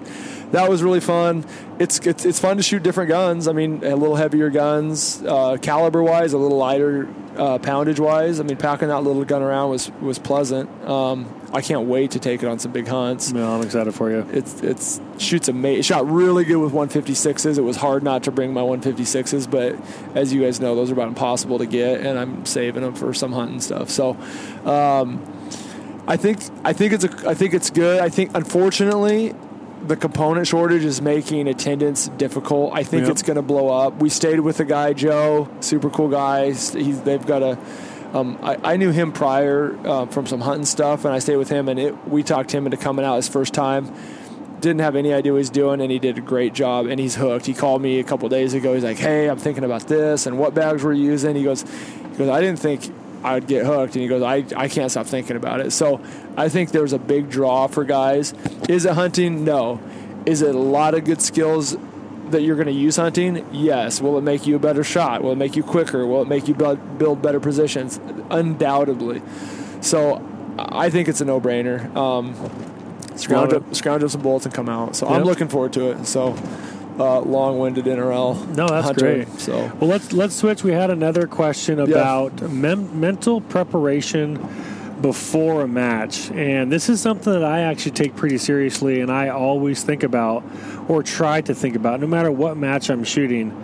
that 0.52 0.70
was 0.70 0.84
really 0.84 1.00
fun. 1.00 1.46
It's 1.80 2.00
it's, 2.06 2.26
it's 2.26 2.40
fun 2.40 2.58
to 2.58 2.64
shoot 2.64 2.84
different 2.84 3.10
guns. 3.10 3.48
I 3.48 3.54
mean, 3.54 3.84
a 3.84 3.96
little 3.96 4.16
heavier 4.16 4.50
guns, 4.50 5.24
uh, 5.24 5.58
caliber 5.62 6.04
wise, 6.04 6.34
a 6.34 6.38
little 6.38 6.58
lighter 6.58 7.08
uh, 7.38 7.58
poundage 7.60 8.00
wise. 8.00 8.40
I 8.40 8.44
mean, 8.44 8.58
packing 8.58 8.90
that 8.90 9.02
little 9.02 9.24
gun 9.26 9.42
around 9.42 9.70
was 9.70 9.92
was 10.02 10.20
pleasant. 10.20 10.70
Um, 10.86 11.34
I 11.54 11.62
can't 11.62 11.88
wait 11.88 12.12
to 12.12 12.20
take 12.20 12.44
it 12.44 12.48
on 12.48 12.60
some 12.60 12.72
big 12.72 12.88
hunts. 12.88 13.32
No, 13.32 13.56
I'm 13.56 13.64
excited 13.64 13.94
for 13.94 14.10
you. 14.10 14.28
It's 14.32 14.62
it's 14.62 15.02
shoots 15.18 15.48
amazing. 15.48 15.80
It 15.80 15.86
shot 15.86 16.10
really 16.10 16.44
good 16.44 16.58
with 16.58 16.74
156s. 16.74 17.58
It 17.58 17.62
was 17.62 17.78
hard 17.78 18.04
not 18.04 18.24
to 18.24 18.32
bring 18.32 18.54
my 18.54 18.62
156s, 18.62 19.50
but 19.50 19.76
as 20.16 20.34
you 20.34 20.42
guys 20.42 20.60
know, 20.60 20.76
those 20.76 20.92
are 20.92 20.94
about 20.94 21.08
impossible 21.08 21.60
to 21.60 21.66
get, 21.66 22.02
and 22.02 22.20
I'm 22.20 22.46
saving 22.46 22.84
them 22.84 22.94
for 22.94 23.14
some 23.14 23.32
hunting 23.32 23.62
stuff. 23.62 23.90
So. 23.90 24.18
Um, 24.66 25.36
I 26.10 26.18
think 26.18 26.39
I 26.66 26.74
think 26.74 26.91
it's 26.93 27.03
a, 27.03 27.30
I 27.30 27.36
think 27.36 27.53
it's 27.53 27.70
good. 27.70 28.01
I 28.01 28.10
think 28.10 28.32
unfortunately 28.36 29.34
the 29.86 29.95
component 29.95 30.47
shortage 30.47 30.84
is 30.84 31.01
making 31.01 31.47
attendance 31.47 32.10
difficult. 32.10 32.74
I 32.74 32.84
think 32.84 33.03
Yep. 33.03 33.12
it's 33.12 33.22
going 33.22 33.36
to 33.36 33.41
blow 33.43 33.70
up. 33.70 34.01
We 34.01 34.10
stayed 34.10 34.39
with 34.39 34.57
the 34.57 34.66
guy 34.66 34.93
Joe, 34.93 35.47
super 35.62 35.89
cool 35.89 36.10
guy. 36.10 36.47
He's, 36.47 37.01
they've 37.01 37.26
got 37.26 37.43
a. 37.43 37.57
Um, 38.12 38.39
I, 38.41 38.57
I 38.64 38.78
knew 38.78 38.89
him 38.91 39.12
prior 39.12 39.78
uh, 39.88 40.07
from 40.07 40.26
some 40.26 40.41
hunting 40.41 40.66
stuff, 40.66 41.05
and 41.05 41.14
I 41.14 41.20
stayed 41.20 41.38
with 41.38 41.49
him, 41.49 41.70
and 41.70 41.80
it, 41.80 42.07
we 42.07 42.24
talked 42.24 42.51
him 42.51 42.66
into 42.66 42.76
coming 42.78 43.05
out 43.05 43.18
his 43.18 43.30
first 43.30 43.53
time. 43.53 43.93
Didn't 44.62 44.80
have 44.80 44.95
any 44.95 45.14
idea 45.14 45.32
what 45.32 45.38
he's 45.38 45.51
doing, 45.51 45.80
and 45.80 45.91
he 45.91 45.99
did 45.99 46.18
a 46.18 46.22
great 46.22 46.53
job, 46.53 46.88
and 46.88 46.99
he's 46.99 47.14
hooked. 47.16 47.45
He 47.45 47.53
called 47.53 47.84
me 47.84 47.99
a 47.99 48.03
couple 48.03 48.28
days 48.28 48.55
ago. 48.55 48.74
He's 48.74 48.84
like, 48.84 48.97
"Hey, 48.97 49.30
I'm 49.30 49.38
thinking 49.38 49.64
about 49.64 49.88
this, 49.88 50.26
and 50.26 50.39
what 50.39 50.55
bags 50.55 50.84
we're 50.84 50.93
using." 50.93 51.36
He 51.36 51.43
goes, 51.43 51.62
"He 51.62 52.18
goes, 52.18 52.30
I 52.30 52.41
didn't 52.41 52.60
think 52.60 52.91
I'd 53.24 53.48
get 53.48 53.66
hooked," 53.66 53.96
and 53.96 54.02
he 54.02 54.08
goes, 54.08 54.22
"I 54.22 54.46
I 54.56 54.68
can't 54.68 54.90
stop 54.92 55.06
thinking 55.06 55.36
about 55.36 55.60
it." 55.62 55.72
So 55.72 56.00
I 56.38 56.50
think 56.50 56.72
there's 56.72 56.94
a 56.94 57.00
big 57.00 57.30
draw 57.30 57.68
for 57.68 57.84
guys. 57.84 58.34
Is 58.68 58.86
it 58.86 58.94
hunting? 58.94 59.44
No. 59.44 59.80
Is 60.26 60.42
it 60.42 60.54
a 60.54 60.60
lot 60.60 60.94
of 60.94 61.06
good 61.06 61.22
skills 61.22 61.78
that 62.30 62.42
you're 62.42 62.56
going 62.56 62.68
to 62.68 62.72
use 62.74 62.98
hunting? 62.98 63.46
Yes. 63.52 64.02
Will 64.02 64.18
it 64.18 64.22
make 64.22 64.46
you 64.46 64.56
a 64.56 64.60
better 64.60 64.84
shot? 64.84 65.24
Will 65.24 65.32
it 65.32 65.38
make 65.38 65.56
you 65.56 65.64
quicker? 65.64 66.06
Will 66.06 66.22
it 66.22 66.28
make 66.28 66.48
you 66.48 66.54
build, 66.54 67.22
better 67.22 67.40
positions? 67.40 68.00
Undoubtedly. 68.30 69.22
So 69.82 70.22
I 70.58 70.90
think 70.90 71.08
it's 71.08 71.22
a 71.22 71.26
no-brainer. 71.26 71.96
Um, 71.96 72.36
scrounge 73.16 73.54
up, 73.54 73.74
scrounge 73.74 74.04
up 74.04 74.12
some 74.12 74.22
bullets 74.22 74.46
and 74.46 74.54
come 74.54 74.70
out. 74.70 74.96
So 74.96 75.08
I'm 75.08 75.24
looking 75.24 75.48
forward 75.48 75.74
to 75.74 75.92
it. 75.92 76.06
So 76.06 76.36
uh, 77.00 77.22
long-winded 77.22 77.86
NRL. 77.86 78.56
No, 78.56 78.68
that's 78.68 78.86
hunter, 78.86 79.00
great. 79.26 79.39
So 79.39 79.72
Well, 79.80 79.89
let's 79.89 80.12
let's 80.12 80.36
switch. 80.36 80.64
We 80.64 80.72
had 80.72 80.89
another 80.89 81.28
question 81.28 81.80
about 81.80 82.41
mem- 82.52 83.00
mental 83.00 83.41
preparation 83.41 84.36
before 85.02 85.62
a 85.62 85.68
match, 85.68 86.30
and 86.32 86.72
this 86.72 86.89
is 86.89 87.00
something 87.00 87.32
that 87.32 87.43
I 87.43 87.62
actually 87.62 87.91
take 87.91 88.16
pretty 88.16 88.38
seriously, 88.38 89.00
and 89.00 89.10
I 89.12 89.30
always 89.30 89.82
think 89.84 90.04
about 90.04 90.43
or 90.89 91.04
try 91.04 91.39
to 91.41 91.56
think 91.56 91.76
about, 91.76 92.02
no 92.02 92.08
matter 92.08 92.32
what 92.32 92.58
match 92.58 92.89
I'm 92.89 93.04
shooting. 93.04 93.56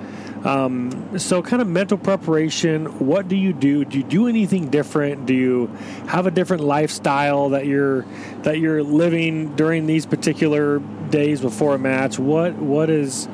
Um, 0.46 1.18
so, 1.18 1.42
kind 1.42 1.62
of 1.62 1.68
mental 1.68 1.98
preparation. 1.98 2.86
What 3.00 3.28
do 3.28 3.36
you 3.36 3.52
do? 3.52 3.84
Do 3.84 3.98
you 3.98 4.04
do 4.04 4.28
anything 4.28 4.70
different? 4.70 5.26
Do 5.26 5.34
you 5.34 5.68
have 6.08 6.28
a 6.28 6.32
different 6.32 6.64
lifestyle 6.64 7.50
that 7.50 7.66
you're 7.66 8.06
that 8.44 8.60
you're 8.60 8.84
living 8.84 9.56
during 9.56 9.88
these 9.88 10.06
particular 10.06 10.80
days 11.10 11.42
before 11.42 11.76
a 11.76 11.80
match? 11.80 12.20
What 12.20 12.54
what 12.54 12.90
is 12.90 13.28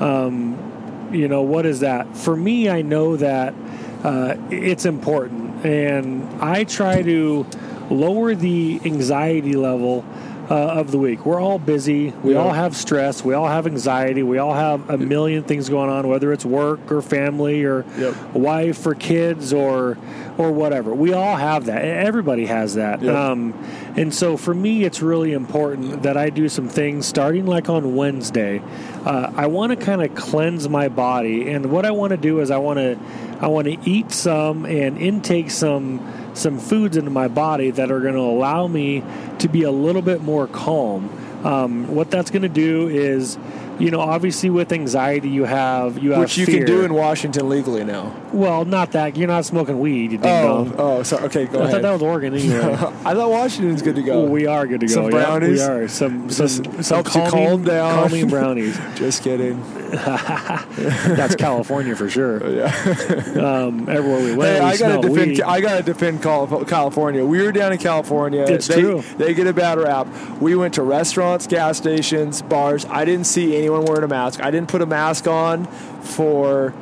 um, 0.00 1.10
you 1.14 1.28
know 1.28 1.42
what 1.42 1.64
is 1.64 1.80
that 1.80 2.16
for 2.16 2.36
me 2.36 2.68
i 2.68 2.82
know 2.82 3.16
that 3.16 3.54
uh, 4.02 4.36
it's 4.50 4.84
important 4.84 5.64
and 5.64 6.24
i 6.42 6.64
try 6.64 7.02
to 7.02 7.46
lower 7.90 8.34
the 8.34 8.80
anxiety 8.84 9.54
level 9.54 10.04
uh, 10.50 10.54
of 10.54 10.90
the 10.90 10.98
week. 10.98 11.24
We're 11.24 11.40
all 11.40 11.58
busy. 11.58 12.12
We 12.22 12.32
Yeah. 12.34 12.40
all 12.40 12.52
have 12.52 12.76
stress. 12.76 13.24
We 13.24 13.34
all 13.34 13.48
have 13.48 13.66
anxiety. 13.66 14.22
We 14.22 14.38
all 14.38 14.54
have 14.54 14.90
a 14.90 14.98
million 14.98 15.42
things 15.44 15.68
going 15.68 15.88
on 15.90 16.06
whether 16.08 16.32
it's 16.32 16.44
work 16.44 16.92
or 16.92 17.00
family 17.02 17.64
or 17.64 17.84
Yep. 17.98 18.14
wife 18.34 18.86
or 18.86 18.94
kids 18.94 19.52
or 19.52 19.96
or 20.36 20.50
whatever. 20.50 20.92
We 20.92 21.12
all 21.12 21.36
have 21.36 21.66
that. 21.66 21.84
Everybody 21.84 22.46
has 22.46 22.74
that. 22.74 23.00
Yep. 23.02 23.14
um, 23.14 23.54
and 23.96 24.12
so 24.12 24.36
for 24.36 24.52
me 24.52 24.82
it's 24.84 25.00
really 25.00 25.32
important 25.32 26.02
that 26.02 26.16
i 26.16 26.28
do 26.28 26.48
some 26.48 26.68
things 26.68 27.06
starting 27.06 27.46
like 27.46 27.68
on 27.68 27.94
wednesday. 27.94 28.60
Uh, 29.06 29.30
i 29.36 29.46
want 29.46 29.70
to 29.70 29.76
kind 29.76 30.02
of 30.02 30.12
cleanse 30.16 30.68
my 30.68 30.88
body 30.88 31.48
and 31.50 31.66
what 31.70 31.86
i 31.86 31.90
want 31.92 32.10
to 32.10 32.16
do 32.16 32.40
is 32.40 32.50
i 32.50 32.56
want 32.58 32.78
to 32.78 32.98
i 33.40 33.46
want 33.46 33.66
to 33.68 33.76
eat 33.88 34.10
some 34.10 34.66
and 34.66 34.98
intake 34.98 35.50
some 35.50 36.00
some 36.34 36.58
foods 36.58 36.96
into 36.96 37.10
my 37.10 37.28
body 37.28 37.70
that 37.70 37.90
are 37.90 38.00
going 38.00 38.14
to 38.14 38.20
allow 38.20 38.66
me 38.66 39.02
to 39.38 39.48
be 39.48 39.62
a 39.62 39.70
little 39.70 40.02
bit 40.02 40.20
more 40.22 40.46
calm 40.46 41.08
um, 41.44 41.94
what 41.94 42.10
that's 42.10 42.30
going 42.30 42.42
to 42.42 42.48
do 42.48 42.88
is 42.88 43.36
you 43.78 43.90
know 43.90 44.00
obviously 44.00 44.48
with 44.50 44.72
anxiety 44.72 45.28
you 45.28 45.44
have 45.44 45.98
you 46.02 46.12
have 46.12 46.20
which 46.20 46.38
you 46.38 46.46
fear. 46.46 46.58
can 46.58 46.66
do 46.66 46.84
in 46.84 46.94
Washington 46.94 47.48
legally 47.48 47.84
now. 47.84 48.14
well 48.32 48.64
not 48.64 48.92
that 48.92 49.16
you're 49.16 49.28
not 49.28 49.44
smoking 49.44 49.78
weed 49.78 50.12
you 50.12 50.18
Oh, 50.22 50.64
dong. 50.64 50.74
oh, 50.78 51.02
sorry. 51.02 51.24
Okay, 51.24 51.44
go 51.46 51.58
I 51.58 51.62
ahead. 51.62 51.70
thought 51.72 51.82
that 51.82 51.92
was 51.92 52.02
Oregon 52.02 52.34
anyway. 52.34 52.72
I 53.04 53.14
thought 53.14 53.30
Washington's 53.30 53.82
good 53.82 53.96
to 53.96 54.02
go. 54.02 54.22
Well, 54.22 54.30
we 54.32 54.46
are 54.46 54.66
good 54.66 54.80
to 54.80 54.86
go. 54.86 54.92
Some 54.94 55.04
yeah, 55.04 55.10
brownies? 55.10 55.58
we 55.58 55.64
are 55.64 55.88
some 55.88 56.30
some, 56.30 56.48
some 56.82 57.04
calming, 57.04 57.30
calm 57.30 57.64
down. 57.64 57.94
calming 58.08 58.28
brownies. 58.34 58.78
Just 58.94 59.22
kidding. 59.22 59.60
That's 61.16 61.36
California 61.36 61.94
for 61.96 62.08
sure. 62.08 62.40
Yeah. 62.54 63.64
Um, 63.64 63.88
everywhere 63.88 64.22
we 64.22 64.34
went, 64.36 64.52
Hey, 64.52 64.60
we 64.60 64.66
I 64.66 64.76
gotta 64.76 65.08
defend. 65.08 65.30
weed. 65.30 65.42
I 65.42 65.60
gotta 65.60 65.82
defend 65.82 66.22
California. 66.22 67.24
We 67.24 67.42
were 67.42 67.52
down 67.52 67.72
in 67.72 67.78
California. 67.78 68.42
It's 68.42 68.68
they, 68.68 68.80
true. 68.80 69.02
They 69.16 69.34
get 69.34 69.46
a 69.46 69.52
bad 69.52 69.78
rap. 69.78 70.06
We 70.40 70.54
went 70.56 70.74
to 70.74 70.82
restaurants, 70.82 71.46
gas 71.46 71.78
stations, 71.78 72.42
bars. 72.42 72.84
I 72.86 73.04
didn't 73.04 73.26
see 73.26 73.56
anyone 73.56 73.84
wearing 73.86 74.04
a 74.04 74.08
mask. 74.08 74.40
I 74.42 74.50
didn't 74.50 74.68
put 74.68 74.82
a 74.82 74.86
mask 74.86 75.26
on 75.26 75.66
for. 76.02 76.74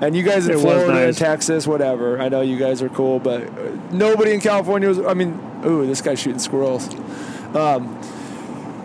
And 0.00 0.14
you 0.16 0.22
guys 0.22 0.46
in 0.46 0.54
It 0.56 0.60
Florida 0.60 0.84
and 0.92 1.06
nice. 1.06 1.18
Texas, 1.18 1.66
whatever. 1.66 2.20
I 2.20 2.28
know 2.28 2.40
you 2.40 2.56
guys 2.56 2.80
are 2.82 2.88
cool, 2.88 3.18
but 3.18 3.52
nobody 3.92 4.32
in 4.32 4.40
California 4.40 4.88
was. 4.88 5.00
I 5.00 5.14
mean, 5.14 5.38
ooh, 5.66 5.84
this 5.86 6.00
guy's 6.00 6.20
shooting 6.20 6.38
squirrels. 6.38 6.88
Um, 7.54 7.98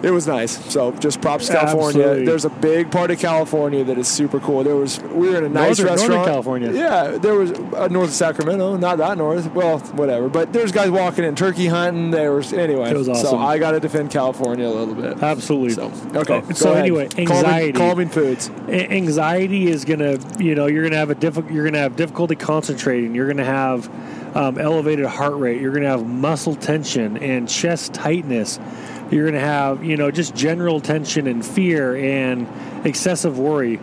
it 0.03 0.11
was 0.11 0.27
nice. 0.27 0.51
So 0.71 0.91
just 0.91 1.21
props 1.21 1.47
to 1.47 1.53
California. 1.53 2.01
Absolutely. 2.01 2.25
There's 2.25 2.45
a 2.45 2.49
big 2.49 2.91
part 2.91 3.09
of 3.09 3.19
California 3.19 3.83
that 3.85 3.97
is 3.97 4.07
super 4.07 4.39
cool. 4.39 4.63
There 4.63 4.75
was 4.75 4.99
we 5.01 5.29
were 5.29 5.37
in 5.37 5.45
a 5.45 5.49
nice 5.49 5.79
Northern- 5.79 5.97
Northern. 6.09 6.25
California. 6.25 6.71
Yeah, 6.73 7.17
there 7.17 7.35
was 7.35 7.51
uh, 7.51 7.87
north 7.89 8.09
of 8.09 8.13
Sacramento, 8.13 8.77
not 8.77 8.97
that 8.97 9.17
north. 9.17 9.51
Well, 9.53 9.79
whatever. 9.79 10.29
But 10.29 10.51
there's 10.53 10.71
guys 10.71 10.89
walking 10.91 11.23
in 11.23 11.35
turkey 11.35 11.67
hunting. 11.67 12.11
There 12.11 12.33
was 12.33 12.51
anyway. 12.53 12.91
It 12.91 12.97
was 12.97 13.07
awesome. 13.09 13.25
So. 13.29 13.37
I 13.37 13.57
got 13.57 13.71
to 13.71 13.79
defend 13.79 14.11
California 14.11 14.67
a 14.67 14.69
little 14.69 14.93
bit. 14.95 15.23
Absolutely. 15.23 15.71
So 15.71 15.91
okay. 16.15 16.41
Go 16.41 16.51
so 16.53 16.71
ahead. 16.71 16.83
anyway, 16.83 17.07
Calming- 17.07 17.29
anxiety. 17.29 17.71
calming, 17.73 18.09
foods. 18.09 18.49
A- 18.67 18.91
anxiety 18.91 19.67
is 19.67 19.85
gonna 19.85 20.17
you 20.37 20.55
know 20.55 20.67
you're 20.67 20.83
gonna 20.83 20.97
have 20.97 21.09
a 21.11 21.15
diffi- 21.15 21.51
you're 21.53 21.65
gonna 21.65 21.79
have 21.79 21.95
difficulty 21.95 22.35
concentrating 22.35 23.15
you're 23.15 23.27
gonna 23.27 23.43
have 23.45 23.89
um, 24.35 24.57
elevated 24.57 25.05
heart 25.05 25.35
rate 25.35 25.61
you're 25.61 25.71
gonna 25.71 25.87
have 25.87 26.05
muscle 26.05 26.55
tension 26.55 27.17
and 27.17 27.47
chest 27.47 27.93
tightness 27.93 28.59
you're 29.13 29.25
gonna 29.25 29.39
have 29.39 29.83
you 29.83 29.97
know 29.97 30.11
just 30.11 30.35
general 30.35 30.81
tension 30.81 31.27
and 31.27 31.45
fear 31.45 31.95
and 31.95 32.47
excessive 32.85 33.37
worry. 33.37 33.79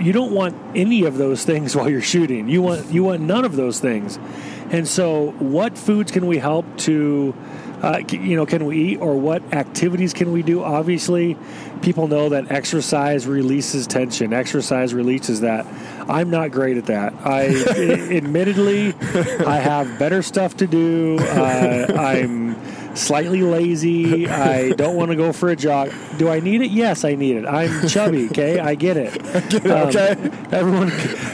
You 0.00 0.12
don't 0.12 0.32
want 0.32 0.56
any 0.74 1.04
of 1.04 1.16
those 1.16 1.44
things 1.44 1.76
while 1.76 1.88
you're 1.88 2.00
shooting. 2.00 2.48
You 2.48 2.62
want 2.62 2.90
you 2.92 3.04
want 3.04 3.20
none 3.22 3.44
of 3.44 3.56
those 3.56 3.80
things. 3.80 4.18
And 4.70 4.88
so 4.88 5.32
what 5.38 5.76
foods 5.76 6.12
can 6.12 6.26
we 6.26 6.38
help 6.38 6.64
to 6.78 7.34
uh, 7.82 8.00
you 8.10 8.36
know 8.36 8.46
can 8.46 8.64
we 8.64 8.92
eat 8.92 8.98
or 8.98 9.18
what 9.18 9.42
activities 9.52 10.12
can 10.12 10.32
we 10.32 10.42
do? 10.42 10.62
Obviously 10.62 11.36
people 11.82 12.06
know 12.06 12.28
that 12.28 12.50
exercise 12.52 13.26
releases 13.26 13.86
tension. 13.88 14.32
Exercise 14.32 14.94
releases 14.94 15.40
that. 15.40 15.66
I'm 16.08 16.30
not 16.30 16.52
great 16.52 16.76
at 16.76 16.86
that. 16.86 17.12
I- 17.24 17.48
admittedly 18.16 18.94
i 19.46 19.56
have 19.56 19.98
better 19.98 20.22
stuff 20.22 20.56
to 20.58 20.66
do. 20.66 21.18
Uh, 21.18 21.86
i'm 21.98 22.54
slightly 22.94 23.42
lazy. 23.42 24.28
I 24.28 24.70
don't 24.70 24.96
want 24.96 25.10
to 25.10 25.16
go 25.16 25.32
for 25.32 25.48
a 25.48 25.56
jog. 25.56 25.92
Do 26.18 26.28
i 26.28 26.40
need 26.40 26.60
it? 26.62 26.70
Yes 26.70 27.04
i 27.04 27.14
need 27.14 27.36
it. 27.36 27.46
I'm 27.46 27.88
chubby 27.88 28.26
okay? 28.30 28.58
I 28.58 28.74
get 28.74 28.96
it. 28.96 29.12
Um, 29.66 29.88
okay. 29.88 30.10
everyone 30.50 30.92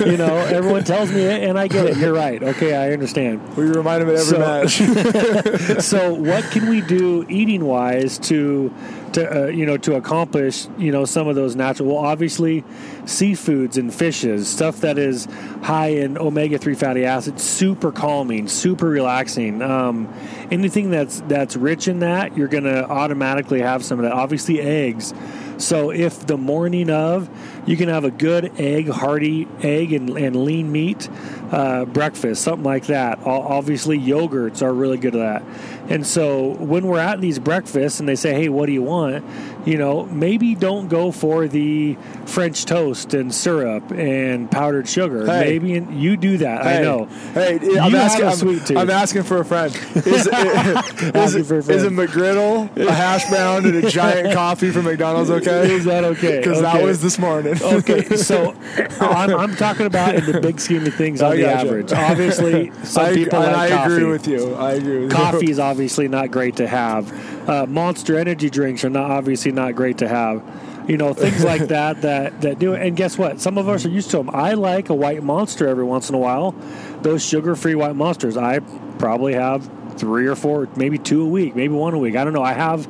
you 0.09 0.17
know 0.17 0.37
everyone 0.37 0.85
tells 0.85 1.11
me 1.11 1.23
it 1.23 1.43
and 1.49 1.59
i 1.59 1.69
get 1.69 1.87
it. 1.87 1.97
You're 1.97 2.13
right. 2.15 2.43
Okay 2.43 2.75
i 2.75 2.93
understand. 2.93 3.57
We 3.57 3.65
remind 3.65 4.03
him 4.03 4.09
at 4.11 4.17
every 4.17 4.25
So- 4.25 4.39
match. 4.39 5.83
so 5.83 6.15
what 6.15 6.45
can 6.51 6.69
we 6.69 6.81
do 6.81 7.25
eating 7.29 7.65
wise 7.65 8.19
to 8.21 8.73
to 9.13 9.45
uh, 9.45 9.47
you 9.47 9.65
know 9.67 9.77
to 9.79 9.95
accomplish 9.97 10.67
you 10.77 10.93
know 10.93 11.05
some 11.05 11.29
of 11.29 11.35
those 11.35 11.57
natural 11.57 11.89
well 11.89 12.05
obviously 12.05 12.63
seafoods 13.05 13.77
and 13.79 13.93
fishes 13.93 14.49
stuff 14.49 14.81
that 14.83 14.99
is 14.99 15.27
high 15.63 15.89
in 15.89 16.19
omega-3 16.19 16.77
fatty 16.77 17.05
acids 17.07 17.43
super 17.43 17.91
calming 17.91 18.49
super 18.49 18.87
relaxing. 18.89 19.63
Um, 19.63 20.13
anything 20.51 20.91
that's 20.91 21.21
that's 21.23 21.57
rich 21.57 21.89
in 21.89 22.01
that 22.01 22.37
you're 22.37 22.49
going 22.49 22.65
to 22.65 22.89
automatically 22.89 23.61
have 23.61 23.85
some 23.85 23.99
of 23.99 24.05
that. 24.05 24.13
Obviously 24.13 24.61
eggs. 24.61 25.15
So 25.59 25.91
if 25.91 26.27
the 26.27 26.39
morning 26.39 26.91
of 26.91 27.29
you 27.67 27.77
can 27.77 27.89
have 27.89 28.05
a 28.05 28.11
good 28.11 28.53
egg 28.59 28.89
hearty 28.89 29.47
egg 29.63 29.93
and, 29.93 30.11
and 30.11 30.45
lean 30.45 30.71
meat 30.73 31.09
uh, 31.51 31.85
breakfast, 31.87 32.43
something 32.43 32.65
like 32.65 32.87
that. 32.87 33.19
Obviously, 33.25 33.99
yogurts 33.99 34.63
are 34.63 34.73
really 34.73 34.99
good 34.99 35.15
at 35.15 35.43
that. 35.43 35.91
And 35.91 36.07
so 36.07 36.51
when 36.57 36.87
we're 36.87 36.99
at 36.99 37.21
these 37.21 37.39
breakfasts 37.39 37.99
and 37.99 38.09
they 38.09 38.17
say, 38.17 38.35
"Hey, 38.35 38.49
what 38.49 38.67
do 38.67 38.73
you 38.73 38.83
want?" 38.83 39.25
You 39.65 39.79
know, 39.79 40.05
maybe 40.07 40.55
don't 40.55 40.89
go 40.89 41.11
for 41.11 41.49
the 41.49 41.97
French 42.27 42.67
toast 42.67 43.15
and 43.15 43.35
syrup 43.35 43.91
and 43.91 44.51
powdered 44.51 44.89
sugar. 44.89 45.27
Hey. 45.27 45.59
Maybe 45.59 45.95
you 45.95 46.17
do 46.17 46.39
that. 46.39 46.67
I 46.67 46.83
know. 46.83 47.07
Hey, 47.33 47.79
I'm 47.79 47.95
asking. 47.95 48.77
I'm. 48.77 48.79
I'm 48.79 48.91
asking 48.91 49.23
for 49.23 49.39
a 49.41 49.45
friend. 49.45 49.75
Is, 50.09 50.27
is, 50.27 51.49
for 51.49 51.57
a 51.57 51.59
is 51.59 51.85
a 51.85 51.91
friend. 51.91 51.99
McGriddle, 51.99 52.77
a 52.77 52.93
hash 52.93 53.29
brown, 53.29 53.65
and 53.65 53.85
a 53.85 53.91
giant 53.91 54.33
coffee 54.35 54.71
from 54.71 54.85
McDonald's 54.85 55.31
okay? 55.31 55.73
Is 55.73 55.85
that 55.85 56.05
okay? 56.05 56.39
Because 56.49 56.63
that 56.63 56.83
was 56.83 57.03
this 57.03 57.19
morning. 57.19 57.58
Okay, 57.63 58.05
so 58.17 58.55
I'm, 59.01 59.35
I'm 59.35 59.57
talking 59.57 59.87
about 59.87 60.15
in 60.15 60.25
the 60.31 60.41
big 60.41 60.61
scheme 60.61 60.87
of 60.87 60.95
things 60.95 61.23
on 61.23 61.33
I 61.33 61.37
the 61.37 61.49
average. 61.49 61.93
Obviously, 62.09 62.73
some 62.85 63.07
I, 63.07 63.15
people 63.15 63.41
and 63.43 63.53
like 63.53 63.73
I 63.73 63.77
coffee. 63.77 63.95
agree 63.95 64.11
with 64.11 64.27
you. 64.27 64.55
I 64.55 64.73
agree 64.73 64.99
with 65.01 65.13
Coffee 65.13 65.51
is 65.51 65.59
obviously 65.59 66.09
not 66.09 66.31
great 66.31 66.57
to 66.57 66.67
have. 66.67 67.49
Uh, 67.49 67.67
Monster 67.67 68.19
energy 68.19 68.51
drinks 68.51 68.85
are 68.85 68.91
not 68.91 69.11
obviously 69.11 69.53
not 69.53 69.75
great 69.75 69.99
to 69.99 70.09
have. 70.09 70.43
You 70.89 70.97
know 70.97 71.13
things 71.13 71.45
like 71.45 71.69
that 71.69 72.03
that 72.03 72.41
that 72.41 72.59
do 72.59 72.73
it. 72.73 72.87
And 72.87 72.97
guess 72.97 73.19
what? 73.19 73.41
Some 73.41 73.59
of 73.59 73.69
us 73.69 73.85
are 73.85 73.91
used 73.91 74.11
to 74.13 74.17
them. 74.19 74.31
I 74.31 74.55
like 74.55 74.89
a 74.89 74.95
white 74.95 75.23
monster 75.23 75.69
every 75.69 75.85
once 75.85 76.09
in 76.09 76.15
a 76.15 76.19
while. 76.19 76.55
Those 77.03 77.25
sugar-free 77.25 77.75
white 77.75 77.95
monsters. 77.95 78.37
I 78.37 78.61
probably 78.99 79.35
have 79.35 79.71
three 79.99 80.27
or 80.27 80.37
four, 80.37 80.69
maybe 80.77 80.97
two 80.99 81.23
a 81.23 81.29
week, 81.29 81.55
maybe 81.55 81.75
one 81.75 81.95
a 81.95 81.99
week. 81.99 82.17
I 82.17 82.25
don't 82.25 82.33
know. 82.33 82.43
I 82.43 82.55
have 82.55 82.89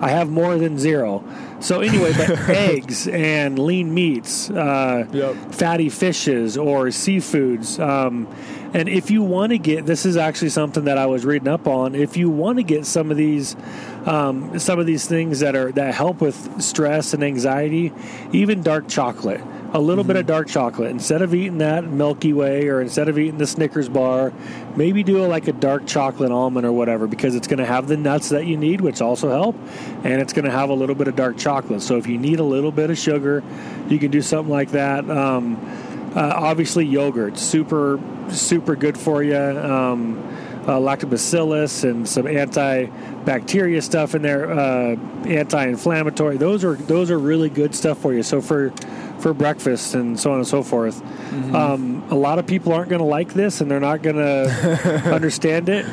I 0.00 0.10
have 0.10 0.28
more 0.28 0.58
than 0.58 0.78
zero. 0.78 1.24
So 1.60 1.80
anyway, 1.80 2.12
but 2.16 2.30
eggs 2.50 3.08
and 3.08 3.58
lean 3.58 3.92
meats, 3.94 4.50
uh, 4.50 5.06
Yep. 5.12 5.54
fatty 5.54 5.88
fishes 5.88 6.56
or 6.56 6.86
seafoods. 6.86 7.78
Um, 7.80 8.28
and 8.74 8.88
if 8.88 9.10
you 9.10 9.22
want 9.22 9.52
to 9.52 9.58
get, 9.58 9.86
this 9.86 10.04
is 10.04 10.16
actually 10.16 10.50
something 10.50 10.84
that 10.84 10.98
I 10.98 11.06
was 11.06 11.24
reading 11.24 11.48
up 11.48 11.66
on. 11.66 11.94
If 11.94 12.16
you 12.16 12.28
want 12.28 12.58
to 12.58 12.62
get 12.62 12.84
some 12.84 13.10
of 13.10 13.16
these, 13.16 13.56
um, 14.04 14.58
some 14.58 14.78
of 14.78 14.84
these 14.86 15.06
things 15.06 15.40
that 15.40 15.56
are 15.56 15.72
that 15.72 15.94
help 15.94 16.20
with 16.20 16.60
stress 16.62 17.14
and 17.14 17.24
anxiety, 17.24 17.92
even 18.32 18.62
dark 18.62 18.86
chocolate. 18.88 19.40
A 19.72 19.80
little 19.80 20.04
bit 20.04 20.16
of 20.16 20.26
dark 20.26 20.48
chocolate 20.48 20.90
instead 20.90 21.22
of 21.22 21.34
eating 21.34 21.58
that 21.58 21.84
Milky 21.84 22.32
Way 22.32 22.68
or 22.68 22.80
instead 22.80 23.08
of 23.08 23.18
eating 23.18 23.36
the 23.36 23.46
Snickers 23.46 23.88
bar, 23.88 24.32
maybe 24.76 25.02
do 25.02 25.24
a, 25.24 25.26
like 25.26 25.48
a 25.48 25.52
dark 25.52 25.86
chocolate 25.86 26.30
almond 26.30 26.64
or 26.64 26.72
whatever 26.72 27.06
because 27.06 27.34
it's 27.34 27.46
going 27.46 27.58
to 27.58 27.66
have 27.66 27.88
the 27.88 27.96
nuts 27.96 28.30
that 28.30 28.46
you 28.46 28.56
need, 28.56 28.80
which 28.80 29.02
also 29.02 29.28
help, 29.28 29.56
and 30.04 30.22
it's 30.22 30.32
going 30.32 30.44
to 30.44 30.50
have 30.50 30.70
a 30.70 30.74
little 30.74 30.94
bit 30.94 31.08
of 31.08 31.16
dark 31.16 31.36
chocolate. 31.36 31.82
So 31.82 31.96
if 31.96 32.06
you 32.06 32.16
need 32.16 32.38
a 32.38 32.44
little 32.44 32.72
bit 32.72 32.90
of 32.90 32.96
sugar, 32.96 33.42
you 33.88 33.98
can 33.98 34.10
do 34.10 34.22
something 34.22 34.52
like 34.52 34.70
that. 34.70 35.10
Um, 35.10 35.56
uh, 36.14 36.32
obviously, 36.34 36.86
yogurt 36.86 37.36
super 37.36 38.00
super 38.30 38.76
good 38.76 38.96
for 38.96 39.22
you. 39.22 39.36
Um, 39.36 40.18
uh, 40.66 40.80
lactobacillus 40.80 41.88
and 41.88 42.08
some 42.08 42.26
antibacteria 43.26 43.82
stuff 43.82 44.14
in 44.14 44.22
there, 44.22 44.50
uh, 44.50 44.96
anti-inflammatory. 45.26 46.36
Those 46.36 46.64
are 46.64 46.74
those 46.74 47.10
are 47.10 47.18
really 47.18 47.50
good 47.50 47.74
stuff 47.74 47.98
for 47.98 48.12
you. 48.12 48.22
So 48.22 48.40
for 48.40 48.72
for 49.18 49.32
breakfast 49.32 49.94
and 49.94 50.18
so 50.20 50.30
on 50.32 50.38
and 50.38 50.46
so 50.46 50.62
forth. 50.62 51.02
Um, 51.54 52.04
a 52.10 52.14
lot 52.14 52.38
of 52.38 52.46
people 52.46 52.72
aren't 52.72 52.90
going 52.90 53.00
to 53.00 53.06
like 53.06 53.32
this 53.32 53.60
and 53.62 53.70
they're 53.70 53.80
not 53.80 54.02
going 54.02 54.16
to 54.16 55.10
understand 55.12 55.68
it. 55.68 55.86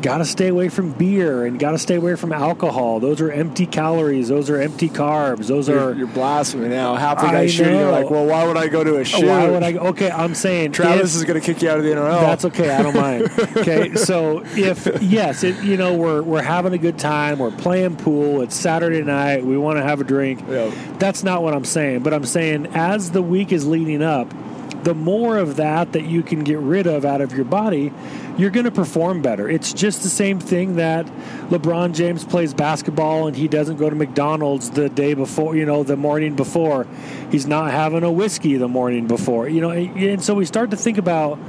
Got 0.00 0.18
to 0.18 0.24
stay 0.24 0.48
away 0.48 0.68
from 0.70 0.92
beer 0.92 1.44
and 1.44 1.58
got 1.58 1.72
to 1.72 1.78
stay 1.78 1.96
away 1.96 2.16
from 2.16 2.32
alcohol. 2.32 2.98
Those 2.98 3.20
are 3.20 3.30
empty 3.30 3.66
calories. 3.66 4.28
Those 4.28 4.48
are 4.48 4.60
empty 4.60 4.88
carbs. 4.88 5.48
Those 5.48 5.68
You're, 5.68 5.90
are. 5.90 5.92
you're 5.92 6.06
blasphemy 6.06 6.68
now. 6.68 6.94
Half 6.96 7.20
the 7.20 7.26
I 7.26 7.46
shooting, 7.46 7.74
you're 7.74 7.90
like, 7.92 8.08
well, 8.08 8.24
why 8.26 8.46
would 8.46 8.56
I 8.56 8.68
go 8.68 8.82
to 8.82 8.96
a 8.96 9.04
shoot? 9.04 9.26
Why 9.26 9.48
would 9.50 9.62
I? 9.62 9.74
Okay, 9.74 10.10
I'm 10.10 10.34
saying 10.34 10.72
Travis 10.72 11.14
if- 11.14 11.20
is 11.20 11.24
going 11.24 11.38
to 11.38 11.44
kick 11.46 11.60
you 11.60 11.68
out 11.68 11.76
of 11.78 11.84
the 11.84 11.90
NRL. 11.90 12.20
That's 12.20 12.46
okay. 12.46 12.70
I 12.70 12.82
don't 12.82 12.94
mind. 12.96 13.30
Okay, 13.56 13.94
so 13.94 14.42
if 14.54 14.86
yes, 15.02 15.42
it, 15.42 15.62
you 15.62 15.76
know 15.76 15.94
we're 15.96 16.22
we're 16.22 16.42
having 16.42 16.65
a 16.72 16.78
good 16.78 16.98
time, 16.98 17.38
we're 17.38 17.50
playing 17.50 17.96
pool. 17.96 18.42
It's 18.42 18.54
Saturday 18.54 19.02
night. 19.02 19.44
We 19.44 19.56
want 19.56 19.78
to 19.78 19.82
have 19.82 20.00
a 20.00 20.04
drink. 20.04 20.42
Yeah. 20.48 20.72
That's 20.98 21.22
not 21.22 21.42
what 21.42 21.54
I'm 21.54 21.64
saying. 21.64 22.02
But 22.02 22.14
I'm 22.14 22.24
saying 22.24 22.68
as 22.74 23.10
the 23.10 23.22
week 23.22 23.52
is 23.52 23.66
leading 23.66 24.02
up, 24.02 24.32
the 24.86 24.94
more 24.94 25.36
of 25.36 25.56
that 25.56 25.94
that 25.94 26.04
you 26.04 26.22
can 26.22 26.44
get 26.44 26.58
rid 26.58 26.86
of 26.86 27.04
out 27.04 27.20
of 27.20 27.32
your 27.32 27.44
body, 27.44 27.92
you're 28.38 28.50
going 28.50 28.66
to 28.66 28.70
perform 28.70 29.20
better. 29.20 29.48
It's 29.48 29.72
just 29.72 30.04
the 30.04 30.08
same 30.08 30.38
thing 30.38 30.76
that 30.76 31.06
LeBron 31.48 31.92
James 31.92 32.24
plays 32.24 32.54
basketball 32.54 33.26
and 33.26 33.36
he 33.36 33.48
doesn't 33.48 33.78
go 33.78 33.90
to 33.90 33.96
McDonald's 33.96 34.70
the 34.70 34.88
day 34.88 35.14
before, 35.14 35.56
you 35.56 35.66
know, 35.66 35.82
the 35.82 35.96
morning 35.96 36.36
before. 36.36 36.86
He's 37.32 37.48
not 37.48 37.72
having 37.72 38.04
a 38.04 38.12
whiskey 38.12 38.58
the 38.58 38.68
morning 38.68 39.08
before, 39.08 39.48
you 39.48 39.60
know. 39.60 39.70
And 39.70 40.22
so 40.22 40.34
we 40.34 40.44
start 40.44 40.70
to 40.70 40.76
think 40.76 40.98
about, 40.98 41.40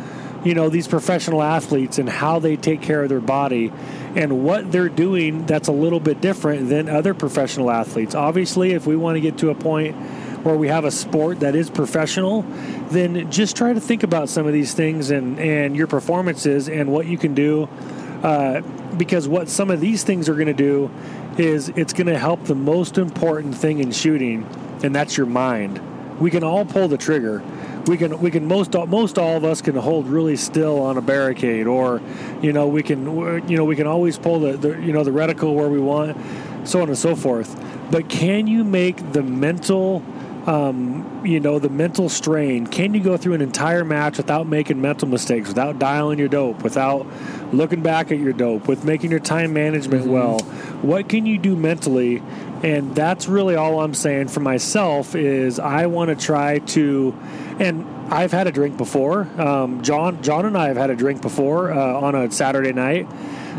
you 0.43 0.55
know, 0.55 0.69
these 0.69 0.87
professional 0.87 1.43
athletes 1.43 1.99
and 1.99 2.09
how 2.09 2.39
they 2.39 2.55
take 2.55 2.81
care 2.81 3.03
of 3.03 3.09
their 3.09 3.19
body 3.19 3.71
and 4.17 4.43
what 4.43 4.71
they're 4.71 4.89
doing 4.89 5.45
that's 5.45 5.67
a 5.67 5.71
little 5.71 5.99
bit 5.99 6.19
different 6.21 6.69
than 6.69 6.89
other 6.89 7.13
professional 7.13 7.69
athletes. 7.69 8.15
Obviously, 8.15 8.71
if 8.71 8.87
we 8.87 8.95
want 8.95 9.15
to 9.15 9.21
get 9.21 9.37
to 9.37 9.51
a 9.51 9.55
point 9.55 9.95
where 10.43 10.55
we 10.55 10.69
have 10.69 10.85
a 10.85 10.91
sport 10.91 11.41
that 11.41 11.53
is 11.53 11.69
professional, 11.69 12.41
then 12.89 13.29
just 13.29 13.55
try 13.55 13.73
to 13.73 13.79
think 13.79 14.01
about 14.01 14.27
some 14.27 14.47
of 14.47 14.53
these 14.53 14.73
things 14.73 15.11
and, 15.11 15.39
and 15.39 15.75
your 15.75 15.85
performances 15.85 16.67
and 16.67 16.91
what 16.91 17.05
you 17.05 17.15
can 17.15 17.35
do. 17.35 17.69
Uh, 18.23 18.61
because 18.97 19.27
what 19.27 19.47
some 19.47 19.69
of 19.69 19.79
these 19.79 20.03
things 20.03 20.27
are 20.27 20.33
going 20.33 20.47
to 20.47 20.53
do 20.53 20.89
is 21.37 21.69
it's 21.69 21.93
going 21.93 22.07
to 22.07 22.17
help 22.17 22.43
the 22.45 22.55
most 22.55 22.97
important 22.97 23.55
thing 23.55 23.77
in 23.77 23.91
shooting, 23.91 24.43
and 24.81 24.95
that's 24.95 25.15
your 25.15 25.27
mind. 25.27 25.79
We 26.19 26.31
can 26.31 26.43
all 26.43 26.65
pull 26.65 26.87
the 26.87 26.97
trigger. 26.97 27.43
We 27.87 27.97
can 27.97 28.19
we 28.19 28.31
can 28.31 28.47
most 28.47 28.73
most 28.73 29.17
all 29.17 29.37
of 29.37 29.43
us 29.43 29.61
can 29.61 29.75
hold 29.75 30.07
really 30.07 30.35
still 30.35 30.79
on 30.81 30.97
a 30.97 31.01
barricade, 31.01 31.67
or 31.67 32.01
you 32.41 32.53
know 32.53 32.67
we 32.67 32.83
can 32.83 33.05
you 33.47 33.57
know 33.57 33.65
we 33.65 33.75
can 33.75 33.87
always 33.87 34.17
pull 34.17 34.39
the, 34.39 34.57
the 34.57 34.81
you 34.81 34.93
know 34.93 35.03
the 35.03 35.11
reticle 35.11 35.53
where 35.55 35.69
we 35.69 35.79
want, 35.79 36.17
so 36.67 36.81
on 36.81 36.89
and 36.89 36.97
so 36.97 37.15
forth. 37.15 37.55
But 37.89 38.09
can 38.09 38.47
you 38.47 38.63
make 38.63 39.13
the 39.13 39.23
mental 39.23 40.03
um, 40.47 41.25
you 41.25 41.41
know, 41.41 41.59
the 41.59 41.69
mental 41.69 42.07
strain. 42.07 42.65
Can 42.67 42.93
you 42.93 43.01
go 43.01 43.17
through 43.17 43.33
an 43.33 43.41
entire 43.41 43.83
match 43.83 44.15
without 44.15 44.47
making 44.47 44.79
mental 44.81 45.07
mistakes, 45.07 45.49
without 45.49 45.77
dialing 45.77 46.17
your 46.19 46.29
dope, 46.29 46.63
without 46.63 47.05
looking 47.51 47.81
back 47.81 48.13
at 48.13 48.17
your 48.17 48.31
dope, 48.31 48.65
with 48.65 48.85
making 48.85 49.11
your 49.11 49.19
time 49.19 49.51
management 49.51 50.07
well? 50.07 50.39
What 50.81 51.09
can 51.09 51.25
you 51.25 51.37
do 51.37 51.57
mentally? 51.57 52.23
And 52.63 52.95
that's 52.95 53.27
really 53.27 53.55
all 53.55 53.81
I'm 53.81 53.93
saying 53.93 54.29
for 54.29 54.39
myself 54.39 55.15
is 55.15 55.59
I 55.59 55.87
want 55.87 56.17
to 56.17 56.25
try 56.25 56.59
to, 56.59 57.13
and 57.59 57.85
I've 58.13 58.31
had 58.31 58.47
a 58.47 58.51
drink 58.51 58.77
before. 58.77 59.21
Um, 59.39 59.81
John, 59.81 60.21
John 60.23 60.45
and 60.45 60.57
I 60.57 60.67
have 60.67 60.77
had 60.77 60.89
a 60.89 60.95
drink 60.95 61.21
before 61.21 61.71
uh, 61.71 61.99
on 61.99 62.15
a 62.15 62.31
Saturday 62.31 62.73
night, 62.73 63.07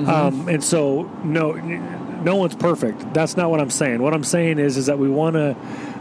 um, 0.07 0.49
and 0.49 0.63
so 0.63 1.03
no, 1.25 1.53
no 1.53 2.37
one's 2.37 2.57
perfect. 2.57 3.13
That's 3.13 3.37
not 3.37 3.51
what 3.51 3.61
I'm 3.61 3.71
saying. 3.71 4.03
What 4.03 4.15
I'm 4.15 4.25
saying 4.25 4.59
is, 4.59 4.77
is 4.77 4.87
that 4.87 4.99
we 4.99 5.09
want 5.09 5.35
to, 5.35 5.57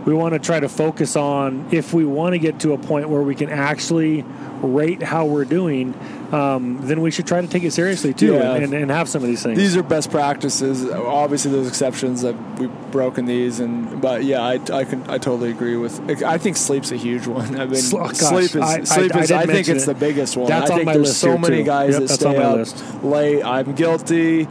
we 0.06 0.14
want 0.14 0.34
to 0.34 0.40
try 0.40 0.60
to 0.60 0.70
focus 0.70 1.16
on 1.16 1.68
if 1.72 1.94
we 1.94 2.06
want 2.06 2.34
to 2.34 2.40
get 2.40 2.60
to 2.62 2.74
a 2.74 2.78
point 2.78 3.10
where 3.10 3.22
we 3.22 3.36
can 3.36 3.50
actually 3.50 4.24
rate 4.62 5.04
how 5.04 5.26
we're 5.26 5.46
doing, 5.46 5.94
um, 6.34 6.80
then 6.86 7.02
we 7.02 7.10
should 7.12 7.26
try 7.26 7.40
to 7.42 7.48
take 7.48 7.64
it 7.64 7.72
seriously 7.72 8.14
too, 8.14 8.34
Yeah. 8.34 8.56
and, 8.56 8.74
and 8.74 8.92
have 8.92 9.08
some 9.08 9.22
of 9.24 9.28
these 9.30 9.42
things. 9.44 9.58
These 9.58 9.78
are 9.78 9.84
best 9.84 10.12
practices. 10.12 10.86
Obviously, 10.90 11.52
there's 11.52 11.68
exceptions 11.68 12.22
that 12.24 12.36
we've 12.60 12.92
broken 12.92 13.26
these, 13.26 13.60
and 13.60 14.02
but 14.02 14.24
yeah, 14.24 14.42
I, 14.42 14.54
I 14.74 14.84
can 14.84 15.04
I 15.10 15.18
totally 15.20 15.52
agree 15.52 15.78
with. 15.78 16.24
I 16.24 16.38
think 16.38 16.58
sleep's 16.58 16.92
a 16.92 16.98
huge 16.98 17.28
one. 17.38 17.56
I 17.60 17.66
mean, 17.66 17.82
oh, 17.94 18.12
sleep 18.14 18.44
is 18.44 18.56
I- 18.58 18.80
I- 18.80 18.84
sleep 18.84 19.16
I 19.16 19.20
is. 19.22 19.28
did 19.30 19.38
I, 19.38 19.46
think 19.46 19.68
it's 19.70 19.84
it. 19.84 19.88
the 19.88 19.96
biggest 19.96 20.36
one. 20.36 20.48
That's 20.50 20.70
I 20.70 20.74
on 20.74 20.80
think 20.80 20.86
my 20.88 20.94
there's 20.94 21.08
list 21.08 21.20
so 21.22 21.38
many 21.38 21.58
too. 21.58 21.64
guys 21.64 21.92
Yep, 21.94 22.02
that 22.02 22.08
that's 22.10 22.20
stay 22.20 22.36
up 22.38 22.56
list. 22.58 23.04
late. 23.04 23.44
I'm 23.44 23.74
guilty. 23.76 24.48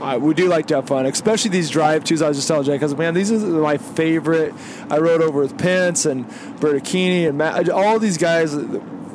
I, 0.00 0.16
we 0.16 0.32
do 0.32 0.46
like 0.46 0.66
to 0.68 0.76
have 0.76 0.86
fun, 0.86 1.06
especially 1.06 1.50
these 1.50 1.68
drive 1.70 2.04
twos. 2.04 2.22
I 2.22 2.28
was 2.28 2.36
just 2.38 2.46
telling 2.46 2.64
Jay 2.64 2.72
because 2.72 2.96
man, 2.96 3.14
these 3.14 3.32
are 3.32 3.38
my 3.38 3.78
favorite. 3.78 4.54
I 4.90 4.98
rode 4.98 5.20
over 5.20 5.40
with 5.40 5.58
Pence 5.58 6.06
and 6.06 6.24
Bertacchini 6.60 7.28
and 7.28 7.36
Matt, 7.36 7.68
all 7.68 7.98
these 7.98 8.16
guys. 8.16 8.54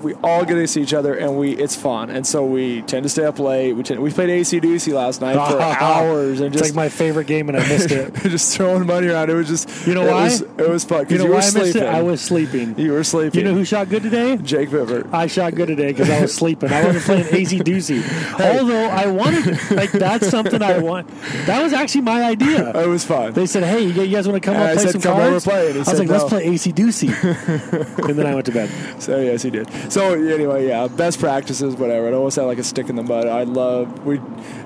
We 0.03 0.13
all 0.15 0.45
get 0.45 0.55
to 0.55 0.67
see 0.67 0.81
each 0.81 0.93
other, 0.93 1.13
and 1.13 1.37
we 1.37 1.51
it's 1.53 1.75
fun, 1.75 2.09
and 2.09 2.25
so 2.25 2.45
we 2.45 2.81
tend 2.83 3.03
to 3.03 3.09
stay 3.09 3.25
up 3.25 3.39
late. 3.39 3.73
We 3.73 3.83
tend, 3.83 4.01
we 4.01 4.11
played 4.11 4.29
Acey 4.29 4.59
Deucey 4.61 4.93
last 4.93 5.21
night 5.21 5.33
for 5.35 5.59
hours, 5.61 6.39
and 6.39 6.53
it's 6.53 6.61
just 6.61 6.71
like 6.71 6.75
my 6.75 6.89
favorite 6.89 7.27
game, 7.27 7.49
and 7.49 7.57
I 7.57 7.67
missed 7.67 7.91
it. 7.91 8.13
just 8.23 8.55
throwing 8.55 8.85
money 8.85 9.07
around. 9.07 9.29
It 9.29 9.33
was 9.35 9.47
just 9.47 9.87
You 9.87 9.93
know 9.93 10.05
it 10.07 10.11
why? 10.11 10.23
Was, 10.25 10.41
it 10.41 10.69
was 10.69 10.83
fun 10.83 10.99
you 10.99 11.05
because 11.05 11.17
know 11.19 11.23
you, 11.25 11.29
were 11.29 11.35
why 11.35 11.41
I 11.41 11.45
missed 11.45 11.53
sleeping. 11.55 11.81
it? 11.83 11.87
I 11.87 12.01
was 12.01 12.21
sleeping. 12.21 12.79
you 12.79 12.91
were 12.91 13.03
sleeping. 13.03 13.39
You 13.39 13.45
know 13.45 13.53
who 13.53 13.65
shot 13.65 13.89
good 13.89 14.03
today? 14.03 14.37
Jake 14.37 14.69
Vibbert. 14.69 15.13
I 15.13 15.27
shot 15.27 15.55
good 15.55 15.67
today 15.67 15.87
because 15.91 16.09
I 16.09 16.21
was 16.21 16.33
sleeping. 16.43 16.71
I 16.71 16.85
wasn't 16.85 17.05
playing 17.05 17.25
Acey 17.25 17.59
Deucey. 17.61 18.03
Although 18.39 18.85
I 18.87 19.07
wanted, 19.07 19.71
like, 19.71 19.91
that's 19.91 20.27
something 20.29 20.61
I 20.61 20.79
want. 20.79 21.07
That 21.45 21.61
was 21.63 21.73
actually 21.73 22.01
my 22.01 22.23
idea. 22.23 22.71
It 22.83 22.87
was 22.87 23.03
fun. 23.05 23.33
They 23.33 23.45
said, 23.45 23.63
"Hey, 23.63 23.83
you 23.83 24.07
guys 24.07 24.27
want 24.27 24.41
to 24.41 24.45
come 24.45 24.55
And 24.55 24.63
up 24.63 24.69
I 24.69 24.73
play 24.75 24.83
said, 24.83 24.91
some 24.93 25.01
"Come 25.01 25.19
over 25.19 25.29
cards?" 25.29 25.43
play," 25.45 25.67
and 25.67 25.75
I 25.75 25.79
was 25.79 25.87
said, 25.87 25.99
like, 25.99 26.09
"Let's 26.09 26.23
"No." 26.23 26.29
play 26.29 26.47
Acey 26.47 26.73
Deucey," 26.73 28.09
and 28.09 28.17
then 28.19 28.25
I 28.25 28.33
went 28.33 28.45
to 28.47 28.51
bed. 28.51 28.69
So 29.01 29.19
yes, 29.19 29.41
he 29.43 29.49
did. 29.49 29.69
So 29.93 30.13
anyway, 30.13 30.67
yeah, 30.67 30.87
best 30.87 31.19
practices, 31.19 31.75
whatever. 31.75 32.07
It 32.07 32.13
almost 32.13 32.35
had 32.35 32.43
like 32.45 32.57
a 32.57 32.63
stick 32.63 32.89
in 32.89 32.95
the 32.95 33.03
mud. 33.03 33.27
I 33.27 33.43
love. 33.43 34.05
We 34.05 34.17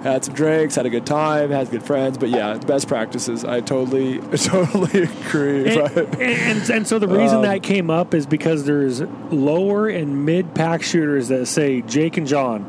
had 0.04 0.24
some 0.26 0.34
drinks, 0.34 0.76
had 0.76 0.86
a 0.86 0.90
good 0.90 1.06
time, 1.06 1.52
had 1.52 1.70
good 1.70 1.84
friends, 1.84 2.18
but 2.18 2.30
yeah, 2.30 2.58
best 2.58 2.88
practices. 2.88 3.44
I 3.44 3.62
totally, 3.62 4.20
totally 4.38 5.04
agree. 5.04 5.78
And, 5.78 5.94
but, 5.96 6.20
and, 6.22 6.70
and 6.70 6.88
so 6.88 7.00
the 7.00 7.08
reason 7.08 7.38
Um, 7.38 7.42
that 7.44 7.64
came 7.64 7.90
up 7.90 8.14
is 8.14 8.26
because 8.26 8.66
there's 8.66 9.02
lower 9.32 9.88
and 9.88 10.26
mid 10.26 10.54
pack 10.56 10.82
shooters 10.82 11.28
that 11.28 11.46
say, 11.48 11.82
Jake 11.82 12.18
and 12.18 12.26
John, 12.28 12.62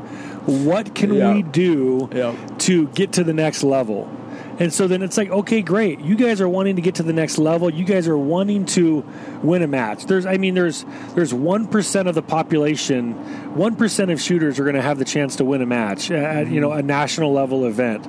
what 0.47 0.95
can 0.95 1.13
Yeah. 1.15 1.35
we 1.35 1.43
do 1.43 2.09
yeah, 2.13 2.35
to 2.59 2.89
get 2.89 3.13
to 3.13 3.25
the 3.25 3.35
next 3.35 3.63
level? 3.63 4.09
And 4.59 4.73
so 4.73 4.89
then 4.89 5.03
it's 5.03 5.17
like, 5.17 5.31
okay, 5.31 5.63
great. 5.63 6.01
You 6.01 6.17
guys 6.17 6.41
are 6.41 6.49
wanting 6.49 6.77
to 6.77 6.83
get 6.83 6.97
to 6.97 7.05
the 7.05 7.13
next 7.13 7.39
level. 7.39 7.71
You 7.71 7.85
guys 7.85 8.09
are 8.09 8.19
wanting 8.19 8.67
to 8.67 9.05
win 9.41 9.63
a 9.63 9.69
match. 9.69 10.07
There's, 10.07 10.27
I 10.27 10.37
mean, 10.37 10.55
there's 10.55 10.85
there's 11.15 11.33
one 11.33 11.69
percent 11.69 12.09
of 12.09 12.17
the 12.17 12.23
population, 12.23 13.13
one 13.55 13.77
percent 13.77 14.11
of 14.11 14.21
shooters 14.21 14.59
are 14.59 14.65
going 14.65 14.75
to 14.75 14.83
have 14.83 14.99
the 14.99 15.05
chance 15.05 15.37
to 15.37 15.45
win 15.45 15.63
a 15.63 15.67
match 15.67 16.11
at 16.11 16.49
you 16.49 16.61
know 16.61 16.73
a 16.73 16.79
mm-hmm. 16.79 16.89
national 16.89 17.33
level 17.33 17.67
event, 17.67 18.05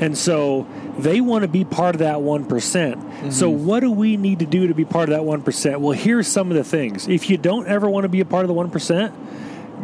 and 0.00 0.16
so 0.16 0.66
they 0.98 1.20
want 1.20 1.42
to 1.42 1.48
be 1.48 1.64
part 1.64 1.94
of 1.94 1.98
that 2.00 2.22
one 2.22 2.44
mm-hmm. 2.44 3.30
So 3.30 3.50
what 3.50 3.80
do 3.80 3.90
we 3.90 4.16
need 4.16 4.38
to 4.38 4.46
do 4.46 4.68
to 4.68 4.74
be 4.74 4.86
part 4.86 5.10
of 5.10 5.14
that 5.14 5.24
one 5.24 5.42
percent? 5.42 5.80
Well, 5.80 5.92
here's 5.92 6.26
some 6.26 6.50
of 6.50 6.56
the 6.56 6.64
things. 6.64 7.08
If 7.08 7.28
you 7.28 7.36
don't 7.36 7.66
ever 7.66 7.88
want 7.90 8.04
to 8.04 8.08
be 8.08 8.20
a 8.20 8.24
part 8.24 8.44
of 8.44 8.48
the 8.48 8.54
one 8.54 8.70
percent, 8.70 9.14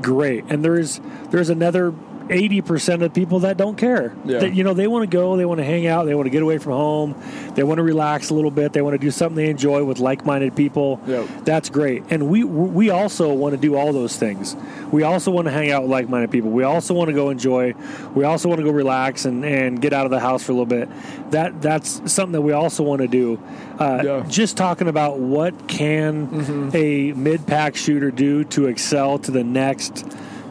great. 0.03 0.45
And 0.49 0.65
there's 0.65 0.99
there's 1.31 1.51
another 1.51 1.95
eighty 2.31 2.61
percent 2.61 3.03
of 3.03 3.15
people 3.15 3.41
that 3.41 3.57
don't 3.57 3.77
care. 3.77 4.15
Yeah. 4.25 4.41
That, 4.41 4.55
you 4.55 4.65
know, 4.65 4.75
they 4.75 4.87
want 4.87 5.09
to 5.09 5.17
go, 5.17 5.37
they 5.37 5.45
want 5.45 5.59
to 5.59 5.65
hang 5.65 5.87
out, 5.87 6.07
they 6.07 6.15
want 6.15 6.27
to 6.27 6.31
get 6.31 6.43
away 6.43 6.59
from 6.59 6.73
home, 6.73 7.15
they 7.55 7.63
want 7.63 7.79
to 7.79 7.83
relax 7.83 8.31
a 8.31 8.35
little 8.35 8.51
bit, 8.51 8.73
they 8.73 8.83
want 8.83 8.95
to 8.95 8.99
do 8.99 9.11
something 9.11 9.37
they 9.37 9.51
enjoy 9.51 9.85
with 9.85 9.99
like-minded 9.99 10.57
people. 10.57 11.01
Yep. 11.07 11.29
That's 11.45 11.71
great. 11.71 12.05
And 12.11 12.29
we 12.29 12.45
we 12.45 12.91
also 12.91 13.33
want 13.33 13.55
to 13.55 13.61
do 13.61 13.77
all 13.77 13.93
those 13.93 14.17
things. 14.17 14.57
We 14.93 15.03
also 15.03 15.31
want 15.31 15.47
to 15.47 15.53
hang 15.53 15.71
out 15.71 15.83
with 15.83 15.91
like-minded 15.91 16.31
people. 16.31 16.51
We 16.51 16.65
also 16.65 16.95
want 16.95 17.09
to 17.09 17.15
go 17.15 17.31
enjoy. 17.31 17.75
We 18.15 18.25
also 18.25 18.49
want 18.49 18.61
to 18.61 18.65
go 18.65 18.71
relax 18.71 19.25
and, 19.25 19.45
and 19.45 19.81
get 19.81 19.93
out 19.93 20.05
of 20.05 20.11
the 20.11 20.21
house 20.21 20.43
for 20.45 20.53
a 20.53 20.55
little 20.55 20.67
bit. 20.67 20.89
That 21.31 21.61
that's 21.61 22.13
something 22.13 22.33
that 22.33 22.43
we 22.43 22.53
also 22.53 22.83
want 22.83 23.03
to 23.03 23.09
do. 23.09 23.41
Uh, 23.79 24.03
Yeah. 24.05 24.25
Just 24.29 24.57
talking 24.57 24.89
about 24.89 25.19
what 25.19 25.69
can 25.69 26.71
a 26.75 27.13
mid-pack 27.13 27.77
shooter 27.77 28.11
do 28.11 28.45
to 28.45 28.67
excel 28.67 29.19
to 29.19 29.31
the 29.31 29.43
next, 29.45 30.07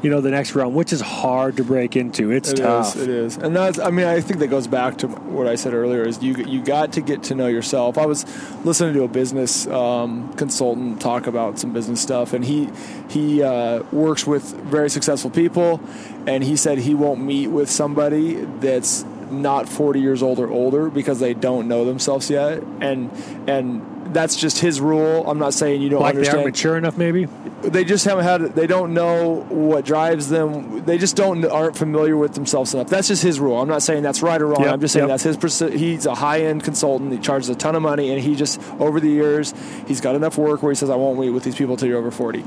you 0.06 0.12
know, 0.12 0.22
the 0.22 0.30
next 0.30 0.54
round, 0.54 0.76
which 0.76 0.94
is 0.94 1.02
hard 1.02 1.58
to 1.58 1.64
break 1.64 1.96
into. 1.96 2.30
It's 2.30 2.52
It 2.52 2.60
is. 2.60 2.64
tough. 2.64 2.96
It 2.96 3.10
is, 3.10 3.38
and 3.38 3.56
that's. 3.56 3.80
I 3.80 3.90
mean, 3.90 4.06
I 4.06 4.22
think 4.22 4.40
that 4.40 4.50
goes 4.50 4.68
back 4.68 5.00
to 5.00 5.08
what 5.08 5.48
I 5.48 5.56
said 5.56 5.74
earlier. 5.74 6.04
Is 6.04 6.22
you 6.22 6.36
you 6.36 6.64
got 6.64 6.94
to 6.94 7.02
get 7.02 7.24
to 7.24 7.34
know 7.34 7.48
yourself. 7.48 7.98
I 7.98 8.06
was 8.06 8.24
listening 8.64 8.94
to 8.94 9.04
a 9.04 9.08
business 9.08 9.66
um, 9.66 10.32
consultant 10.34 11.02
talk 11.02 11.26
about 11.26 11.58
some 11.58 11.74
business 11.74 12.04
stuff, 12.04 12.34
and 12.34 12.46
he 12.46 12.70
he 13.10 13.42
uh, 13.42 13.82
works 13.92 14.28
with 14.28 14.44
very 14.62 14.92
successful 14.92 15.32
people, 15.32 15.82
and 16.28 16.44
he 16.44 16.56
said 16.56 16.78
he 16.78 16.94
won't 16.94 17.22
meet 17.22 17.48
with 17.48 17.72
somebody 17.72 18.36
that's 18.60 19.04
not 19.32 19.68
40 19.68 20.02
years 20.02 20.22
old 20.22 20.38
or 20.38 20.52
older 20.52 20.92
because 20.92 21.20
they 21.20 21.34
don't 21.34 21.68
know 21.68 21.84
themselves 21.84 22.30
yet, 22.30 22.62
and 22.80 23.10
and 23.48 23.82
that's 24.16 24.38
just 24.38 24.60
his 24.60 24.80
rule. 24.80 25.30
I'm 25.30 25.38
not 25.38 25.54
saying 25.54 25.82
you 25.82 25.90
don't 25.90 26.02
Like 26.02 26.14
they 26.14 26.20
understand. 26.20 26.38
aren't 26.38 26.56
mature 26.56 26.78
enough, 26.78 26.98
maybe. 26.98 27.26
they 27.62 27.84
just 27.84 28.06
haven't 28.06 28.24
had 28.24 28.56
they 28.56 28.66
don't 28.66 28.94
know 28.94 29.46
what 29.50 29.84
drives 29.84 30.30
them. 30.30 30.86
They 30.86 30.98
just 30.98 31.18
don't 31.18 31.44
aren't 31.46 31.78
familiar 31.78 32.16
with 32.16 32.34
themselves 32.34 32.74
enough. 32.74 32.88
That's 32.88 33.10
just 33.10 33.22
his 33.22 33.42
rule. 33.42 33.62
I'm 33.62 33.68
not 33.68 33.84
saying 33.84 34.04
that's 34.04 34.22
right 34.22 34.42
or 34.42 34.48
wrong. 34.48 34.62
Yep, 34.62 34.74
i'm 34.74 34.80
just 34.80 34.94
saying 34.94 35.10
yep. 35.10 35.20
that's 35.20 35.60
his 35.60 35.74
he's 35.74 36.06
a 36.06 36.16
high-end 36.16 36.64
consultant. 36.64 37.12
He 37.12 37.20
charges 37.20 37.50
a 37.50 37.56
ton 37.56 37.76
of 37.76 37.82
money 37.82 38.12
and 38.12 38.22
he 38.22 38.36
just 38.36 38.62
over 38.80 39.02
the 39.02 39.10
years 39.10 39.54
he's 39.86 40.00
got 40.00 40.16
enough 40.16 40.38
work 40.38 40.64
where 40.64 40.72
he 40.72 40.76
says 40.76 40.90
i 40.90 40.96
won't 40.96 41.20
meet 41.20 41.32
with 41.32 41.44
these 41.44 41.56
people 41.56 41.76
till 41.76 41.90
you're 41.90 42.00
over 42.00 42.12
40 42.12 42.44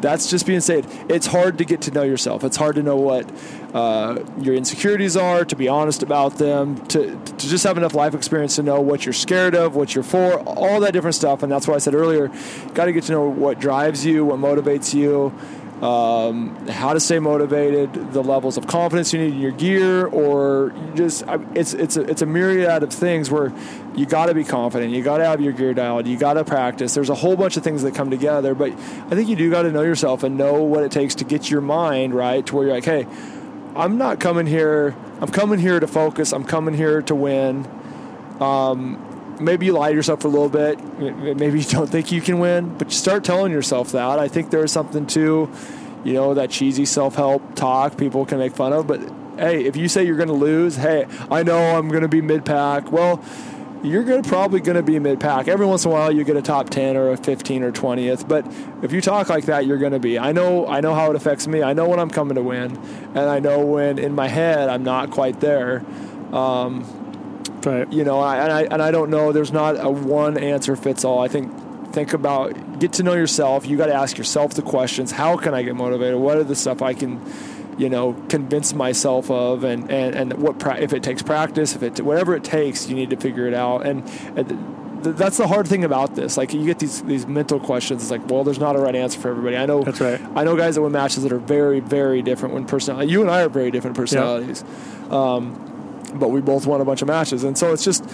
that's 0.00 0.30
just 0.30 0.46
being 0.46 0.60
said. 0.60 0.86
It's 1.08 1.26
hard 1.26 1.58
to 1.58 1.64
get 1.64 1.82
to 1.82 1.90
know 1.90 2.02
yourself. 2.02 2.44
It's 2.44 2.56
hard 2.56 2.76
to 2.76 2.82
know 2.82 2.96
what 2.96 3.28
uh, 3.74 4.22
your 4.40 4.54
insecurities 4.54 5.16
are 5.16 5.44
to 5.44 5.56
be 5.56 5.68
honest 5.68 6.02
about 6.02 6.38
them 6.38 6.76
to, 6.86 7.14
to 7.24 7.48
just 7.48 7.64
have 7.64 7.76
enough 7.76 7.94
life 7.94 8.14
experience 8.14 8.56
to 8.56 8.62
know 8.62 8.80
what 8.80 9.04
you're 9.04 9.12
scared 9.12 9.54
of 9.54 9.76
what 9.76 9.94
you're 9.94 10.04
for 10.04 10.40
all 10.40 10.80
that 10.80 10.92
different 10.92 11.14
stuff 11.14 11.42
and 11.42 11.52
that's 11.52 11.68
why 11.68 11.74
i 11.74 11.78
said 11.78 11.94
earlier 11.94 12.28
got 12.74 12.86
to 12.86 12.92
get 12.92 13.04
to 13.04 13.12
know 13.12 13.28
what 13.28 13.60
drives 13.60 14.06
you 14.06 14.24
what 14.24 14.38
motivates 14.38 14.94
you 14.94 15.32
um, 15.82 16.66
how 16.66 16.92
to 16.92 16.98
stay 16.98 17.20
motivated, 17.20 18.12
the 18.12 18.22
levels 18.22 18.56
of 18.56 18.66
confidence 18.66 19.12
you 19.12 19.20
need 19.20 19.34
in 19.34 19.40
your 19.40 19.52
gear, 19.52 20.06
or 20.06 20.72
just 20.96 21.24
it's 21.54 21.72
it's 21.72 21.96
a, 21.96 22.02
it's 22.02 22.20
a 22.20 22.26
myriad 22.26 22.82
of 22.82 22.92
things 22.92 23.30
where 23.30 23.52
you 23.94 24.04
got 24.04 24.26
to 24.26 24.34
be 24.34 24.42
confident, 24.42 24.92
you 24.92 25.04
got 25.04 25.18
to 25.18 25.24
have 25.24 25.40
your 25.40 25.52
gear 25.52 25.74
dialed, 25.74 26.08
you 26.08 26.16
got 26.16 26.34
to 26.34 26.44
practice. 26.44 26.94
There's 26.94 27.10
a 27.10 27.14
whole 27.14 27.36
bunch 27.36 27.56
of 27.56 27.62
things 27.62 27.82
that 27.82 27.94
come 27.94 28.10
together, 28.10 28.56
but 28.56 28.72
I 28.72 29.10
think 29.10 29.28
you 29.28 29.36
do 29.36 29.50
got 29.50 29.62
to 29.62 29.70
know 29.70 29.82
yourself 29.82 30.24
and 30.24 30.36
know 30.36 30.62
what 30.62 30.82
it 30.82 30.90
takes 30.90 31.14
to 31.16 31.24
get 31.24 31.48
your 31.48 31.60
mind 31.60 32.12
right 32.12 32.44
to 32.46 32.56
where 32.56 32.66
you're 32.66 32.74
like, 32.74 32.84
hey, 32.84 33.06
I'm 33.78 33.96
not 33.96 34.18
coming 34.18 34.46
here. 34.46 34.96
I'm 35.20 35.28
coming 35.28 35.60
here 35.60 35.78
to 35.78 35.86
focus. 35.86 36.32
I'm 36.32 36.42
coming 36.42 36.74
here 36.74 37.00
to 37.02 37.14
win. 37.14 37.64
Um, 38.40 39.36
maybe 39.40 39.66
you 39.66 39.72
lie 39.72 39.90
to 39.90 39.94
yourself 39.94 40.22
for 40.22 40.26
a 40.26 40.30
little 40.32 40.48
bit. 40.48 40.82
Maybe 40.98 41.60
you 41.60 41.64
don't 41.64 41.88
think 41.88 42.10
you 42.10 42.20
can 42.20 42.40
win, 42.40 42.76
but 42.76 42.88
you 42.88 42.94
start 42.94 43.22
telling 43.22 43.52
yourself 43.52 43.92
that. 43.92 44.18
I 44.18 44.26
think 44.26 44.50
there's 44.50 44.72
something 44.72 45.06
to, 45.08 45.48
you 46.02 46.12
know, 46.12 46.34
that 46.34 46.50
cheesy 46.50 46.86
self 46.86 47.14
help 47.14 47.54
talk 47.54 47.96
people 47.96 48.26
can 48.26 48.38
make 48.38 48.56
fun 48.56 48.72
of. 48.72 48.88
But 48.88 49.00
hey, 49.38 49.64
if 49.64 49.76
you 49.76 49.86
say 49.86 50.04
you're 50.04 50.16
going 50.16 50.28
to 50.28 50.34
lose, 50.34 50.74
hey, 50.74 51.06
I 51.30 51.44
know 51.44 51.78
I'm 51.78 51.88
going 51.88 52.02
to 52.02 52.08
be 52.08 52.20
mid 52.20 52.44
pack. 52.44 52.90
Well, 52.90 53.24
you're 53.82 54.04
gonna, 54.04 54.22
probably 54.22 54.60
going 54.60 54.76
to 54.76 54.82
be 54.82 54.98
mid 54.98 55.20
pack. 55.20 55.48
Every 55.48 55.66
once 55.66 55.84
in 55.84 55.90
a 55.90 55.94
while, 55.94 56.12
you 56.12 56.24
get 56.24 56.36
a 56.36 56.42
top 56.42 56.70
10 56.70 56.96
or 56.96 57.10
a 57.10 57.16
15 57.16 57.62
or 57.62 57.72
20th. 57.72 58.26
But 58.28 58.46
if 58.82 58.92
you 58.92 59.00
talk 59.00 59.28
like 59.28 59.46
that, 59.46 59.66
you're 59.66 59.78
going 59.78 59.92
to 59.92 59.98
be. 59.98 60.18
I 60.18 60.32
know, 60.32 60.66
I 60.66 60.80
know 60.80 60.94
how 60.94 61.10
it 61.10 61.16
affects 61.16 61.46
me. 61.46 61.62
I 61.62 61.72
know 61.72 61.88
when 61.88 62.00
I'm 62.00 62.10
coming 62.10 62.34
to 62.34 62.42
win, 62.42 62.76
and 63.14 63.18
I 63.18 63.38
know 63.38 63.64
when 63.64 63.98
in 63.98 64.14
my 64.14 64.28
head 64.28 64.68
I'm 64.68 64.82
not 64.82 65.10
quite 65.10 65.40
there. 65.40 65.84
Um, 66.32 66.84
right. 67.64 67.90
you 67.92 68.04
know, 68.04 68.20
I, 68.20 68.36
and 68.38 68.52
I 68.52 68.62
and 68.62 68.82
I 68.82 68.90
don't 68.90 69.10
know. 69.10 69.32
There's 69.32 69.52
not 69.52 69.76
a 69.82 69.90
one 69.90 70.36
answer 70.36 70.76
fits 70.76 71.04
all. 71.04 71.20
I 71.20 71.28
think 71.28 71.52
think 71.92 72.12
about 72.12 72.78
get 72.78 72.92
to 72.94 73.02
know 73.02 73.14
yourself. 73.14 73.66
You 73.66 73.76
got 73.76 73.86
to 73.86 73.94
ask 73.94 74.18
yourself 74.18 74.54
the 74.54 74.62
questions. 74.62 75.10
How 75.10 75.36
can 75.36 75.54
I 75.54 75.62
get 75.62 75.74
motivated? 75.74 76.18
What 76.18 76.36
are 76.36 76.44
the 76.44 76.54
stuff 76.54 76.82
I 76.82 76.94
can, 76.94 77.20
you 77.78 77.88
know, 77.88 78.14
convince 78.28 78.74
myself 78.74 79.30
of? 79.30 79.64
And 79.64 79.90
and 79.90 80.14
and 80.14 80.42
what 80.42 80.58
pra- 80.58 80.78
if 80.78 80.92
it 80.92 81.02
takes 81.02 81.22
practice, 81.22 81.74
if 81.74 81.82
it 81.82 82.00
whatever 82.00 82.34
it 82.34 82.44
takes, 82.44 82.88
you 82.88 82.94
need 82.94 83.10
to 83.10 83.16
figure 83.16 83.46
it 83.46 83.54
out. 83.54 83.86
And, 83.86 84.06
th- 85.04 85.16
that's 85.16 85.36
the 85.36 85.46
hard 85.46 85.68
thing 85.68 85.84
about 85.84 86.16
this. 86.16 86.36
Like 86.36 86.52
you 86.52 86.64
get 86.66 86.80
these 86.80 87.02
these 87.02 87.26
mental 87.26 87.60
questions. 87.60 88.02
It's 88.02 88.10
like, 88.10 88.28
well, 88.28 88.42
there's 88.42 88.58
not 88.58 88.74
a 88.74 88.80
right 88.80 88.96
answer 88.96 89.20
for 89.20 89.30
everybody. 89.30 89.56
I 89.56 89.64
know. 89.64 89.82
That's 89.84 90.00
right. 90.00 90.20
I 90.34 90.42
know 90.42 90.56
guys 90.56 90.74
that 90.74 90.82
win 90.82 90.90
matches 90.92 91.22
that 91.22 91.32
are 91.32 91.38
very 91.38 91.78
very 91.80 92.20
different 92.20 92.54
when 92.54 92.66
personality. 92.66 93.10
You 93.10 93.20
and 93.20 93.30
I 93.30 93.42
are 93.42 93.48
very 93.48 93.70
different 93.70 93.96
personalities 93.96 94.64
um, 95.10 95.64
but 96.14 96.28
we 96.28 96.40
both 96.40 96.66
won 96.66 96.80
a 96.80 96.84
bunch 96.84 97.02
of 97.02 97.08
matches. 97.08 97.44
And 97.44 97.56
so 97.56 97.72
it's 97.72 97.84
just 97.84 98.04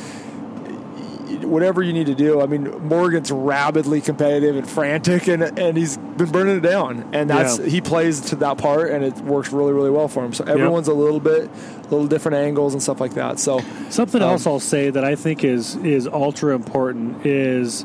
whatever 1.36 1.82
you 1.82 1.92
need 1.92 2.06
to 2.06 2.14
do. 2.14 2.40
I 2.40 2.46
mean, 2.46 2.70
Morgan's 2.88 3.30
rabidly 3.30 4.00
competitive 4.00 4.56
and 4.56 4.68
frantic, 4.68 5.26
and 5.28 5.42
and 5.58 5.76
he's 5.76 5.96
been 5.96 6.30
burning 6.30 6.56
it 6.58 6.60
down. 6.62 7.04
And 7.12 7.28
that's 7.30 7.58
Yeah. 7.58 7.66
he 7.66 7.80
plays 7.80 8.20
to 8.22 8.36
that 8.36 8.58
part, 8.58 8.90
and 8.90 9.04
it 9.04 9.16
works 9.18 9.52
really 9.52 9.72
really 9.72 9.90
well 9.90 10.08
for 10.08 10.24
him. 10.24 10.32
So 10.32 10.44
everyone's 10.44 10.88
a 10.88 10.94
little 10.94 11.20
bit, 11.20 11.50
little 11.90 12.06
different 12.06 12.36
angles 12.38 12.72
and 12.74 12.82
stuff 12.82 13.00
like 13.00 13.14
that. 13.14 13.38
So 13.38 13.60
Something 13.90 14.22
Um, 14.22 14.30
else 14.30 14.46
I'll 14.46 14.60
say 14.60 14.90
that 14.90 15.04
I 15.04 15.14
think 15.14 15.44
is 15.44 15.76
is 15.76 16.06
ultra 16.06 16.54
important 16.54 17.24
is 17.26 17.84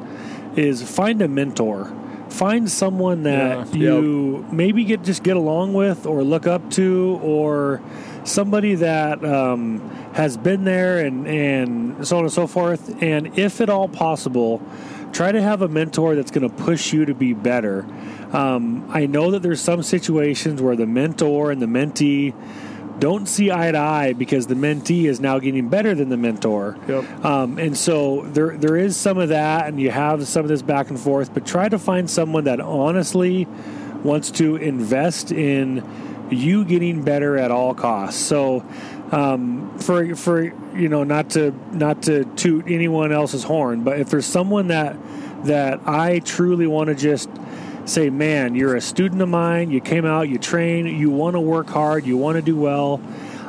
is 0.56 0.82
find 0.82 1.22
a 1.22 1.28
mentor. 1.28 1.92
Find 2.30 2.70
someone 2.70 3.24
that 3.24 3.74
Yeah, 3.74 3.80
you 3.94 4.46
maybe 4.52 4.84
get 4.84 5.04
just 5.04 5.24
get 5.24 5.36
along 5.38 5.74
with 5.74 6.06
or 6.06 6.24
look 6.24 6.46
up 6.46 6.70
to 6.72 7.20
or 7.24 7.82
somebody 8.30 8.76
that 8.76 9.24
um, 9.24 9.80
has 10.14 10.38
been 10.38 10.64
there 10.64 11.00
and, 11.00 11.28
and 11.28 12.08
so 12.08 12.18
on 12.18 12.24
and 12.24 12.34
so 12.34 12.48
forth. 12.48 13.02
And 13.02 13.38
if 13.38 13.62
at 13.62 13.70
all 13.70 13.88
possible, 13.88 14.62
try 15.12 15.32
to 15.32 15.42
have 15.42 15.62
a 15.62 15.68
mentor 15.68 16.16
that's 16.16 16.32
going 16.32 16.50
to 16.50 16.56
push 16.56 16.94
you 16.94 17.06
to 17.06 17.14
be 17.14 17.34
better. 17.34 17.86
Um, 18.32 18.90
I 18.90 19.06
know 19.08 19.32
that 19.32 19.42
there's 19.42 19.62
some 19.62 19.84
situations 19.84 20.62
where 20.62 20.76
the 20.76 20.86
mentor 20.86 21.52
and 21.52 21.62
the 21.62 21.66
mentee 21.66 22.34
don't 23.00 23.28
see 23.28 23.50
eye 23.50 23.72
to 23.72 23.78
eye 23.78 24.14
because 24.14 24.48
the 24.48 24.56
mentee 24.56 25.06
is 25.06 25.20
now 25.20 25.40
getting 25.40 25.70
better 25.70 25.96
than 25.96 26.10
the 26.10 26.18
mentor. 26.18 26.78
Yep. 26.88 27.26
Um, 27.26 27.58
and 27.58 27.78
so 27.78 28.24
there 28.34 28.58
there 28.58 28.76
is 28.76 28.98
some 28.98 29.18
of 29.18 29.30
that, 29.30 29.68
and 29.68 29.80
you 29.80 29.90
have 29.90 30.28
some 30.28 30.44
of 30.44 30.50
this 30.50 30.62
back 30.62 30.90
and 30.90 31.00
forth. 31.00 31.34
But 31.34 31.46
try 31.46 31.70
to 31.70 31.80
find 31.80 32.10
someone 32.10 32.44
that 32.44 32.60
honestly 32.60 33.48
wants 34.04 34.32
to 34.32 34.58
invest 34.58 35.32
in 35.32 35.82
you 36.32 36.66
getting 36.66 37.04
better 37.04 37.38
at 37.38 37.52
all 37.52 37.74
costs. 37.74 38.22
So. 38.22 38.66
Um, 39.12 39.80
for 39.80 40.16
for 40.16 40.44
you 40.78 40.88
know 40.88 41.04
not 41.04 41.32
to 41.32 41.50
not 41.72 42.04
to 42.04 42.26
toot 42.36 42.66
anyone 42.68 43.12
else's 43.12 43.44
horn, 43.44 43.84
but 43.84 44.00
if 44.00 44.12
there's 44.12 44.28
someone 44.28 44.68
that 44.68 44.96
that 45.46 45.80
I 45.88 46.20
truly 46.20 46.68
want 46.68 46.90
to 46.90 46.96
just 46.96 47.28
say, 47.86 48.10
man, 48.10 48.56
you're 48.56 48.76
a 48.76 48.82
student 48.82 49.22
of 49.22 49.30
mine. 49.30 49.72
You 49.72 49.82
came 49.82 50.06
out, 50.06 50.30
you 50.30 50.38
train, 50.38 50.86
you 50.86 51.10
want 51.10 51.36
to 51.36 51.40
work 51.40 51.70
hard, 51.70 52.06
you 52.06 52.18
want 52.18 52.36
to 52.36 52.42
do 52.42 52.56
well. 52.56 53.02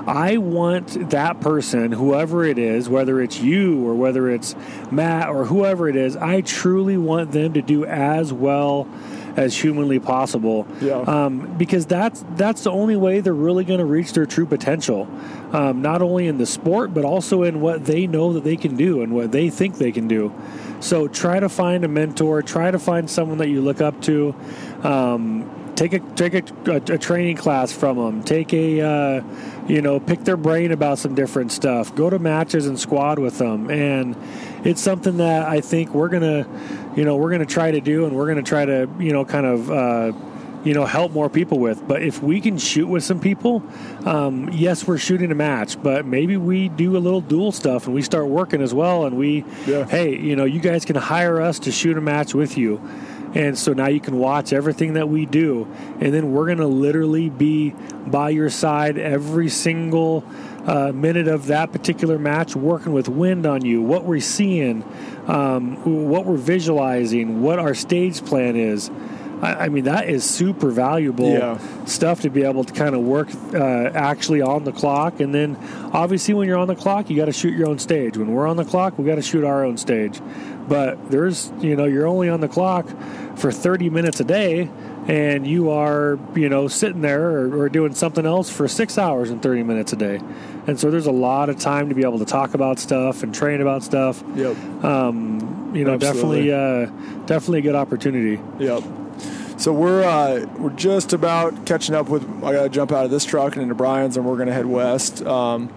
I 0.06 0.38
want 0.38 1.10
that 1.10 1.40
person, 1.40 1.92
whoever 1.92 2.42
it 2.42 2.58
is, 2.58 2.88
whether 2.88 3.20
it's 3.20 3.38
you 3.38 3.86
or 3.86 3.94
whether 3.94 4.30
it's 4.30 4.56
Matt 4.90 5.28
or 5.28 5.44
whoever 5.44 5.88
it 5.88 5.96
is, 5.96 6.16
I 6.16 6.40
truly 6.40 6.96
want 6.96 7.32
them 7.32 7.52
to 7.52 7.62
do 7.62 7.84
as 7.84 8.32
well 8.32 8.88
as 9.36 9.56
humanly 9.56 9.98
possible. 9.98 10.66
Yeah. 10.80 10.98
Um, 11.00 11.56
because 11.56 11.86
that's 11.86 12.24
that's 12.36 12.64
the 12.64 12.70
only 12.70 12.96
way 12.96 13.20
they're 13.20 13.32
really 13.32 13.64
going 13.64 13.80
to 13.80 13.86
reach 13.86 14.12
their 14.12 14.26
true 14.26 14.46
potential, 14.46 15.08
um, 15.52 15.82
not 15.82 16.02
only 16.02 16.26
in 16.26 16.38
the 16.38 16.46
sport 16.46 16.94
but 16.94 17.04
also 17.04 17.42
in 17.42 17.60
what 17.60 17.84
they 17.84 18.06
know 18.06 18.32
that 18.32 18.44
they 18.44 18.56
can 18.56 18.76
do 18.76 19.02
and 19.02 19.12
what 19.12 19.32
they 19.32 19.50
think 19.50 19.78
they 19.78 19.92
can 19.92 20.08
do. 20.08 20.32
So 20.80 21.08
try 21.08 21.40
to 21.40 21.48
find 21.48 21.84
a 21.84 21.88
mentor. 21.88 22.42
Try 22.42 22.70
to 22.70 22.78
find 22.78 23.08
someone 23.10 23.38
that 23.38 23.48
you 23.48 23.60
look 23.60 23.80
up 23.80 24.00
to. 24.02 24.34
Um, 24.82 25.74
take 25.80 25.94
a 25.94 25.98
take 26.14 26.34
a, 26.34 26.70
a, 26.70 26.94
a, 26.94 26.98
training 26.98 27.36
class 27.36 27.72
from 27.72 27.96
them. 27.96 28.22
Take 28.22 28.52
a 28.52 28.80
uh, 28.80 29.22
you 29.66 29.80
know 29.80 29.98
pick 29.98 30.24
their 30.24 30.36
brain 30.36 30.72
about 30.72 30.98
some 30.98 31.14
different 31.14 31.52
stuff. 31.52 31.94
Go 31.94 32.10
to 32.10 32.18
matches 32.18 32.66
and 32.66 32.78
squad 32.78 33.18
with 33.18 33.38
them, 33.38 33.70
and 33.70 34.16
it's 34.64 34.80
something 34.80 35.18
that 35.18 35.48
I 35.48 35.60
think 35.60 35.94
we're 35.94 36.08
gonna 36.08 36.46
you 36.96 37.04
know 37.04 37.16
we're 37.16 37.30
gonna 37.30 37.46
try 37.46 37.70
to 37.70 37.80
do, 37.80 38.06
and 38.06 38.16
we're 38.16 38.28
gonna 38.28 38.42
try 38.42 38.64
to 38.64 38.88
you 38.98 39.12
know 39.12 39.24
kind 39.24 39.46
of. 39.46 39.70
Uh, 39.70 40.12
you 40.64 40.74
know, 40.74 40.84
help 40.84 41.12
more 41.12 41.30
people 41.30 41.58
with. 41.58 41.86
But 41.86 42.02
if 42.02 42.22
we 42.22 42.40
can 42.40 42.58
shoot 42.58 42.86
with 42.86 43.02
some 43.02 43.20
people, 43.20 43.62
um, 44.04 44.50
yes, 44.52 44.86
we're 44.86 44.98
shooting 44.98 45.30
a 45.30 45.34
match, 45.34 45.82
but 45.82 46.04
maybe 46.04 46.36
we 46.36 46.68
do 46.68 46.96
a 46.96 47.00
little 47.00 47.20
dual 47.20 47.52
stuff 47.52 47.86
and 47.86 47.94
we 47.94 48.02
start 48.02 48.26
working 48.26 48.60
as 48.60 48.74
well. 48.74 49.06
And 49.06 49.16
we, 49.16 49.44
yeah. 49.66 49.86
hey, 49.86 50.18
you 50.18 50.36
know, 50.36 50.44
you 50.44 50.60
guys 50.60 50.84
can 50.84 50.96
hire 50.96 51.40
us 51.40 51.60
to 51.60 51.72
shoot 51.72 51.96
a 51.96 52.00
match 52.00 52.34
with 52.34 52.58
you. 52.58 52.80
And 53.34 53.56
so 53.56 53.72
now 53.72 53.86
you 53.86 54.00
can 54.00 54.18
watch 54.18 54.52
everything 54.52 54.94
that 54.94 55.08
we 55.08 55.24
do. 55.24 55.68
And 56.00 56.12
then 56.12 56.32
we're 56.32 56.46
going 56.46 56.58
to 56.58 56.66
literally 56.66 57.30
be 57.30 57.70
by 58.06 58.30
your 58.30 58.50
side 58.50 58.98
every 58.98 59.48
single 59.48 60.24
uh, 60.66 60.92
minute 60.92 61.28
of 61.28 61.46
that 61.46 61.72
particular 61.72 62.18
match, 62.18 62.54
working 62.54 62.92
with 62.92 63.08
wind 63.08 63.46
on 63.46 63.64
you, 63.64 63.82
what 63.82 64.04
we're 64.04 64.20
seeing, 64.20 64.82
um, 65.26 66.08
what 66.08 66.26
we're 66.26 66.36
visualizing, 66.36 67.42
what 67.42 67.58
our 67.58 67.74
stage 67.74 68.24
plan 68.24 68.56
is. 68.56 68.90
I, 69.42 69.70
mean, 69.70 69.84
that 69.84 70.08
is 70.08 70.22
super 70.24 70.70
valuable 70.70 71.30
yeah. 71.30 71.84
stuff 71.86 72.20
to 72.22 72.30
be 72.30 72.42
able 72.42 72.64
to 72.64 72.74
kind 72.74 72.94
of 72.94 73.00
work 73.00 73.28
uh, 73.54 73.90
actually 73.94 74.42
on 74.42 74.64
the 74.64 74.72
clock. 74.72 75.20
And 75.20 75.34
then, 75.34 75.56
obviously, 75.94 76.34
when 76.34 76.46
you're 76.46 76.58
on 76.58 76.68
the 76.68 76.76
clock, 76.76 77.08
you 77.08 77.16
got 77.16 77.24
to 77.24 77.32
shoot 77.32 77.54
your 77.54 77.68
own 77.68 77.78
stage. 77.78 78.18
When 78.18 78.32
we're 78.32 78.46
on 78.46 78.56
the 78.58 78.66
clock, 78.66 78.98
we 78.98 79.06
got 79.06 79.14
to 79.14 79.22
shoot 79.22 79.44
our 79.44 79.64
own 79.64 79.78
stage. 79.78 80.20
But 80.68 81.10
there's, 81.10 81.50
you 81.60 81.74
know, 81.74 81.86
you're 81.86 82.06
only 82.06 82.28
on 82.28 82.40
the 82.40 82.48
clock 82.48 82.86
for 83.36 83.50
30 83.50 83.88
minutes 83.88 84.20
a 84.20 84.24
day, 84.24 84.68
and 85.08 85.46
you 85.46 85.70
are, 85.70 86.18
you 86.34 86.50
know, 86.50 86.68
sitting 86.68 87.00
there 87.00 87.30
or, 87.30 87.62
or 87.62 87.68
doing 87.70 87.94
something 87.94 88.26
else 88.26 88.50
for 88.50 88.68
six 88.68 88.98
hours 88.98 89.30
and 89.30 89.42
30 89.42 89.62
minutes 89.62 89.92
a 89.94 89.96
day. 89.96 90.20
And 90.70 90.78
so 90.78 90.88
there's 90.88 91.06
a 91.06 91.12
lot 91.12 91.48
of 91.48 91.58
time 91.58 91.88
to 91.88 91.96
be 91.96 92.02
able 92.02 92.20
to 92.20 92.24
talk 92.24 92.54
about 92.54 92.78
stuff 92.78 93.24
and 93.24 93.34
train 93.34 93.60
about 93.60 93.82
stuff. 93.82 94.22
Yep. 94.36 94.56
Um, 94.84 95.72
you 95.74 95.82
know, 95.84 95.94
Absolutely. 95.94 96.46
definitely, 96.46 96.52
uh, 96.52 97.26
definitely 97.26 97.58
a 97.58 97.62
good 97.62 97.74
opportunity. 97.74 98.40
Yep. 98.60 98.84
So 99.56 99.72
we're 99.72 100.04
uh, 100.04 100.46
we're 100.58 100.70
just 100.70 101.12
about 101.12 101.66
catching 101.66 101.96
up 101.96 102.08
with. 102.08 102.22
I 102.44 102.52
got 102.52 102.62
to 102.62 102.68
jump 102.68 102.92
out 102.92 103.04
of 103.04 103.10
this 103.10 103.24
truck 103.24 103.54
and 103.54 103.64
into 103.64 103.74
Brian's, 103.74 104.16
and 104.16 104.24
we're 104.24 104.36
going 104.36 104.46
to 104.46 104.54
head 104.54 104.66
west. 104.66 105.26
Um, 105.26 105.72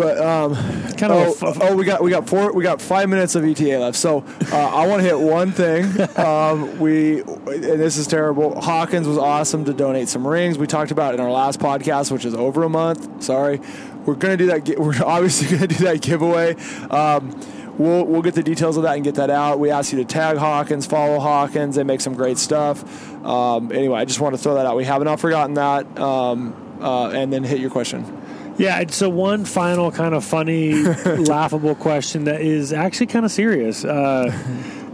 but 0.00 0.16
um, 0.16 0.54
kind 0.96 1.12
of 1.12 1.42
oh, 1.42 1.54
oh, 1.60 1.76
we 1.76 1.84
got 1.84 2.02
we 2.02 2.10
got 2.10 2.26
four 2.26 2.54
we 2.54 2.62
got 2.62 2.80
five 2.80 3.10
minutes 3.10 3.34
of 3.34 3.44
ETA 3.44 3.78
left. 3.78 3.98
So 3.98 4.24
uh, 4.50 4.56
I 4.56 4.86
want 4.86 5.02
to 5.02 5.06
hit 5.06 5.18
one 5.18 5.52
thing. 5.52 5.80
Um, 6.20 6.78
we 6.78 7.20
and 7.20 7.80
this 7.80 7.96
is 7.96 8.06
terrible. 8.06 8.60
Hawkins 8.60 9.06
was 9.06 9.16
awesome 9.16 9.64
to 9.64 9.72
donate 9.72 10.08
some 10.08 10.26
rings. 10.26 10.58
We 10.58 10.66
talked 10.66 10.90
about 10.90 11.14
in 11.14 11.20
our 11.20 11.30
last 11.30 11.60
podcast, 11.60 12.10
which 12.10 12.24
is 12.24 12.34
over 12.34 12.62
a 12.62 12.68
month. 12.68 13.22
Sorry, 13.22 13.60
we're 14.04 14.16
gonna 14.16 14.36
do 14.36 14.46
that. 14.46 14.68
We're 14.78 15.02
obviously 15.04 15.48
gonna 15.56 15.66
do 15.66 15.84
that 15.84 16.02
giveaway. 16.02 16.56
Um, 16.90 17.40
we'll 17.78 18.04
we'll 18.04 18.22
get 18.22 18.34
the 18.34 18.42
details 18.42 18.76
of 18.76 18.82
that 18.82 18.96
and 18.96 19.04
get 19.04 19.14
that 19.14 19.30
out. 19.30 19.58
We 19.58 19.70
ask 19.70 19.92
you 19.92 19.98
to 19.98 20.04
tag 20.04 20.36
Hawkins, 20.36 20.86
follow 20.86 21.20
Hawkins. 21.20 21.76
They 21.76 21.84
make 21.84 22.00
some 22.00 22.14
great 22.14 22.38
stuff. 22.38 22.84
Um, 23.24 23.72
anyway, 23.72 24.00
I 24.00 24.04
just 24.04 24.20
want 24.20 24.34
to 24.34 24.42
throw 24.42 24.54
that 24.54 24.66
out. 24.66 24.76
We 24.76 24.84
have 24.84 25.02
not 25.02 25.20
forgotten 25.20 25.54
that. 25.54 25.98
Um, 25.98 26.54
uh, 26.80 27.10
and 27.10 27.32
then 27.32 27.44
hit 27.44 27.60
your 27.60 27.70
question. 27.70 28.19
Yeah, 28.60 28.84
so 28.88 29.08
one 29.08 29.46
final 29.46 29.90
kind 29.90 30.14
of 30.14 30.22
funny, 30.22 30.74
laughable 31.04 31.74
question 31.74 32.24
that 32.24 32.42
is 32.42 32.74
actually 32.74 33.06
kind 33.06 33.24
of 33.24 33.32
serious. 33.32 33.86
Uh, 33.86 34.30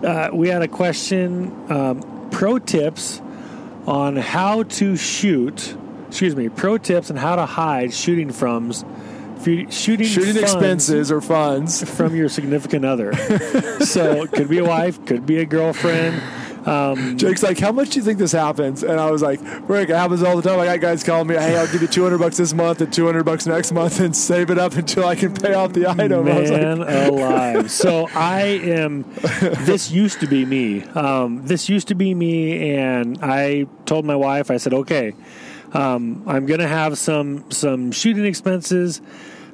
uh, 0.05 0.31
we 0.33 0.49
had 0.49 0.63
a 0.63 0.69
question 0.69 1.53
um, 1.69 2.29
pro 2.31 2.61
tips 2.61 3.21
on 3.87 4.15
how 4.15 4.63
to 4.63 4.97
shoot, 4.97 5.77
excuse 6.07 6.37
me, 6.37 6.49
pro 6.49 6.79
tips 6.79 7.11
on 7.11 7.17
how 7.17 7.35
to 7.35 7.45
hide 7.45 7.93
shooting 7.93 8.31
frums 8.31 8.85
shooting 9.43 10.07
shooting 10.07 10.37
expenses 10.37 11.13
or 11.13 11.21
funds 11.21 11.89
from 11.97 12.17
your 12.17 12.29
significant 12.29 12.85
other. 12.85 13.15
so 13.81 14.23
it 14.23 14.33
could 14.33 14.49
be 14.49 14.59
a 14.59 14.65
wife, 14.65 15.05
could 15.07 15.27
be 15.27 15.39
a 15.39 15.45
girlfriend. 15.45 16.23
Um, 16.67 17.17
Jake's 17.17 17.43
like, 17.43 17.59
"How 17.59 17.73
much 17.73 17.91
do 17.91 17.99
you 17.99 18.05
think 18.05 18.19
this 18.19 18.33
happens?" 18.33 18.83
And 18.83 19.01
I 19.01 19.11
was 19.11 19.23
like, 19.23 19.41
"Rick, 19.69 19.89
it 19.89 19.97
happens 19.97 20.23
all 20.23 20.37
the 20.37 20.43
time. 20.43 20.59
I 20.59 20.67
got 20.67 20.81
guys 20.81 21.05
calling 21.05 21.29
me, 21.29 21.35
hey, 21.35 21.57
I'll 21.57 21.71
give 21.71 21.81
you 21.81 21.89
200 21.89 22.19
bucks 22.19 22.37
this 22.37 22.53
month 22.53 22.81
and 22.81 22.93
200 22.93 23.25
bucks 23.25 23.47
next 23.47 23.73
month, 23.73 24.01
and 24.01 24.15
save 24.15 24.51
it 24.51 24.59
up 24.59 24.75
until 24.75 25.07
I 25.07 25.15
can 25.15 25.33
pay 25.33 25.55
off 25.55 25.73
the 25.73 25.89
item." 25.89 26.25
Man 26.25 26.81
like, 26.81 26.89
alive! 27.11 27.71
so 27.71 28.09
I 28.15 28.43
am. 28.43 29.05
This 29.65 29.91
used 29.91 30.21
to 30.21 30.27
be 30.27 30.45
me. 30.45 30.83
Um, 30.83 31.47
this 31.47 31.69
used 31.69 31.89
to 31.89 31.95
be 31.95 32.15
me, 32.15 32.75
and 32.75 33.19
I 33.23 33.67
told 33.85 34.05
my 34.05 34.17
wife, 34.17 34.51
I 34.51 34.57
said, 34.57 34.75
"Okay." 34.75 35.15
Um, 35.73 36.23
I'm 36.27 36.47
going 36.47 36.61
to 36.61 36.69
have 36.69 36.97
some 36.99 37.51
some 37.51 37.93
shooting 37.93 38.25
expenses. 38.25 39.01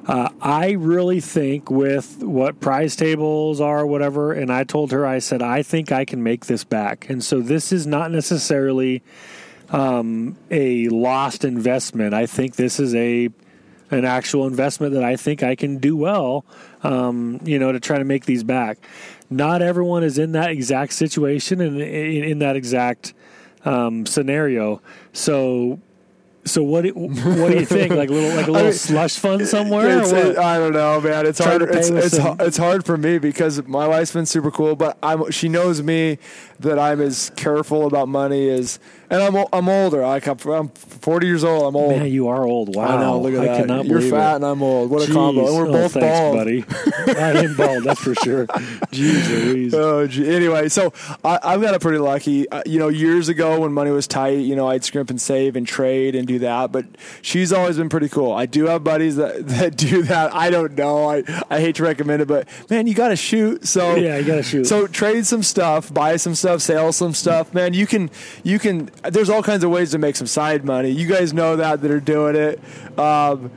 Uh, 0.05 0.29
I 0.41 0.71
really 0.71 1.21
think 1.21 1.71
with 1.71 2.21
what 2.21 2.59
prize 2.59 2.95
tables 2.95 3.61
are, 3.61 3.85
whatever, 3.85 4.33
and 4.33 4.51
I 4.51 4.65
told 4.65 4.91
her, 4.91 5.05
I 5.05 5.19
said, 5.19 5.41
I 5.41 5.63
think 5.63 5.91
I 5.91 6.03
can 6.03 6.21
make 6.23 6.45
this 6.47 6.65
back. 6.65 7.09
And 7.09 7.23
so 7.23 7.39
this 7.39 7.71
is 7.71 7.87
not 7.87 8.11
necessarily 8.11 9.01
um, 9.69 10.37
a 10.51 10.89
lost 10.89 11.45
investment. 11.45 12.13
I 12.13 12.25
think 12.25 12.55
this 12.55 12.79
is 12.79 12.93
a 12.95 13.29
an 13.91 14.05
actual 14.05 14.47
investment 14.47 14.93
that 14.93 15.03
I 15.03 15.15
think 15.15 15.43
I 15.43 15.55
can 15.55 15.77
do 15.77 15.95
well, 15.95 16.45
um, 16.81 17.39
you 17.43 17.59
know, 17.59 17.71
to 17.71 17.79
try 17.79 17.99
to 17.99 18.03
make 18.03 18.25
these 18.25 18.43
back. 18.43 18.79
Not 19.29 19.61
everyone 19.61 20.03
is 20.03 20.17
in 20.17 20.31
that 20.31 20.49
exact 20.49 20.93
situation 20.93 21.61
and 21.61 21.79
in, 21.79 22.23
in, 22.23 22.39
that 22.39 22.55
exact 22.55 23.13
um, 23.65 24.07
scenario. 24.07 24.81
So 25.11 25.79
so 26.45 26.63
what? 26.63 26.83
Do, 26.83 26.91
what 26.93 27.51
do 27.51 27.59
you 27.59 27.65
think? 27.65 27.93
Like 27.93 28.09
a 28.09 28.13
little, 28.13 28.35
like 28.35 28.47
a 28.47 28.51
little 28.51 28.67
I 28.67 28.69
mean, 28.71 28.73
slush 28.73 29.17
fund 29.17 29.47
somewhere? 29.47 30.01
It, 30.01 30.37
I 30.37 30.57
don't 30.57 30.73
know, 30.73 30.99
man. 30.99 31.25
It's 31.25 31.39
hard. 31.39 31.61
It's 31.61 31.89
it's, 31.89 32.17
it's, 32.17 32.57
hard 32.57 32.85
for 32.85 32.97
me 32.97 33.17
because 33.17 33.65
my 33.67 33.87
wife's 33.87 34.13
been 34.13 34.25
super 34.25 34.51
cool, 34.51 34.75
but 34.75 34.97
I'm 35.01 35.31
she 35.31 35.47
knows 35.49 35.81
me 35.81 36.19
that 36.63 36.79
I'm 36.79 36.99
as 36.99 37.31
careful 37.35 37.85
about 37.85 38.07
money 38.07 38.49
as 38.49 38.79
and 39.13 39.21
I'm 39.21 39.45
I'm 39.53 39.69
older. 39.69 40.01
Like 40.01 40.27
I'm, 40.27 40.39
I'm 40.49 40.69
40 40.69 41.27
years 41.27 41.43
old. 41.43 41.67
I'm 41.67 41.75
old. 41.75 41.95
Man, 41.95 42.07
you 42.07 42.29
are 42.29 42.43
old. 42.43 42.75
Wow. 42.75 42.97
I 42.97 43.01
know. 43.01 43.21
Look 43.21 43.33
at 43.35 43.41
I 43.41 43.45
that. 43.45 43.57
Cannot 43.61 43.85
You're 43.85 44.01
fat 44.01 44.33
it. 44.33 44.35
and 44.37 44.45
I'm 44.45 44.63
old. 44.63 44.89
What 44.89 45.07
a 45.07 45.11
combo. 45.11 45.45
And 45.47 45.55
we're 45.55 45.67
oh, 45.67 45.71
both 45.71 45.93
thanks, 45.93 46.19
bald, 46.19 46.35
buddy. 46.35 46.65
I 47.19 47.43
am 47.43 47.55
bald. 47.55 47.83
That's 47.83 48.01
for 48.01 48.15
sure. 48.15 48.47
Jeez 48.47 49.73
Oh, 49.73 50.07
gee. 50.07 50.33
anyway, 50.33 50.67
so 50.69 50.93
I, 51.23 51.39
I've 51.43 51.61
got 51.61 51.75
a 51.75 51.79
pretty 51.79 51.99
lucky. 51.99 52.49
Uh, 52.49 52.63
you 52.65 52.79
know, 52.79 52.87
years 52.87 53.29
ago 53.29 53.59
when 53.59 53.71
money 53.71 53.91
was 53.91 54.07
tight, 54.07 54.39
you 54.39 54.55
know, 54.55 54.67
I'd 54.67 54.83
scrimp 54.83 55.11
and 55.11 55.21
save 55.21 55.55
and 55.55 55.67
trade 55.67 56.15
and 56.15 56.27
do 56.27 56.39
that. 56.39 56.71
But 56.71 56.85
she's 57.21 57.53
always 57.53 57.77
been 57.77 57.89
pretty 57.89 58.09
cool. 58.09 58.31
I 58.31 58.47
do 58.47 58.65
have 58.65 58.83
buddies 58.83 59.17
that, 59.17 59.47
that 59.47 59.77
do 59.77 60.03
that. 60.03 60.33
I 60.33 60.49
don't 60.49 60.73
know. 60.75 61.07
I 61.07 61.23
I 61.51 61.59
hate 61.59 61.75
to 61.75 61.83
recommend 61.83 62.23
it, 62.23 62.27
but 62.27 62.47
man, 62.69 62.87
you 62.87 62.95
got 62.95 63.09
to 63.09 63.15
shoot. 63.15 63.67
So 63.67 63.95
yeah, 63.95 64.17
you 64.17 64.25
got 64.25 64.37
to 64.37 64.43
shoot. 64.43 64.65
So 64.65 64.87
trade 64.87 65.27
some 65.27 65.43
stuff, 65.43 65.93
buy 65.93 66.15
some 66.15 66.33
stuff, 66.33 66.52
sell 66.57 66.91
some 66.91 67.13
stuff. 67.13 67.53
Man, 67.53 67.73
you 67.73 67.87
can 67.87 68.09
you 68.43 68.59
can. 68.59 68.89
There's 69.03 69.29
all 69.29 69.43
kinds 69.43 69.63
of 69.63 69.71
ways 69.71 69.91
to 69.91 69.97
make 69.97 70.15
some 70.15 70.27
side 70.27 70.63
money. 70.65 70.89
You 70.89 71.07
guys 71.07 71.33
know 71.33 71.55
that 71.57 71.81
that 71.81 71.91
are 71.91 71.99
doing 71.99 72.35
it. 72.35 72.59
Um, 72.97 73.51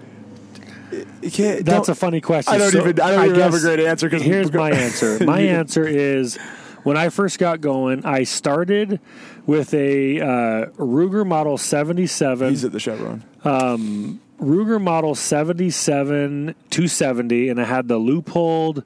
That's 0.90 1.88
a 1.88 1.94
funny 1.94 2.20
question. 2.20 2.54
I 2.54 2.58
don't 2.58 2.72
so 2.72 2.80
even. 2.80 3.00
I 3.00 3.10
don't 3.10 3.20
I 3.20 3.26
even 3.26 3.40
have 3.40 3.54
a 3.54 3.60
great 3.60 3.80
answer. 3.80 4.08
Because 4.08 4.22
here's 4.22 4.52
my 4.52 4.70
answer. 4.72 5.24
My 5.24 5.40
answer 5.40 5.86
is 5.86 6.36
when 6.84 6.96
I 6.96 7.08
first 7.08 7.38
got 7.38 7.60
going, 7.60 8.04
I 8.04 8.22
started 8.22 9.00
with 9.44 9.74
a 9.74 10.20
uh, 10.20 10.66
Ruger 10.76 11.26
Model 11.26 11.58
77. 11.58 12.48
He's 12.50 12.64
at 12.64 12.72
the 12.72 12.80
Chevron. 12.80 13.24
Um, 13.44 14.20
Ruger 14.40 14.80
Model 14.80 15.14
77 15.14 16.54
270, 16.70 17.48
and 17.48 17.60
I 17.60 17.64
had 17.64 17.88
the 17.88 17.98
Leupold 17.98 18.84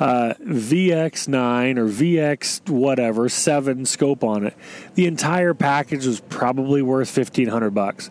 uh, 0.00 0.34
VX9 0.40 1.76
or 1.76 1.86
VX 1.86 2.68
whatever 2.70 3.28
7 3.28 3.84
scope 3.84 4.24
on 4.24 4.46
it. 4.46 4.54
The 4.94 5.06
entire 5.06 5.54
package 5.54 6.06
was 6.06 6.20
probably 6.20 6.82
worth 6.82 7.14
1500 7.14 7.70
bucks. 7.70 8.10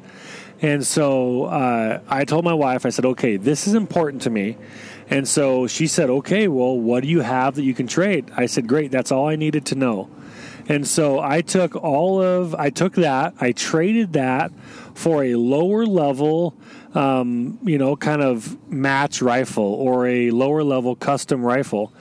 And 0.62 0.86
so 0.86 1.46
uh, 1.46 2.02
I 2.08 2.26
told 2.26 2.46
my 2.46 2.54
wife, 2.54 2.86
I 2.86 2.90
said, 2.90 3.06
okay, 3.06 3.38
this 3.38 3.68
is 3.68 3.74
important 3.74 4.22
to 4.24 4.30
me. 4.30 4.58
And 5.10 5.28
so 5.28 5.68
she 5.68 5.88
said, 5.88 6.10
okay, 6.10 6.48
well, 6.48 6.78
what 6.78 7.02
do 7.02 7.10
you 7.10 7.22
have 7.22 7.56
that 7.56 7.64
you 7.64 7.74
can 7.74 7.88
trade? 7.88 8.30
I 8.36 8.46
said, 8.46 8.68
great, 8.68 8.92
that's 8.92 9.12
all 9.12 9.28
I 9.28 9.36
needed 9.36 9.66
to 9.68 9.76
know. 9.76 10.10
And 10.70 10.88
so 10.88 11.20
I 11.20 11.42
took 11.42 11.76
all 11.76 12.22
of, 12.22 12.56
I 12.56 12.70
took 12.70 12.94
that, 12.94 13.34
I 13.42 13.52
traded 13.52 14.14
that 14.14 14.52
for 14.94 15.24
a 15.24 15.36
lower 15.36 15.86
level 15.86 16.56
um, 16.94 17.60
you 17.64 17.78
know, 17.78 17.96
kind 17.96 18.22
of 18.22 18.58
match 18.70 19.22
rifle 19.22 19.64
or 19.64 20.08
a 20.08 20.32
lower 20.32 20.64
level 20.64 20.96
custom 20.96 21.44
rifle. 21.44 21.94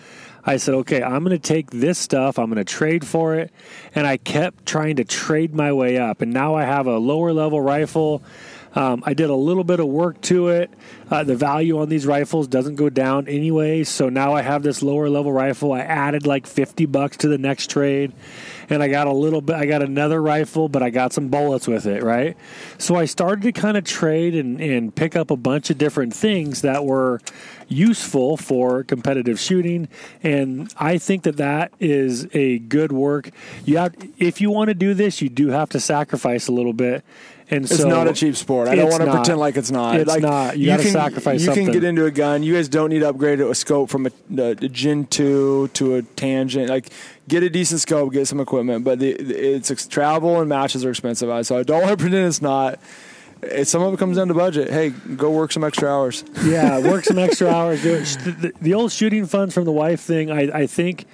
I 0.44 0.56
said, 0.56 0.74
okay, 0.76 1.02
I'm 1.02 1.24
going 1.24 1.38
to 1.38 1.38
take 1.38 1.70
this 1.70 1.98
stuff, 1.98 2.38
I'm 2.38 2.46
going 2.46 2.56
to 2.56 2.64
trade 2.64 3.06
for 3.06 3.34
it. 3.34 3.52
And 3.94 4.06
I 4.06 4.16
kept 4.16 4.64
trying 4.64 4.96
to 4.96 5.04
trade 5.04 5.54
my 5.54 5.72
way 5.72 5.98
up. 5.98 6.22
And 6.22 6.32
now 6.32 6.54
I 6.54 6.64
have 6.64 6.86
a 6.86 6.98
lower 6.98 7.32
level 7.32 7.60
rifle. 7.60 8.22
Um, 8.78 9.02
I 9.04 9.12
did 9.12 9.28
a 9.28 9.34
little 9.34 9.64
bit 9.64 9.80
of 9.80 9.88
work 9.88 10.20
to 10.22 10.50
it. 10.50 10.70
Uh, 11.10 11.24
the 11.24 11.34
value 11.34 11.80
on 11.80 11.88
these 11.88 12.06
rifles 12.06 12.46
doesn't 12.46 12.76
go 12.76 12.88
down 12.88 13.26
anyway. 13.26 13.82
So 13.82 14.08
now 14.08 14.34
I 14.34 14.42
have 14.42 14.62
this 14.62 14.84
lower 14.84 15.10
level 15.10 15.32
rifle. 15.32 15.72
I 15.72 15.80
added 15.80 16.28
like 16.28 16.46
50 16.46 16.86
bucks 16.86 17.16
to 17.16 17.28
the 17.28 17.38
next 17.38 17.70
trade 17.70 18.12
and 18.70 18.82
I 18.82 18.88
got 18.88 19.06
a 19.06 19.12
little 19.12 19.40
bit. 19.40 19.56
I 19.56 19.66
got 19.66 19.82
another 19.82 20.22
rifle, 20.22 20.68
but 20.68 20.82
I 20.82 20.90
got 20.90 21.12
some 21.12 21.28
bullets 21.28 21.66
with 21.66 21.86
it, 21.86 22.02
right? 22.02 22.36
So 22.76 22.94
I 22.94 23.06
started 23.06 23.42
to 23.42 23.52
kind 23.52 23.76
of 23.76 23.84
trade 23.84 24.34
and, 24.34 24.60
and 24.60 24.94
pick 24.94 25.16
up 25.16 25.30
a 25.30 25.36
bunch 25.36 25.70
of 25.70 25.78
different 25.78 26.14
things 26.14 26.62
that 26.62 26.84
were 26.84 27.20
useful 27.66 28.36
for 28.36 28.82
competitive 28.82 29.38
shooting, 29.38 29.88
and 30.22 30.72
I 30.78 30.96
think 30.98 31.24
that 31.24 31.36
that 31.36 31.72
is 31.78 32.26
a 32.34 32.60
good 32.60 32.92
work. 32.92 33.30
You 33.64 33.78
have, 33.78 33.94
if 34.18 34.40
you 34.40 34.50
want 34.50 34.68
to 34.68 34.74
do 34.74 34.94
this, 34.94 35.20
you 35.20 35.28
do 35.28 35.48
have 35.48 35.68
to 35.70 35.80
sacrifice 35.80 36.48
a 36.48 36.52
little 36.52 36.72
bit. 36.72 37.04
And 37.50 37.64
It's 37.64 37.78
so 37.78 37.88
not 37.88 38.06
a 38.06 38.12
cheap 38.12 38.36
sport. 38.36 38.68
I 38.68 38.74
don't 38.74 38.90
want 38.90 39.02
to 39.02 39.10
pretend 39.10 39.38
like 39.38 39.56
it's 39.56 39.70
not. 39.70 39.98
It's 39.98 40.08
like, 40.08 40.20
not. 40.20 40.58
You 40.58 40.66
gotta 40.66 40.82
can, 40.82 40.92
sacrifice 40.92 41.40
You 41.40 41.46
something. 41.46 41.64
can 41.66 41.72
get 41.72 41.84
into 41.84 42.04
a 42.04 42.10
gun. 42.10 42.42
You 42.42 42.54
guys 42.54 42.68
don't 42.68 42.90
need 42.90 42.98
to 43.00 43.08
upgrade 43.08 43.40
a 43.40 43.54
scope 43.54 43.88
from 43.88 44.06
a, 44.06 44.10
a, 44.36 44.50
a 44.50 44.68
Gen 44.68 45.06
two 45.06 45.68
to 45.68 45.94
a 45.94 46.02
Tangent. 46.02 46.68
Like, 46.68 46.90
get 47.26 47.42
a 47.42 47.48
decent 47.48 47.80
scope, 47.80 48.12
get 48.12 48.26
some 48.28 48.40
equipment. 48.40 48.84
But 48.84 48.98
the, 48.98 49.12
it's 49.12 49.86
travel 49.86 50.40
and 50.40 50.48
matches 50.48 50.84
are 50.84 50.90
expensive. 50.90 51.46
So 51.46 51.58
I 51.58 51.62
don't 51.62 51.80
want 51.80 51.90
to 51.90 51.96
pretend 52.02 52.26
it's 52.26 52.42
not. 52.42 52.78
It, 53.40 53.66
some 53.66 53.82
of 53.82 53.94
it 53.94 53.98
comes 53.98 54.18
down 54.18 54.28
to 54.28 54.34
budget. 54.34 54.68
Hey, 54.68 54.90
go 54.90 55.30
work 55.30 55.50
some 55.52 55.64
extra 55.64 55.88
hours. 55.88 56.24
yeah, 56.44 56.78
work 56.90 57.04
some 57.04 57.18
extra 57.18 57.48
hours. 57.48 57.82
The, 57.82 58.36
the, 58.40 58.52
the 58.60 58.74
old 58.74 58.92
shooting 58.92 59.24
funds 59.24 59.54
from 59.54 59.64
the 59.64 59.72
wife 59.72 60.00
thing. 60.00 60.30
I, 60.30 60.50
I 60.52 60.66
think 60.66 61.06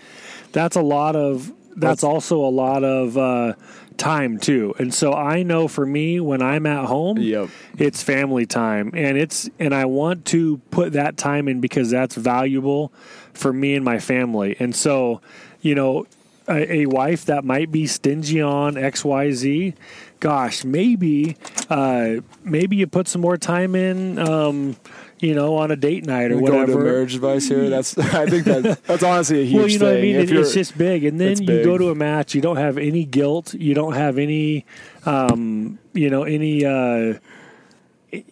that's 0.51 0.75
a 0.75 0.83
lot 0.83 1.15
of. 1.15 1.53
That's 1.77 2.05
also 2.05 2.39
a 2.45 2.51
lot 2.51 2.85
of 2.85 3.19
uh, 3.19 3.55
time 3.97 4.39
too. 4.39 4.75
And 4.79 4.93
so 4.93 5.13
I 5.13 5.43
know 5.43 5.69
for 5.69 5.87
me, 5.87 6.21
when 6.21 6.43
I'm 6.43 6.67
at 6.67 6.87
home, 6.87 7.19
Yep. 7.19 7.49
it's 7.79 8.03
family 8.03 8.47
time, 8.47 8.91
and 8.95 9.17
it's 9.17 9.49
and 9.59 9.75
I 9.75 9.85
want 9.87 10.25
to 10.27 10.59
put 10.71 10.93
that 10.95 11.17
time 11.17 11.49
in 11.49 11.61
because 11.61 11.91
that's 11.91 12.15
valuable 12.15 12.93
for 13.33 13.53
me 13.53 13.75
and 13.75 13.85
my 13.85 13.99
family. 13.99 14.57
And 14.59 14.75
so, 14.75 15.21
you 15.61 15.75
know, 15.75 16.07
a, 16.49 16.73
a 16.83 16.87
wife 16.87 17.25
that 17.27 17.45
might 17.45 17.71
be 17.73 17.87
stingy 17.87 18.41
on 18.41 18.77
X 18.77 19.05
Y 19.05 19.31
Z. 19.33 19.75
Gosh, 20.21 20.65
maybe, 20.65 21.37
uh, 21.69 22.17
maybe 22.43 22.77
you 22.77 22.87
put 22.87 23.09
some 23.09 23.21
more 23.21 23.37
time 23.37 23.75
in, 23.75 24.19
um, 24.19 24.77
you 25.25 25.35
know, 25.35 25.57
on 25.57 25.71
a 25.71 25.77
date 25.77 26.05
night 26.07 26.31
or 26.31 26.39
whatever. 26.39 26.67
Going 26.67 26.79
to 26.79 26.85
marriage 26.85 27.15
advice 27.15 27.49
here. 27.49 27.69
That's 27.71 27.97
I 28.15 28.27
think 28.27 28.45
that 28.45 28.83
that's 28.85 29.03
honestly 29.03 29.41
a 29.43 29.45
huge 29.45 29.57
Well, 29.57 29.69
you 29.69 29.79
know 29.79 29.87
thing. 29.87 29.95
what 29.95 29.99
I 29.99 30.03
mean. 30.03 30.17
It, 30.17 30.33
it's 30.33 30.55
just 30.55 30.77
big, 30.77 31.05
and 31.05 31.21
then 31.21 31.41
you 31.41 31.47
big. 31.47 31.65
go 31.65 31.79
to 31.79 31.91
a 31.91 31.95
match. 31.95 32.35
You 32.35 32.41
don't 32.41 32.57
have 32.57 32.79
any 32.79 33.05
guilt. 33.05 33.55
You 33.55 33.75
don't 33.75 33.95
have 33.95 34.19
any, 34.19 34.67
um, 35.07 35.79
you 35.93 36.11
know, 36.11 36.25
any 36.25 36.65
uh, 36.65 37.19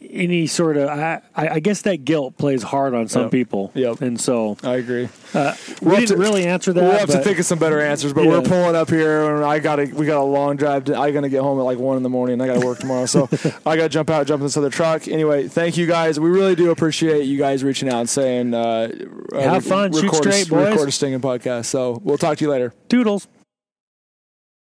any 0.00 0.46
sort 0.46 0.76
of. 0.76 0.88
I, 0.88 1.20
I 1.34 1.60
guess 1.60 1.82
that 1.82 2.04
guilt 2.04 2.36
plays 2.36 2.62
hard 2.62 2.94
on 2.94 3.09
some 3.09 3.22
Yep. 3.22 3.30
people. 3.30 3.70
Yep. 3.74 4.02
And 4.02 4.20
so 4.20 4.56
I 4.62 4.74
agree. 4.74 5.09
uh, 5.34 5.54
we 5.80 5.86
We'll 5.86 5.94
have 5.96 6.06
didn't 6.09 6.09
to- 6.09 6.16
really 6.22 6.46
answer 6.46 6.72
that. 6.72 6.80
We'll 6.82 6.92
have 6.98 7.09
to 7.10 7.18
think 7.20 7.38
of 7.38 7.46
some 7.46 7.59
better 7.59 7.80
answers, 7.80 8.12
but 8.12 8.24
Yeah. 8.24 8.30
we're 8.30 8.42
pulling 8.42 8.76
up 8.76 8.90
here, 8.90 9.34
and 9.34 9.44
I 9.44 9.59
got 9.59 9.78
we 9.92 10.06
got 10.06 10.20
a 10.20 10.24
long 10.24 10.56
drive. 10.56 10.84
To, 10.84 10.98
I 10.98 11.10
got 11.10 11.22
to 11.22 11.28
get 11.28 11.40
home 11.42 11.59
at 11.59 11.62
like 11.62 11.78
one 11.78 11.96
in 11.96 12.02
the 12.02 12.09
morning. 12.10 12.40
I 12.40 12.46
got 12.46 12.60
to 12.60 12.66
work 12.66 12.78
tomorrow, 12.78 13.06
so 13.06 13.28
I 13.66 13.76
got 13.76 13.82
to 13.84 13.88
jump 13.88 14.10
out, 14.10 14.26
jump 14.26 14.40
in 14.40 14.46
this 14.46 14.56
other 14.56 14.70
truck. 14.70 15.09
Anyway, 15.09 15.48
thank 15.48 15.76
you 15.76 15.86
guys. 15.86 16.20
We 16.20 16.30
really 16.30 16.54
do 16.54 16.70
appreciate 16.70 17.24
you 17.24 17.38
guys 17.38 17.64
reaching 17.64 17.88
out 17.88 18.00
and 18.00 18.09
saying, 18.10 18.54
uh, 18.54 18.90
uh, 19.32 19.40
Have 19.40 19.64
fun. 19.64 19.92
Shoot 19.92 20.04
record 20.04 20.26
a- 20.26 20.32
straight, 20.32 20.48
boys. 20.48 20.68
Record 20.70 20.88
a 20.88 20.92
stinging 20.92 21.20
podcast. 21.20 21.64
So 21.66 22.00
we'll 22.04 22.18
talk 22.18 22.38
to 22.38 22.44
you 22.44 22.50
later. 22.50 22.72
Doodles. 22.88 23.26